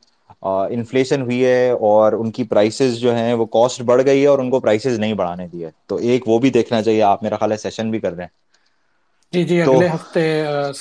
انفلیشن 0.43 1.23
ہوئی 1.23 1.45
ہے 1.45 1.69
اور 1.83 2.13
ان 2.15 2.31
کی 2.33 2.45
پرائسز 2.47 2.97
جو 2.97 3.15
ہیں 3.15 3.33
وہ 3.35 3.47
کاسٹ 3.49 3.83
بڑھ 3.85 4.03
گئی 4.05 4.23
ہے 4.23 4.27
اور 4.29 4.39
ان 4.39 4.51
کو 4.51 4.61
پرائسز 4.61 4.99
نہیں 4.99 5.15
بڑھانے 5.15 5.47
دی 5.49 5.65
ہے۔ 5.65 5.71
تو 5.87 5.97
ایک 6.09 6.29
وہ 6.29 6.39
بھی 6.39 6.51
دیکھنا 6.51 6.83
چاہیے 6.83 7.03
آپ 7.05 7.23
میرا 7.23 7.37
خیال 7.37 7.53
ہے 7.53 7.57
سیشن 7.59 7.91
بھی 7.91 8.01
کر 8.01 8.13
رہے 8.13 8.23
ہیں۔ 8.23 8.37
جی 9.33 9.43
جی 9.45 9.57
اگلے 9.63 9.87
ہفتے 9.91 10.25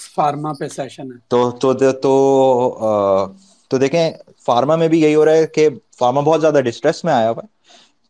فارما 0.06 0.52
پہ 0.54 0.68
سیشن 0.70 1.08
ہے۔ 1.08 1.20
تو 1.32 1.40
تو 1.54 1.74
تو 1.96 2.14
تو 3.72 3.78
دیکھیں 3.78 4.12
فارما 4.46 4.76
میں 4.76 4.88
بھی 4.88 5.02
یہی 5.02 5.16
ہو 5.16 5.26
رہا 5.26 5.34
ہے 5.34 5.48
کہ 5.50 5.68
فارما 5.98 6.22
بہت 6.22 6.42
زیادہ 6.42 6.62
ڈسٹریس 6.62 7.04
میں 7.04 7.14
آیا 7.14 7.30
ہوا 7.30 7.42
ہے۔ 7.44 7.56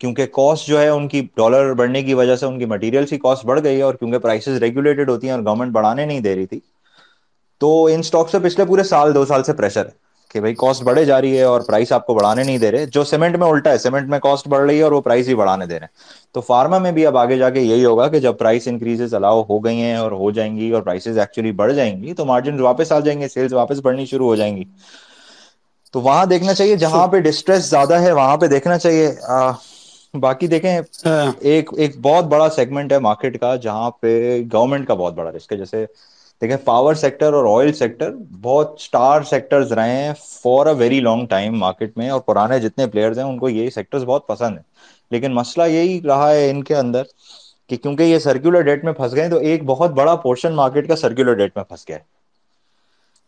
کیونکہ 0.02 0.26
کاسٹ 0.32 0.68
جو 0.68 0.80
ہے 0.80 0.88
ان 0.90 1.08
کی 1.08 1.22
ڈالر 1.36 1.74
بڑھنے 1.76 2.02
کی 2.04 2.14
وجہ 2.14 2.36
سے 2.36 2.46
ان 2.46 2.58
کی 2.60 2.66
مٹیریل 2.68 3.06
کی 3.08 3.18
کاسٹ 3.20 3.46
بڑھ 3.46 3.62
گئی 3.62 3.78
ہے 3.78 3.84
اور 3.84 3.96
کیونکہ 3.96 4.20
پرائسز 4.20 4.58
ریگولیٹڈ 4.60 5.10
ہوتی 5.10 5.28
ہیں 5.28 5.34
اور 5.34 5.44
گورنمنٹ 5.44 5.72
بڑھانے 5.74 6.06
نہیں 6.06 6.20
دے 6.22 6.36
رہی 6.36 6.46
تھی۔ 6.46 6.60
تو 7.62 7.70
ان 7.86 8.00
اسٹاک 8.00 8.30
سے 8.30 8.40
پچھلے 8.40 8.66
پورے 8.66 8.84
سال 8.86 9.14
دو 9.14 9.26
سال 9.26 9.44
سے 9.44 9.54
پریشر 9.54 9.86
ہے۔ 9.86 10.06
کہ 10.32 10.40
بھائی 10.40 10.54
کاسٹ 10.56 10.84
بڑھے 10.84 11.04
جا 11.06 11.20
رہی 11.22 11.38
ہے 11.38 11.44
اور 11.44 11.62
پرائس 11.62 11.92
آپ 11.92 12.06
کو 12.06 12.14
بڑھانے 12.14 12.44
نہیں 12.44 12.58
دے 12.58 12.72
رہے 12.72 12.86
جو 12.88 13.04
سیمنٹ 13.06 13.36
میں 13.36 13.48
الٹا 13.48 13.72
ہے 13.72 13.78
سیمنٹ 13.80 14.10
میں 14.10 14.20
کاسٹ 14.20 14.48
بڑھ 14.48 14.66
رہی 14.66 14.78
ہے 14.78 14.84
اور 14.84 14.92
وہ 14.92 15.02
پرائس 15.02 15.28
ہی 15.28 15.36
بڑھانے 15.36 15.66
دے 15.66 15.80
رہے 15.80 15.86
ہیں۔ 15.86 15.96
تو 16.34 16.42
فارما 16.42 16.78
میں 16.78 16.92
بھی 16.92 17.06
اب 17.08 17.18
آگے 17.18 17.38
جا 17.38 17.50
کے 17.50 17.62
یہی 17.62 17.86
ہوگا 17.86 18.08
کہ 18.08 18.20
جب 18.20 18.38
پرائس 18.38 18.68
انکریزز 18.68 19.14
الاؤ 19.14 19.42
ہو 19.44 19.64
گئی 19.66 19.82
ہیں 19.82 19.96
اور 19.96 20.12
ہو 20.14 20.32
جائیں 20.32 20.56
گی 20.56 20.72
اور 20.72 20.82
پرائسز 20.84 21.18
ایکچولی 21.20 21.52
بڑھ 21.54 21.74
جائیں 21.74 21.92
گی 21.96 22.14
تو 22.14 22.26
مارجن 22.26 22.60
واپس 22.62 22.92
آ 22.92 23.00
جائیں 23.02 23.20
گے 23.22 23.28
سیلس 23.30 23.54
واپس 23.54 23.80
بڑھنی 23.82 24.06
شروع 24.08 24.28
ہو 24.28 24.36
جائیں 24.36 24.56
گی۔ 24.58 24.64
تو 25.94 26.02
وہاں 26.02 26.26
دیکھنا 26.26 26.54
چاہیے 26.54 26.76
جہاں 26.78 27.06
پہ 27.08 27.20
ڈسٹریس 27.22 27.66
زیادہ 27.66 28.00
ہے 28.00 28.12
وہاں 28.14 28.38
پہ 28.38 28.48
دیکھنا 28.48 28.78
چاہیے۔ 28.78 29.12
باقی 30.14 30.48
دیکھیں 30.48 30.70
ایک 31.42 31.70
ایک 31.74 31.98
بہت 32.02 32.26
بڑا 32.26 32.50
سیگمنٹ 32.50 32.92
ہے 32.92 33.00
مارکیٹ 33.00 33.40
کا 33.40 33.56
جہاں 33.58 33.90
پہ 33.94 34.12
گورنمنٹ 34.54 34.88
کا 34.88 34.94
بہت 34.94 35.14
بڑا 35.14 35.32
رسک 35.32 35.52
ہے۔ 35.54 35.58
جیسے 35.58 35.86
دیکھیں 36.42 36.58
پاور 36.66 36.94
سیکٹر 36.94 37.34
اور 37.34 37.46
آئل 37.52 37.72
سیکٹر 37.74 38.12
بہت 38.42 38.74
اسٹار 38.74 39.22
سیکٹرز 39.30 39.72
رہے 39.72 39.96
ہیں 39.96 40.14
for 40.34 40.66
a 40.66 40.74
very 40.74 41.00
long 41.00 41.26
time 41.28 41.58
market 41.60 41.98
میں 41.98 42.10
اور 42.10 42.20
پرانے 42.22 42.60
جتنے 42.60 42.88
پلیئرز 42.88 43.18
ہیں، 43.20 43.26
ان 43.26 43.38
کو 43.38 43.50
یہی 43.50 43.70
سیکٹر 43.70 44.06
بہت 44.06 44.28
پسند 44.28 44.58
ہے 44.58 44.64
لیکن 45.12 45.34
مسئلہ 45.34 45.68
یہی 45.68 46.00
رہا 46.02 46.32
ہے 46.32 46.50
ان 46.50 46.64
کے 46.64 46.76
اندر 46.76 47.04
کہ 47.70 47.78
کیونکہ 47.78 48.04
یہ 48.04 48.20
سرکولر 48.20 48.62
ڈیٹ 48.62 48.84
میں 48.84 48.94
پھنس 48.94 49.16
گئے 49.16 49.30
تو 49.30 49.38
ایک 49.40 49.64
بہت 49.66 49.92
بڑا 49.92 50.16
پورشن 50.18 50.56
مارکیٹ 50.56 50.88
کا 50.88 50.96
سرکولر 50.96 51.34
ڈیٹ 51.34 51.56
میں 51.56 51.64
پھنس 51.64 51.88
گیا 51.88 51.98
ہے۔ 51.98 52.04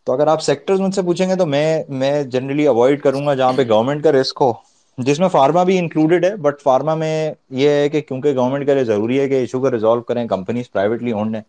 تو 0.06 0.12
اگر 0.12 0.26
آپ 0.26 0.42
سیکٹر 0.42 0.74
مجھ 0.76 0.94
سے 0.94 1.02
پوچھیں 1.02 1.28
گے 1.28 1.34
تو 1.36 1.46
میں 1.46 1.66
میں 1.94 2.22
جنرلی 2.24 2.66
اوائڈ 2.66 3.02
کروں 3.02 3.26
گا 3.26 3.34
جہاں 3.34 3.52
پہ 3.52 3.62
گورنمنٹ 3.68 4.04
کا 4.04 4.12
رسک 4.12 4.38
ہو۔ 4.40 4.52
جس 4.98 5.20
میں 5.20 5.28
فارما 5.28 5.62
بھی 5.62 5.78
انکلوڈیڈ 5.78 6.24
ہے 6.24 6.34
بٹ 6.36 6.60
فارما 6.62 6.94
میں 6.94 7.14
یہ 7.52 7.68
ہے 7.70 7.88
کہ 7.88 8.00
کیونکہ 8.00 8.34
گورنمنٹ 8.36 8.66
کے 8.66 8.74
لیے 8.74 8.84
ضروری 8.84 9.20
ہے 9.20 9.28
کہ 9.28 9.34
ایشو 9.34 9.60
کو 9.60 9.70
ریزالو 9.70 10.00
کریں 10.02 10.26
کمپنیز 10.28 10.70
پرائیویٹلی 10.70 11.10
اونڈ 11.12 11.34
ہیں۔ 11.36 11.42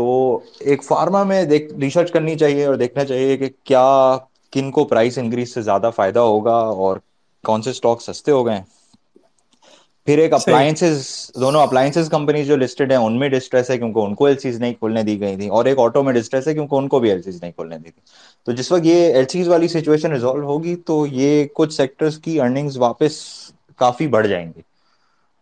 تو 0.00 0.38
ایک 0.60 0.84
فارما 0.84 1.22
میں 1.22 1.42
دیکھ 1.44 1.72
ریسرچ 1.74 2.10
کرنی 2.12 2.36
چاہیے 2.36 2.64
اور 2.64 2.74
دیکھنا 2.74 3.04
چاہیے 3.04 3.36
کہ 3.36 3.48
کیا 3.64 4.16
کن 4.52 4.70
کو 4.70 4.84
پرائس 4.84 5.18
انکریز 5.18 5.52
سے 5.54 5.62
زیادہ 5.62 5.90
فائدہ 5.96 6.18
ہوگا 6.18 6.54
اور 6.76 6.96
کون 7.44 7.62
سے 7.62 7.70
اسٹاک 7.70 8.02
سستے 8.02 8.32
ہو 8.32 8.46
گئے 8.46 8.60
پھر 10.06 10.18
ایک 10.18 10.32
اپلائنسز 10.32 11.10
دونوں 11.40 11.62
اپلائنسز 11.62 12.08
کمپنی 12.10 12.44
جو 12.44 12.56
لسٹڈ 12.56 12.92
ہیں 12.92 12.98
ان 12.98 13.18
میں 13.18 13.28
ڈسٹریس 13.28 13.70
ہے 13.70 13.76
کیونکہ 13.78 13.98
ان 13.98 14.14
کو 14.14 14.26
ایل 14.26 14.38
سیز 14.38 14.60
نہیں 14.60 14.74
کھولنے 14.74 15.02
دی 15.02 15.20
گئی 15.20 15.36
تھی 15.36 15.48
اور 15.48 15.64
ایک 15.64 15.78
آٹو 15.78 16.02
میں 16.02 16.12
ڈسٹریس 16.12 16.48
ہے 16.48 16.54
کیونکہ 16.54 16.74
ان 16.74 16.88
کو 16.88 17.00
بھی 17.00 17.10
ایل 17.10 17.22
سیز 17.22 17.42
نہیں 17.42 17.52
کھولنے 17.52 17.78
دی 17.78 17.90
تھی 17.90 18.00
تو 18.46 18.52
جس 18.52 18.72
وقت 18.72 18.86
یہ 18.86 19.14
ایل 19.14 19.26
سیز 19.28 19.48
والی 19.48 19.68
سچویشن 19.68 20.12
ریزالو 20.12 20.46
ہوگی 20.46 20.74
تو 20.86 21.04
یہ 21.06 21.44
کچھ 21.54 21.74
سیکٹرز 21.74 22.18
کی 22.18 22.40
ارننگز 22.40 22.78
واپس 22.78 23.20
کافی 23.78 24.06
بڑھ 24.06 24.26
جائیں 24.26 24.46
گی 24.46 24.60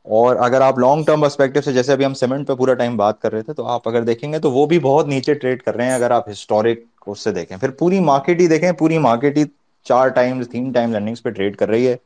اور 0.09 0.37
اگر 0.41 0.61
آپ 0.61 0.79
لانگ 0.79 1.05
ٹرم 1.05 1.21
پرسپیکٹو 1.21 1.61
سے، 1.61 1.73
جیسے 1.73 1.93
ابھی 1.93 2.05
ہم 2.05 2.15
سیمنٹ 2.15 2.47
پہ 2.49 2.55
پورا 2.55 2.75
ٹائم 2.75 2.97
بات 2.97 3.21
کر 3.23 3.33
رہے 3.33 3.43
تھے، 3.43 3.53
تو 3.55 3.67
آپ 3.69 3.89
اگر 3.89 4.03
دیکھیں 4.05 4.33
گے 4.33 4.39
تو 4.39 4.51
وہ 4.53 4.65
بھی 4.67 4.79
بہت 4.81 5.07
نیچے 5.09 5.35
ٹریڈ 5.35 5.63
کر 5.63 5.77
رہے 5.77 5.85
ہیں۔ 5.85 5.95
اگر 5.95 6.11
آپ 6.11 6.29
ہسٹورک 6.31 6.79
اس 7.07 7.21
سے 7.21 7.33
دیکھیں، 7.33 7.57
پھر 7.57 7.71
پوری 7.79 8.01
مارکیٹ 8.03 8.41
ہی 8.41 8.47
دیکھیں، 8.49 8.71
پوری 8.79 8.99
مارکیٹ 9.01 9.37
ہی 9.37 9.45
چار 9.87 10.09
ٹائمز 10.11 10.49
تین 10.49 10.71
ٹائمز 10.73 10.95
ارننگس 10.95 11.23
پہ 11.23 11.31
ٹریڈ 11.31 11.57
کر 11.57 11.69
رہی 11.69 11.87
ہے۔ 11.89 11.97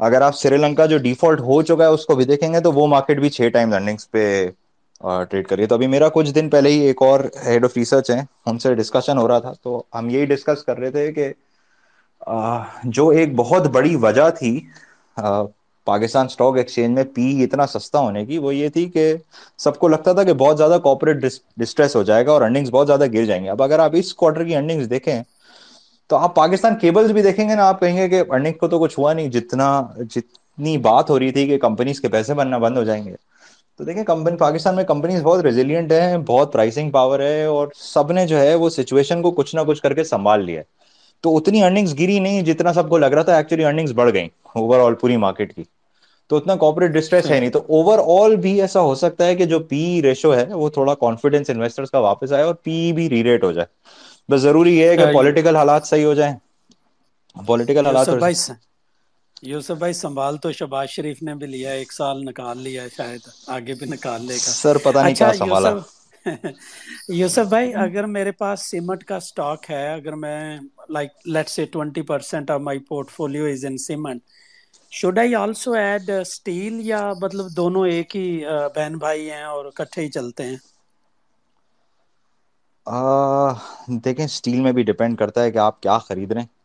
اگر 0.00 0.22
آپ 0.22 0.34
سری 0.36 0.56
لنکا 0.56 0.86
جو 0.86 0.98
ڈیفالٹ 0.98 1.40
ہو 1.40 1.60
چکا 1.62 1.84
ہے، 1.84 1.88
اس 1.90 2.06
کو 2.06 2.14
بھی 2.16 2.24
دیکھیں 2.24 2.52
گے 2.52 2.60
تو 2.60 2.72
وہ 2.72 2.86
مارکیٹ 2.86 3.18
بھی 3.20 3.30
چھ 3.30 3.48
ٹائم 3.52 3.72
ارننگس 3.74 4.10
پہ 4.10 4.24
ٹریڈ 5.30 5.46
کریے 5.48 5.66
تو 5.66 5.74
ابھی 5.74 5.86
میرا 5.86 6.08
کچھ 6.14 6.30
دن 6.30 6.48
پہلے 6.50 6.70
ہی 6.70 6.80
ایک 6.86 7.02
اور 7.02 7.20
ہیڈ 7.46 7.64
آف 7.64 7.76
ریسرچ 7.76 8.10
ہے 8.10 8.20
ان 8.46 8.58
سے 8.58 8.74
ڈسکشن 8.74 9.18
ہو 9.18 9.28
رہا 9.28 9.38
تھا۔ 9.38 9.52
تو 9.54 9.82
ہم 9.94 10.08
یہی 10.10 10.24
ڈسکس 10.26 10.64
کر 10.64 10.78
رہے 10.78 10.90
تھے 10.90 11.12
کہ 11.12 11.32
جو 12.86 13.08
ایک 13.10 13.34
بہت 13.36 13.66
بڑی 13.72 13.94
وجہ 13.98 14.28
تھی 14.30 14.58
پاکستان 15.90 16.26
اسٹاک 16.26 16.56
ایکسچینج 16.56 16.94
میں 16.94 17.04
پی 17.14 17.42
اتنا 17.44 17.66
سستا 17.66 17.98
ہونے 17.98 18.24
کی 18.26 18.38
وہ 18.38 18.54
یہ 18.54 18.68
تھی 18.68 18.88
کہ 18.90 19.12
سب 19.58 19.78
کو 19.78 19.88
لگتا 19.88 20.12
تھا 20.12 20.22
کہ 20.22 20.32
بہت 20.34 20.58
زیادہ 20.58 20.78
کوپریٹ 20.82 21.22
ڈسٹریس 21.56 21.96
ہو 21.96 22.02
جائے 22.02 22.26
گا 22.26 22.32
اور 22.32 22.42
ارننگس 22.42 22.70
بہت 22.70 22.86
زیادہ 22.86 23.06
گر 23.12 23.24
جائیں 23.24 23.42
گے۔ 23.44 23.48
اب 23.50 23.62
اگر 23.62 23.78
آپ 23.78 23.90
اس 23.94 24.14
کوارٹر 24.14 24.44
کی 24.44 24.56
ارننگس 24.56 24.90
دیکھیں 24.90 25.22
تو 26.10 26.16
آپ 26.16 26.34
پاکستان 26.34 26.78
کیبلز 26.78 27.10
بھی 27.12 27.22
دیکھیں 27.22 27.48
گے 27.48 27.54
نا، 27.54 27.68
آپ 27.68 27.80
کہیں 27.80 27.96
گے 27.96 28.08
کہ 28.08 28.22
ارننگ 28.28 28.52
کو 28.52 28.68
تو 28.68 28.78
کچھ 28.80 28.98
ہوا 28.98 29.12
نہیں، 29.12 29.28
جتنا 29.30 29.68
جتنی 30.10 30.76
بات 30.78 31.10
ہو 31.10 31.18
رہی 31.18 31.30
تھی 31.30 31.46
کہ 31.46 31.58
کمپنیز 31.58 32.00
کے 32.00 32.08
پیسے 32.08 32.34
بننا 32.34 32.58
بند 32.58 32.76
ہو 32.76 32.84
جائیں 32.84 33.04
گے۔ 33.04 33.14
تو 33.80 33.84
دیکھیں 33.84 34.02
کمپنی 34.04 34.36
پاکستان 34.36 34.76
میں 34.76 34.84
کمپنیز 34.84 35.22
بہت 35.22 35.40
ریزیلینٹ 35.40 35.92
ہیں، 35.92 36.16
بہت 36.26 36.52
پرائسنگ 36.52 36.90
پاور 36.90 37.20
ہے 37.20 37.44
اور 37.46 37.68
سب 37.74 38.12
نے 38.12 38.26
جو 38.26 38.38
ہے 38.38 38.54
وہ 38.54 38.70
سچویشن 38.70 39.22
کو 39.22 39.30
کچھ 39.30 39.54
نہ 39.54 39.60
کچھ 39.66 39.82
کر 39.82 39.94
کے 39.94 40.04
سنبھال 40.04 40.44
لیا 40.44 40.62
تو 41.24 41.36
اتنی 41.36 41.62
ارننگز 41.62 41.98
گری 41.98 42.18
نہیں 42.18 42.42
جتنا 42.42 42.72
سب 42.72 42.88
کو 42.88 42.98
لگ 42.98 43.06
رہا 43.06 43.22
تھا 43.22 43.36
ایکچولی 43.36 43.64
ارننگز 43.64 43.92
بڑھ 43.92 44.12
گئی 44.12 44.28
اوور 44.54 44.80
آل 44.80 44.94
پوری 44.94 45.16
مارکیٹ 45.16 45.54
کی۔ 45.54 45.62
تو 46.30 46.36
اتنا 46.36 46.54
کارپوریٹ 46.56 46.90
ڈسٹریس 46.92 47.30
ہے 47.30 47.38
نہیں۔ 47.40 47.50
تو 47.50 47.58
اوور 47.68 47.98
آل 48.14 48.36
بھی 48.38 48.60
ایسا 48.60 48.80
ہو 48.82 48.94
سکتا 48.96 49.26
ہے 49.26 49.34
کہ 49.36 49.44
جو 49.46 49.58
پی 49.68 49.80
ریشو 50.02 50.34
ہے 50.34 50.46
وہ 50.52 50.68
تھوڑا 50.70 50.94
کانفیڈینس 50.96 51.50
انویسٹرس 51.50 51.90
کا 51.90 51.98
واپس 52.00 52.32
آئے 52.32 52.44
اور 52.44 52.54
پی 52.62 52.92
بھی 52.92 53.08
ری 53.10 53.22
ریٹ 53.24 53.44
ہو 53.44 53.52
جائے۔ 53.52 53.66
بس 54.28 54.40
ضروری 54.40 54.74
یہ 54.74 54.88
ہے 54.88 54.96
کہ 54.96 55.06
پولیٹیکل 55.12 55.56
حالات 55.56 55.86
صحیح 55.86 56.04
ہو 56.04 56.14
جائیں۔ 56.14 56.34
پولیٹیکل 57.36 57.86
حالات 57.86 58.08
یوسف 58.08 58.16
بھائی 58.16 58.34
یوسف 59.42 59.76
بھائی 59.76 59.92
سنبھال 59.94 60.36
تو 60.38 60.52
شباز 60.52 60.88
شریف 60.88 61.22
نے 61.22 61.34
بھی 61.34 61.46
لیا 61.46 61.70
ایک 61.72 61.92
سال 61.92 62.24
نکال 62.24 62.58
لیا 62.58 62.86
شاید 62.90 63.22
آگے 63.48 63.74
بھی 63.74 63.86
نکال 63.88 64.02
لے 64.22 64.38
گا۔ 64.38 64.54
سر 64.54 64.78
پتہ 64.80 64.98
نہیں 64.98 65.14
اچھا 65.14 65.16
کہاں 65.16 65.32
سنبھالا۔ 65.34 65.70
یوسف 65.70 65.88
یوسف 67.10 67.46
بھائی 67.48 67.72
اگر 67.76 68.06
میرے 68.08 68.32
پاس 68.34 68.70
سیمٹ 68.70 69.04
کا 69.04 69.18
سٹاک 69.22 69.70
ہے 69.70 69.86
اگر 69.88 70.14
میں 70.16 70.40
like 70.88 71.10
let's 71.26 71.48
say 71.48 71.64
twenty 71.68 72.02
percent 72.04 72.50
of 72.50 72.60
my 72.60 72.78
portfolio 73.10 73.46
is 73.46 73.64
in 73.64 73.76
cement 73.78 74.22
should 74.92 75.18
I 75.18 75.34
also 75.36 75.72
add 75.74 76.10
steel 76.12 76.74
یا 76.82 77.00
مطلب 77.22 77.46
دونوں 77.52 77.86
ایک 77.88 78.16
ہی 78.16 78.26
بہن 78.74 78.98
بھائی 78.98 79.30
ہیں 79.30 79.42
اور 79.46 79.70
کٹھے 79.76 80.02
ہی 80.02 80.10
چلتے 80.10 80.44
ہیں 80.44 80.56
دیکھیں 83.98 84.26
سٹیل 84.28 84.60
میں 84.60 84.72
بھی 84.72 84.82
ڈیپینڈ 84.84 85.18
کرتا 85.18 85.42
ہے 85.42 85.50
کہ 85.50 85.58
آپ 85.60 85.80
کیا 85.82 85.98
خرید 86.00 86.32
رہے 86.32 86.40
ہیں 86.40 86.58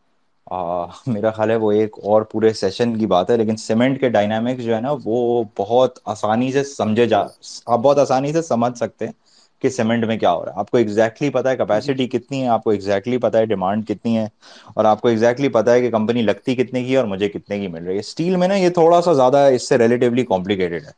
میرا 1.07 1.32
خیال 1.32 1.51
ہے 1.51 1.55
وہ 1.57 1.71
ایک 1.73 1.95
اور 2.03 2.21
پورے 2.30 2.51
سیشن 2.55 2.97
کی 2.97 3.05
بات 3.07 3.30
ہے 3.30 3.38
لیکن 3.38 3.57
سیمنٹ 3.57 3.99
کے 3.99 4.09
ڈائنامکس 4.09 4.63
جو 4.63 4.76
ہے 4.76 4.82
نا 4.82 4.91
وہ 5.03 5.19
بہت 5.57 5.99
آسانی 6.07 6.51
سے 6.51 6.63
سمجھے 6.65 7.05
جا 7.07 7.21
آپ 7.21 7.80
بہت 7.80 7.97
آسانی 7.99 8.34
سے 8.34 8.41
سمجھ 8.43 8.78
سکتے 8.78 9.05
ہیں 9.05 9.13
کہ 9.61 9.69
سیمنٹ 9.69 10.05
میں 10.05 10.17
کیا 10.17 10.31
ہو 10.31 10.43
رہا 10.45 10.53
ہے۔ 10.53 10.59
آپ 10.59 10.69
کو 10.69 10.77
ایگزیکٹلی 10.77 11.29
پتا 11.31 11.49
ہے 11.49 11.57
کیپیسٹی 11.57 12.07
کتنی 12.09 12.41
ہے 12.41 12.47
آپ 12.49 12.63
کو 12.63 12.69
ایگزیکٹلی 12.69 13.17
پتا 13.19 13.37
ہے 13.37 13.45
ڈیمانڈ 13.45 13.85
کتنی 13.85 14.17
ہے 14.17 14.25
اور 14.73 14.85
آپ 14.85 15.01
کو 15.01 15.07
ایگزیکٹلی 15.07 15.49
پتا 15.49 15.73
ہے 15.73 15.81
کہ 15.81 15.89
کمپنی 15.91 16.21
لگتی 16.21 16.55
کتنے 16.55 16.83
کی 16.83 16.91
ہے 16.91 16.97
اور 16.97 17.05
مجھے 17.07 17.29
کتنے 17.29 17.59
کی 17.59 17.67
مل 17.67 17.83
رہی 17.83 17.93
ہے۔ 17.93 17.99
اسٹیل 18.01 18.35
میں 18.35 18.47
نا 18.47 18.55
یہ 18.55 18.69
تھوڑا 18.71 19.01
سا 19.01 19.13
زیادہ 19.13 19.37
اس 19.53 19.67
سے 19.67 19.77
ریلیٹیولی 19.77 20.25
کمپلیکیٹڈ 20.25 20.85
ہے۔ 20.85 20.91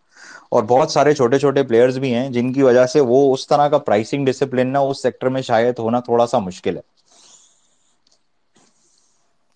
اور 0.51 0.63
بہت 0.65 0.91
سارے 0.91 1.13
چھوٹے 1.13 1.39
چھوٹے 1.39 1.63
پلیئرز 1.63 1.97
بھی 1.99 2.13
ہیں 2.13 2.29
جن 2.29 2.51
کی 2.53 2.63
وجہ 2.63 2.85
سے 2.87 2.99
وہ 3.03 3.33
اس 3.33 3.47
طرح 3.47 3.67
کا 3.67 3.77
پرائسنگ 3.79 4.25
ڈسپلن 4.25 4.67
نہ 4.67 4.85
اس 4.85 5.01
سیکٹر 5.01 5.29
میں 5.29 5.41
شاید 5.43 5.79
ہونا 5.79 5.99
تھوڑا 6.01 6.27
سا 6.27 6.39
مشکل 6.39 6.77
ہے۔ 6.77 6.81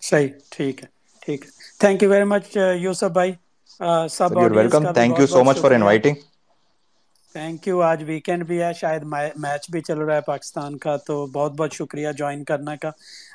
صحیح 0.02 0.28
ٹھیک 0.50 0.82
ہے 0.82 0.88
ٹھیک 1.22 1.40
ہے۔ 1.42 1.50
Thank 1.80 2.02
you 2.02 2.10
very 2.10 2.24
much 2.26 2.44
Yousuf 2.78 3.10
بھائی 3.12 3.32
سب 4.10 4.38
آڈینس 4.38 4.52
ویلکم 4.52 4.78
کا 4.78 4.92
بھی 4.92 5.02
تھینک 5.02 5.18
یو 5.18 5.26
بہت 5.26 5.28
سو 5.28 5.42
بہت 5.42 5.44
مچ 5.44 5.58
فار 5.58 5.70
شکریہ۔ 5.70 5.72
انوائٹنگ 5.72 6.14
تھینک 7.32 7.66
یو 7.68 7.80
آج 7.82 8.02
ویکینڈ 8.06 8.44
بھی 8.46 8.62
ہے. 8.62 8.72
شاید 8.74 9.02
میچ 9.36 9.70
بھی 9.70 9.80
چل 9.80 9.98
رہا 9.98 10.16
ہے 10.16 10.20
پاکستان 10.26 10.76
کا 10.78 10.96
تو 11.06 11.14
بہت 11.28 11.52
بہت 11.52 11.72
شکریہ 11.72 12.12
جوائن 12.18 12.44
کرنے 12.44 12.76
کا. 12.76 12.90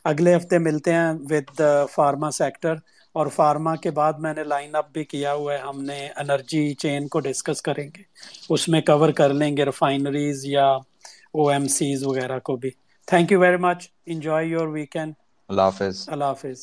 اگلے 0.06 0.36
ہفتے 0.36 0.58
ملتے 0.60 0.94
ہیں 0.94 1.12
ود 1.30 1.62
فارما 1.92 2.32
سیکٹر 2.32 2.76
اور 3.16 3.28
فارما 3.36 3.76
کے 3.84 3.92
بعد 3.92 4.14
میں 4.20 4.34
نے 4.34 4.44
لائن 4.44 4.76
اپ 4.76 4.92
بھی 4.94 5.04
کیا 5.06 5.34
ہوا 5.34 5.54
ہے. 5.54 5.60
ہم 5.60 5.82
نے 5.84 6.08
انرجی 6.16 6.74
چین 6.76 7.08
کو 7.08 7.20
ڈسکس 7.20 7.62
کریں 7.62 7.88
گے. 7.88 8.04
اس 8.50 8.68
میں 8.70 8.82
کور 8.82 9.12
کر 9.12 9.34
لیں 9.34 9.56
گے 9.58 9.66
ریفائنریز 9.66 10.46
یا 10.46 10.68
او 11.34 11.48
ایم 11.50 11.68
سیز 11.70 12.04
وغیرہ 12.04 12.40
کو 12.40 12.56
بھی. 12.56 12.70
Thank 13.08 13.32
you 13.32 13.40
very 13.40 13.58
much 13.58 13.80
enjoy 14.06 14.46
your 14.48 14.68
weekend 14.70 15.14
اللہ 15.50 15.62
حافظ. 15.64 16.08
اللہ 16.08 16.26
حافظ. 16.26 16.60